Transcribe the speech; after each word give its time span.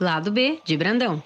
Lado 0.00 0.32
B 0.32 0.58
de 0.64 0.76
Brandão. 0.76 1.22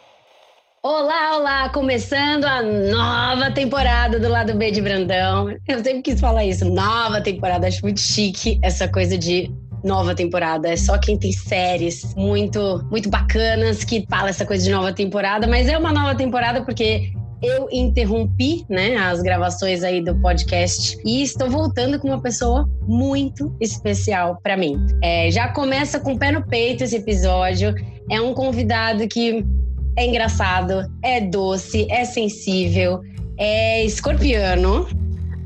Olá, 0.82 1.36
olá! 1.36 1.68
Começando 1.70 2.44
a 2.44 2.62
nova 2.62 3.50
temporada 3.50 4.20
do 4.20 4.28
Lado 4.28 4.54
B 4.54 4.70
de 4.70 4.82
Brandão. 4.82 5.50
Eu 5.66 5.82
sempre 5.82 6.02
quis 6.02 6.20
falar 6.20 6.44
isso, 6.44 6.64
nova 6.66 7.20
temporada. 7.20 7.66
Acho 7.66 7.82
muito 7.82 8.00
chique 8.00 8.58
essa 8.62 8.86
coisa 8.86 9.16
de 9.16 9.50
nova 9.82 10.14
temporada. 10.14 10.68
É 10.68 10.76
só 10.76 10.98
quem 10.98 11.18
tem 11.18 11.32
séries 11.32 12.14
muito, 12.14 12.84
muito 12.90 13.08
bacanas 13.08 13.84
que 13.84 14.04
fala 14.08 14.28
essa 14.28 14.44
coisa 14.44 14.64
de 14.64 14.70
nova 14.70 14.92
temporada. 14.92 15.46
Mas 15.46 15.66
é 15.66 15.76
uma 15.78 15.92
nova 15.92 16.14
temporada 16.14 16.62
porque 16.62 17.10
eu 17.42 17.68
interrompi, 17.70 18.64
né, 18.68 18.96
as 18.96 19.22
gravações 19.22 19.82
aí 19.82 20.02
do 20.02 20.14
podcast 20.16 20.98
e 21.04 21.22
estou 21.22 21.48
voltando 21.48 21.98
com 21.98 22.08
uma 22.08 22.20
pessoa 22.20 22.68
muito 22.86 23.54
especial 23.60 24.38
para 24.42 24.56
mim. 24.56 24.76
É, 25.02 25.30
já 25.30 25.48
começa 25.48 26.00
com 26.00 26.12
o 26.12 26.18
pé 26.18 26.32
no 26.32 26.46
peito 26.46 26.84
esse 26.84 26.96
episódio. 26.96 27.74
É 28.10 28.20
um 28.20 28.34
convidado 28.34 29.06
que 29.06 29.44
é 29.96 30.06
engraçado, 30.06 30.90
é 31.02 31.20
doce, 31.20 31.86
é 31.90 32.04
sensível, 32.04 33.00
é 33.36 33.84
escorpiano 33.84 34.86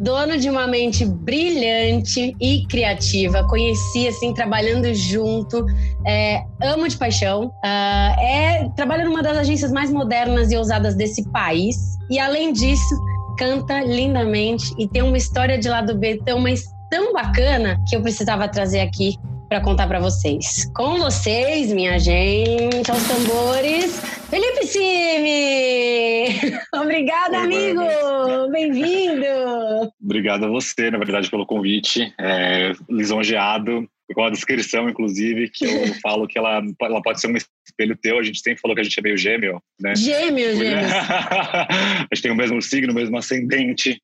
dono 0.02 0.37
de 0.37 0.51
uma 0.51 0.66
mente 0.66 1.05
brilhante 1.06 2.34
e 2.41 2.66
criativa. 2.66 3.47
Conheci, 3.47 4.09
assim, 4.09 4.34
trabalhando 4.34 4.92
junto. 4.92 5.65
É, 6.06 6.42
amo 6.61 6.88
de 6.88 6.97
paixão. 6.97 7.47
Uh, 7.65 8.20
é, 8.20 8.69
trabalha 8.77 9.05
numa 9.05 9.23
das 9.23 9.38
agências 9.38 9.70
mais 9.70 9.91
modernas 9.91 10.51
e 10.51 10.56
ousadas 10.56 10.97
desse 10.97 11.23
país. 11.30 11.77
E, 12.11 12.19
além 12.19 12.52
disso, 12.52 12.95
canta 13.38 13.80
lindamente 13.80 14.75
e 14.77 14.88
tem 14.88 15.02
uma 15.02 15.16
história 15.16 15.56
de 15.56 15.69
lado 15.69 15.97
B 15.97 16.20
tão, 16.25 16.41
mas 16.41 16.64
tão 16.91 17.12
bacana 17.12 17.83
que 17.89 17.97
eu 17.97 18.03
precisava 18.03 18.48
trazer 18.48 18.80
aqui 18.80 19.16
para 19.52 19.61
contar 19.61 19.87
para 19.87 20.01
vocês. 20.01 20.65
Com 20.74 20.97
vocês, 20.97 21.70
minha 21.74 21.98
gente, 21.98 22.91
aos 22.91 23.06
tambores, 23.06 24.00
Felipe 24.31 24.67
Simi! 24.67 26.56
Obrigada, 26.75 27.36
Oi, 27.36 27.45
amigo! 27.45 28.50
Bem-vindo! 28.50 29.92
Obrigado 30.03 30.47
a 30.47 30.48
você, 30.48 30.91
na 30.91 30.97
verdade, 30.97 31.28
pelo 31.28 31.45
convite. 31.45 32.14
É, 32.19 32.73
lisonjeado 32.89 33.86
com 34.14 34.25
a 34.25 34.30
descrição, 34.30 34.89
inclusive, 34.89 35.50
que 35.50 35.67
eu 35.67 35.95
falo 36.00 36.27
que 36.27 36.39
ela, 36.39 36.62
ela 36.80 37.03
pode 37.03 37.20
ser 37.20 37.27
um 37.27 37.36
espelho 37.36 37.98
teu. 38.00 38.19
A 38.19 38.23
gente 38.23 38.41
sempre 38.41 38.58
falou 38.62 38.75
que 38.75 38.80
a 38.80 38.84
gente 38.84 38.98
é 38.98 39.03
meio 39.03 39.19
gêmeo, 39.19 39.61
né? 39.78 39.95
Gêmeo, 39.95 40.56
gêmeo. 40.56 40.86
a 40.89 42.08
gente 42.14 42.23
tem 42.23 42.33
o 42.33 42.36
mesmo 42.36 42.62
signo, 42.62 42.91
o 42.91 42.97
mesmo 42.97 43.19
ascendente. 43.19 44.00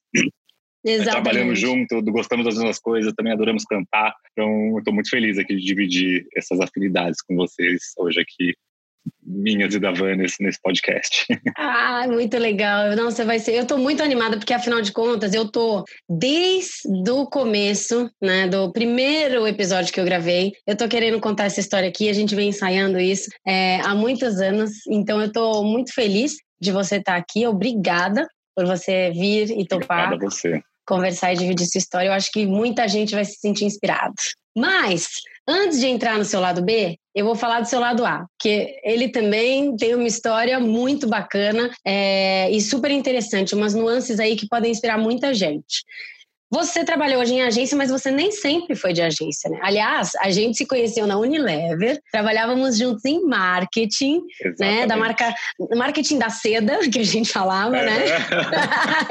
Exatamente. 0.84 1.22
Trabalhamos 1.22 1.60
junto, 1.60 2.02
gostamos 2.12 2.44
das 2.44 2.54
mesmas 2.54 2.78
coisas, 2.78 3.12
também 3.14 3.32
adoramos 3.32 3.64
cantar. 3.64 4.14
Então, 4.32 4.78
estou 4.78 4.94
muito 4.94 5.10
feliz 5.10 5.38
aqui 5.38 5.56
de 5.56 5.64
dividir 5.64 6.26
essas 6.36 6.60
afinidades 6.60 7.20
com 7.22 7.34
vocês 7.36 7.92
hoje 7.98 8.20
aqui 8.20 8.54
minhas 9.22 9.74
e 9.74 9.78
da 9.78 9.90
Vanessa 9.90 10.36
nesse 10.40 10.60
podcast. 10.60 11.26
Ah, 11.56 12.06
muito 12.06 12.36
legal. 12.38 12.94
Não, 12.94 13.10
você 13.10 13.24
vai 13.24 13.38
ser. 13.38 13.54
Eu 13.54 13.62
estou 13.62 13.78
muito 13.78 14.02
animada 14.02 14.36
porque 14.36 14.54
afinal 14.54 14.80
de 14.80 14.92
contas 14.92 15.34
eu 15.34 15.50
tô 15.50 15.84
desde 16.08 17.10
o 17.10 17.26
começo, 17.26 18.10
né, 18.22 18.46
do 18.46 18.72
primeiro 18.72 19.46
episódio 19.46 19.92
que 19.92 20.00
eu 20.00 20.04
gravei. 20.04 20.52
Eu 20.66 20.76
tô 20.76 20.88
querendo 20.88 21.20
contar 21.20 21.44
essa 21.44 21.60
história 21.60 21.88
aqui. 21.88 22.08
A 22.08 22.12
gente 22.12 22.34
vem 22.34 22.50
ensaiando 22.50 22.98
isso 22.98 23.28
é, 23.46 23.80
há 23.80 23.94
muitos 23.94 24.40
anos. 24.40 24.70
Então 24.88 25.20
eu 25.20 25.32
tô 25.32 25.62
muito 25.64 25.92
feliz 25.92 26.36
de 26.60 26.70
você 26.70 26.96
estar 26.96 27.16
aqui. 27.16 27.46
Obrigada 27.46 28.26
por 28.58 28.66
você 28.66 29.12
vir 29.12 29.56
e 29.56 29.64
topar. 29.64 30.12
A 30.12 30.16
você 30.16 30.60
conversar 30.84 31.32
e 31.32 31.36
dividir 31.36 31.66
sua 31.66 31.78
história. 31.78 32.08
Eu 32.08 32.12
acho 32.12 32.32
que 32.32 32.44
muita 32.44 32.88
gente 32.88 33.14
vai 33.14 33.24
se 33.24 33.38
sentir 33.38 33.66
inspirado. 33.66 34.14
Mas, 34.56 35.06
antes 35.46 35.78
de 35.78 35.86
entrar 35.86 36.18
no 36.18 36.24
seu 36.24 36.40
lado 36.40 36.60
B, 36.62 36.96
eu 37.14 37.24
vou 37.24 37.36
falar 37.36 37.60
do 37.60 37.68
seu 37.68 37.78
lado 37.78 38.04
A, 38.04 38.26
porque 38.36 38.80
ele 38.82 39.10
também 39.10 39.76
tem 39.76 39.94
uma 39.94 40.08
história 40.08 40.58
muito 40.58 41.06
bacana 41.06 41.70
é, 41.84 42.50
e 42.50 42.60
super 42.60 42.90
interessante, 42.90 43.54
umas 43.54 43.74
nuances 43.74 44.18
aí 44.18 44.34
que 44.34 44.48
podem 44.48 44.72
inspirar 44.72 44.98
muita 44.98 45.32
gente. 45.34 45.84
Você 46.50 46.82
trabalhou 46.82 47.20
hoje 47.20 47.34
em 47.34 47.42
agência, 47.42 47.76
mas 47.76 47.90
você 47.90 48.10
nem 48.10 48.32
sempre 48.32 48.74
foi 48.74 48.94
de 48.94 49.02
agência, 49.02 49.50
né? 49.50 49.58
Aliás, 49.62 50.12
a 50.20 50.30
gente 50.30 50.56
se 50.56 50.66
conheceu 50.66 51.06
na 51.06 51.18
Unilever, 51.18 52.00
trabalhávamos 52.10 52.78
juntos 52.78 53.04
em 53.04 53.22
marketing, 53.22 54.22
Exatamente. 54.42 54.80
né? 54.80 54.86
Da 54.86 54.96
marca 54.96 55.34
marketing 55.76 56.18
da 56.18 56.30
seda, 56.30 56.78
que 56.90 57.00
a 57.00 57.04
gente 57.04 57.30
falava, 57.30 57.70
né? 57.70 58.06
é. 58.06 58.08
né? 58.08 58.26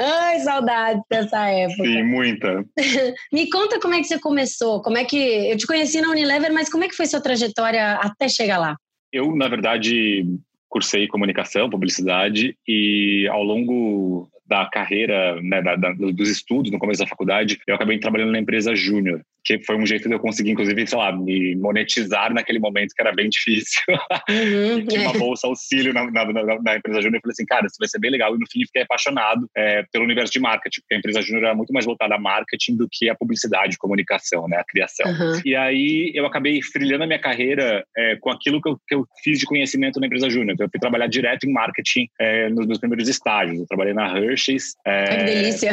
Ai, 0.00 0.40
saudade 0.40 1.00
dessa 1.08 1.46
época. 1.46 1.84
Sim, 1.84 2.02
muita. 2.02 2.64
Me 3.32 3.48
conta 3.48 3.78
como 3.78 3.94
é 3.94 3.98
que 3.98 4.08
você 4.08 4.18
começou, 4.18 4.82
como 4.82 4.98
é 4.98 5.04
que 5.04 5.16
eu 5.16 5.56
te 5.56 5.66
conheci 5.66 6.00
na 6.00 6.10
Unilever, 6.10 6.52
mas 6.52 6.68
como 6.68 6.82
é 6.82 6.88
que 6.88 6.96
foi 6.96 7.06
sua 7.06 7.20
trajetória 7.20 7.94
até 7.94 8.28
chegar 8.28 8.58
lá? 8.58 8.76
Eu, 9.12 9.34
na 9.36 9.48
verdade, 9.48 10.26
cursei 10.68 11.06
comunicação, 11.06 11.70
publicidade 11.70 12.56
e 12.66 13.28
ao 13.30 13.42
longo 13.42 14.28
da 14.48 14.66
carreira, 14.66 15.40
né, 15.42 15.60
da, 15.60 15.76
da, 15.76 15.92
dos 15.92 16.30
estudos 16.30 16.72
no 16.72 16.78
começo 16.78 17.00
da 17.00 17.06
faculdade, 17.06 17.60
eu 17.66 17.74
acabei 17.74 17.98
trabalhando 17.98 18.32
na 18.32 18.38
empresa 18.38 18.74
júnior, 18.74 19.20
que 19.56 19.64
foi 19.64 19.76
um 19.76 19.86
jeito 19.86 20.08
de 20.08 20.14
eu 20.14 20.20
conseguir, 20.20 20.50
inclusive, 20.50 20.86
sei 20.86 20.98
lá, 20.98 21.10
me 21.10 21.56
monetizar 21.56 22.32
naquele 22.32 22.58
momento 22.58 22.94
que 22.94 23.00
era 23.00 23.12
bem 23.12 23.28
difícil. 23.28 23.82
Uhum, 24.28 24.84
tinha 24.86 25.00
uma 25.02 25.14
é. 25.14 25.18
bolsa 25.18 25.46
auxílio 25.46 25.92
na, 25.92 26.10
na, 26.10 26.24
na, 26.24 26.62
na 26.62 26.76
empresa 26.76 27.00
júnior. 27.00 27.16
Eu 27.16 27.20
falei 27.20 27.32
assim, 27.32 27.46
cara, 27.46 27.66
isso 27.66 27.76
vai 27.78 27.88
ser 27.88 27.98
bem 27.98 28.10
legal. 28.10 28.34
E 28.34 28.38
no 28.38 28.46
fim, 28.50 28.60
fiquei 28.66 28.82
apaixonado 28.82 29.48
é, 29.56 29.84
pelo 29.90 30.04
universo 30.04 30.32
de 30.32 30.40
marketing, 30.40 30.80
porque 30.80 30.94
a 30.94 30.98
empresa 30.98 31.22
júnior 31.22 31.44
era 31.44 31.54
muito 31.54 31.72
mais 31.72 31.86
voltada 31.86 32.14
a 32.14 32.18
marketing 32.18 32.76
do 32.76 32.88
que 32.90 33.08
a 33.08 33.14
publicidade, 33.14 33.78
comunicação, 33.78 34.46
né, 34.48 34.58
a 34.58 34.64
criação. 34.64 35.10
Uhum. 35.10 35.40
E 35.44 35.56
aí 35.56 36.12
eu 36.14 36.26
acabei 36.26 36.60
trilhando 36.72 37.04
a 37.04 37.06
minha 37.06 37.18
carreira 37.18 37.84
é, 37.96 38.16
com 38.16 38.30
aquilo 38.30 38.60
que 38.60 38.68
eu, 38.68 38.78
que 38.86 38.94
eu, 38.94 39.06
fiz 39.22 39.38
de 39.38 39.46
conhecimento 39.46 39.98
na 39.98 40.06
empresa 40.06 40.28
júnior. 40.28 40.52
Então, 40.52 40.66
eu 40.66 40.70
fui 40.70 40.80
trabalhar 40.80 41.06
direto 41.06 41.44
em 41.44 41.52
marketing 41.52 42.08
é, 42.20 42.48
nos 42.50 42.66
meus 42.66 42.78
primeiros 42.78 43.08
estágios. 43.08 43.60
Eu 43.60 43.66
trabalhei 43.66 43.94
na 43.94 44.06
Hershey 44.18 44.48
Hershey's. 44.48 44.76
É, 44.86 45.04
que 45.04 45.24
delícia! 45.24 45.70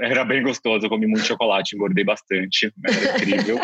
era 0.00 0.24
bem 0.24 0.42
gostoso, 0.42 0.86
eu 0.86 0.90
comi 0.90 1.06
muito 1.06 1.24
chocolate, 1.24 1.74
engordei 1.74 2.04
bastante, 2.04 2.72
era 2.84 3.07
incrível. 3.16 3.58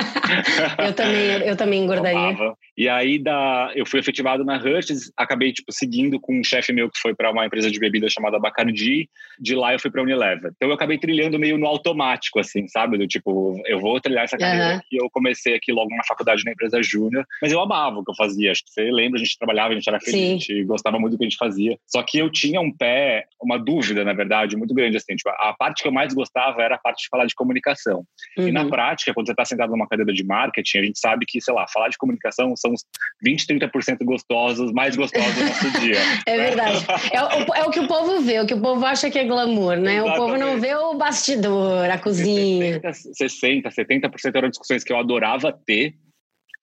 eu, 0.79 0.93
também, 0.93 1.49
eu 1.49 1.57
também 1.57 1.83
engordaria. 1.83 2.55
E 2.77 2.89
aí 2.89 3.19
da, 3.19 3.71
eu 3.75 3.87
fui 3.87 4.01
efetivado 4.01 4.45
na 4.45 4.57
Hershey's, 4.57 5.13
acabei 5.17 5.53
tipo, 5.53 5.73
seguindo 5.73 6.19
com 6.21 6.39
um 6.39 6.43
chefe 6.43 6.73
meu 6.73 6.91
que 6.91 6.99
foi 6.99 7.15
para 7.15 7.31
uma 7.31 7.47
empresa 7.47 7.71
de 7.71 7.79
bebida 7.79 8.09
chamada 8.09 8.39
Bacardi, 8.39 9.09
de 9.39 9.55
lá 9.55 9.73
eu 9.73 9.79
fui 9.79 9.91
para 9.91 10.03
Unilever. 10.03 10.53
Então 10.57 10.69
eu 10.69 10.75
acabei 10.75 10.99
trilhando 10.99 11.39
meio 11.39 11.57
no 11.57 11.67
automático, 11.67 12.41
assim, 12.41 12.67
sabe? 12.69 12.99
Do 12.99 13.07
tipo, 13.07 13.61
eu 13.67 13.79
vou 13.79 14.01
trilhar 14.01 14.25
essa 14.25 14.37
carreira 14.37 14.73
uhum. 14.73 14.77
aqui. 14.77 14.97
Eu 14.97 15.09
comecei 15.11 15.55
aqui 15.55 15.73
logo 15.73 15.95
na 15.95 16.05
faculdade 16.05 16.45
na 16.45 16.53
empresa 16.53 16.83
júnior, 16.83 17.25
mas 17.41 17.53
eu 17.53 17.61
amava 17.61 17.99
o 17.99 18.05
que 18.05 18.11
eu 18.11 18.17
fazia. 18.17 18.51
Acho 18.51 18.65
que 18.65 18.73
você 18.73 18.91
lembra, 18.91 19.21
a 19.21 19.25
gente 19.25 19.39
trabalhava, 19.39 19.73
a 19.73 19.75
gente 19.75 19.89
era 19.89 20.01
feliz, 20.01 20.21
Sim. 20.21 20.27
a 20.27 20.39
gente 20.39 20.65
gostava 20.65 20.99
muito 20.99 21.13
do 21.13 21.19
que 21.19 21.25
a 21.25 21.29
gente 21.29 21.39
fazia. 21.39 21.79
Só 21.87 22.03
que 22.03 22.19
eu 22.19 22.31
tinha 22.31 22.61
um 22.61 22.73
pé, 22.73 23.27
uma 23.41 23.59
dúvida, 23.59 24.05
na 24.05 24.13
verdade, 24.13 24.57
muito 24.57 24.75
grande. 24.75 24.97
Assim, 24.97 25.15
tipo, 25.15 25.31
a 25.31 25.55
parte 25.57 25.83
que 25.83 25.89
eu 25.89 25.93
mais 25.93 26.13
gostava 26.13 26.63
era 26.63 26.75
a 26.75 26.79
parte 26.79 27.03
de 27.03 27.09
falar 27.09 27.27
de 27.27 27.35
comunicação. 27.35 28.05
Uhum. 28.37 28.49
E 28.49 28.53
na 28.53 28.63
uhum. 28.63 28.71
prática, 28.71 29.15
quando 29.15 29.27
você 29.27 29.34
está 29.35 29.45
sentado 29.45 29.71
numa 29.71 29.87
cadeira 29.87 30.13
de 30.13 30.25
marketing, 30.25 30.79
a 30.79 30.83
gente 30.85 30.99
sabe 30.99 31.27
que, 31.27 31.41
sei 31.41 31.53
lá, 31.53 31.67
falar 31.69 31.89
de 31.89 31.99
comunicação 31.99 32.55
são 32.57 32.73
os 32.73 32.85
20, 33.23 33.47
30% 33.47 34.05
gostosos, 34.05 34.73
mais 34.73 34.97
gostosos 34.97 35.35
do 35.35 35.45
nosso 35.45 35.81
dia. 35.81 35.95
É 36.27 36.37
verdade. 36.37 36.85
É 37.13 37.23
o, 37.23 37.55
é 37.55 37.65
o, 37.65 37.71
que 37.71 37.81
o 37.81 37.87
povo 37.87 38.21
vê, 38.21 38.41
o 38.41 38.47
que 38.47 38.55
o 38.55 38.61
povo 38.61 38.85
acha 38.85 39.11
que 39.11 39.19
é 39.19 39.25
glamour, 39.25 39.77
né? 39.77 39.97
Exatamente. 39.97 40.15
O 40.15 40.17
povo 40.17 40.37
não 40.39 40.61
vê 40.61 40.75
o 40.75 40.95
bastidor, 40.95 41.91
a 41.91 41.99
cozinha. 41.99 42.81
60, 42.93 43.69
70% 43.69 44.35
eram 44.35 44.49
discussões 44.49 44.83
que 44.83 44.93
eu 44.93 44.99
adorava 44.99 45.53
ter, 45.53 45.95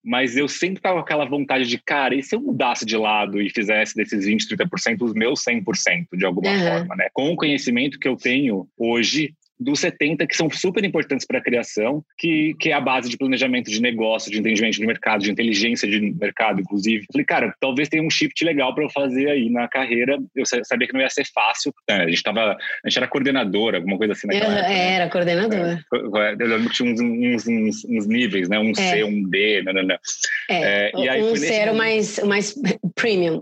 mas 0.04 0.36
eu 0.36 0.48
sempre 0.48 0.82
tava 0.82 0.96
com 0.96 1.02
aquela 1.02 1.26
vontade 1.26 1.66
de, 1.68 1.78
cara, 1.78 2.16
e 2.16 2.24
se 2.24 2.36
eu 2.36 2.42
mudasse 2.42 2.86
de 2.86 2.98
lado 2.98 3.40
e 3.40 3.50
fizesse 3.50 3.96
desses 3.96 4.26
20, 4.26 4.48
30% 4.48 5.02
os 5.02 5.14
meus 5.14 5.44
100% 5.44 6.08
de 6.14 6.26
alguma 6.26 6.50
uhum. 6.50 6.68
forma, 6.68 6.96
né? 6.96 7.08
Com 7.14 7.32
o 7.32 7.36
conhecimento 7.36 8.00
que 8.00 8.08
eu 8.08 8.16
tenho 8.16 8.68
hoje, 8.78 9.34
dos 9.62 9.80
70 9.80 10.26
que 10.26 10.36
são 10.36 10.50
super 10.50 10.84
importantes 10.84 11.26
para 11.26 11.38
a 11.38 11.42
criação, 11.42 12.04
que, 12.18 12.56
que 12.60 12.70
é 12.70 12.74
a 12.74 12.82
base 12.82 13.10
de 13.10 13.18
planejamento 13.18 13.70
de 13.70 13.80
negócio, 13.80 14.32
de 14.32 14.40
entendimento 14.40 14.76
de 14.76 14.86
mercado, 14.86 15.22
de 15.22 15.32
inteligência 15.32 15.88
de 15.88 16.00
mercado, 16.00 16.62
inclusive. 16.62 17.06
Falei, 17.12 17.26
cara, 17.26 17.56
talvez 17.60 17.88
tenha 17.88 18.04
um 18.04 18.10
shift 18.10 18.44
legal 18.44 18.74
para 18.74 18.84
eu 18.84 18.90
fazer 18.90 19.30
aí 19.30 19.50
na 19.50 19.68
carreira. 19.68 20.18
Eu 20.36 20.46
sabia 20.46 20.88
que 20.88 20.94
não 20.94 21.02
ia 21.02 21.10
ser 21.10 21.26
fácil. 21.34 21.74
Né? 21.88 22.04
A 22.04 22.08
gente 22.08 22.24
tava, 22.24 22.58
a 22.84 22.90
gente 22.90 22.98
era 22.98 23.08
coordenador, 23.08 23.76
alguma 23.76 23.98
coisa 23.98 24.14
assim 24.14 24.28
naquela 24.28 24.52
eu, 24.52 24.58
época. 24.58 24.70
Né? 24.70 24.94
Era 24.94 25.10
coordenador. 25.10 25.58
É, 25.58 26.36
eu 26.40 26.48
lembro 26.48 26.70
que 26.70 26.76
tinha 26.76 26.92
uns, 26.92 27.00
uns, 27.00 27.48
uns, 27.48 27.86
uns 27.86 28.08
níveis, 28.08 28.50
né? 28.50 28.58
Um 28.58 28.72
é. 28.72 28.74
C, 28.74 29.04
um 29.04 29.30
D, 29.30 29.62
não, 29.64 29.74
não, 29.74 29.84
não. 29.84 29.98
É, 30.50 30.90
é, 30.90 30.92
e 30.96 31.08
aí 31.08 31.24
um 31.24 31.36
C 31.36 31.54
era 31.54 31.72
o 31.72 31.76
mais, 31.76 32.18
o 32.18 32.26
mais 32.26 32.56
premium. 32.96 33.42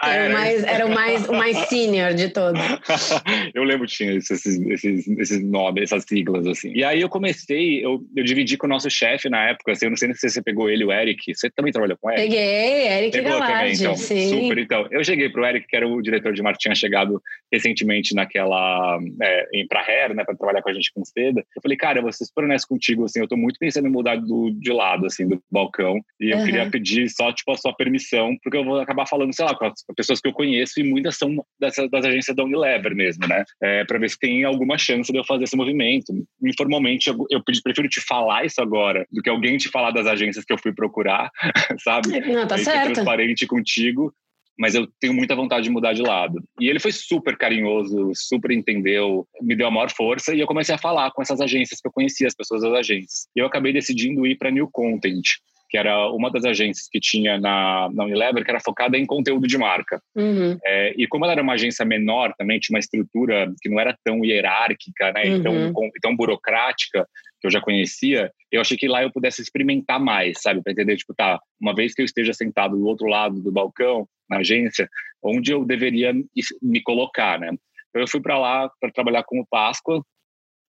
Ah, 0.00 0.10
era, 0.14 0.24
era, 0.24 0.34
mais, 0.34 0.64
era 0.64 0.86
o 0.86 0.90
mais, 0.90 1.28
o 1.28 1.32
mais 1.32 1.56
senior 1.68 2.14
de 2.14 2.28
todos. 2.28 2.60
eu 3.54 3.62
lembro 3.62 3.86
que 3.86 3.94
tinha 3.94 4.14
esses, 4.14 4.44
esses, 4.44 5.06
esses 5.06 5.43
nome, 5.44 5.82
essas 5.82 6.04
siglas, 6.04 6.46
assim. 6.46 6.72
E 6.74 6.84
aí 6.84 7.00
eu 7.00 7.08
comecei, 7.08 7.84
eu, 7.84 8.00
eu 8.16 8.24
dividi 8.24 8.56
com 8.56 8.66
o 8.66 8.70
nosso 8.70 8.90
chefe 8.90 9.28
na 9.28 9.50
época, 9.50 9.72
assim, 9.72 9.86
eu 9.86 9.90
não 9.90 9.96
sei 9.96 10.12
se 10.14 10.30
você 10.30 10.42
pegou 10.42 10.70
ele, 10.70 10.84
o 10.84 10.92
Eric. 10.92 11.34
Você 11.34 11.50
também 11.50 11.72
trabalhou 11.72 11.96
com 12.00 12.10
ele? 12.10 12.22
Peguei, 12.22 12.88
Eric 12.88 13.12
Pegou 13.12 13.32
Galardi, 13.32 13.54
também, 13.56 13.74
então. 13.74 13.96
Sim. 13.96 14.28
Super, 14.28 14.58
então. 14.58 14.88
Eu 14.90 15.04
cheguei 15.04 15.28
pro 15.28 15.44
Eric, 15.44 15.66
que 15.66 15.76
era 15.76 15.86
o 15.86 16.00
diretor 16.00 16.32
de 16.32 16.42
tinha 16.58 16.74
chegado 16.74 17.20
recentemente 17.52 18.14
naquela, 18.14 18.98
é, 19.22 19.48
em 19.52 19.66
pra 19.66 19.80
Hair, 19.80 20.14
né, 20.14 20.24
pra 20.24 20.36
trabalhar 20.36 20.62
com 20.62 20.70
a 20.70 20.74
gente 20.74 20.92
com 20.94 21.04
seda. 21.04 21.44
Eu 21.56 21.62
falei, 21.62 21.76
cara, 21.76 21.98
eu 21.98 22.02
vou 22.02 22.12
ser 22.12 22.24
super 22.24 22.44
honesto 22.44 22.68
contigo, 22.68 23.04
assim, 23.04 23.20
eu 23.20 23.28
tô 23.28 23.36
muito 23.36 23.58
pensando 23.58 23.88
em 23.88 23.90
mudar 23.90 24.16
do, 24.16 24.50
de 24.50 24.72
lado, 24.72 25.06
assim, 25.06 25.26
do 25.26 25.42
balcão. 25.50 26.00
E 26.20 26.30
eu 26.30 26.38
uhum. 26.38 26.44
queria 26.44 26.70
pedir 26.70 27.08
só, 27.08 27.32
tipo, 27.32 27.50
a 27.52 27.56
sua 27.56 27.74
permissão, 27.74 28.36
porque 28.42 28.56
eu 28.56 28.64
vou 28.64 28.78
acabar 28.78 29.06
falando, 29.06 29.34
sei 29.34 29.44
lá, 29.44 29.54
com 29.54 29.66
as 29.66 29.74
pessoas 29.96 30.20
que 30.20 30.28
eu 30.28 30.32
conheço, 30.32 30.80
e 30.80 30.84
muitas 30.84 31.16
são 31.16 31.34
dessas, 31.58 31.90
das 31.90 32.04
agências 32.04 32.36
da 32.36 32.44
Unilever 32.44 32.94
mesmo, 32.94 33.26
né? 33.26 33.44
É, 33.62 33.84
para 33.84 33.98
ver 33.98 34.10
se 34.10 34.18
tem 34.18 34.44
alguma 34.44 34.78
chance 34.78 35.12
de 35.12 35.18
eu 35.18 35.23
fazer 35.24 35.44
esse 35.44 35.56
movimento. 35.56 36.12
Informalmente, 36.42 37.08
eu, 37.08 37.26
eu 37.30 37.42
prefiro 37.42 37.88
te 37.88 38.00
falar 38.00 38.44
isso 38.44 38.60
agora 38.60 39.06
do 39.10 39.22
que 39.22 39.30
alguém 39.30 39.56
te 39.56 39.68
falar 39.68 39.90
das 39.90 40.06
agências 40.06 40.44
que 40.44 40.52
eu 40.52 40.58
fui 40.58 40.72
procurar, 40.72 41.30
sabe? 41.82 42.20
Não, 42.20 42.46
tá 42.46 42.58
certo. 42.58 42.92
transparente 42.92 43.46
contigo 43.46 44.12
mas 44.58 44.74
eu 44.74 44.86
tenho 45.00 45.12
muita 45.12 45.34
vontade 45.34 45.64
de 45.64 45.70
mudar 45.70 45.92
de 45.92 46.02
lado. 46.02 46.42
E 46.60 46.68
ele 46.68 46.78
foi 46.78 46.92
super 46.92 47.36
carinhoso, 47.36 48.12
super 48.14 48.50
entendeu, 48.50 49.26
me 49.42 49.56
deu 49.56 49.66
a 49.66 49.70
maior 49.70 49.90
força 49.90 50.34
e 50.34 50.40
eu 50.40 50.46
comecei 50.46 50.74
a 50.74 50.78
falar 50.78 51.10
com 51.10 51.22
essas 51.22 51.40
agências 51.40 51.80
que 51.80 51.88
eu 51.88 51.92
conhecia, 51.92 52.26
as 52.26 52.34
pessoas 52.34 52.62
das 52.62 52.72
agências. 52.72 53.28
E 53.34 53.40
eu 53.40 53.46
acabei 53.46 53.72
decidindo 53.72 54.26
ir 54.26 54.36
para 54.36 54.50
New 54.50 54.68
Content, 54.70 55.38
que 55.68 55.78
era 55.78 56.10
uma 56.10 56.30
das 56.30 56.44
agências 56.44 56.88
que 56.88 57.00
tinha 57.00 57.38
na, 57.38 57.88
na 57.92 58.04
Unilever, 58.04 58.44
que 58.44 58.50
era 58.50 58.60
focada 58.60 58.96
em 58.96 59.06
conteúdo 59.06 59.46
de 59.46 59.58
marca. 59.58 60.00
Uhum. 60.14 60.56
É, 60.64 60.94
e 60.96 61.06
como 61.06 61.24
ela 61.24 61.32
era 61.32 61.42
uma 61.42 61.54
agência 61.54 61.84
menor 61.84 62.32
também, 62.38 62.60
tinha 62.60 62.76
uma 62.76 62.80
estrutura 62.80 63.52
que 63.60 63.68
não 63.68 63.80
era 63.80 63.96
tão 64.04 64.24
hierárquica, 64.24 65.12
né, 65.12 65.24
uhum. 65.24 65.42
tão, 65.72 65.90
tão 66.00 66.16
burocrática, 66.16 67.06
que 67.40 67.46
eu 67.46 67.50
já 67.50 67.60
conhecia, 67.60 68.32
eu 68.50 68.62
achei 68.62 68.76
que 68.76 68.88
lá 68.88 69.02
eu 69.02 69.12
pudesse 69.12 69.42
experimentar 69.42 70.00
mais, 70.00 70.40
sabe? 70.40 70.62
Para 70.62 70.72
entender, 70.72 70.96
tipo, 70.96 71.12
tá, 71.14 71.38
uma 71.60 71.74
vez 71.74 71.94
que 71.94 72.00
eu 72.00 72.06
esteja 72.06 72.32
sentado 72.32 72.74
do 72.74 72.86
outro 72.86 73.06
lado 73.06 73.38
do 73.42 73.52
balcão, 73.52 74.08
na 74.30 74.38
agência, 74.38 74.88
onde 75.22 75.52
eu 75.52 75.62
deveria 75.62 76.14
me 76.62 76.82
colocar, 76.82 77.38
né? 77.38 77.50
Então 77.90 78.00
eu 78.00 78.08
fui 78.08 78.20
para 78.20 78.38
lá 78.38 78.70
para 78.80 78.90
trabalhar 78.90 79.24
com 79.24 79.40
o 79.40 79.46
Páscoa, 79.46 80.02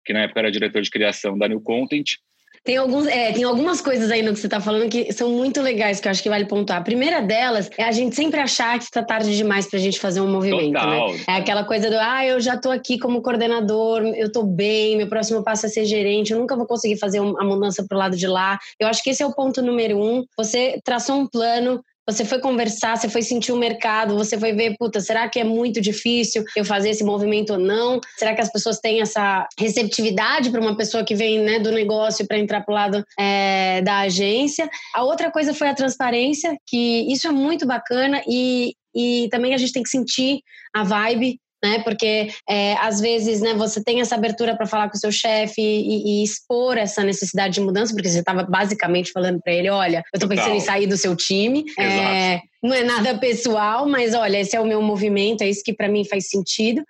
que 0.04 0.12
na 0.12 0.22
época 0.22 0.40
era 0.40 0.50
diretor 0.50 0.80
de 0.80 0.90
criação 0.90 1.36
da 1.36 1.46
New 1.46 1.60
Content, 1.60 2.16
tem, 2.64 2.76
alguns, 2.76 3.06
é, 3.06 3.32
tem 3.32 3.42
algumas 3.42 3.80
coisas 3.80 4.10
aí 4.10 4.22
no 4.22 4.32
que 4.32 4.38
você 4.38 4.46
está 4.46 4.60
falando 4.60 4.88
que 4.88 5.12
são 5.12 5.30
muito 5.30 5.60
legais, 5.60 6.00
que 6.00 6.06
eu 6.06 6.10
acho 6.10 6.22
que 6.22 6.28
vale 6.28 6.44
pontuar. 6.44 6.78
A 6.78 6.84
primeira 6.84 7.20
delas 7.20 7.68
é 7.76 7.84
a 7.84 7.92
gente 7.92 8.14
sempre 8.14 8.38
achar 8.40 8.78
que 8.78 8.84
está 8.84 9.02
tarde 9.02 9.36
demais 9.36 9.66
para 9.66 9.78
a 9.78 9.82
gente 9.82 9.98
fazer 9.98 10.20
um 10.20 10.30
movimento. 10.30 10.72
Né? 10.72 10.80
Total. 10.80 11.12
Né? 11.12 11.24
É 11.28 11.32
aquela 11.32 11.64
coisa 11.64 11.90
do, 11.90 11.96
ah, 11.98 12.24
eu 12.24 12.40
já 12.40 12.54
estou 12.54 12.70
aqui 12.70 12.98
como 12.98 13.20
coordenador, 13.20 14.02
eu 14.02 14.28
estou 14.28 14.44
bem, 14.44 14.96
meu 14.96 15.08
próximo 15.08 15.42
passo 15.42 15.66
é 15.66 15.68
ser 15.68 15.84
gerente, 15.84 16.32
eu 16.32 16.38
nunca 16.38 16.56
vou 16.56 16.66
conseguir 16.66 16.98
fazer 16.98 17.18
a 17.18 17.44
mudança 17.44 17.84
para 17.88 17.96
o 17.96 17.98
lado 17.98 18.16
de 18.16 18.26
lá. 18.26 18.58
Eu 18.78 18.86
acho 18.86 19.02
que 19.02 19.10
esse 19.10 19.22
é 19.22 19.26
o 19.26 19.34
ponto 19.34 19.60
número 19.60 19.98
um. 19.98 20.24
Você 20.36 20.80
traçou 20.84 21.16
um 21.16 21.26
plano, 21.26 21.82
você 22.12 22.24
foi 22.24 22.38
conversar, 22.40 22.96
você 22.96 23.08
foi 23.08 23.22
sentir 23.22 23.52
o 23.52 23.56
mercado, 23.56 24.16
você 24.16 24.38
foi 24.38 24.52
ver, 24.52 24.76
puta, 24.78 25.00
será 25.00 25.28
que 25.28 25.40
é 25.40 25.44
muito 25.44 25.80
difícil 25.80 26.44
eu 26.56 26.64
fazer 26.64 26.90
esse 26.90 27.04
movimento 27.04 27.54
ou 27.54 27.58
não? 27.58 28.00
Será 28.16 28.34
que 28.34 28.40
as 28.40 28.52
pessoas 28.52 28.78
têm 28.78 29.00
essa 29.00 29.46
receptividade 29.58 30.50
para 30.50 30.60
uma 30.60 30.76
pessoa 30.76 31.04
que 31.04 31.14
vem 31.14 31.40
né, 31.40 31.58
do 31.58 31.72
negócio 31.72 32.26
para 32.26 32.38
entrar 32.38 32.62
para 32.62 32.72
o 32.72 32.74
lado 32.74 33.04
é, 33.18 33.80
da 33.82 34.00
agência? 34.00 34.68
A 34.94 35.02
outra 35.04 35.30
coisa 35.30 35.54
foi 35.54 35.68
a 35.68 35.74
transparência, 35.74 36.56
que 36.66 37.12
isso 37.12 37.26
é 37.26 37.30
muito 37.30 37.66
bacana 37.66 38.22
e, 38.28 38.74
e 38.94 39.28
também 39.30 39.54
a 39.54 39.58
gente 39.58 39.72
tem 39.72 39.82
que 39.82 39.90
sentir 39.90 40.40
a 40.74 40.84
vibe 40.84 41.38
né? 41.62 41.78
Porque 41.84 42.30
é, 42.48 42.74
às 42.74 43.00
vezes, 43.00 43.40
né, 43.40 43.54
você 43.54 43.82
tem 43.82 44.00
essa 44.00 44.14
abertura 44.14 44.56
para 44.56 44.66
falar 44.66 44.88
com 44.88 44.96
o 44.96 45.00
seu 45.00 45.12
chefe 45.12 45.60
e, 45.60 46.20
e, 46.20 46.24
expor 46.24 46.76
essa 46.76 47.04
necessidade 47.04 47.54
de 47.54 47.60
mudança, 47.60 47.94
porque 47.94 48.08
você 48.08 48.18
estava 48.18 48.42
basicamente 48.42 49.12
falando 49.12 49.40
para 49.40 49.52
ele, 49.52 49.70
olha, 49.70 49.98
eu 50.12 50.18
estou 50.18 50.28
pensando 50.28 50.54
em 50.54 50.60
sair 50.60 50.86
do 50.86 50.96
seu 50.96 51.14
time. 51.14 51.64
É, 51.78 52.40
não 52.62 52.74
é 52.74 52.82
nada 52.82 53.16
pessoal, 53.18 53.88
mas 53.88 54.14
olha, 54.14 54.40
esse 54.40 54.56
é 54.56 54.60
o 54.60 54.66
meu 54.66 54.82
movimento, 54.82 55.42
é 55.42 55.48
isso 55.48 55.62
que 55.64 55.72
para 55.72 55.88
mim 55.88 56.04
faz 56.04 56.28
sentido. 56.28 56.82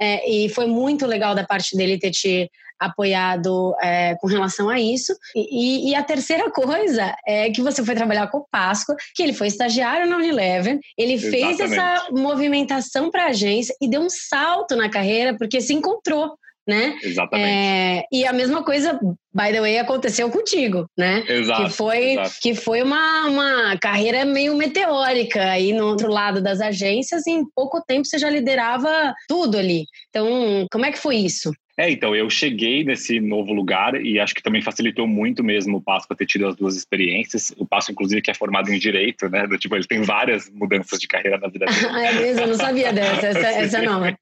É, 0.00 0.30
e 0.30 0.48
foi 0.48 0.66
muito 0.66 1.06
legal 1.06 1.34
da 1.34 1.44
parte 1.44 1.76
dele 1.76 1.98
ter 1.98 2.10
te 2.10 2.50
apoiado 2.80 3.74
é, 3.82 4.16
com 4.16 4.26
relação 4.26 4.70
a 4.70 4.80
isso. 4.80 5.14
E, 5.36 5.90
e, 5.90 5.94
a 5.94 6.02
terceira 6.02 6.50
coisa 6.50 7.14
é 7.26 7.50
que 7.50 7.60
você 7.60 7.84
foi 7.84 7.94
trabalhar 7.94 8.28
com 8.28 8.38
o 8.38 8.46
Páscoa, 8.50 8.96
que 9.14 9.22
ele 9.22 9.34
foi 9.34 9.48
estagiário 9.48 10.08
na 10.08 10.16
Unilever, 10.16 10.78
ele 10.96 11.12
Exatamente. 11.12 11.56
fez 11.58 11.60
essa 11.60 12.06
movimentação 12.10 13.10
para 13.10 13.24
a 13.24 13.28
agência 13.28 13.74
e 13.80 13.88
deu 13.88 14.00
um 14.00 14.08
salto 14.08 14.74
na 14.74 14.88
carreira 14.88 15.36
porque 15.36 15.60
se 15.60 15.74
encontrou. 15.74 16.34
Né? 16.68 16.96
Exatamente. 17.02 17.48
É, 17.48 18.04
e 18.12 18.24
a 18.24 18.32
mesma 18.32 18.62
coisa, 18.62 18.92
by 19.34 19.50
the 19.50 19.60
way, 19.60 19.78
aconteceu 19.78 20.30
contigo, 20.30 20.86
né? 20.96 21.24
Exato, 21.26 21.64
que 21.64 21.70
foi, 21.70 22.12
exato. 22.12 22.30
Que 22.40 22.54
foi 22.54 22.82
uma, 22.82 23.26
uma 23.26 23.78
carreira 23.78 24.24
meio 24.24 24.54
meteórica 24.54 25.42
aí 25.42 25.72
no 25.72 25.86
outro 25.86 26.08
lado 26.08 26.40
das 26.40 26.60
agências, 26.60 27.26
e 27.26 27.30
em 27.30 27.44
pouco 27.56 27.82
tempo 27.84 28.04
você 28.04 28.18
já 28.18 28.30
liderava 28.30 29.12
tudo 29.26 29.58
ali. 29.58 29.84
Então, 30.10 30.64
como 30.70 30.86
é 30.86 30.92
que 30.92 30.98
foi 30.98 31.16
isso? 31.16 31.50
É, 31.80 31.90
então, 31.90 32.14
eu 32.14 32.28
cheguei 32.28 32.84
nesse 32.84 33.18
novo 33.20 33.54
lugar 33.54 33.94
e 34.04 34.20
acho 34.20 34.34
que 34.34 34.42
também 34.42 34.60
facilitou 34.60 35.06
muito 35.06 35.42
mesmo 35.42 35.78
o 35.78 35.80
Páscoa 35.80 36.14
ter 36.14 36.26
tido 36.26 36.46
as 36.46 36.54
duas 36.54 36.76
experiências. 36.76 37.54
O 37.56 37.66
Passo, 37.66 37.90
inclusive, 37.90 38.20
que 38.20 38.30
é 38.30 38.34
formado 38.34 38.70
em 38.70 38.78
Direito, 38.78 39.30
né? 39.30 39.46
Do, 39.46 39.56
tipo, 39.56 39.74
ele 39.74 39.86
tem 39.86 40.02
várias 40.02 40.50
mudanças 40.50 40.98
de 40.98 41.08
carreira 41.08 41.38
na 41.38 41.48
vida 41.48 41.64
dele. 41.64 41.86
é 42.06 42.12
mesmo? 42.12 42.42
Eu 42.42 42.48
não 42.48 42.54
sabia 42.54 42.92
dessa, 42.92 43.28
essa, 43.28 43.48
essa 43.48 43.80
não. 43.82 44.04
É, 44.04 44.14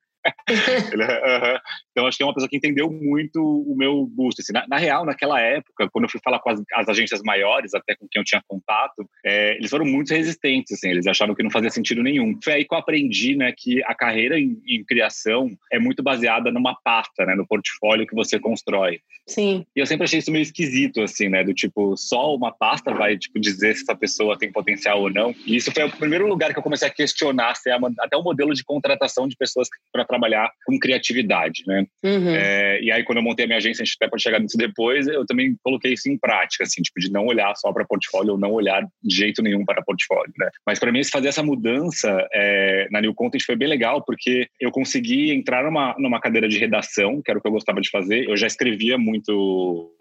então, 1.93 2.07
acho 2.07 2.17
que 2.17 2.23
é 2.23 2.27
uma 2.27 2.35
pessoa 2.35 2.49
que 2.49 2.57
entendeu 2.57 2.91
muito 2.91 3.43
o 3.43 3.75
meu 3.77 4.07
gosto. 4.15 4.41
Assim, 4.41 4.53
na, 4.53 4.67
na, 4.69 4.77
real, 4.77 5.05
naquela 5.05 5.41
época, 5.41 5.89
quando 5.91 6.05
eu 6.05 6.11
fui 6.11 6.21
falar 6.23 6.39
com 6.41 6.51
as, 6.51 6.63
as 6.75 6.89
agências 6.89 7.23
maiores, 7.23 7.75
até 7.75 7.95
com 7.95 8.07
quem 8.11 8.21
eu 8.21 8.25
tinha 8.25 8.43
contato, 8.47 9.09
é, 9.25 9.57
eles 9.57 9.71
foram 9.71 9.85
muito 9.85 10.13
resistentes. 10.13 10.73
Assim, 10.73 10.91
eles 10.91 11.07
achavam 11.07 11.35
que 11.35 11.43
não 11.43 11.51
fazia 11.51 11.71
sentido 11.71 12.03
nenhum. 12.03 12.39
Foi 12.43 12.55
aí 12.55 12.65
que 12.65 12.75
eu 12.75 12.79
aprendi 12.79 13.37
né, 13.37 13.53
que 13.57 13.83
a 13.85 13.95
carreira 13.95 14.39
em, 14.39 14.61
em 14.67 14.85
criação 14.85 15.51
é 15.73 15.79
muito 15.79 16.03
baseada 16.03 16.51
numa 16.51 16.75
pasta, 16.83 17.25
né, 17.25 17.35
no 17.35 17.47
portfólio 17.47 18.07
que 18.07 18.15
você 18.15 18.39
constrói. 18.39 19.01
Sim. 19.29 19.67
E 19.77 19.81
eu 19.81 19.87
sempre 19.87 20.05
achei 20.05 20.19
isso 20.19 20.33
meio 20.33 20.43
esquisito, 20.43 21.03
assim, 21.03 21.29
né? 21.29 21.45
Do 21.45 21.53
tipo, 21.53 21.95
só 21.97 22.35
uma 22.35 22.51
pasta 22.51 22.95
vai 22.95 23.17
tipo, 23.19 23.39
dizer 23.39 23.75
se 23.77 23.83
essa 23.83 23.95
pessoa 23.95 24.39
tem 24.39 24.51
potencial 24.51 25.03
ou 25.03 25.11
não. 25.11 25.35
E 25.47 25.55
isso 25.57 25.71
foi 25.71 25.85
o 25.85 25.91
primeiro 25.91 26.27
lugar 26.27 26.53
que 26.53 26.59
eu 26.59 26.63
comecei 26.63 26.89
a 26.89 26.91
questionar 26.91 27.55
se 27.55 27.71
é 27.71 27.77
uma, 27.77 27.93
até 28.01 28.17
o 28.17 28.23
modelo 28.23 28.55
de 28.55 28.65
contratação 28.65 29.29
de 29.29 29.37
pessoas 29.37 29.69
para 29.93 30.05
trabalhar 30.19 30.50
com 30.67 30.79
criatividade, 30.79 31.62
né? 31.67 31.87
Uhum. 32.03 32.35
É, 32.35 32.81
e 32.82 32.91
aí, 32.91 33.05
quando 33.05 33.19
eu 33.19 33.23
montei 33.23 33.44
a 33.44 33.49
minha 33.49 33.59
agência, 33.59 33.82
a 33.82 33.85
gente 33.85 33.97
até 34.00 34.11
pode 34.11 34.23
chegar 34.23 34.41
nisso 34.41 34.59
depois, 34.59 35.06
eu 35.06 35.25
também 35.25 35.56
coloquei 35.62 35.93
isso 35.93 36.11
em 36.11 36.19
prática, 36.19 36.65
assim, 36.65 36.82
tipo, 36.82 37.00
de 37.00 37.11
não 37.11 37.26
olhar 37.26 37.55
só 37.56 37.73
para 37.73 37.85
portfólio 37.85 38.32
ou 38.32 38.38
não 38.38 38.53
olhar 38.53 38.82
de 39.03 39.17
jeito 39.17 39.43
nenhum 39.43 39.65
para 39.65 39.82
portfólio, 39.82 40.32
né? 40.38 40.49
Mas 40.67 40.79
para 40.79 40.93
mim, 40.93 41.03
fazer 41.05 41.29
essa 41.29 41.43
mudança 41.43 42.26
é, 42.32 42.88
na 42.91 43.00
New 43.00 43.15
Content 43.15 43.43
foi 43.44 43.56
bem 43.56 43.69
legal, 43.69 44.05
porque 44.05 44.49
eu 44.61 44.70
consegui 44.70 45.31
entrar 45.31 45.65
numa, 45.65 45.94
numa 45.99 46.21
cadeira 46.21 46.49
de 46.49 46.59
redação, 46.59 47.23
que 47.23 47.31
era 47.31 47.38
o 47.38 47.43
que 47.43 47.49
eu 47.49 47.53
gostava 47.53 47.81
de 47.81 47.91
fazer. 47.91 48.29
Eu 48.29 48.37
já 48.37 48.47
escrevia 48.47 48.99
muito 48.99 49.93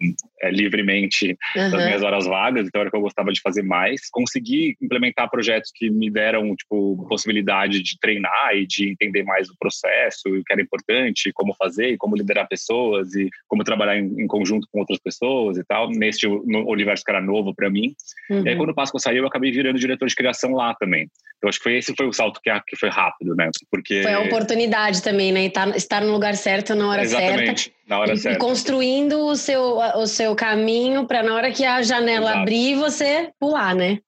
é, 0.42 0.50
livremente 0.50 1.36
uhum. 1.56 1.70
nas 1.70 1.84
minhas 1.84 2.02
horas 2.02 2.26
vagas, 2.26 2.66
então 2.66 2.80
era 2.80 2.88
o 2.88 2.90
que 2.90 2.96
eu 2.96 3.02
gostava 3.02 3.32
de 3.32 3.40
fazer 3.40 3.62
mais. 3.62 4.08
Consegui 4.10 4.76
implementar 4.82 5.30
projetos 5.30 5.70
que 5.74 5.88
me 5.90 6.10
deram, 6.10 6.54
tipo, 6.56 7.06
possibilidade 7.08 7.82
de 7.82 7.98
treinar 8.00 8.54
e 8.54 8.66
de 8.66 8.90
entender 8.90 9.22
mais 9.22 9.48
o 9.48 9.56
processo, 9.58 10.07
o 10.26 10.44
que 10.44 10.52
era 10.52 10.62
importante, 10.62 11.32
como 11.32 11.54
fazer, 11.54 11.96
como 11.96 12.16
liderar 12.16 12.48
pessoas 12.48 13.14
e 13.14 13.28
como 13.46 13.64
trabalhar 13.64 13.98
em, 13.98 14.22
em 14.22 14.26
conjunto 14.26 14.66
com 14.70 14.80
outras 14.80 14.98
pessoas 14.98 15.58
e 15.58 15.64
tal, 15.64 15.90
neste 15.90 16.26
universo 16.26 17.04
que 17.04 17.10
era 17.10 17.20
novo 17.20 17.54
para 17.54 17.70
mim. 17.70 17.94
Uhum. 18.30 18.44
E 18.44 18.48
aí, 18.48 18.56
quando 18.56 18.70
o 18.70 18.74
Páscoa 18.74 19.00
saiu, 19.00 19.22
eu 19.22 19.26
acabei 19.28 19.50
virando 19.50 19.78
diretor 19.78 20.06
de 20.08 20.14
criação 20.14 20.52
lá 20.52 20.74
também. 20.74 21.08
Então, 21.36 21.48
acho 21.48 21.58
que 21.58 21.64
foi, 21.64 21.76
esse 21.76 21.94
foi 21.96 22.06
o 22.06 22.12
salto 22.12 22.40
que, 22.42 22.50
que 22.66 22.76
foi 22.76 22.88
rápido, 22.88 23.34
né? 23.34 23.48
Porque... 23.70 24.02
Foi 24.02 24.12
a 24.12 24.20
oportunidade 24.20 25.02
também, 25.02 25.30
né? 25.30 25.48
Tá, 25.48 25.68
estar 25.76 26.02
no 26.02 26.12
lugar 26.12 26.34
certo 26.34 26.74
na 26.74 26.88
hora 26.88 27.02
Exatamente, 27.02 27.64
certa. 27.64 27.78
na 27.86 27.98
hora 28.00 28.12
e, 28.12 28.18
certa. 28.18 28.36
E 28.36 28.40
construindo 28.40 29.26
o 29.26 29.36
seu, 29.36 29.78
o 29.78 30.06
seu 30.06 30.34
caminho 30.34 31.06
para 31.06 31.22
na 31.22 31.34
hora 31.34 31.52
que 31.52 31.64
a 31.64 31.80
janela 31.80 32.30
Exato. 32.30 32.38
abrir, 32.40 32.74
você 32.74 33.30
pular, 33.38 33.74
né? 33.74 33.98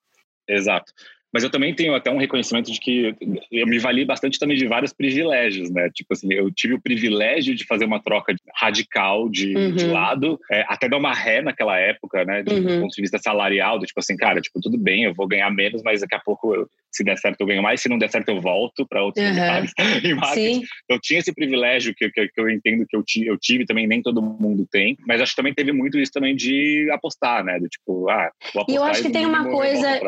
Exato. 0.49 0.93
Mas 1.33 1.45
eu 1.45 1.51
também 1.51 1.75
tenho 1.75 1.95
até 1.95 2.11
um 2.11 2.19
reconhecimento 2.19 2.71
de 2.73 2.81
que 2.81 3.15
eu 3.53 3.67
me 3.67 3.79
vali 3.79 4.05
bastante 4.05 4.39
também 4.39 4.57
de 4.57 4.67
vários 4.67 4.93
privilégios, 4.93 5.71
né? 5.71 5.89
Tipo 5.95 6.13
assim, 6.13 6.33
eu 6.33 6.51
tive 6.51 6.75
o 6.75 6.81
privilégio 6.81 7.55
de 7.55 7.65
fazer 7.65 7.85
uma 7.85 8.03
troca 8.03 8.35
radical 8.55 9.29
de, 9.29 9.57
uhum. 9.57 9.73
de 9.73 9.87
lado, 9.87 10.39
é, 10.51 10.65
até 10.69 10.89
dar 10.89 10.99
uma 10.99 11.15
ré 11.15 11.41
naquela 11.41 11.79
época, 11.79 12.25
né? 12.25 12.43
Do 12.43 12.53
uhum. 12.53 12.81
ponto 12.81 12.95
de 12.95 13.03
vista 13.03 13.19
salarial, 13.19 13.79
do 13.79 13.87
tipo 13.87 14.01
assim, 14.01 14.17
cara, 14.17 14.41
tipo, 14.41 14.61
tudo 14.61 14.77
bem, 14.77 15.05
eu 15.05 15.15
vou 15.15 15.29
ganhar 15.29 15.51
menos, 15.51 15.83
mas 15.83 16.01
daqui 16.01 16.15
a 16.15 16.21
pouco, 16.21 16.55
eu, 16.55 16.69
se 16.91 17.05
der 17.05 17.17
certo, 17.17 17.41
eu 17.41 17.47
ganho 17.47 17.63
mais, 17.63 17.81
se 17.81 17.89
não 17.89 17.99
der 17.99 18.11
certo, 18.11 18.31
eu 18.31 18.41
volto 18.41 18.87
para 18.87 19.03
outros 19.03 19.25
uhum. 19.25 19.31
lugares 19.33 19.73
em 20.05 20.15
marketing. 20.15 20.63
Eu 20.89 20.99
tinha 21.01 21.21
esse 21.21 21.33
privilégio 21.33 21.95
que, 21.95 22.11
que, 22.11 22.29
que 22.29 22.41
eu 22.41 22.51
entendo 22.51 22.85
que 22.87 22.97
eu, 22.97 23.05
eu 23.25 23.39
tive 23.39 23.65
também, 23.65 23.87
nem 23.87 24.03
todo 24.03 24.21
mundo 24.21 24.67
tem, 24.71 24.97
mas 25.07 25.21
acho 25.21 25.33
que 25.33 25.37
também 25.37 25.55
teve 25.55 25.73
muito 25.73 25.99
isso 25.99 26.13
também 26.13 26.35
de 26.35 26.89
apostar, 26.93 27.45
né? 27.45 27.59
Do 27.59 27.69
tipo, 27.69 28.09
ah, 28.09 28.31
vou 28.53 28.63
apostar. 28.63 28.75
E 28.75 28.75
eu 28.75 28.85
acho 28.85 29.03
que 29.03 29.11
tem 29.11 29.27
uma 29.27 29.49
coisa 29.49 30.01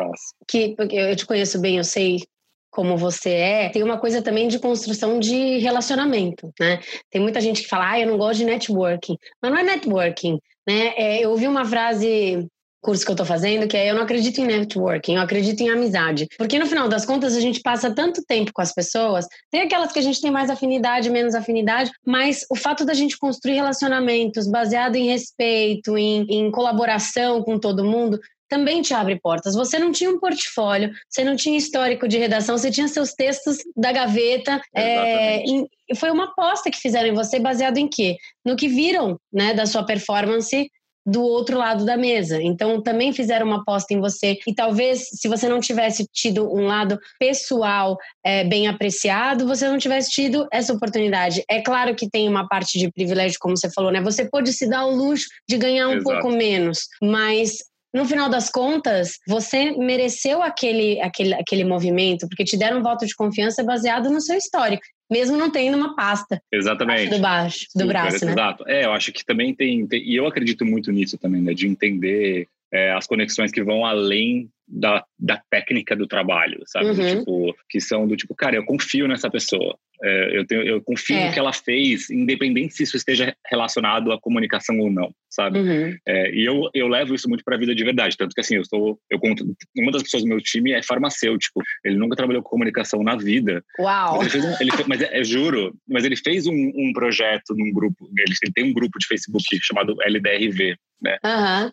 que, 0.47 0.75
porque 0.75 0.95
eu 0.95 1.12
eu 1.13 1.17
te 1.17 1.25
conheço 1.25 1.59
bem, 1.59 1.77
eu 1.77 1.83
sei 1.83 2.23
como 2.71 2.97
você 2.97 3.29
é, 3.29 3.69
tem 3.69 3.83
uma 3.83 3.99
coisa 3.99 4.21
também 4.21 4.47
de 4.47 4.57
construção 4.57 5.19
de 5.19 5.59
relacionamento, 5.59 6.51
né? 6.59 6.79
Tem 7.11 7.21
muita 7.21 7.39
gente 7.39 7.61
que 7.61 7.69
fala, 7.69 7.91
ah, 7.91 7.99
eu 7.99 8.07
não 8.07 8.17
gosto 8.17 8.39
de 8.39 8.45
networking. 8.45 9.15
Mas 9.39 9.51
não 9.51 9.59
é 9.59 9.63
networking, 9.63 10.39
né? 10.67 10.93
É, 10.97 11.23
eu 11.23 11.29
ouvi 11.29 11.47
uma 11.47 11.63
frase 11.63 12.47
curso 12.83 13.05
que 13.05 13.11
eu 13.11 13.15
tô 13.15 13.23
fazendo, 13.23 13.65
que 13.67 13.77
é 13.77 13.89
eu 13.89 13.95
não 13.95 14.01
acredito 14.01 14.39
em 14.39 14.45
networking, 14.45 15.15
eu 15.15 15.21
acredito 15.21 15.61
em 15.61 15.69
amizade. 15.69 16.27
Porque 16.37 16.59
no 16.59 16.65
final 16.65 16.89
das 16.89 17.05
contas 17.05 17.35
a 17.35 17.39
gente 17.39 17.61
passa 17.61 17.93
tanto 17.93 18.21
tempo 18.27 18.51
com 18.53 18.61
as 18.61 18.73
pessoas, 18.73 19.25
tem 19.49 19.61
aquelas 19.61 19.93
que 19.93 19.99
a 19.99 20.01
gente 20.01 20.19
tem 20.19 20.29
mais 20.29 20.49
afinidade, 20.49 21.09
menos 21.09 21.33
afinidade, 21.33 21.89
mas 22.05 22.45
o 22.51 22.55
fato 22.55 22.83
da 22.83 22.93
gente 22.93 23.17
construir 23.17 23.55
relacionamentos 23.55 24.47
baseado 24.47 24.97
em 24.97 25.07
respeito, 25.07 25.97
em, 25.97 26.25
em 26.29 26.51
colaboração 26.51 27.41
com 27.41 27.57
todo 27.57 27.85
mundo, 27.85 28.19
também 28.53 28.83
te 28.83 28.93
abre 28.93 29.19
portas. 29.19 29.55
Você 29.55 29.79
não 29.79 29.91
tinha 29.91 30.11
um 30.11 30.19
portfólio, 30.19 30.91
você 31.09 31.23
não 31.23 31.35
tinha 31.35 31.57
histórico 31.57 32.07
de 32.07 32.19
redação, 32.19 32.55
você 32.55 32.69
tinha 32.69 32.87
seus 32.87 33.11
textos 33.11 33.57
da 33.75 33.91
gaveta. 33.91 34.61
É, 34.75 35.43
e 35.43 35.95
foi 35.95 36.11
uma 36.11 36.25
aposta 36.25 36.69
que 36.69 36.77
fizeram 36.77 37.09
em 37.09 37.15
você 37.15 37.39
baseado 37.39 37.79
em 37.79 37.87
quê? 37.87 38.15
No 38.45 38.55
que 38.55 38.67
viram 38.67 39.17
né, 39.33 39.55
da 39.55 39.65
sua 39.65 39.83
performance 39.83 40.69
do 41.03 41.23
outro 41.23 41.57
lado 41.57 41.83
da 41.83 41.97
mesa. 41.97 42.39
Então, 42.41 42.79
também 42.79 43.11
fizeram 43.11 43.47
uma 43.47 43.61
aposta 43.61 43.91
em 43.91 43.99
você. 43.99 44.37
E 44.45 44.53
talvez, 44.53 45.09
se 45.09 45.27
você 45.27 45.49
não 45.49 45.59
tivesse 45.59 46.05
tido 46.13 46.47
um 46.53 46.67
lado 46.67 46.99
pessoal 47.19 47.97
é, 48.23 48.43
bem 48.43 48.67
apreciado, 48.67 49.47
você 49.47 49.67
não 49.67 49.79
tivesse 49.79 50.11
tido 50.11 50.47
essa 50.51 50.71
oportunidade. 50.71 51.43
É 51.49 51.59
claro 51.59 51.95
que 51.95 52.07
tem 52.07 52.29
uma 52.29 52.47
parte 52.47 52.77
de 52.77 52.91
privilégio, 52.91 53.39
como 53.41 53.57
você 53.57 53.69
falou, 53.71 53.91
né? 53.91 53.99
Você 53.99 54.29
pode 54.29 54.53
se 54.53 54.69
dar 54.69 54.85
o 54.85 54.95
luxo 54.95 55.25
de 55.49 55.57
ganhar 55.57 55.87
um 55.87 55.95
Exato. 55.95 56.03
pouco 56.03 56.29
menos, 56.29 56.87
mas 57.01 57.57
no 57.93 58.05
final 58.05 58.27
das 58.27 58.49
contas, 58.49 59.19
você 59.27 59.71
mereceu 59.71 60.41
aquele, 60.41 60.99
aquele, 60.99 61.33
aquele 61.35 61.63
movimento, 61.63 62.27
porque 62.27 62.43
te 62.43 62.57
deram 62.57 62.79
um 62.79 62.83
voto 62.83 63.05
de 63.05 63.15
confiança 63.15 63.63
baseado 63.63 64.09
no 64.09 64.19
seu 64.19 64.35
histórico, 64.35 64.83
mesmo 65.11 65.37
não 65.37 65.51
tendo 65.51 65.77
uma 65.77 65.95
pasta. 65.95 66.41
Exatamente. 66.51 67.09
Do 67.09 67.19
baixo, 67.19 67.65
do 67.75 67.81
Super, 67.81 67.87
braço, 67.87 68.25
né? 68.25 68.31
Exato. 68.31 68.63
É, 68.67 68.85
eu 68.85 68.93
acho 68.93 69.11
que 69.11 69.23
também 69.23 69.53
tem, 69.53 69.85
tem, 69.85 70.01
e 70.03 70.15
eu 70.15 70.25
acredito 70.25 70.65
muito 70.65 70.91
nisso 70.91 71.17
também, 71.17 71.41
né, 71.41 71.53
de 71.53 71.67
entender 71.67 72.47
é, 72.71 72.91
as 72.93 73.05
conexões 73.05 73.51
que 73.51 73.63
vão 73.63 73.85
além 73.85 74.49
da, 74.67 75.03
da 75.19 75.41
técnica 75.49 75.95
do 75.95 76.07
trabalho, 76.07 76.61
sabe? 76.65 76.87
Uhum. 76.87 77.19
Tipo, 77.19 77.55
que 77.69 77.79
são 77.79 78.07
do 78.07 78.15
tipo, 78.15 78.35
cara, 78.35 78.55
eu 78.55 78.65
confio 78.65 79.07
nessa 79.07 79.29
pessoa. 79.29 79.77
É, 80.03 80.37
eu, 80.37 80.45
tenho, 80.45 80.63
eu 80.63 80.81
confio 80.81 81.15
é. 81.15 81.27
no 81.27 81.33
que 81.33 81.39
ela 81.39 81.53
fez, 81.53 82.09
independente 82.09 82.73
se 82.73 82.83
isso 82.83 82.97
esteja 82.97 83.33
relacionado 83.49 84.11
à 84.11 84.19
comunicação 84.19 84.77
ou 84.79 84.91
não, 84.91 85.13
sabe? 85.29 85.59
Uhum. 85.59 85.95
É, 86.05 86.35
e 86.35 86.43
eu, 86.43 86.69
eu 86.73 86.89
levo 86.89 87.15
isso 87.15 87.29
muito 87.29 87.43
para 87.43 87.55
a 87.55 87.59
vida 87.59 87.73
de 87.73 87.83
verdade. 87.85 88.17
Tanto 88.17 88.33
que, 88.33 88.41
assim, 88.41 88.55
eu 88.55 88.65
sou. 88.65 88.99
Eu 89.09 89.17
conto, 89.17 89.45
uma 89.77 89.91
das 89.91 90.03
pessoas 90.03 90.23
do 90.23 90.29
meu 90.29 90.41
time 90.41 90.73
é 90.73 90.83
farmacêutico. 90.83 91.61
Ele 91.85 91.95
nunca 91.95 92.17
trabalhou 92.17 92.43
com 92.43 92.49
comunicação 92.49 93.01
na 93.01 93.15
vida. 93.15 93.63
Uau! 93.79 94.17
Mas, 94.17 94.35
ele 94.35 94.45
um, 94.45 94.55
ele 94.59 94.71
fez, 94.71 94.87
mas 94.87 95.01
é, 95.01 95.19
é, 95.19 95.23
juro, 95.23 95.73
mas 95.87 96.03
ele 96.03 96.17
fez 96.17 96.47
um, 96.47 96.53
um 96.53 96.91
projeto 96.93 97.55
num 97.55 97.71
grupo. 97.71 98.09
Ele, 98.17 98.35
ele, 98.43 98.53
tem 98.53 98.65
um 98.65 98.73
grupo 98.73 98.99
de 98.99 99.07
Facebook 99.07 99.43
chamado 99.61 99.95
LDRV. 100.01 100.75
Né? 101.01 101.17
Uhum. 101.21 101.69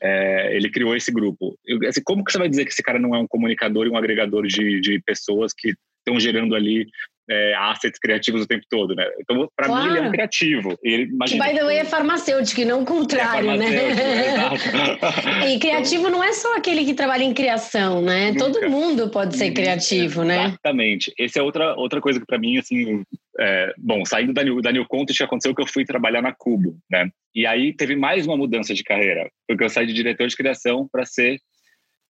ele 0.50 0.68
criou 0.70 0.96
esse 0.96 1.12
grupo. 1.12 1.56
Eu, 1.64 1.78
assim, 1.88 2.02
como 2.04 2.24
que 2.24 2.32
você 2.32 2.38
vai 2.38 2.48
dizer 2.48 2.64
que 2.64 2.74
esse 2.80 2.82
cara 2.82 2.98
não 2.98 3.14
é 3.14 3.18
um 3.18 3.26
comunicador 3.28 3.86
e 3.86 3.90
um 3.90 3.96
agregador 3.96 4.46
de, 4.46 4.80
de 4.80 5.00
pessoas 5.04 5.52
que 5.56 5.74
estão 5.98 6.18
gerando 6.18 6.54
ali 6.54 6.86
é, 7.28 7.54
assets 7.54 8.00
criativos 8.00 8.42
o 8.42 8.46
tempo 8.46 8.64
todo, 8.68 8.94
né? 8.94 9.06
Então, 9.20 9.48
para 9.54 9.66
claro. 9.66 9.84
mim, 9.84 9.90
ele 9.90 9.98
é 9.98 10.08
um 10.08 10.10
criativo. 10.10 10.76
Ele, 10.82 11.04
imagina, 11.04 11.44
que, 11.44 11.52
by 11.52 11.56
the 11.56 11.64
way, 11.64 11.76
é 11.76 11.84
farmacêutico 11.84 12.60
e 12.60 12.64
não 12.64 12.82
o 12.82 12.84
contrário, 12.84 13.50
é 13.50 13.56
né? 13.56 13.66
e 15.48 15.58
criativo 15.60 16.08
não 16.08 16.24
é 16.24 16.32
só 16.32 16.56
aquele 16.56 16.84
que 16.84 16.92
trabalha 16.92 17.22
em 17.22 17.32
criação, 17.32 18.02
né? 18.02 18.32
Nunca. 18.32 18.44
Todo 18.44 18.68
mundo 18.68 19.08
pode 19.10 19.36
ser 19.36 19.52
criativo, 19.52 20.24
Exatamente. 20.24 20.38
né? 20.38 20.46
Exatamente. 20.46 21.12
Essa 21.20 21.38
é 21.38 21.42
outra, 21.42 21.76
outra 21.76 22.00
coisa 22.00 22.18
que 22.18 22.26
para 22.26 22.38
mim, 22.38 22.58
assim, 22.58 23.04
é, 23.38 23.72
bom, 23.78 24.04
saindo 24.04 24.32
da 24.32 24.42
New, 24.42 24.60
da 24.60 24.72
New 24.72 24.86
Content, 24.86 25.20
aconteceu 25.20 25.54
que 25.54 25.62
eu 25.62 25.68
fui 25.68 25.84
trabalhar 25.84 26.22
na 26.22 26.34
Cubo, 26.36 26.76
né? 26.90 27.10
E 27.32 27.46
aí 27.46 27.72
teve 27.72 27.94
mais 27.94 28.26
uma 28.26 28.36
mudança 28.36 28.74
de 28.74 28.82
carreira, 28.82 29.30
porque 29.46 29.62
eu 29.62 29.68
saí 29.68 29.86
de 29.86 29.92
diretor 29.92 30.26
de 30.26 30.36
criação 30.36 30.88
para 30.90 31.04
ser 31.04 31.38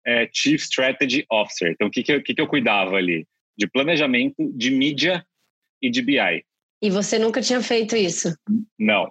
é, 0.06 0.30
Chief 0.32 0.62
Strategy 0.62 1.26
Officer. 1.32 1.72
Então, 1.72 1.88
o 1.88 1.92
que, 1.92 2.04
que, 2.04 2.20
que, 2.22 2.42
eu 2.42 2.48
cuidava 2.48 2.96
ali? 2.96 3.26
de 3.58 3.68
planejamento, 3.68 4.36
de 4.54 4.72
mídia 4.72 5.26
e 5.82 5.90
de 5.90 6.02
BI. 6.02 6.44
E 6.82 6.90
você 6.90 7.18
nunca 7.18 7.42
tinha 7.42 7.62
feito 7.62 7.96
isso? 7.96 8.36
Não. 8.78 9.10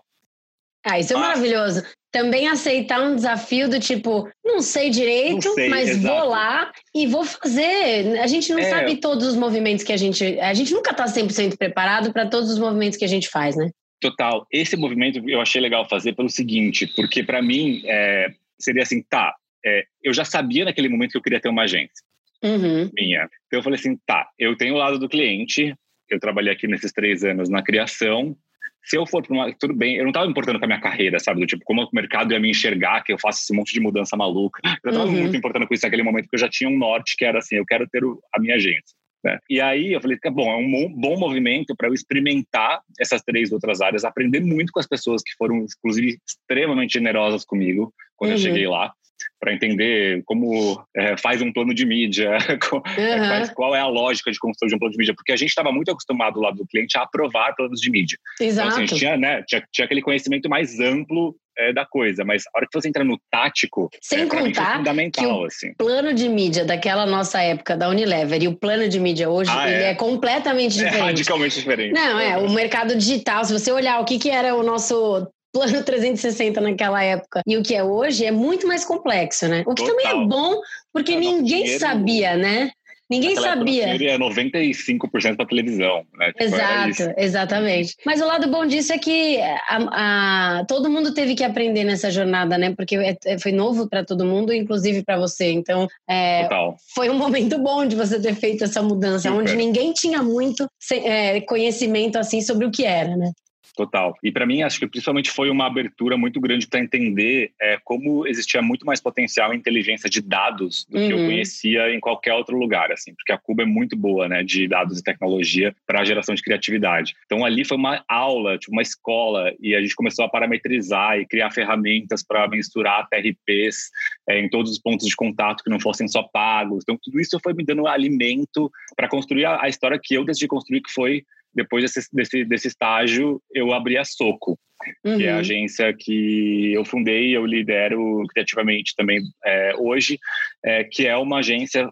Ah, 0.84 0.98
isso 0.98 1.14
é 1.14 1.16
mas... 1.16 1.28
maravilhoso. 1.28 1.82
Também 2.12 2.46
aceitar 2.46 3.02
um 3.02 3.16
desafio 3.16 3.68
do 3.68 3.80
tipo, 3.80 4.30
não 4.44 4.60
sei 4.60 4.90
direito, 4.90 5.48
não 5.48 5.54
sei, 5.54 5.68
mas 5.68 5.88
exato. 5.88 6.06
vou 6.06 6.28
lá 6.28 6.70
e 6.94 7.06
vou 7.06 7.24
fazer. 7.24 8.20
A 8.20 8.26
gente 8.26 8.52
não 8.52 8.60
é... 8.60 8.70
sabe 8.70 8.96
todos 8.96 9.26
os 9.26 9.34
movimentos 9.34 9.82
que 9.82 9.92
a 9.92 9.96
gente. 9.96 10.38
A 10.38 10.54
gente 10.54 10.72
nunca 10.72 10.92
está 10.92 11.06
100% 11.06 11.56
preparado 11.56 12.12
para 12.12 12.28
todos 12.28 12.50
os 12.50 12.58
movimentos 12.58 12.98
que 12.98 13.04
a 13.04 13.08
gente 13.08 13.28
faz, 13.28 13.56
né? 13.56 13.70
Total. 14.00 14.46
Esse 14.52 14.76
movimento 14.76 15.28
eu 15.28 15.40
achei 15.40 15.60
legal 15.60 15.88
fazer 15.88 16.12
pelo 16.12 16.28
seguinte, 16.28 16.86
porque 16.94 17.24
para 17.24 17.42
mim 17.42 17.82
é, 17.86 18.28
seria 18.60 18.82
assim, 18.82 19.02
tá, 19.02 19.34
é, 19.64 19.84
eu 20.02 20.12
já 20.12 20.24
sabia 20.24 20.64
naquele 20.64 20.88
momento 20.88 21.12
que 21.12 21.18
eu 21.18 21.22
queria 21.22 21.40
ter 21.40 21.48
uma 21.48 21.62
agência 21.62 22.04
uhum. 22.44 22.90
minha. 22.94 23.28
Então 23.46 23.60
eu 23.60 23.62
falei 23.62 23.78
assim, 23.78 23.96
tá, 24.06 24.28
eu 24.38 24.56
tenho 24.56 24.74
o 24.74 24.78
lado 24.78 24.98
do 24.98 25.08
cliente, 25.08 25.74
eu 26.10 26.20
trabalhei 26.20 26.52
aqui 26.52 26.68
nesses 26.68 26.92
três 26.92 27.24
anos 27.24 27.48
na 27.48 27.62
criação. 27.62 28.36
Se 28.84 28.98
eu 28.98 29.06
for 29.06 29.22
para 29.22 29.32
uma. 29.32 29.54
Tudo 29.54 29.74
bem, 29.74 29.96
eu 29.96 30.02
não 30.02 30.10
estava 30.10 30.30
importando 30.30 30.58
com 30.58 30.66
a 30.66 30.68
minha 30.68 30.80
carreira, 30.80 31.18
sabe? 31.18 31.40
Do 31.40 31.46
tipo, 31.46 31.64
como 31.64 31.82
o 31.82 31.88
mercado 31.90 32.32
ia 32.32 32.38
me 32.38 32.50
enxergar, 32.50 33.02
que 33.02 33.14
eu 33.14 33.18
faço 33.18 33.40
esse 33.40 33.54
monte 33.54 33.72
de 33.72 33.80
mudança 33.80 34.14
maluca. 34.14 34.60
Eu 34.84 34.90
estava 34.90 35.08
uhum. 35.08 35.22
muito 35.22 35.36
importando 35.36 35.66
com 35.66 35.72
isso 35.72 35.86
naquele 35.86 36.02
momento, 36.02 36.24
porque 36.24 36.36
eu 36.36 36.40
já 36.40 36.50
tinha 36.50 36.68
um 36.68 36.76
norte 36.76 37.16
que 37.16 37.24
era 37.24 37.38
assim: 37.38 37.56
eu 37.56 37.64
quero 37.64 37.88
ter 37.88 38.02
a 38.34 38.38
minha 38.38 38.56
agência. 38.56 38.94
Né? 39.24 39.38
E 39.48 39.58
aí 39.58 39.94
eu 39.94 40.02
falei, 40.02 40.18
bom, 40.30 40.52
é 40.52 40.56
um 40.56 40.94
bom 41.00 41.18
movimento 41.18 41.74
para 41.74 41.88
eu 41.88 41.94
experimentar 41.94 42.82
essas 43.00 43.22
três 43.22 43.52
outras 43.52 43.80
áreas, 43.80 44.04
aprender 44.04 44.40
muito 44.40 44.70
com 44.70 44.78
as 44.78 44.86
pessoas 44.86 45.22
que 45.22 45.32
foram, 45.38 45.64
inclusive, 45.64 46.18
extremamente 46.28 46.92
generosas 46.92 47.42
comigo 47.42 47.90
quando 48.16 48.32
uhum. 48.32 48.36
eu 48.36 48.42
cheguei 48.42 48.68
lá 48.68 48.92
para 49.40 49.52
entender 49.52 50.22
como 50.24 50.82
é, 50.96 51.16
faz 51.16 51.42
um 51.42 51.52
plano 51.52 51.74
de 51.74 51.84
mídia, 51.84 52.36
qual, 52.68 52.82
uhum. 52.86 53.28
faz, 53.28 53.50
qual 53.50 53.74
é 53.74 53.80
a 53.80 53.86
lógica 53.86 54.30
de 54.30 54.38
construção 54.38 54.68
de 54.68 54.74
um 54.74 54.78
plano 54.78 54.92
de 54.92 54.98
mídia, 54.98 55.14
porque 55.14 55.32
a 55.32 55.36
gente 55.36 55.50
estava 55.50 55.70
muito 55.72 55.90
acostumado 55.90 56.40
lá 56.40 56.50
do 56.50 56.66
cliente 56.66 56.96
a 56.96 57.02
aprovar 57.02 57.54
planos 57.54 57.80
de 57.80 57.90
mídia. 57.90 58.18
Exato. 58.40 58.68
Então, 58.68 58.84
assim, 58.84 58.96
tinha, 58.96 59.16
né, 59.16 59.42
tinha, 59.46 59.62
tinha 59.72 59.84
aquele 59.84 60.02
conhecimento 60.02 60.48
mais 60.48 60.80
amplo 60.80 61.36
é, 61.56 61.72
da 61.72 61.84
coisa, 61.84 62.24
mas 62.24 62.44
a 62.46 62.58
hora 62.58 62.66
que 62.66 62.80
você 62.80 62.88
entra 62.88 63.04
no 63.04 63.18
tático, 63.30 63.88
sem 64.00 64.22
é, 64.22 64.26
contar 64.26 64.78
fundamental, 64.78 65.24
que 65.24 65.30
o 65.30 65.44
assim. 65.44 65.74
plano 65.74 66.12
de 66.12 66.28
mídia 66.28 66.64
daquela 66.64 67.06
nossa 67.06 67.40
época 67.40 67.76
da 67.76 67.88
Unilever 67.88 68.42
e 68.42 68.48
o 68.48 68.56
plano 68.56 68.88
de 68.88 68.98
mídia 68.98 69.28
hoje 69.28 69.50
ah, 69.52 69.70
ele 69.70 69.82
é. 69.84 69.90
é. 69.90 69.94
completamente 69.94 70.74
diferente. 70.74 70.96
É 70.96 71.02
radicalmente 71.02 71.54
diferente. 71.56 71.92
Não, 71.92 72.18
é 72.18 72.36
o 72.38 72.50
mercado 72.50 72.96
digital. 72.96 73.44
Se 73.44 73.52
você 73.52 73.70
olhar 73.70 74.00
o 74.00 74.04
que 74.04 74.18
que 74.18 74.30
era 74.30 74.54
o 74.54 74.62
nosso 74.62 75.26
plano 75.54 75.84
360 75.84 76.60
naquela 76.60 77.02
época 77.02 77.40
e 77.46 77.56
o 77.56 77.62
que 77.62 77.76
é 77.76 77.84
hoje 77.84 78.24
é 78.24 78.32
muito 78.32 78.66
mais 78.66 78.84
complexo, 78.84 79.46
né? 79.46 79.62
O 79.64 79.74
que 79.74 79.84
Total. 79.84 79.96
também 79.96 80.24
é 80.24 80.26
bom, 80.26 80.60
porque 80.92 81.12
é, 81.12 81.16
ninguém 81.16 81.78
sabia, 81.78 82.36
né? 82.36 82.72
Ninguém 83.08 83.36
sabia. 83.36 83.94
É 83.94 84.18
95% 84.18 85.36
para 85.36 85.46
televisão, 85.46 86.04
né? 86.14 86.28
Tipo, 86.28 86.42
Exato, 86.42 87.14
exatamente. 87.18 87.94
Mas 88.04 88.20
o 88.20 88.26
lado 88.26 88.50
bom 88.50 88.64
disso 88.64 88.92
é 88.92 88.98
que 88.98 89.40
a, 89.40 90.58
a, 90.58 90.64
todo 90.64 90.90
mundo 90.90 91.12
teve 91.12 91.34
que 91.34 91.44
aprender 91.44 91.84
nessa 91.84 92.10
jornada, 92.10 92.56
né? 92.56 92.74
Porque 92.74 92.96
é, 92.96 93.16
é 93.26 93.38
foi 93.38 93.52
novo 93.52 93.88
para 93.88 94.04
todo 94.04 94.24
mundo, 94.24 94.52
inclusive 94.54 95.04
para 95.04 95.18
você. 95.18 95.52
Então, 95.52 95.86
é, 96.08 96.48
foi 96.94 97.10
um 97.10 97.18
momento 97.18 97.58
bom 97.58 97.86
de 97.86 97.94
você 97.94 98.18
ter 98.18 98.34
feito 98.34 98.64
essa 98.64 98.82
mudança, 98.82 99.28
Super. 99.28 99.40
onde 99.40 99.54
ninguém 99.54 99.92
tinha 99.92 100.22
muito 100.22 100.66
é, 100.90 101.42
conhecimento 101.42 102.16
assim 102.16 102.40
sobre 102.40 102.66
o 102.66 102.70
que 102.70 102.84
era, 102.84 103.16
né? 103.16 103.30
Total. 103.76 104.14
E 104.22 104.30
para 104.30 104.46
mim, 104.46 104.62
acho 104.62 104.78
que 104.78 104.86
principalmente 104.86 105.30
foi 105.30 105.50
uma 105.50 105.66
abertura 105.66 106.16
muito 106.16 106.40
grande 106.40 106.66
para 106.66 106.78
entender 106.78 107.50
é, 107.60 107.76
como 107.82 108.24
existia 108.24 108.62
muito 108.62 108.86
mais 108.86 109.00
potencial 109.00 109.52
em 109.52 109.56
inteligência 109.56 110.08
de 110.08 110.20
dados 110.20 110.86
do 110.88 110.98
uhum. 110.98 111.06
que 111.06 111.12
eu 111.12 111.18
uhum. 111.18 111.26
conhecia 111.26 111.90
em 111.92 111.98
qualquer 111.98 112.34
outro 112.34 112.56
lugar, 112.56 112.92
assim, 112.92 113.12
porque 113.14 113.32
a 113.32 113.38
Cuba 113.38 113.62
é 113.62 113.66
muito 113.66 113.96
boa, 113.96 114.28
né, 114.28 114.44
de 114.44 114.68
dados 114.68 115.00
e 115.00 115.02
tecnologia 115.02 115.74
para 115.86 116.00
a 116.00 116.04
geração 116.04 116.34
de 116.34 116.42
criatividade. 116.42 117.14
Então 117.24 117.44
ali 117.44 117.64
foi 117.64 117.76
uma 117.76 118.04
aula, 118.06 118.58
tipo 118.58 118.72
uma 118.72 118.82
escola, 118.82 119.52
e 119.58 119.74
a 119.74 119.80
gente 119.80 119.96
começou 119.96 120.24
a 120.24 120.28
parametrizar 120.28 121.18
e 121.18 121.26
criar 121.26 121.50
ferramentas 121.50 122.22
para 122.22 122.46
mensurar 122.46 123.08
TRPs 123.08 123.90
é, 124.28 124.38
em 124.38 124.48
todos 124.48 124.70
os 124.70 124.78
pontos 124.78 125.08
de 125.08 125.16
contato 125.16 125.64
que 125.64 125.70
não 125.70 125.80
fossem 125.80 126.06
só 126.06 126.22
pagos. 126.22 126.84
Então 126.84 126.98
tudo 127.02 127.20
isso 127.20 127.40
foi 127.42 127.54
me 127.54 127.64
dando 127.64 127.88
alimento 127.88 128.70
para 128.94 129.08
construir 129.08 129.46
a, 129.46 129.62
a 129.62 129.68
história 129.68 129.98
que 130.00 130.14
eu 130.14 130.24
decidi 130.24 130.46
construir, 130.46 130.80
que 130.80 130.92
foi 130.92 131.24
depois 131.54 131.82
desse, 131.82 132.08
desse, 132.12 132.44
desse 132.44 132.68
estágio, 132.68 133.40
eu 133.52 133.72
abri 133.72 133.96
a 133.96 134.04
Soco, 134.04 134.58
uhum. 135.04 135.16
que 135.16 135.24
é 135.24 135.30
a 135.30 135.34
uhum. 135.34 135.40
agência 135.40 135.94
que 135.96 136.72
eu 136.72 136.84
fundei 136.84 137.28
e 137.28 137.34
eu 137.34 137.46
lidero 137.46 138.22
criativamente 138.28 138.94
também 138.96 139.22
é, 139.44 139.74
hoje, 139.78 140.18
é, 140.64 140.84
que 140.84 141.06
é 141.06 141.16
uma 141.16 141.38
agência 141.38 141.88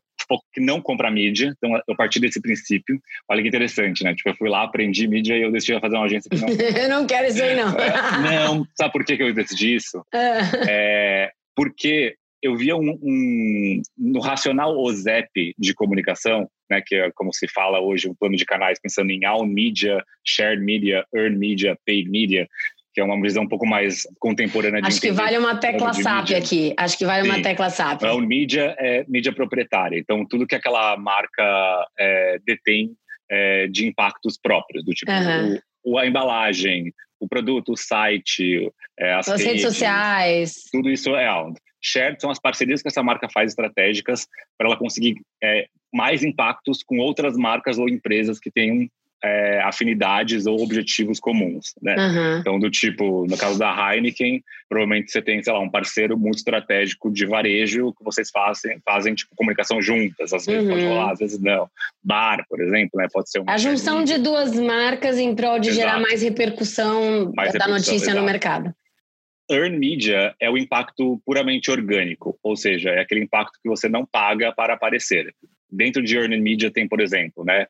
que 0.52 0.60
não 0.60 0.80
compra 0.80 1.10
mídia, 1.10 1.52
então 1.56 1.78
eu 1.86 1.96
parti 1.96 2.18
desse 2.18 2.40
princípio. 2.40 2.98
Olha 3.28 3.42
que 3.42 3.48
interessante, 3.48 4.02
né? 4.02 4.14
Tipo, 4.14 4.30
eu 4.30 4.36
fui 4.36 4.48
lá, 4.48 4.62
aprendi 4.62 5.06
mídia 5.06 5.36
e 5.36 5.42
eu 5.42 5.52
decidi 5.52 5.78
fazer 5.78 5.96
uma 5.96 6.06
agência 6.06 6.30
que 6.30 6.40
não. 6.40 6.48
eu 6.82 6.88
não 6.88 7.06
quero 7.06 7.26
isso 7.28 7.42
aí, 7.42 7.56
não. 7.56 7.72
Não, 8.22 8.66
sabe 8.76 8.92
por 8.92 9.04
que 9.04 9.14
eu 9.20 9.34
decidi 9.34 9.74
isso? 9.74 10.02
é, 10.14 11.30
porque 11.54 12.14
eu 12.42 12.56
via 12.56 12.76
um, 12.76 12.98
um, 13.02 13.82
no 13.96 14.20
racional 14.20 14.76
OZEP 14.76 15.54
de 15.56 15.72
comunicação, 15.74 16.48
né, 16.68 16.82
que 16.84 16.96
é 16.96 17.10
como 17.14 17.32
se 17.32 17.46
fala 17.46 17.80
hoje, 17.80 18.08
um 18.08 18.14
plano 18.14 18.36
de 18.36 18.44
canais 18.44 18.80
pensando 18.82 19.10
em 19.10 19.24
all 19.24 19.46
media, 19.46 20.04
shared 20.26 20.62
media, 20.62 21.06
earned 21.14 21.38
media, 21.38 21.78
paid 21.86 22.10
media, 22.10 22.48
que 22.92 23.00
é 23.00 23.04
uma 23.04 23.20
visão 23.20 23.44
um 23.44 23.48
pouco 23.48 23.66
mais 23.66 24.02
contemporânea 24.18 24.82
de 24.82 24.88
Acho 24.88 25.00
que 25.00 25.12
vale 25.12 25.38
uma 25.38 25.56
tecla 25.56 25.94
SAP 25.94 26.20
mídia. 26.20 26.38
aqui. 26.38 26.74
Acho 26.76 26.98
que 26.98 27.06
vale 27.06 27.22
Sim. 27.22 27.30
uma 27.30 27.42
tecla 27.42 27.70
SAP. 27.70 28.02
All 28.02 28.20
media 28.20 28.74
é 28.78 29.04
mídia 29.08 29.32
proprietária. 29.32 29.98
Então, 29.98 30.26
tudo 30.26 30.46
que 30.46 30.54
aquela 30.54 30.96
marca 30.96 31.86
é, 31.98 32.38
detém 32.44 32.90
é, 33.30 33.66
de 33.68 33.86
impactos 33.86 34.36
próprios, 34.36 34.84
do 34.84 34.92
tipo 34.92 35.10
uhum. 35.10 35.58
o, 35.84 35.98
a 35.98 36.06
embalagem, 36.06 36.92
o 37.18 37.26
produto, 37.26 37.72
o 37.72 37.76
site, 37.76 38.70
é, 38.98 39.14
as, 39.14 39.28
as 39.28 39.40
redes, 39.40 39.46
redes, 39.46 39.62
sociais. 39.62 40.54
Tudo 40.70 40.90
isso 40.90 41.14
é 41.16 41.26
shared 41.82 42.20
são 42.20 42.30
as 42.30 42.38
parcerias 42.38 42.80
que 42.80 42.88
essa 42.88 43.02
marca 43.02 43.28
faz 43.28 43.50
estratégicas 43.50 44.26
para 44.56 44.68
ela 44.68 44.76
conseguir 44.76 45.20
é, 45.42 45.66
mais 45.92 46.22
impactos 46.22 46.82
com 46.82 46.98
outras 46.98 47.36
marcas 47.36 47.78
ou 47.78 47.88
empresas 47.88 48.38
que 48.38 48.50
tenham 48.50 48.88
é, 49.24 49.60
afinidades 49.62 50.46
ou 50.46 50.60
objetivos 50.60 51.20
comuns, 51.20 51.74
né? 51.80 51.94
Uhum. 51.96 52.38
Então, 52.38 52.58
do 52.58 52.68
tipo, 52.68 53.24
no 53.28 53.36
caso 53.36 53.56
da 53.56 53.70
Heineken, 53.70 54.42
provavelmente 54.68 55.12
você 55.12 55.22
tem, 55.22 55.40
sei 55.42 55.52
lá, 55.52 55.60
um 55.60 55.70
parceiro 55.70 56.18
muito 56.18 56.38
estratégico 56.38 57.10
de 57.12 57.24
varejo 57.24 57.92
que 57.92 58.02
vocês 58.02 58.30
fazem, 58.30 58.80
fazem 58.84 59.14
tipo, 59.14 59.36
comunicação 59.36 59.80
juntas, 59.80 60.32
às 60.32 60.44
vezes 60.44 60.64
uhum. 60.64 60.70
pode 60.70 60.84
rolar, 60.86 61.12
às 61.12 61.18
vezes 61.20 61.40
não. 61.40 61.68
Bar, 62.02 62.44
por 62.48 62.60
exemplo, 62.60 62.98
né? 62.98 63.06
Pode 63.12 63.30
ser 63.30 63.38
uma... 63.38 63.52
A 63.52 63.58
junção 63.58 64.02
de 64.02 64.18
duas 64.18 64.58
marcas 64.58 65.18
em 65.18 65.34
prol 65.36 65.60
de 65.60 65.68
Exato. 65.68 65.86
gerar 65.86 66.00
mais 66.00 66.20
repercussão 66.20 67.32
mais 67.36 67.52
da 67.52 67.60
repercussão, 67.60 67.68
notícia 67.68 68.10
exato. 68.10 68.18
no 68.18 68.24
mercado. 68.24 68.74
Earn 69.50 69.78
Media 69.78 70.34
é 70.40 70.50
o 70.50 70.56
impacto 70.56 71.20
puramente 71.24 71.70
orgânico, 71.70 72.38
ou 72.42 72.56
seja, 72.56 72.90
é 72.90 73.00
aquele 73.00 73.22
impacto 73.22 73.58
que 73.62 73.68
você 73.68 73.88
não 73.88 74.06
paga 74.06 74.52
para 74.52 74.74
aparecer. 74.74 75.34
Dentro 75.70 76.02
de 76.02 76.16
Earn 76.16 76.38
Media 76.40 76.70
tem, 76.70 76.88
por 76.88 77.00
exemplo, 77.00 77.44
né, 77.44 77.66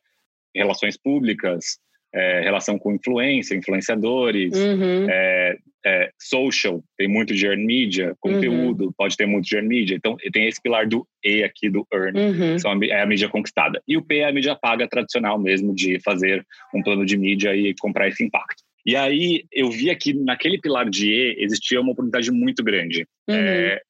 relações 0.55 0.97
públicas, 0.97 1.79
é, 2.13 2.41
relação 2.41 2.77
com 2.77 2.93
influência, 2.93 3.55
influenciadores, 3.55 4.53
uhum. 4.53 5.09
é, 5.09 5.57
é, 5.85 6.11
social, 6.19 6.83
tem 6.95 7.07
muito 7.07 7.33
de 7.33 7.45
earn 7.47 7.65
media, 7.65 8.15
conteúdo, 8.19 8.85
uhum. 8.85 8.93
pode 8.95 9.17
ter 9.17 9.25
muito 9.25 9.45
de 9.45 9.55
earn 9.55 9.67
media. 9.67 9.95
Então, 9.97 10.15
tem 10.31 10.47
esse 10.47 10.61
pilar 10.61 10.87
do 10.87 11.07
E 11.23 11.43
aqui 11.43 11.69
do 11.69 11.85
earn, 11.91 12.19
uhum. 12.19 12.59
são 12.59 12.71
a, 12.71 12.85
é 12.85 13.01
a 13.01 13.05
mídia 13.05 13.27
conquistada. 13.27 13.81
E 13.87 13.97
o 13.97 14.03
P 14.03 14.19
é 14.19 14.29
a 14.29 14.31
mídia 14.31 14.55
paga 14.55 14.87
tradicional 14.87 15.39
mesmo, 15.39 15.73
de 15.73 15.99
fazer 16.01 16.45
um 16.73 16.83
plano 16.83 17.03
de 17.03 17.17
mídia 17.17 17.55
e 17.55 17.73
comprar 17.79 18.07
esse 18.07 18.23
impacto. 18.23 18.63
E 18.85 18.95
aí, 18.95 19.45
eu 19.51 19.71
vi 19.71 19.89
aqui 19.89 20.13
naquele 20.13 20.59
pilar 20.59 20.89
de 20.89 21.09
E 21.09 21.43
existia 21.43 21.79
uma 21.79 21.91
oportunidade 21.91 22.31
muito 22.31 22.63
grande. 22.63 23.07
Uhum. 23.27 23.35
É, 23.35 23.81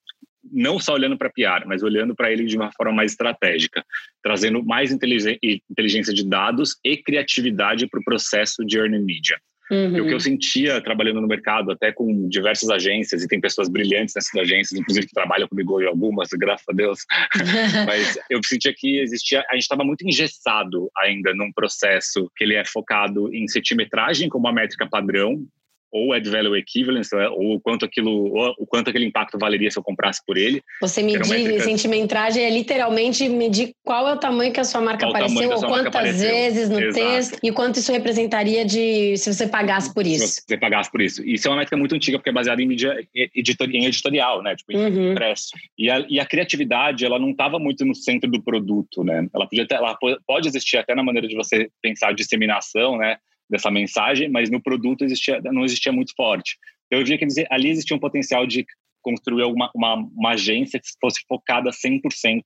não 0.51 0.79
só 0.79 0.93
olhando 0.93 1.17
para 1.17 1.29
PR, 1.29 1.65
mas 1.65 1.83
olhando 1.83 2.15
para 2.15 2.31
ele 2.31 2.45
de 2.45 2.55
uma 2.55 2.71
forma 2.73 2.93
mais 2.93 3.11
estratégica, 3.11 3.83
trazendo 4.21 4.63
mais 4.63 4.91
inteligência 4.91 6.13
de 6.13 6.27
dados 6.27 6.77
e 6.83 6.97
criatividade 6.97 7.87
para 7.87 7.99
o 7.99 8.03
processo 8.03 8.63
de 8.65 8.77
earning 8.77 9.03
media. 9.03 9.37
Uhum. 9.71 9.97
E 9.97 10.01
o 10.01 10.07
que 10.07 10.13
eu 10.13 10.19
sentia 10.19 10.81
trabalhando 10.81 11.21
no 11.21 11.27
mercado, 11.27 11.71
até 11.71 11.91
com 11.91 12.27
diversas 12.27 12.69
agências, 12.69 13.23
e 13.23 13.27
tem 13.27 13.39
pessoas 13.39 13.69
brilhantes 13.69 14.13
nessas 14.15 14.35
agências, 14.35 14.79
inclusive 14.79 15.07
que 15.07 15.13
trabalham 15.13 15.47
comigo 15.47 15.81
em 15.81 15.87
algumas, 15.87 16.29
graças 16.33 16.65
a 16.69 16.73
Deus, 16.73 16.99
mas 17.87 18.17
eu 18.29 18.39
sentia 18.43 18.73
que 18.75 18.99
existia, 18.99 19.43
a 19.49 19.53
gente 19.53 19.63
estava 19.63 19.83
muito 19.83 20.05
engessado 20.05 20.89
ainda 20.97 21.33
num 21.33 21.51
processo 21.51 22.29
que 22.35 22.43
ele 22.43 22.55
é 22.55 22.65
focado 22.65 23.33
em 23.33 23.47
centimetragem 23.47 24.29
como 24.29 24.45
uma 24.45 24.53
métrica 24.53 24.87
padrão, 24.87 25.45
ou 25.93 26.11
add 26.11 26.27
value 26.27 26.57
equivalence, 26.57 27.15
né, 27.15 27.29
ou 27.29 27.55
o 27.55 27.61
quanto 27.61 27.85
aquilo, 27.85 28.33
o 28.57 28.65
quanto 28.65 28.89
aquele 28.89 29.05
impacto 29.05 29.37
valeria 29.37 29.69
se 29.69 29.77
eu 29.77 29.83
comprasse 29.83 30.19
por 30.25 30.37
ele. 30.37 30.61
Você 30.81 31.03
medir 31.03 31.19
métrica... 31.29 31.63
sentimentragem 31.63 32.43
é 32.43 32.49
literalmente 32.49 33.29
medir 33.29 33.73
qual 33.83 34.07
é 34.07 34.13
o 34.13 34.17
tamanho 34.17 34.51
que 34.51 34.59
a 34.59 34.63
sua 34.63 34.81
marca 34.81 35.05
qual 35.05 35.15
apareceu, 35.15 35.51
ou 35.51 35.61
quantas 35.61 35.87
apareceu. 35.87 36.27
vezes 36.27 36.69
no 36.69 36.79
Exato. 36.79 37.05
texto, 37.05 37.39
e 37.43 37.51
quanto 37.51 37.77
isso 37.77 37.91
representaria 37.91 38.65
de 38.65 39.15
se 39.17 39.31
você 39.31 39.47
pagasse 39.47 39.93
por 39.93 40.07
isso. 40.07 40.27
Se 40.27 40.41
você 40.47 40.57
pagasse 40.57 40.91
por 40.91 40.99
isso. 40.99 41.23
Isso 41.23 41.47
é 41.47 41.51
uma 41.51 41.57
métrica 41.57 41.77
muito 41.77 41.93
antiga, 41.93 42.17
porque 42.17 42.31
é 42.31 42.33
baseada 42.33 42.59
em 42.61 42.65
mídia 42.65 42.97
em 43.15 43.85
editorial, 43.85 44.41
né? 44.41 44.55
Tipo, 44.55 44.71
em 44.71 44.77
uhum. 44.77 45.11
impresso. 45.11 45.49
E 45.77 45.91
a, 45.91 46.03
e 46.09 46.19
a 46.19 46.25
criatividade, 46.25 47.05
ela 47.05 47.19
não 47.19 47.31
estava 47.31 47.59
muito 47.59 47.85
no 47.85 47.93
centro 47.93 48.29
do 48.31 48.41
produto, 48.41 49.03
né? 49.03 49.27
Ela 49.33 49.47
podia 49.47 49.67
ter, 49.67 49.75
ela 49.75 49.95
pode 50.25 50.47
existir 50.47 50.77
até 50.77 50.95
na 50.95 51.03
maneira 51.03 51.27
de 51.27 51.35
você 51.35 51.69
pensar 51.81 52.13
disseminação, 52.13 52.97
né? 52.97 53.17
Dessa 53.49 53.69
mensagem, 53.69 54.29
mas 54.29 54.49
no 54.49 54.61
produto 54.61 55.03
existia, 55.03 55.41
não 55.41 55.63
existia 55.63 55.91
muito 55.91 56.13
forte. 56.15 56.57
Então, 56.87 56.99
eu 56.99 57.05
via 57.05 57.17
que 57.17 57.25
ali 57.49 57.69
existia 57.69 57.95
um 57.95 57.99
potencial 57.99 58.45
de 58.45 58.65
construir 59.01 59.43
uma, 59.43 59.69
uma, 59.75 59.95
uma 59.95 60.31
agência 60.31 60.79
que 60.79 60.87
fosse 60.99 61.21
focada 61.27 61.69
100% 61.69 62.41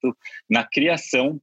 na 0.50 0.64
criação 0.64 1.40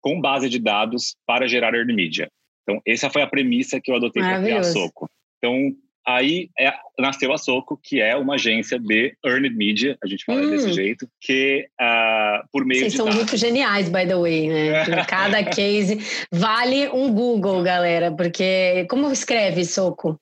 com 0.00 0.20
base 0.20 0.48
de 0.48 0.58
dados 0.58 1.16
para 1.26 1.46
gerar 1.46 1.74
earned 1.74 1.94
media. 1.94 2.30
Então, 2.62 2.80
essa 2.86 3.10
foi 3.10 3.22
a 3.22 3.26
premissa 3.26 3.80
que 3.80 3.90
eu 3.90 3.96
adotei 3.96 4.22
para 4.22 4.42
criar 4.42 4.60
a 4.60 4.64
Soco. 4.64 5.08
Então, 5.38 5.76
Aí 6.06 6.50
é, 6.56 6.72
nasceu 6.98 7.32
a 7.32 7.38
Soco, 7.38 7.76
que 7.82 8.00
é 8.00 8.14
uma 8.14 8.34
agência 8.34 8.78
de 8.78 9.16
earned 9.24 9.56
media, 9.56 9.98
a 10.02 10.06
gente 10.06 10.24
fala 10.24 10.42
hum. 10.42 10.50
desse 10.50 10.72
jeito, 10.72 11.08
que 11.20 11.66
uh, 11.80 12.46
por 12.52 12.64
meio 12.64 12.80
Vocês 12.80 12.92
de 12.92 12.96
são 12.96 13.06
dados. 13.06 13.22
muito 13.22 13.36
geniais, 13.36 13.88
by 13.88 14.06
the 14.06 14.16
way, 14.16 14.48
né? 14.48 14.84
Cada 15.06 15.42
case 15.42 15.98
vale 16.30 16.88
um 16.90 17.12
Google, 17.12 17.62
galera, 17.62 18.12
porque 18.12 18.86
como 18.88 19.10
escreve 19.10 19.64
Soco? 19.64 20.16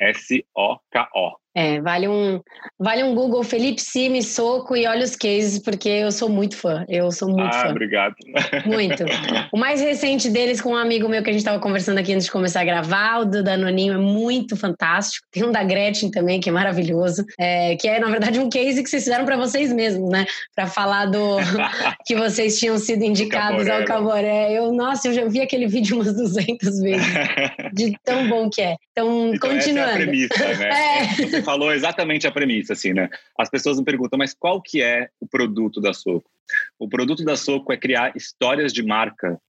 S-O-K-O. 0.00 1.40
É, 1.60 1.78
vale 1.78 2.08
um, 2.08 2.40
vale 2.78 3.02
um 3.02 3.14
Google 3.14 3.44
Felipe 3.44 3.82
Simi, 3.82 4.22
Soco 4.22 4.74
e 4.74 4.86
olha 4.86 5.04
os 5.04 5.14
cases, 5.14 5.58
porque 5.58 5.90
eu 5.90 6.10
sou 6.10 6.30
muito 6.30 6.56
fã. 6.56 6.86
Eu 6.88 7.12
sou 7.12 7.28
muito 7.28 7.54
ah, 7.54 7.64
fã. 7.64 7.68
obrigado. 7.68 8.14
Muito. 8.64 9.04
O 9.52 9.58
mais 9.58 9.78
recente 9.82 10.30
deles 10.30 10.58
com 10.58 10.70
um 10.70 10.76
amigo 10.76 11.06
meu 11.06 11.22
que 11.22 11.28
a 11.28 11.32
gente 11.32 11.42
estava 11.42 11.58
conversando 11.58 11.98
aqui 11.98 12.14
antes 12.14 12.24
de 12.24 12.32
começar 12.32 12.62
a 12.62 12.64
gravar, 12.64 13.20
o 13.20 13.24
do 13.26 13.42
Danoninho, 13.42 13.92
é 13.92 13.98
muito 13.98 14.56
fantástico. 14.56 15.26
Tem 15.30 15.44
um 15.44 15.52
da 15.52 15.62
Gretchen 15.62 16.10
também, 16.10 16.40
que 16.40 16.48
é 16.48 16.52
maravilhoso. 16.52 17.26
É, 17.38 17.76
que 17.76 17.86
é, 17.86 18.00
na 18.00 18.08
verdade, 18.08 18.40
um 18.40 18.48
case 18.48 18.82
que 18.82 18.88
vocês 18.88 19.04
fizeram 19.04 19.26
para 19.26 19.36
vocês 19.36 19.70
mesmos, 19.70 20.08
né? 20.08 20.24
Para 20.56 20.66
falar 20.66 21.06
do 21.06 21.36
que 22.06 22.16
vocês 22.16 22.58
tinham 22.58 22.78
sido 22.78 23.04
indicados 23.04 23.68
ao 23.68 23.84
Caboré. 23.84 24.50
Eu, 24.50 24.72
nossa, 24.72 25.08
eu 25.08 25.12
já 25.12 25.26
vi 25.26 25.42
aquele 25.42 25.66
vídeo 25.66 25.96
umas 25.96 26.14
200 26.14 26.80
vezes. 26.80 27.06
De 27.74 27.94
tão 28.02 28.28
bom 28.30 28.48
que 28.48 28.62
é. 28.62 28.76
Então, 28.92 29.34
então 29.34 29.50
continuando. 29.50 29.90
Essa 29.90 29.90
é 29.90 30.02
a 30.02 30.06
premissa, 30.06 30.48
né? 30.56 30.70
É 31.38 31.49
falou 31.50 31.72
exatamente 31.72 32.28
a 32.28 32.30
premissa, 32.30 32.74
assim, 32.74 32.92
né? 32.92 33.08
As 33.36 33.50
pessoas 33.50 33.76
me 33.76 33.84
perguntam, 33.84 34.16
mas 34.16 34.32
qual 34.32 34.62
que 34.62 34.80
é 34.80 35.08
o 35.18 35.26
produto 35.26 35.80
da 35.80 35.92
Soco? 35.92 36.30
O 36.78 36.88
produto 36.88 37.24
da 37.24 37.36
Soco 37.36 37.72
é 37.72 37.76
criar 37.76 38.12
histórias 38.16 38.72
de 38.72 38.84
marca 38.84 39.40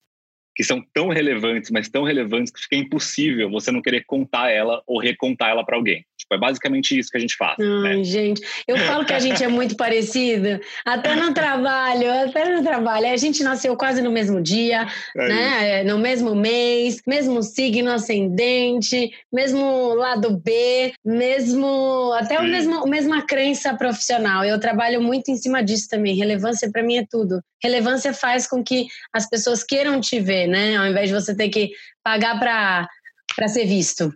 que 0.55 0.63
são 0.63 0.83
tão 0.93 1.09
relevantes, 1.09 1.69
mas 1.69 1.89
tão 1.89 2.03
relevantes 2.03 2.51
que 2.51 2.61
fica 2.61 2.75
impossível 2.75 3.51
você 3.51 3.71
não 3.71 3.83
querer 3.83 4.03
contar 4.05 4.49
ela 4.49 4.81
ou 4.87 4.99
recontar 4.99 5.49
ela 5.49 5.63
para 5.63 5.75
alguém. 5.75 6.03
Tipo, 6.31 6.35
é 6.35 6.37
basicamente 6.37 6.97
isso 6.97 7.09
que 7.09 7.17
a 7.17 7.19
gente 7.19 7.35
faz. 7.35 7.57
Ai, 7.59 7.97
né? 7.97 8.03
gente, 8.03 8.41
eu 8.67 8.77
falo 8.77 9.05
que 9.05 9.13
a 9.13 9.19
gente 9.19 9.43
é 9.43 9.47
muito 9.47 9.75
parecido, 9.75 10.59
até 10.85 11.15
no 11.15 11.33
trabalho, 11.33 12.11
até 12.25 12.55
no 12.55 12.63
trabalho. 12.63 13.07
A 13.07 13.17
gente 13.17 13.43
nasceu 13.43 13.75
quase 13.75 14.01
no 14.01 14.11
mesmo 14.11 14.41
dia, 14.41 14.87
é 15.15 15.27
né? 15.27 15.83
No 15.83 15.97
mesmo 15.97 16.33
mês, 16.33 17.01
mesmo 17.05 17.43
signo 17.43 17.91
ascendente, 17.91 19.11
mesmo 19.31 19.93
lado 19.93 20.37
B, 20.37 20.93
mesmo 21.03 22.13
até 22.13 22.39
o 22.39 22.43
mesmo 22.43 22.85
mesma 22.87 23.25
crença 23.25 23.73
profissional. 23.73 24.43
Eu 24.43 24.59
trabalho 24.59 25.01
muito 25.01 25.29
em 25.29 25.35
cima 25.35 25.61
disso 25.63 25.87
também. 25.89 26.15
Relevância 26.15 26.69
para 26.71 26.83
mim 26.83 26.97
é 26.97 27.05
tudo. 27.09 27.41
Relevância 27.61 28.13
faz 28.13 28.47
com 28.47 28.63
que 28.63 28.87
as 29.13 29.29
pessoas 29.29 29.63
queiram 29.63 29.99
te 29.99 30.19
ver, 30.19 30.47
né? 30.47 30.77
Ao 30.77 30.87
invés 30.87 31.09
de 31.09 31.15
você 31.15 31.35
ter 31.35 31.49
que 31.49 31.71
pagar 32.03 32.39
para 32.39 32.87
para 33.35 33.47
ser 33.47 33.65
visto. 33.65 34.13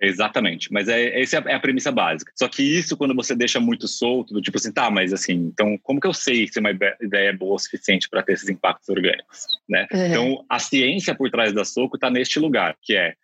Exatamente, 0.00 0.72
mas 0.72 0.88
é, 0.88 1.20
essa 1.20 1.38
é 1.38 1.54
a 1.54 1.60
premissa 1.60 1.90
básica. 1.90 2.30
Só 2.36 2.48
que 2.48 2.62
isso, 2.62 2.96
quando 2.96 3.14
você 3.14 3.34
deixa 3.34 3.58
muito 3.58 3.88
solto, 3.88 4.32
do 4.32 4.40
tipo 4.40 4.56
assim, 4.56 4.72
tá, 4.72 4.88
mas 4.90 5.12
assim, 5.12 5.34
então 5.34 5.76
como 5.82 6.00
que 6.00 6.06
eu 6.06 6.14
sei 6.14 6.46
se 6.46 6.60
uma 6.60 6.70
ideia 6.70 7.30
é 7.30 7.32
boa 7.32 7.56
o 7.56 7.58
suficiente 7.58 8.08
para 8.08 8.22
ter 8.22 8.34
esses 8.34 8.48
impactos 8.48 8.88
orgânicos, 8.88 9.46
né? 9.68 9.88
Uhum. 9.92 10.06
Então, 10.06 10.44
a 10.48 10.58
ciência 10.60 11.14
por 11.14 11.30
trás 11.30 11.52
da 11.52 11.64
Soco 11.64 11.96
está 11.96 12.08
neste 12.08 12.38
lugar, 12.38 12.76
que 12.80 12.94
é, 12.94 13.14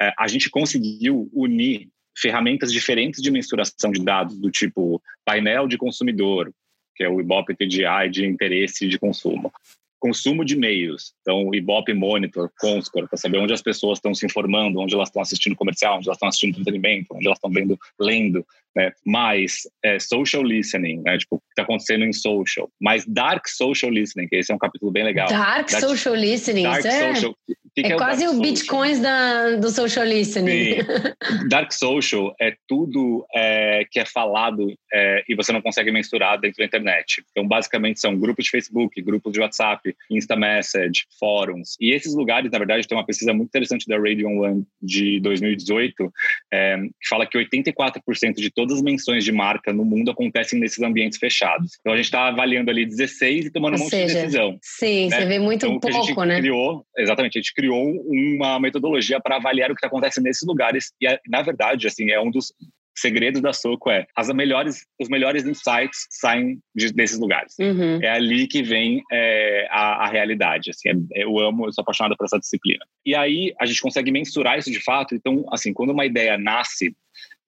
é, 0.00 0.12
a 0.16 0.28
gente 0.28 0.48
conseguiu 0.48 1.28
unir 1.32 1.88
ferramentas 2.16 2.72
diferentes 2.72 3.20
de 3.20 3.30
mensuração 3.30 3.90
de 3.90 4.04
dados, 4.04 4.38
do 4.38 4.50
tipo 4.50 5.02
painel 5.24 5.66
de 5.66 5.76
consumidor, 5.76 6.52
que 6.94 7.02
é 7.02 7.08
o 7.08 7.20
Ibope 7.20 7.56
TDI 7.56 8.10
de 8.10 8.26
interesse 8.26 8.86
de 8.86 8.98
consumo, 8.98 9.52
consumo 10.00 10.44
de 10.44 10.56
meios. 10.56 11.12
Então, 11.20 11.54
Ibope 11.54 11.92
Monitor, 11.92 12.50
Comscore, 12.58 13.06
para 13.06 13.18
saber 13.18 13.38
onde 13.38 13.52
as 13.52 13.62
pessoas 13.62 13.98
estão 13.98 14.14
se 14.14 14.24
informando, 14.24 14.80
onde 14.80 14.94
elas 14.94 15.08
estão 15.08 15.22
assistindo 15.22 15.54
comercial, 15.54 15.98
onde 15.98 16.08
elas 16.08 16.16
estão 16.16 16.28
assistindo 16.28 16.52
entretenimento, 16.52 17.14
onde 17.14 17.26
elas 17.26 17.36
estão 17.36 17.50
vendo, 17.50 17.78
lendo, 17.98 18.44
né? 18.74 18.92
Mais 19.04 19.62
é, 19.84 19.98
social 19.98 20.42
listening, 20.42 21.02
né? 21.02 21.18
Tipo, 21.18 21.36
o 21.36 21.38
que 21.38 21.46
está 21.50 21.62
acontecendo 21.62 22.04
em 22.04 22.12
social. 22.12 22.70
Mais 22.80 23.04
dark 23.06 23.46
social 23.48 23.90
listening, 23.90 24.28
que 24.28 24.36
esse 24.36 24.52
é 24.52 24.54
um 24.54 24.58
capítulo 24.58 24.92
bem 24.92 25.04
legal. 25.04 25.28
Dark, 25.28 25.70
dark 25.70 25.82
social 25.82 26.14
listening, 26.14 26.64
dark 26.64 26.84
é... 26.84 27.14
social. 27.14 27.36
Que 27.72 27.82
é, 27.82 27.84
que 27.84 27.92
é, 27.92 27.96
quase 27.96 28.26
o, 28.26 28.32
o 28.32 28.40
bitcoins 28.40 28.98
da, 28.98 29.56
do 29.56 29.70
social 29.70 30.04
listening. 30.04 30.74
Sim. 30.74 31.48
Dark 31.48 31.72
social 31.72 32.34
é 32.40 32.56
tudo 32.66 33.24
é, 33.32 33.84
que 33.90 34.00
é 34.00 34.04
falado 34.04 34.74
é, 34.92 35.22
e 35.28 35.36
você 35.36 35.52
não 35.52 35.62
consegue 35.62 35.92
mensurar 35.92 36.40
dentro 36.40 36.58
da 36.58 36.64
internet. 36.64 37.22
Então, 37.30 37.46
basicamente, 37.46 38.00
são 38.00 38.18
grupos 38.18 38.46
de 38.46 38.50
Facebook, 38.50 39.00
grupos 39.02 39.32
de 39.32 39.40
WhatsApp, 39.40 39.94
Insta 40.10 40.34
Message, 40.34 41.06
fóruns. 41.18 41.76
E 41.80 41.92
esses 41.92 42.14
lugares, 42.14 42.50
na 42.50 42.58
verdade, 42.58 42.88
tem 42.88 42.98
uma 42.98 43.06
pesquisa 43.06 43.32
muito 43.32 43.48
interessante 43.48 43.86
da 43.86 43.96
Radio 43.96 44.28
One 44.28 44.64
de 44.82 45.20
2018, 45.20 46.12
é, 46.52 46.76
que 46.76 47.08
fala 47.08 47.26
que 47.26 47.38
84% 47.38 48.34
de 48.34 48.50
todas 48.60 48.76
as 48.76 48.82
menções 48.82 49.24
de 49.24 49.32
marca 49.32 49.72
no 49.72 49.86
mundo 49.86 50.10
acontecem 50.10 50.60
nesses 50.60 50.82
ambientes 50.82 51.18
fechados. 51.18 51.78
Então, 51.80 51.94
a 51.94 51.96
gente 51.96 52.04
está 52.04 52.28
avaliando 52.28 52.70
ali 52.70 52.84
16 52.84 53.46
e 53.46 53.50
tomando 53.50 53.72
Ou 53.72 53.78
um 53.78 53.84
monte 53.84 53.90
seja, 53.90 54.06
de 54.06 54.14
decisão. 54.14 54.58
Sim, 54.60 55.08
né? 55.08 55.16
você 55.16 55.26
vê 55.26 55.38
muito 55.38 55.64
então, 55.64 55.80
pouco, 55.80 56.24
né? 56.24 56.38
Criou, 56.38 56.84
exatamente, 56.98 57.38
a 57.38 57.40
gente 57.40 57.54
criou 57.54 57.82
uma 58.06 58.60
metodologia 58.60 59.18
para 59.18 59.36
avaliar 59.36 59.70
o 59.70 59.74
que 59.74 59.86
acontece 59.86 60.20
nesses 60.20 60.46
lugares. 60.46 60.92
E, 61.00 61.06
na 61.26 61.40
verdade, 61.40 61.86
assim, 61.86 62.10
é 62.10 62.20
um 62.20 62.30
dos 62.30 62.52
segredo 62.94 63.40
da 63.40 63.52
Soco 63.52 63.88
é 63.88 64.06
as 64.14 64.28
melhores, 64.28 64.84
os 65.00 65.08
melhores 65.08 65.46
insights 65.46 66.06
saem 66.10 66.60
de, 66.74 66.92
desses 66.92 67.18
lugares. 67.18 67.54
Uhum. 67.58 67.98
É 68.02 68.10
ali 68.10 68.46
que 68.46 68.62
vem 68.62 69.02
é, 69.10 69.66
a, 69.70 70.04
a, 70.04 70.06
realidade. 70.08 70.70
Assim, 70.70 70.90
é, 70.90 71.24
eu 71.24 71.38
amo, 71.38 71.66
eu 71.66 71.72
sou 71.72 71.80
apaixonado 71.80 72.14
por 72.18 72.26
essa 72.26 72.38
disciplina. 72.38 72.84
E 73.06 73.14
aí 73.14 73.54
a 73.58 73.64
gente 73.64 73.80
consegue 73.80 74.10
mensurar 74.10 74.58
isso 74.58 74.70
de 74.70 74.80
fato. 74.80 75.14
Então, 75.14 75.46
assim, 75.50 75.72
quando 75.72 75.90
uma 75.90 76.04
ideia 76.04 76.36
nasce, 76.36 76.94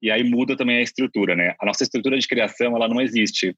e 0.03 0.11
aí 0.11 0.25
muda 0.25 0.57
também 0.57 0.79
a 0.79 0.83
estrutura, 0.83 1.37
né? 1.37 1.55
A 1.61 1.65
nossa 1.65 1.85
estrutura 1.85 2.19
de 2.19 2.27
criação, 2.27 2.75
ela 2.75 2.89
não 2.89 3.01
existe 3.01 3.55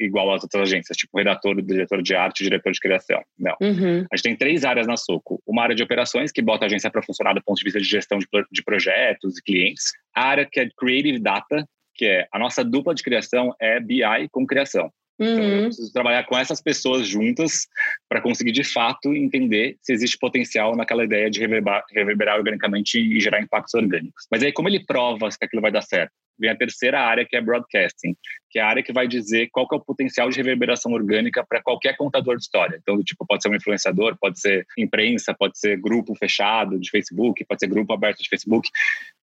igual 0.00 0.34
às 0.34 0.42
outras 0.42 0.62
agências, 0.62 0.96
tipo 0.96 1.16
redator, 1.16 1.62
diretor 1.62 2.02
de 2.02 2.16
arte, 2.16 2.42
diretor 2.42 2.72
de 2.72 2.80
criação. 2.80 3.22
Não. 3.38 3.56
Uhum. 3.60 4.04
A 4.12 4.16
gente 4.16 4.24
tem 4.24 4.36
três 4.36 4.64
áreas 4.64 4.88
na 4.88 4.96
Soco. 4.96 5.40
Uma 5.46 5.62
área 5.62 5.74
de 5.74 5.82
operações, 5.84 6.32
que 6.32 6.42
bota 6.42 6.64
a 6.64 6.66
agência 6.66 6.90
para 6.90 7.02
funcionar 7.02 7.32
do 7.32 7.42
ponto 7.44 7.58
de 7.58 7.64
vista 7.64 7.78
de 7.78 7.86
gestão 7.86 8.18
de, 8.18 8.26
de 8.50 8.62
projetos 8.64 9.38
e 9.38 9.42
clientes. 9.42 9.92
A 10.14 10.26
área 10.26 10.48
que 10.50 10.58
é 10.58 10.68
Creative 10.76 11.20
Data, 11.20 11.64
que 11.94 12.06
é 12.06 12.26
a 12.32 12.38
nossa 12.40 12.64
dupla 12.64 12.92
de 12.92 13.02
criação 13.02 13.54
é 13.60 13.78
BI 13.78 14.28
com 14.32 14.44
criação. 14.44 14.90
Então, 15.18 15.44
eu 15.44 15.58
Uhum. 15.58 15.64
preciso 15.66 15.92
trabalhar 15.92 16.24
com 16.24 16.36
essas 16.36 16.60
pessoas 16.60 17.06
juntas 17.06 17.68
para 18.08 18.20
conseguir, 18.20 18.52
de 18.52 18.64
fato, 18.64 19.14
entender 19.14 19.76
se 19.80 19.92
existe 19.92 20.18
potencial 20.18 20.74
naquela 20.76 21.04
ideia 21.04 21.30
de 21.30 21.40
reverberar, 21.40 21.84
reverberar 21.90 22.36
organicamente 22.36 22.98
e 22.98 23.20
gerar 23.20 23.40
impactos 23.40 23.74
orgânicos. 23.74 24.26
Mas 24.30 24.42
aí, 24.42 24.52
como 24.52 24.68
ele 24.68 24.84
prova 24.84 25.28
que 25.28 25.44
aquilo 25.44 25.62
vai 25.62 25.70
dar 25.70 25.82
certo? 25.82 26.12
Vem 26.36 26.50
a 26.50 26.56
terceira 26.56 27.00
área, 27.00 27.24
que 27.24 27.36
é 27.36 27.40
broadcasting, 27.40 28.16
que 28.50 28.58
é 28.58 28.62
a 28.62 28.66
área 28.66 28.82
que 28.82 28.92
vai 28.92 29.06
dizer 29.06 29.48
qual 29.52 29.68
que 29.68 29.76
é 29.76 29.78
o 29.78 29.84
potencial 29.84 30.28
de 30.28 30.36
reverberação 30.36 30.90
orgânica 30.92 31.46
para 31.48 31.62
qualquer 31.62 31.96
contador 31.96 32.36
de 32.36 32.42
história. 32.42 32.76
Então, 32.82 33.00
tipo, 33.04 33.24
pode 33.24 33.40
ser 33.40 33.50
um 33.50 33.54
influenciador, 33.54 34.16
pode 34.20 34.40
ser 34.40 34.66
imprensa, 34.76 35.32
pode 35.32 35.56
ser 35.56 35.80
grupo 35.80 36.12
fechado 36.16 36.76
de 36.78 36.90
Facebook, 36.90 37.44
pode 37.44 37.60
ser 37.60 37.68
grupo 37.68 37.92
aberto 37.92 38.20
de 38.20 38.28
Facebook. 38.28 38.68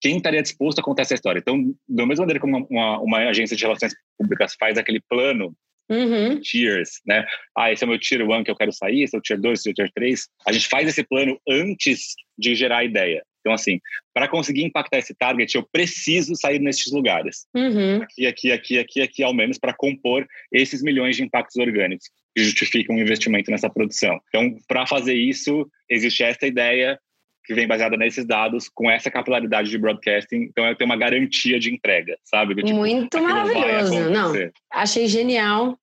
Quem 0.01 0.17
estaria 0.17 0.43
disposto 0.43 0.79
a 0.79 0.83
contar 0.83 1.03
essa 1.03 1.15
história? 1.15 1.41
Então, 1.41 1.75
da 1.87 2.07
mesma 2.07 2.23
maneira 2.23 2.41
como 2.41 2.57
uma, 2.57 2.67
uma, 2.71 3.01
uma 3.01 3.19
agência 3.29 3.55
de 3.55 3.63
relações 3.63 3.95
públicas 4.19 4.55
faz 4.59 4.79
aquele 4.79 5.01
plano 5.07 5.55
Uhum. 5.91 6.41
tiers, 6.41 7.01
né? 7.07 7.27
Ah, 7.57 7.73
esse 7.73 7.85
é 7.85 7.87
o 7.87 7.91
meu 7.91 7.99
tier 7.99 8.23
1 8.23 8.45
que 8.45 8.51
eu 8.51 8.57
quero 8.57 8.73
sair, 8.73 9.03
esse 9.03 9.15
é 9.15 9.19
o 9.19 9.23
tier 9.23 9.41
2, 9.41 9.59
esse 9.59 9.69
é 9.69 9.73
o 9.73 9.75
tier 9.75 9.91
3. 9.95 10.29
A 10.47 10.53
gente 10.53 10.69
faz 10.69 10.89
esse 10.89 11.03
plano 11.05 11.39
antes 11.49 12.15
de 12.39 12.55
gerar 12.55 12.79
a 12.79 12.85
ideia. 12.85 13.23
Então, 13.41 13.53
assim, 13.53 13.79
para 14.15 14.27
conseguir 14.27 14.65
impactar 14.65 14.99
esse 14.99 15.15
target, 15.15 15.55
eu 15.55 15.69
preciso 15.71 16.35
sair 16.35 16.59
nesses 16.59 16.91
lugares. 16.91 17.47
Uhum. 17.55 18.03
Aqui, 18.03 18.27
aqui, 18.27 18.53
aqui, 18.53 18.79
aqui, 18.79 19.01
aqui, 19.03 19.23
ao 19.23 19.35
menos, 19.35 19.59
para 19.59 19.75
compor 19.75 20.27
esses 20.51 20.83
milhões 20.83 21.17
de 21.17 21.25
impactos 21.25 21.57
orgânicos 21.57 22.09
que 22.35 22.43
justificam 22.43 22.97
um 22.97 23.01
investimento 23.01 23.51
nessa 23.51 23.69
produção. 23.69 24.19
Então, 24.29 24.57
para 24.67 24.87
fazer 24.87 25.15
isso, 25.15 25.69
existe 25.91 26.23
essa 26.23 26.47
ideia 26.47 26.99
que 27.45 27.55
vem 27.55 27.67
baseada 27.67 27.97
nesses 27.97 28.25
dados, 28.25 28.71
com 28.73 28.91
essa 28.91 29.11
capilaridade 29.11 29.69
de 29.69 29.79
broadcasting. 29.79 30.49
Então, 30.51 30.67
eu 30.67 30.75
tenho 30.75 30.89
uma 30.89 30.97
garantia 30.97 31.59
de 31.59 31.73
entrega, 31.73 32.17
sabe? 32.25 32.55
Tipo, 32.55 32.77
Muito 32.77 33.23
maravilhoso. 33.23 34.11
Não, 34.11 34.33
achei 34.73 35.07
genial. 35.07 35.79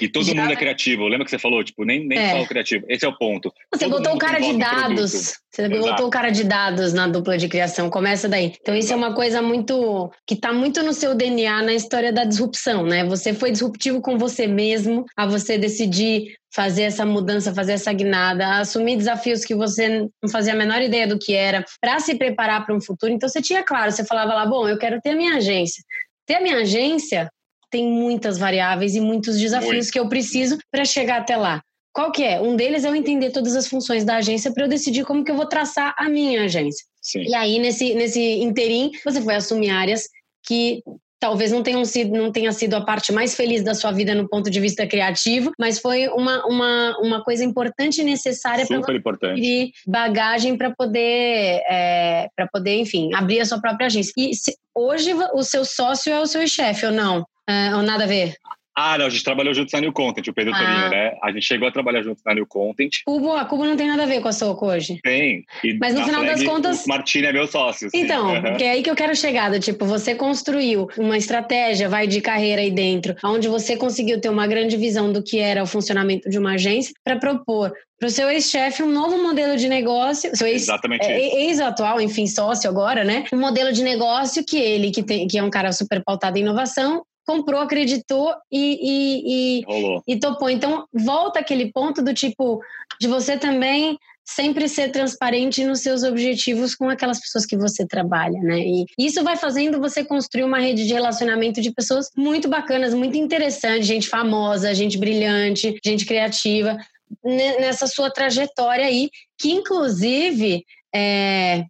E 0.00 0.08
todo 0.08 0.24
Já- 0.24 0.34
mundo 0.34 0.52
é 0.52 0.56
criativo. 0.56 1.06
Lembra 1.06 1.24
que 1.24 1.30
você 1.30 1.38
falou? 1.38 1.62
Tipo, 1.62 1.84
nem, 1.84 2.06
nem 2.06 2.18
É. 2.18 2.30
só 2.30 2.42
o 2.42 2.46
criativo. 2.46 2.84
Esse 2.88 3.04
é 3.04 3.08
o 3.08 3.16
ponto. 3.16 3.52
Você 3.74 3.84
Todo 3.84 3.98
botou 3.98 4.12
o 4.12 4.14
mundo 4.14 4.20
cara 4.20 4.38
de 4.40 4.56
dados. 4.56 5.12
Você 5.50 5.62
Exato. 5.62 5.78
botou 5.80 6.06
o 6.06 6.10
cara 6.10 6.30
de 6.30 6.44
dados 6.44 6.92
na 6.92 7.06
dupla 7.08 7.36
de 7.36 7.48
criação. 7.48 7.90
Começa 7.90 8.28
daí. 8.28 8.54
Então, 8.60 8.74
isso 8.74 8.92
é 8.92 8.96
uma 8.96 9.14
coisa 9.14 9.42
muito. 9.42 10.10
que 10.26 10.34
está 10.34 10.52
muito 10.52 10.82
no 10.82 10.92
seu 10.94 11.14
DNA 11.14 11.62
na 11.62 11.74
história 11.74 12.12
da 12.12 12.24
disrupção, 12.24 12.84
né? 12.86 13.04
Você 13.04 13.34
foi 13.34 13.50
disruptivo 13.50 14.00
com 14.00 14.16
você 14.16 14.46
mesmo, 14.46 15.04
a 15.16 15.26
você 15.26 15.58
decidir 15.58 16.34
fazer 16.54 16.82
essa 16.82 17.04
mudança, 17.06 17.54
fazer 17.54 17.72
essa 17.72 17.92
guinada, 17.92 18.58
assumir 18.58 18.96
desafios 18.96 19.44
que 19.44 19.54
você 19.54 20.06
não 20.22 20.30
fazia 20.30 20.52
a 20.52 20.56
menor 20.56 20.80
ideia 20.82 21.06
do 21.06 21.18
que 21.18 21.32
era, 21.34 21.64
para 21.80 22.00
se 22.00 22.14
preparar 22.16 22.64
para 22.64 22.74
um 22.74 22.80
futuro. 22.80 23.12
Então, 23.12 23.28
você 23.28 23.40
tinha 23.40 23.62
claro, 23.62 23.92
você 23.92 24.04
falava 24.04 24.34
lá, 24.34 24.46
bom, 24.46 24.68
eu 24.68 24.78
quero 24.78 25.00
ter 25.00 25.10
a 25.10 25.16
minha 25.16 25.36
agência. 25.36 25.82
Ter 26.26 26.36
a 26.36 26.40
minha 26.40 26.56
agência 26.58 27.30
tem 27.70 27.86
muitas 27.86 28.38
variáveis 28.38 28.94
e 28.94 29.00
muitos 29.00 29.38
desafios 29.38 29.72
Muito. 29.72 29.92
que 29.92 29.98
eu 30.00 30.08
preciso 30.08 30.58
para 30.70 30.84
chegar 30.84 31.20
até 31.20 31.36
lá. 31.36 31.62
Qual 31.92 32.12
que 32.12 32.22
é? 32.22 32.40
Um 32.40 32.54
deles 32.54 32.84
é 32.84 32.88
eu 32.88 32.94
entender 32.94 33.30
todas 33.30 33.56
as 33.56 33.66
funções 33.66 34.04
da 34.04 34.16
agência 34.16 34.52
para 34.52 34.64
eu 34.64 34.68
decidir 34.68 35.04
como 35.04 35.24
que 35.24 35.30
eu 35.30 35.36
vou 35.36 35.46
traçar 35.46 35.94
a 35.98 36.08
minha 36.08 36.44
agência. 36.44 36.84
Sim. 37.02 37.22
E 37.22 37.34
aí, 37.34 37.58
nesse, 37.58 37.94
nesse 37.94 38.20
interim, 38.40 38.92
você 39.04 39.20
foi 39.20 39.34
assumir 39.34 39.70
áreas 39.70 40.08
que 40.46 40.82
talvez 41.18 41.52
não 41.52 41.62
tenham 41.62 41.84
sido, 41.84 42.16
não 42.16 42.32
tenha 42.32 42.50
sido 42.50 42.74
a 42.74 42.80
parte 42.80 43.12
mais 43.12 43.34
feliz 43.34 43.62
da 43.62 43.74
sua 43.74 43.92
vida 43.92 44.14
no 44.14 44.26
ponto 44.28 44.48
de 44.50 44.58
vista 44.58 44.86
criativo, 44.86 45.52
mas 45.58 45.78
foi 45.78 46.08
uma, 46.08 46.46
uma, 46.46 46.96
uma 46.98 47.22
coisa 47.22 47.44
importante 47.44 48.00
e 48.00 48.04
necessária 48.04 48.66
para 48.66 48.76
Super 48.78 48.96
importante. 48.96 49.32
adquirir 49.32 49.70
bagagem 49.86 50.56
para 50.56 50.70
poder, 50.74 51.60
é, 51.68 52.28
para 52.34 52.48
poder, 52.48 52.76
enfim, 52.78 53.10
abrir 53.14 53.40
a 53.40 53.44
sua 53.44 53.60
própria 53.60 53.86
agência. 53.88 54.12
E 54.16 54.34
se- 54.34 54.56
hoje 54.74 55.12
o 55.34 55.42
seu 55.42 55.64
sócio 55.64 56.10
é 56.10 56.20
o 56.20 56.26
seu 56.26 56.46
chefe 56.48 56.86
ou 56.86 56.92
não? 56.92 57.24
É, 57.50 57.74
ou 57.74 57.82
nada 57.82 58.04
a 58.04 58.06
ver? 58.06 58.34
Ah, 58.76 58.96
não, 58.96 59.06
a 59.06 59.10
gente 59.10 59.24
trabalhou 59.24 59.52
juntos 59.52 59.72
na 59.74 59.80
New 59.80 59.92
Content, 59.92 60.26
o 60.28 60.32
Pedro 60.32 60.54
Ah. 60.54 60.88
Né? 60.88 61.12
A 61.22 61.32
gente 61.32 61.44
chegou 61.44 61.68
a 61.68 61.72
trabalhar 61.72 62.02
juntos 62.02 62.22
na 62.24 62.32
New 62.34 62.46
Content. 62.46 62.90
Cubo, 63.04 63.32
a 63.32 63.44
Cubo 63.44 63.64
não 63.66 63.76
tem 63.76 63.88
nada 63.88 64.04
a 64.04 64.06
ver 64.06 64.20
com 64.22 64.28
a 64.28 64.32
Soco 64.32 64.64
hoje. 64.66 65.00
Tem. 65.02 65.44
E 65.64 65.76
Mas 65.78 65.92
no 65.92 66.00
na 66.00 66.06
final 66.06 66.22
das 66.24 66.40
Flag, 66.40 66.46
contas- 66.46 66.84
O 66.86 66.88
Martini 66.88 67.26
é 67.26 67.32
meu 67.32 67.46
sócio. 67.48 67.90
sim. 67.90 68.02
Então, 68.04 68.30
Aham. 68.30 68.42
porque 68.42 68.64
é 68.64 68.70
aí 68.70 68.82
que 68.82 68.88
eu 68.88 68.94
quero 68.94 69.14
chegar, 69.14 69.50
do 69.50 69.58
tipo, 69.60 69.84
você 69.84 70.14
construiu 70.14 70.88
uma 70.96 71.18
estratégia, 71.18 71.88
vai 71.90 72.06
de 72.06 72.20
carreira 72.22 72.62
aí 72.62 72.70
dentro, 72.70 73.16
onde 73.24 73.48
você 73.48 73.76
conseguiu 73.76 74.20
ter 74.20 74.28
uma 74.30 74.46
grande 74.46 74.76
visão 74.76 75.12
do 75.12 75.22
que 75.22 75.38
era 75.40 75.62
o 75.62 75.66
funcionamento 75.66 76.30
de 76.30 76.38
uma 76.38 76.52
agência 76.52 76.94
para 77.04 77.16
propor 77.18 77.72
para 77.98 78.06
o 78.06 78.10
seu 78.10 78.30
ex-chefe 78.30 78.82
um 78.82 78.90
novo 78.90 79.22
modelo 79.22 79.58
de 79.58 79.68
negócio, 79.68 80.34
seu 80.34 80.46
ex 80.46 80.62
Exatamente 80.62 81.04
é, 81.04 81.42
ex-atual, 81.44 82.00
enfim, 82.00 82.26
sócio 82.26 82.70
agora, 82.70 83.04
né? 83.04 83.24
Um 83.30 83.38
modelo 83.38 83.70
de 83.74 83.82
negócio 83.82 84.42
que 84.42 84.56
ele, 84.56 84.90
que, 84.90 85.02
tem, 85.02 85.28
que 85.28 85.36
é 85.36 85.42
um 85.42 85.50
cara 85.50 85.70
super 85.70 86.02
pautado 86.02 86.38
em 86.38 86.40
inovação, 86.40 87.02
comprou, 87.30 87.60
acreditou 87.60 88.34
e, 88.50 88.78
e, 88.82 89.60
e, 89.60 90.14
e 90.14 90.18
topou. 90.18 90.50
Então, 90.50 90.84
volta 90.92 91.38
aquele 91.38 91.70
ponto 91.72 92.02
do 92.02 92.12
tipo, 92.12 92.60
de 93.00 93.06
você 93.06 93.36
também 93.36 93.96
sempre 94.24 94.68
ser 94.68 94.90
transparente 94.90 95.64
nos 95.64 95.80
seus 95.80 96.02
objetivos 96.02 96.74
com 96.74 96.88
aquelas 96.88 97.20
pessoas 97.20 97.46
que 97.46 97.56
você 97.56 97.86
trabalha, 97.86 98.38
né? 98.40 98.60
E 98.60 98.84
isso 98.98 99.24
vai 99.24 99.36
fazendo 99.36 99.80
você 99.80 100.04
construir 100.04 100.44
uma 100.44 100.58
rede 100.58 100.86
de 100.86 100.92
relacionamento 100.92 101.60
de 101.60 101.72
pessoas 101.72 102.08
muito 102.16 102.48
bacanas, 102.48 102.94
muito 102.94 103.16
interessantes, 103.16 103.86
gente 103.86 104.08
famosa, 104.08 104.74
gente 104.74 104.98
brilhante, 104.98 105.76
gente 105.84 106.06
criativa, 106.06 106.76
ne- 107.24 107.58
nessa 107.58 107.86
sua 107.86 108.10
trajetória 108.10 108.86
aí, 108.86 109.10
que 109.38 109.50
inclusive 109.50 110.64
é, 110.94 111.64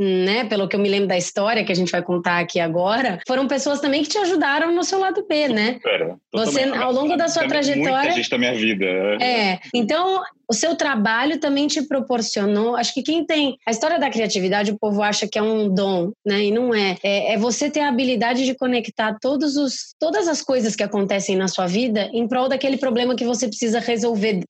né, 0.00 0.44
pelo 0.44 0.66
que 0.66 0.74
eu 0.74 0.80
me 0.80 0.88
lembro 0.88 1.06
da 1.06 1.18
história 1.18 1.62
que 1.62 1.70
a 1.70 1.74
gente 1.74 1.92
vai 1.92 2.02
contar 2.02 2.38
aqui 2.38 2.58
agora, 2.58 3.20
foram 3.26 3.46
pessoas 3.46 3.80
também 3.80 4.02
que 4.02 4.08
te 4.08 4.16
ajudaram 4.16 4.74
no 4.74 4.82
seu 4.82 4.98
lado 4.98 5.26
B, 5.28 5.48
né? 5.48 5.78
Pera, 5.82 6.16
Você, 6.32 6.62
ao 6.62 6.90
longo 6.90 7.16
da 7.16 7.28
sua 7.28 7.46
trajetória- 7.46 7.90
Muita 7.90 8.12
gente 8.12 8.30
da 8.30 8.38
minha 8.38 8.54
vida. 8.54 8.86
É, 9.20 9.58
então 9.74 10.22
o 10.50 10.54
seu 10.54 10.74
trabalho 10.74 11.38
também 11.38 11.68
te 11.68 11.82
proporcionou. 11.82 12.76
Acho 12.76 12.94
que 12.94 13.02
quem 13.02 13.24
tem 13.24 13.56
a 13.66 13.70
história 13.70 13.98
da 14.00 14.10
criatividade, 14.10 14.72
o 14.72 14.78
povo 14.78 15.02
acha 15.02 15.28
que 15.28 15.38
é 15.38 15.42
um 15.42 15.72
dom, 15.72 16.10
né? 16.26 16.44
E 16.44 16.50
não 16.50 16.74
é. 16.74 16.96
É, 17.02 17.34
é 17.34 17.36
você 17.38 17.70
ter 17.70 17.80
a 17.80 17.88
habilidade 17.88 18.44
de 18.44 18.54
conectar 18.54 19.16
todos 19.20 19.56
os, 19.56 19.94
todas 20.00 20.26
as 20.26 20.42
coisas 20.42 20.74
que 20.74 20.82
acontecem 20.82 21.36
na 21.36 21.46
sua 21.46 21.66
vida 21.66 22.08
em 22.12 22.26
prol 22.26 22.48
daquele 22.48 22.78
problema 22.78 23.14
que 23.14 23.24
você 23.24 23.46
precisa 23.46 23.78
resolver 23.78 24.40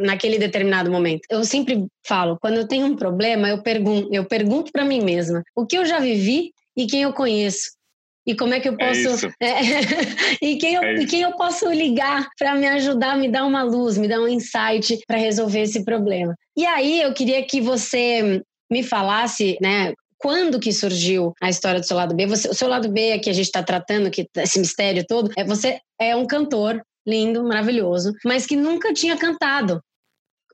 naquele 0.00 0.38
determinado 0.38 0.90
momento. 0.90 1.22
Eu 1.28 1.44
sempre 1.44 1.86
falo, 2.06 2.38
quando 2.40 2.56
eu 2.56 2.68
tenho 2.68 2.86
um 2.86 2.96
problema, 2.96 3.48
eu 3.48 3.62
pergunto, 3.62 4.08
eu 4.12 4.24
pergunto 4.24 4.70
para 4.70 4.84
mim 4.84 5.02
mesma, 5.02 5.42
o 5.54 5.66
que 5.66 5.76
eu 5.76 5.84
já 5.84 5.98
vivi 5.98 6.52
e 6.76 6.86
quem 6.86 7.02
eu 7.02 7.12
conheço. 7.12 7.76
E 8.26 8.34
como 8.34 8.54
é 8.54 8.60
que 8.60 8.68
eu 8.68 8.74
É 8.78 8.88
posso 8.88 9.14
isso. 9.14 9.28
é, 9.40 9.52
e, 10.42 10.56
quem 10.56 10.74
eu, 10.74 10.82
É 10.82 10.94
e 10.94 11.06
quem 11.06 11.22
eu 11.22 11.32
posso 11.36 11.70
ligar 11.70 12.28
para 12.38 12.54
me 12.54 12.66
ajudar, 12.66 13.16
me 13.16 13.28
dar 13.28 13.44
uma 13.44 13.62
luz, 13.62 13.96
me 13.96 14.08
dar 14.08 14.20
um 14.20 14.28
insight 14.28 14.98
para 15.06 15.16
resolver 15.16 15.60
esse 15.60 15.84
problema. 15.84 16.34
E 16.56 16.66
aí 16.66 17.00
eu 17.00 17.12
queria 17.14 17.44
que 17.44 17.60
você 17.60 18.42
me 18.70 18.82
falasse, 18.82 19.56
né? 19.60 19.92
Quando 20.18 20.58
que 20.58 20.72
surgiu 20.72 21.34
a 21.40 21.48
história 21.48 21.78
do 21.78 21.86
seu 21.86 21.96
lado 21.96 22.16
B? 22.16 22.26
Você, 22.26 22.48
o 22.48 22.54
seu 22.54 22.68
lado 22.68 22.90
B 22.90 23.18
que 23.20 23.30
a 23.30 23.32
gente 23.32 23.46
está 23.46 23.62
tratando, 23.62 24.10
que 24.10 24.26
esse 24.38 24.58
mistério 24.58 25.04
todo, 25.06 25.30
é 25.36 25.44
você 25.44 25.78
é 26.00 26.16
um 26.16 26.26
cantor 26.26 26.82
lindo, 27.06 27.44
maravilhoso, 27.44 28.12
mas 28.24 28.46
que 28.46 28.56
nunca 28.56 28.92
tinha 28.92 29.16
cantado 29.16 29.80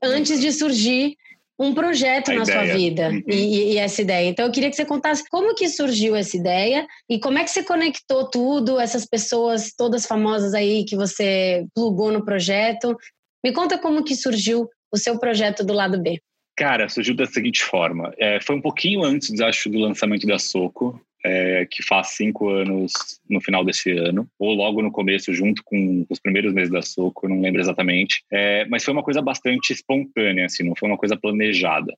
antes 0.03 0.39
de 0.39 0.51
surgir 0.51 1.15
um 1.57 1.73
projeto 1.73 2.31
A 2.31 2.35
na 2.35 2.45
sua 2.45 2.63
ideia. 2.65 2.73
vida 2.75 3.09
Uhum. 3.09 3.23
e, 3.27 3.73
e 3.73 3.77
essa 3.77 4.01
ideia. 4.01 4.27
Então 4.27 4.45
eu 4.45 4.51
queria 4.51 4.69
que 4.69 4.75
você 4.75 4.85
contasse 4.85 5.23
como 5.29 5.53
que 5.55 5.69
surgiu 5.69 6.15
essa 6.15 6.35
ideia 6.35 6.85
e 7.09 7.19
como 7.19 7.37
é 7.37 7.43
que 7.43 7.49
você 7.51 7.63
conectou 7.63 8.29
tudo, 8.29 8.79
essas 8.79 9.05
pessoas 9.05 9.71
todas 9.77 10.05
famosas 10.05 10.53
aí 10.53 10.83
que 10.83 10.95
você 10.95 11.65
plugou 11.73 12.11
no 12.11 12.25
projeto. 12.25 12.97
Me 13.43 13.53
conta 13.53 13.77
como 13.77 14.03
que 14.03 14.15
surgiu 14.15 14.67
o 14.91 14.97
seu 14.97 15.19
projeto 15.19 15.63
do 15.63 15.73
lado 15.73 16.01
B. 16.01 16.19
Cara, 16.57 16.89
surgiu 16.89 17.15
da 17.15 17.25
seguinte 17.25 17.63
forma. 17.63 18.13
É, 18.17 18.39
foi 18.41 18.55
um 18.55 18.61
pouquinho 18.61 19.03
antes, 19.03 19.39
acho, 19.41 19.69
do 19.69 19.79
lançamento 19.79 20.27
da 20.27 20.37
Soco, 20.37 20.99
é, 21.23 21.65
que 21.69 21.81
faz 21.83 22.09
cinco 22.09 22.49
anos 22.49 22.91
no 23.29 23.39
final 23.39 23.63
desse 23.63 23.91
ano, 23.91 24.27
ou 24.37 24.53
logo 24.53 24.81
no 24.81 24.91
começo, 24.91 25.33
junto 25.33 25.63
com 25.63 26.05
os 26.09 26.19
primeiros 26.19 26.53
meses 26.53 26.71
da 26.71 26.81
Soco, 26.81 27.27
não 27.27 27.41
lembro 27.41 27.61
exatamente. 27.61 28.23
É, 28.31 28.65
mas 28.65 28.83
foi 28.83 28.93
uma 28.93 29.03
coisa 29.03 29.21
bastante 29.21 29.71
espontânea, 29.71 30.45
assim, 30.45 30.63
não 30.63 30.75
foi 30.75 30.89
uma 30.89 30.97
coisa 30.97 31.17
planejada. 31.17 31.93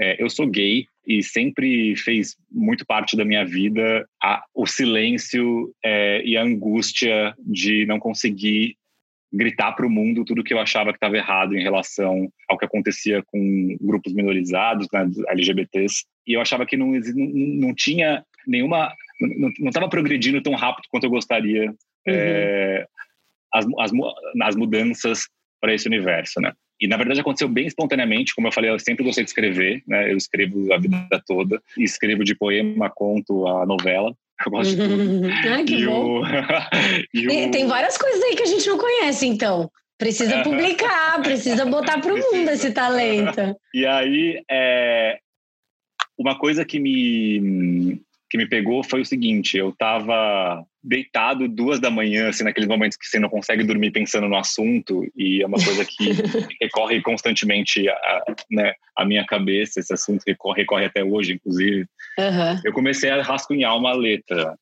é, 0.00 0.20
eu 0.22 0.28
sou 0.28 0.46
gay 0.46 0.86
e 1.06 1.22
sempre 1.22 1.94
fez 1.96 2.36
muito 2.50 2.84
parte 2.84 3.16
da 3.16 3.24
minha 3.24 3.44
vida 3.44 4.06
a, 4.22 4.42
o 4.54 4.66
silêncio 4.66 5.72
é, 5.84 6.22
e 6.24 6.36
a 6.36 6.42
angústia 6.42 7.34
de 7.38 7.86
não 7.86 7.98
conseguir 7.98 8.76
gritar 9.32 9.72
para 9.72 9.86
o 9.86 9.90
mundo 9.90 10.24
tudo 10.24 10.44
que 10.44 10.54
eu 10.54 10.60
achava 10.60 10.90
que 10.90 10.96
estava 10.96 11.16
errado 11.16 11.56
em 11.56 11.62
relação 11.62 12.28
ao 12.48 12.56
que 12.56 12.64
acontecia 12.64 13.22
com 13.26 13.76
grupos 13.80 14.14
minorizados, 14.14 14.86
né, 14.92 15.08
LGBTs. 15.28 16.04
E 16.26 16.34
eu 16.34 16.40
achava 16.40 16.64
que 16.64 16.76
não, 16.76 16.92
não, 16.92 17.26
não 17.68 17.74
tinha 17.74 18.24
nenhuma. 18.46 18.92
Não 19.20 19.68
estava 19.68 19.88
progredindo 19.88 20.42
tão 20.42 20.54
rápido 20.54 20.86
quanto 20.90 21.04
eu 21.04 21.10
gostaria 21.10 21.70
uhum. 21.70 21.76
é, 22.08 22.86
as, 23.52 23.64
as, 23.78 23.92
as 24.42 24.56
mudanças 24.56 25.28
para 25.60 25.74
esse 25.74 25.86
universo, 25.86 26.40
né? 26.40 26.52
E 26.80 26.88
na 26.88 26.96
verdade 26.96 27.20
aconteceu 27.20 27.48
bem 27.48 27.66
espontaneamente, 27.66 28.34
como 28.34 28.48
eu 28.48 28.52
falei, 28.52 28.70
eu 28.70 28.78
sempre 28.78 29.04
gostei 29.04 29.24
de 29.24 29.30
escrever, 29.30 29.82
né? 29.86 30.12
Eu 30.12 30.16
escrevo 30.16 30.72
a 30.72 30.78
vida 30.78 31.22
toda, 31.26 31.62
escrevo 31.78 32.24
de 32.24 32.34
poema, 32.34 32.90
conto, 32.90 33.46
a 33.46 33.64
novela. 33.64 34.14
Eu 34.44 34.50
gosto 34.50 34.74
de. 34.74 34.82
Ai, 35.48 35.64
que 35.64 35.76
e 35.76 35.86
bom. 35.86 36.20
O... 36.20 36.24
e 37.14 37.46
o... 37.46 37.50
Tem 37.50 37.66
várias 37.66 37.96
coisas 37.96 38.22
aí 38.24 38.34
que 38.34 38.42
a 38.42 38.46
gente 38.46 38.66
não 38.68 38.76
conhece, 38.76 39.26
então. 39.26 39.70
Precisa 39.96 40.42
publicar, 40.42 41.22
precisa 41.22 41.64
botar 41.64 42.00
para 42.00 42.12
o 42.12 42.18
mundo 42.18 42.50
esse 42.50 42.72
talento. 42.72 43.56
E 43.72 43.86
aí, 43.86 44.42
é... 44.50 45.18
uma 46.18 46.36
coisa 46.36 46.64
que 46.64 46.80
me 46.80 48.02
que 48.34 48.38
me 48.38 48.48
pegou 48.48 48.82
foi 48.82 49.00
o 49.00 49.06
seguinte: 49.06 49.56
eu 49.56 49.68
estava 49.68 50.64
deitado 50.82 51.48
duas 51.48 51.78
da 51.78 51.88
manhã, 51.88 52.28
assim, 52.28 52.42
naqueles 52.42 52.68
momentos 52.68 52.98
que 52.98 53.06
você 53.06 53.20
não 53.20 53.28
consegue 53.28 53.62
dormir 53.62 53.92
pensando 53.92 54.28
no 54.28 54.36
assunto, 54.36 55.06
e 55.16 55.40
é 55.40 55.46
uma 55.46 55.62
coisa 55.62 55.84
que 55.84 56.10
recorre 56.60 57.00
constantemente 57.00 57.88
a, 57.88 58.24
né, 58.50 58.72
a 58.98 59.04
minha 59.04 59.24
cabeça, 59.24 59.78
esse 59.78 59.94
assunto 59.94 60.24
recorre, 60.26 60.62
recorre 60.62 60.86
até 60.86 61.04
hoje, 61.04 61.34
inclusive. 61.34 61.86
Uhum. 62.18 62.60
Eu 62.64 62.72
comecei 62.72 63.08
a 63.08 63.22
rascunhar 63.22 63.76
uma 63.76 63.92
letra 63.92 64.56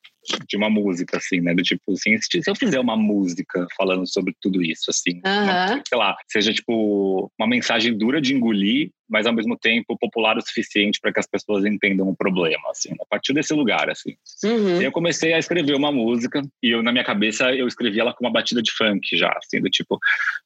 de 0.49 0.57
uma 0.57 0.71
música, 0.71 1.17
assim, 1.17 1.41
né? 1.41 1.55
Do 1.55 1.63
tipo, 1.63 1.93
assim, 1.93 2.17
se 2.19 2.43
eu 2.47 2.55
fizer 2.55 2.79
uma 2.79 2.97
música 2.97 3.67
falando 3.77 4.07
sobre 4.07 4.35
tudo 4.41 4.63
isso, 4.63 4.91
assim, 4.91 5.21
uhum. 5.25 5.83
sei 5.89 5.99
lá, 5.99 6.15
seja 6.31 6.53
tipo 6.53 7.33
uma 7.39 7.49
mensagem 7.49 7.97
dura 7.97 8.21
de 8.21 8.35
engolir, 8.35 8.91
mas 9.12 9.27
ao 9.27 9.35
mesmo 9.35 9.59
tempo 9.59 9.96
popular 9.98 10.38
o 10.38 10.40
suficiente 10.40 10.98
para 10.98 11.12
que 11.12 11.20
as 11.20 11.27
pessoas 11.27 11.66
entendam 11.66 12.09
o 12.09 12.16
problema, 12.16 12.70
assim, 12.70 12.94
a 12.98 13.05
partir 13.05 13.35
desse 13.35 13.53
lugar, 13.53 13.90
assim. 13.90 14.16
Uhum. 14.42 14.81
Eu 14.81 14.90
comecei 14.90 15.35
a 15.35 15.38
escrever 15.38 15.75
uma 15.75 15.92
música 15.92 16.40
e 16.62 16.70
eu, 16.70 16.83
na 16.83 16.90
minha 16.90 17.05
cabeça, 17.05 17.55
eu 17.55 17.68
escrevi 17.68 18.01
ela 18.01 18.14
com 18.14 18.25
uma 18.25 18.33
batida 18.33 18.62
de 18.62 18.72
funk 18.72 19.14
já, 19.14 19.31
assim, 19.37 19.61
do 19.61 19.68
tipo, 19.68 19.98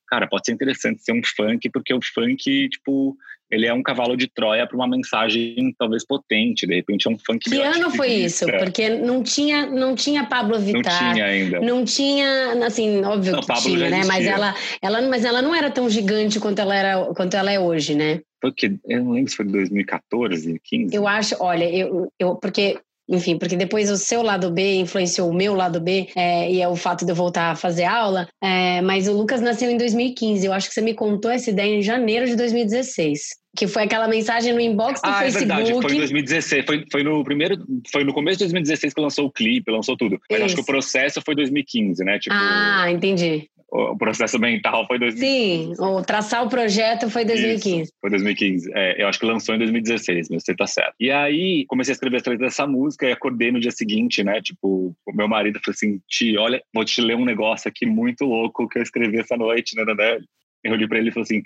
cara, 0.09 0.27
pode 0.27 0.47
ser 0.47 0.53
interessante 0.53 1.01
ser 1.01 1.13
um 1.13 1.23
funk, 1.23 1.71
porque 1.71 1.95
o 1.95 2.01
funk, 2.13 2.69
tipo, 2.69 3.17
ele 3.51 3.67
é 3.67 3.73
um 3.73 3.83
cavalo 3.83 4.17
de 4.17 4.27
Troia 4.27 4.67
para 4.67 4.77
uma 4.77 4.89
mensagem 4.89 5.73
talvez 5.79 6.05
potente, 6.05 6.67
de 6.67 6.75
repente 6.75 7.07
é 7.07 7.11
um 7.11 7.19
funk. 7.19 7.49
Que 7.49 7.61
ano 7.61 7.91
foi 7.93 8.09
isso? 8.09 8.47
Porque 8.47 8.89
não 8.89 9.23
tinha, 9.23 9.67
não 9.67 9.95
tinha 9.95 10.25
Pablo 10.25 10.59
Vittar. 10.59 11.05
Não 11.05 11.13
tinha 11.13 11.25
ainda. 11.25 11.61
Não 11.61 11.85
tinha, 11.85 12.67
assim, 12.67 13.05
óbvio 13.05 13.33
não, 13.33 13.41
que 13.41 13.47
Pablo 13.47 13.63
tinha, 13.63 13.91
né? 13.91 14.03
Mas 14.05 14.27
ela, 14.27 14.55
ela, 14.83 15.03
mas 15.03 15.25
ela 15.25 15.41
não 15.41 15.55
era 15.55 15.71
tão 15.71 15.89
gigante 15.89 16.41
quanto 16.41 16.59
ela 16.59 16.75
era, 16.75 17.05
quanto 17.15 17.37
ela 17.37 17.53
é 17.53 17.61
hoje, 17.61 17.95
né? 17.95 18.21
Foi 18.41 18.53
que 18.53 18.79
eu 18.87 19.05
não 19.05 19.13
lembro 19.13 19.31
se 19.31 19.37
foi 19.37 19.47
2014, 19.47 20.61
15. 20.63 20.95
Eu 20.95 21.07
acho, 21.07 21.37
olha, 21.41 21.65
eu, 21.65 22.13
eu 22.19 22.37
porque 22.37 22.79
enfim, 23.09 23.39
porque 23.39 23.57
depois 23.57 23.89
o 23.91 23.97
seu 23.97 24.21
lado 24.21 24.51
B 24.51 24.81
influenciou 24.81 25.31
o 25.31 25.35
meu 25.35 25.55
lado 25.55 25.81
B, 25.81 26.09
é, 26.17 26.51
e 26.51 26.61
é 26.61 26.69
o 26.69 26.75
fato 26.75 27.05
de 27.05 27.13
eu 27.13 27.15
voltar 27.15 27.53
a 27.53 27.55
fazer 27.55 27.85
aula. 27.85 28.29
É, 28.43 28.81
mas 28.81 29.07
o 29.07 29.13
Lucas 29.13 29.41
nasceu 29.41 29.71
em 29.71 29.77
2015. 29.77 30.45
Eu 30.45 30.53
acho 30.53 30.69
que 30.69 30.75
você 30.75 30.81
me 30.81 30.93
contou 30.93 31.31
essa 31.31 31.51
ideia 31.51 31.77
em 31.77 31.83
janeiro 31.83 32.27
de 32.27 32.35
2016. 32.35 33.21
Que 33.57 33.69
foi 33.69 33.85
aquela 33.85 34.09
mensagem 34.09 34.53
no 34.53 34.61
inbox 34.61 35.01
do 35.01 35.09
ah, 35.09 35.21
Facebook. 35.21 35.51
É 35.51 35.57
verdade, 35.57 35.83
foi 35.83 35.95
em 35.95 35.99
2016. 35.99 36.67
Foi, 36.67 36.85
foi 36.91 37.03
no 37.05 37.23
primeiro. 37.23 37.57
Foi 37.91 38.03
no 38.03 38.13
começo 38.13 38.39
de 38.39 38.45
2016 38.45 38.93
que 38.93 39.01
lançou 39.01 39.27
o 39.27 39.33
clipe, 39.33 39.71
lançou 39.71 39.97
tudo. 39.97 40.19
Mas 40.29 40.39
Isso. 40.39 40.47
acho 40.47 40.55
que 40.57 40.61
o 40.63 40.67
processo 40.67 41.23
foi 41.25 41.35
2015, 41.37 42.05
né? 42.05 42.19
Tipo, 42.19 42.35
ah, 42.37 42.91
entendi 42.91 43.49
o 43.69 43.97
processo 43.97 44.39
mental 44.39 44.87
foi 44.87 44.99
2015. 44.99 45.75
Sim, 45.75 45.83
o 45.83 46.03
traçar 46.03 46.45
o 46.45 46.49
projeto 46.49 47.11
foi 47.11 47.25
2015. 47.25 47.83
Isso, 47.83 47.93
foi 48.01 48.11
2015. 48.11 48.71
É, 48.75 49.03
eu 49.03 49.09
acho 49.09 49.19
que 49.19 49.27
lançou 49.27 49.55
em 49.55 49.59
2016, 49.59 50.29
mas 50.31 50.45
você 50.45 50.55
tá 50.55 50.67
certo. 50.67 50.95
E 51.01 51.11
aí, 51.11 51.65
comecei 51.67 51.93
a 51.93 51.95
escrever 51.95 52.19
as 52.19 52.25
letras 52.25 52.39
dessa 52.39 52.67
música 52.67 53.07
e 53.07 53.13
acordei 53.13 53.51
no 53.51 53.61
dia 53.61 53.73
seguinte, 53.73 54.23
né? 54.23 54.41
Tipo, 54.41 54.97
o 55.05 55.13
meu 55.13 55.29
marido 55.29 55.61
falou 55.65 55.75
assim: 55.75 56.01
Ti, 56.09 56.37
olha, 56.39 56.63
vou 56.73 56.85
te 56.85 57.01
ler 57.01 57.17
um 57.17 57.25
negócio 57.25 57.69
aqui 57.69 57.85
muito 57.85 58.25
louco 58.25 58.69
que 58.69 58.79
eu 58.79 58.83
escrevi 58.83 59.19
essa 59.19 59.37
noite, 59.37 59.75
né, 59.77 59.85
né? 59.85 59.95
né? 59.95 60.19
Eu 60.65 60.73
olhei 60.73 60.89
pra 60.89 60.99
ele 60.99 61.11
e 61.11 61.13
falei 61.13 61.25
assim: 61.25 61.43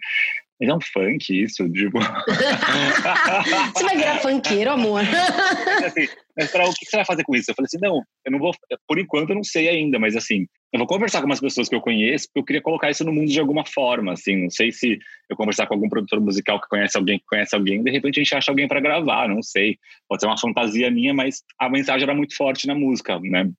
mas 0.60 0.68
é 0.68 0.74
um 0.74 0.80
funk 0.80 1.42
isso, 1.42 1.66
tipo. 1.72 1.98
você 3.74 3.84
vai 3.84 3.96
virar 3.96 4.18
funkeiro, 4.18 4.70
amor. 4.70 5.00
assim, 5.84 6.06
mas 6.36 6.50
pra, 6.50 6.68
o 6.68 6.74
que 6.74 6.84
você 6.84 6.96
vai 6.96 7.04
fazer 7.06 7.24
com 7.24 7.34
isso? 7.34 7.50
Eu 7.50 7.54
falei 7.54 7.66
assim, 7.66 7.78
não, 7.80 8.02
eu 8.26 8.32
não 8.32 8.38
vou, 8.38 8.52
por 8.86 8.98
enquanto 8.98 9.30
eu 9.30 9.36
não 9.36 9.42
sei 9.42 9.68
ainda, 9.68 9.98
mas 9.98 10.14
assim, 10.14 10.46
eu 10.72 10.78
vou 10.78 10.86
conversar 10.86 11.20
com 11.20 11.26
umas 11.26 11.40
pessoas 11.40 11.68
que 11.68 11.74
eu 11.74 11.80
conheço, 11.80 12.26
porque 12.26 12.40
eu 12.40 12.44
queria 12.44 12.62
colocar 12.62 12.90
isso 12.90 13.04
no 13.04 13.12
mundo 13.12 13.30
de 13.30 13.40
alguma 13.40 13.64
forma, 13.64 14.12
assim, 14.12 14.36
não 14.36 14.50
sei 14.50 14.70
se 14.70 14.98
eu 15.30 15.36
conversar 15.36 15.66
com 15.66 15.74
algum 15.74 15.88
produtor 15.88 16.20
musical 16.20 16.60
que 16.60 16.68
conhece 16.68 16.96
alguém 16.96 17.18
que 17.18 17.24
conhece 17.26 17.56
alguém, 17.56 17.82
de 17.82 17.90
repente 17.90 18.20
a 18.20 18.22
gente 18.22 18.34
acha 18.34 18.50
alguém 18.50 18.68
para 18.68 18.80
gravar, 18.80 19.28
não 19.28 19.42
sei, 19.42 19.78
pode 20.08 20.20
ser 20.20 20.26
uma 20.26 20.38
fantasia 20.38 20.90
minha, 20.90 21.14
mas 21.14 21.42
a 21.58 21.70
mensagem 21.70 22.04
era 22.04 22.14
muito 22.14 22.36
forte 22.36 22.66
na 22.66 22.74
música, 22.74 23.18
né? 23.20 23.50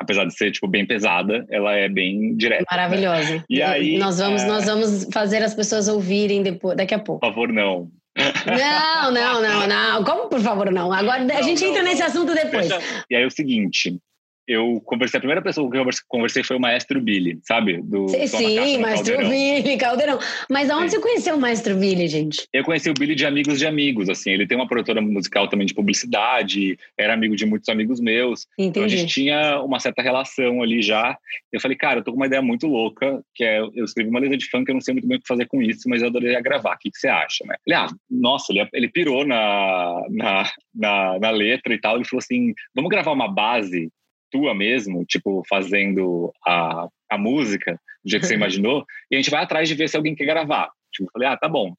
Apesar 0.00 0.24
de 0.24 0.34
ser 0.34 0.50
tipo 0.50 0.66
bem 0.68 0.86
pesada, 0.86 1.46
ela 1.50 1.72
é 1.72 1.88
bem 1.88 2.36
direta. 2.36 2.64
Maravilhosa. 2.70 3.34
Né? 3.34 3.44
E 3.48 3.62
aí 3.62 3.98
nós 3.98 4.18
vamos 4.18 4.42
é... 4.42 4.46
nós 4.46 4.64
vamos 4.64 5.08
fazer 5.12 5.42
as 5.42 5.54
pessoas 5.54 5.88
ouvirem 5.88 6.42
depois 6.42 6.76
daqui 6.76 6.94
a 6.94 6.98
pouco. 6.98 7.20
Por 7.20 7.28
favor, 7.28 7.52
não. 7.52 7.90
Não, 8.14 9.10
não, 9.10 9.42
não, 9.42 9.66
não. 9.66 10.04
Como 10.04 10.28
por 10.28 10.40
favor 10.40 10.70
não? 10.70 10.92
Agora 10.92 11.24
não, 11.24 11.36
a 11.36 11.42
gente 11.42 11.62
não, 11.62 11.70
entra 11.70 11.82
não. 11.82 11.90
nesse 11.90 12.02
assunto 12.02 12.34
depois. 12.34 12.68
E 13.10 13.16
aí 13.16 13.22
é 13.22 13.26
o 13.26 13.30
seguinte, 13.30 13.98
eu 14.46 14.80
conversei, 14.84 15.18
a 15.18 15.20
primeira 15.20 15.42
pessoa 15.42 15.70
que 15.70 15.78
eu 15.78 15.86
conversei 16.08 16.42
foi 16.42 16.56
o 16.56 16.60
maestro 16.60 17.00
Billy, 17.00 17.38
sabe? 17.42 17.80
Do 17.82 18.08
sim, 18.08 18.26
sim 18.26 18.78
maestro 18.78 19.16
Caldeirão. 19.16 19.30
Billy, 19.30 19.76
Caldeirão. 19.76 20.18
Mas 20.50 20.68
aonde 20.68 20.90
sim. 20.90 20.96
você 20.96 21.02
conheceu 21.02 21.36
o 21.36 21.40
maestro 21.40 21.76
Billy, 21.76 22.08
gente? 22.08 22.48
Eu 22.52 22.64
conheci 22.64 22.90
o 22.90 22.94
Billy 22.94 23.14
de 23.14 23.24
amigos 23.24 23.58
de 23.58 23.66
amigos, 23.66 24.08
assim. 24.08 24.30
Ele 24.30 24.46
tem 24.46 24.56
uma 24.56 24.66
produtora 24.66 25.00
musical 25.00 25.48
também 25.48 25.66
de 25.66 25.74
publicidade, 25.74 26.76
era 26.98 27.14
amigo 27.14 27.36
de 27.36 27.46
muitos 27.46 27.68
amigos 27.68 28.00
meus. 28.00 28.46
Entendi. 28.58 28.68
Então 28.68 28.84
a 28.84 28.88
gente 28.88 29.12
tinha 29.12 29.60
uma 29.62 29.78
certa 29.78 30.02
relação 30.02 30.62
ali 30.62 30.82
já. 30.82 31.16
Eu 31.52 31.60
falei, 31.60 31.76
cara, 31.76 32.00
eu 32.00 32.04
tô 32.04 32.10
com 32.10 32.16
uma 32.16 32.26
ideia 32.26 32.42
muito 32.42 32.66
louca, 32.66 33.22
que 33.34 33.44
é, 33.44 33.60
eu 33.60 33.84
escrevi 33.84 34.10
uma 34.10 34.20
letra 34.20 34.36
de 34.36 34.48
funk, 34.48 34.68
eu 34.68 34.74
não 34.74 34.80
sei 34.80 34.94
muito 34.94 35.06
bem 35.06 35.18
o 35.18 35.20
que 35.20 35.28
fazer 35.28 35.46
com 35.46 35.62
isso, 35.62 35.88
mas 35.88 36.02
eu 36.02 36.08
adoraria 36.08 36.40
gravar. 36.40 36.74
O 36.74 36.78
que, 36.78 36.90
que 36.90 36.98
você 36.98 37.08
acha, 37.08 37.44
né? 37.46 37.54
Ele, 37.66 37.76
ah, 37.76 37.88
nossa, 38.10 38.52
ele, 38.52 38.68
ele 38.72 38.88
pirou 38.88 39.24
na, 39.24 40.02
na, 40.10 40.50
na, 40.74 41.18
na 41.20 41.30
letra 41.30 41.72
e 41.72 41.80
tal. 41.80 41.96
Ele 41.96 42.04
falou 42.04 42.20
assim, 42.20 42.52
vamos 42.74 42.90
gravar 42.90 43.12
uma 43.12 43.32
base 43.32 43.88
tua 44.32 44.54
mesmo, 44.54 45.04
tipo, 45.04 45.42
fazendo 45.48 46.32
a, 46.44 46.88
a 47.10 47.18
música 47.18 47.78
do 48.04 48.10
jeito 48.10 48.22
que 48.22 48.28
você 48.28 48.34
imaginou, 48.34 48.84
e 49.10 49.14
a 49.14 49.18
gente 49.18 49.30
vai 49.30 49.42
atrás 49.42 49.68
de 49.68 49.74
ver 49.74 49.88
se 49.88 49.96
alguém 49.96 50.14
quer 50.14 50.24
gravar. 50.24 50.70
Tipo, 50.92 51.08
eu 51.08 51.12
falei, 51.12 51.28
ah, 51.28 51.36
tá 51.36 51.48
bom. 51.48 51.74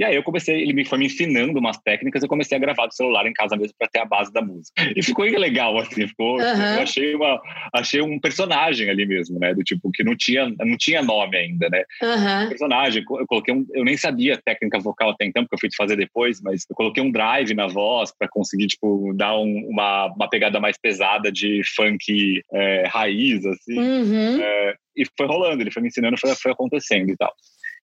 E 0.00 0.04
aí 0.04 0.16
eu 0.16 0.22
comecei, 0.22 0.62
ele 0.62 0.72
me 0.72 0.82
foi 0.82 0.96
me 0.96 1.04
ensinando 1.04 1.58
umas 1.58 1.76
técnicas, 1.76 2.22
eu 2.22 2.28
comecei 2.28 2.56
a 2.56 2.60
gravar 2.60 2.86
do 2.86 2.94
celular 2.94 3.26
em 3.26 3.34
casa 3.34 3.54
mesmo 3.54 3.74
para 3.78 3.86
ter 3.86 3.98
a 3.98 4.06
base 4.06 4.32
da 4.32 4.40
música. 4.40 4.72
E 4.96 5.02
ficou 5.02 5.26
legal, 5.26 5.76
assim, 5.76 6.08
ficou, 6.08 6.38
uhum. 6.38 6.74
eu 6.74 6.80
achei, 6.80 7.14
uma, 7.14 7.38
achei 7.74 8.00
um 8.00 8.18
personagem 8.18 8.88
ali 8.88 9.04
mesmo, 9.04 9.38
né, 9.38 9.52
do 9.52 9.62
tipo, 9.62 9.90
que 9.92 10.02
não 10.02 10.16
tinha, 10.16 10.48
não 10.58 10.78
tinha 10.78 11.02
nome 11.02 11.36
ainda, 11.36 11.68
né. 11.68 11.84
Uhum. 12.02 12.48
personagem, 12.48 13.04
eu 13.06 13.26
coloquei 13.26 13.52
um, 13.52 13.66
eu 13.74 13.84
nem 13.84 13.94
sabia 13.94 14.40
técnica 14.42 14.78
vocal 14.78 15.10
até 15.10 15.26
então, 15.26 15.44
porque 15.44 15.56
eu 15.56 15.60
fui 15.60 15.68
fazer 15.76 15.96
depois, 15.96 16.40
mas 16.40 16.64
eu 16.70 16.74
coloquei 16.74 17.02
um 17.02 17.12
drive 17.12 17.52
na 17.52 17.66
voz 17.66 18.10
para 18.18 18.26
conseguir, 18.26 18.68
tipo, 18.68 19.12
dar 19.14 19.36
um, 19.36 19.66
uma, 19.68 20.06
uma 20.14 20.30
pegada 20.30 20.58
mais 20.58 20.78
pesada 20.80 21.30
de 21.30 21.60
funk 21.76 22.42
é, 22.54 22.86
raiz, 22.86 23.44
assim. 23.44 23.78
Uhum. 23.78 24.40
É, 24.40 24.74
e 24.96 25.04
foi 25.14 25.26
rolando, 25.26 25.62
ele 25.62 25.70
foi 25.70 25.82
me 25.82 25.88
ensinando, 25.88 26.18
foi, 26.18 26.34
foi 26.36 26.52
acontecendo 26.52 27.10
e 27.10 27.16
tal. 27.18 27.34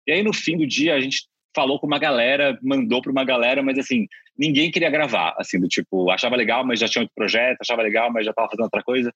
E 0.06 0.12
aí, 0.12 0.22
no 0.22 0.32
fim 0.32 0.56
do 0.56 0.66
dia, 0.66 0.94
a 0.94 1.00
gente 1.00 1.26
falou 1.56 1.80
com 1.80 1.86
uma 1.86 1.98
galera, 1.98 2.58
mandou 2.62 3.00
para 3.00 3.10
uma 3.10 3.24
galera, 3.24 3.62
mas 3.62 3.78
assim, 3.78 4.06
ninguém 4.38 4.70
queria 4.70 4.90
gravar, 4.90 5.34
assim, 5.38 5.58
do 5.58 5.66
tipo, 5.66 6.10
achava 6.10 6.36
legal, 6.36 6.64
mas 6.64 6.78
já 6.78 6.86
tinha 6.86 7.02
outro 7.02 7.14
projeto, 7.16 7.56
achava 7.62 7.82
legal, 7.82 8.12
mas 8.12 8.26
já 8.26 8.30
estava 8.30 8.48
fazendo 8.48 8.64
outra 8.64 8.82
coisa. 8.82 9.12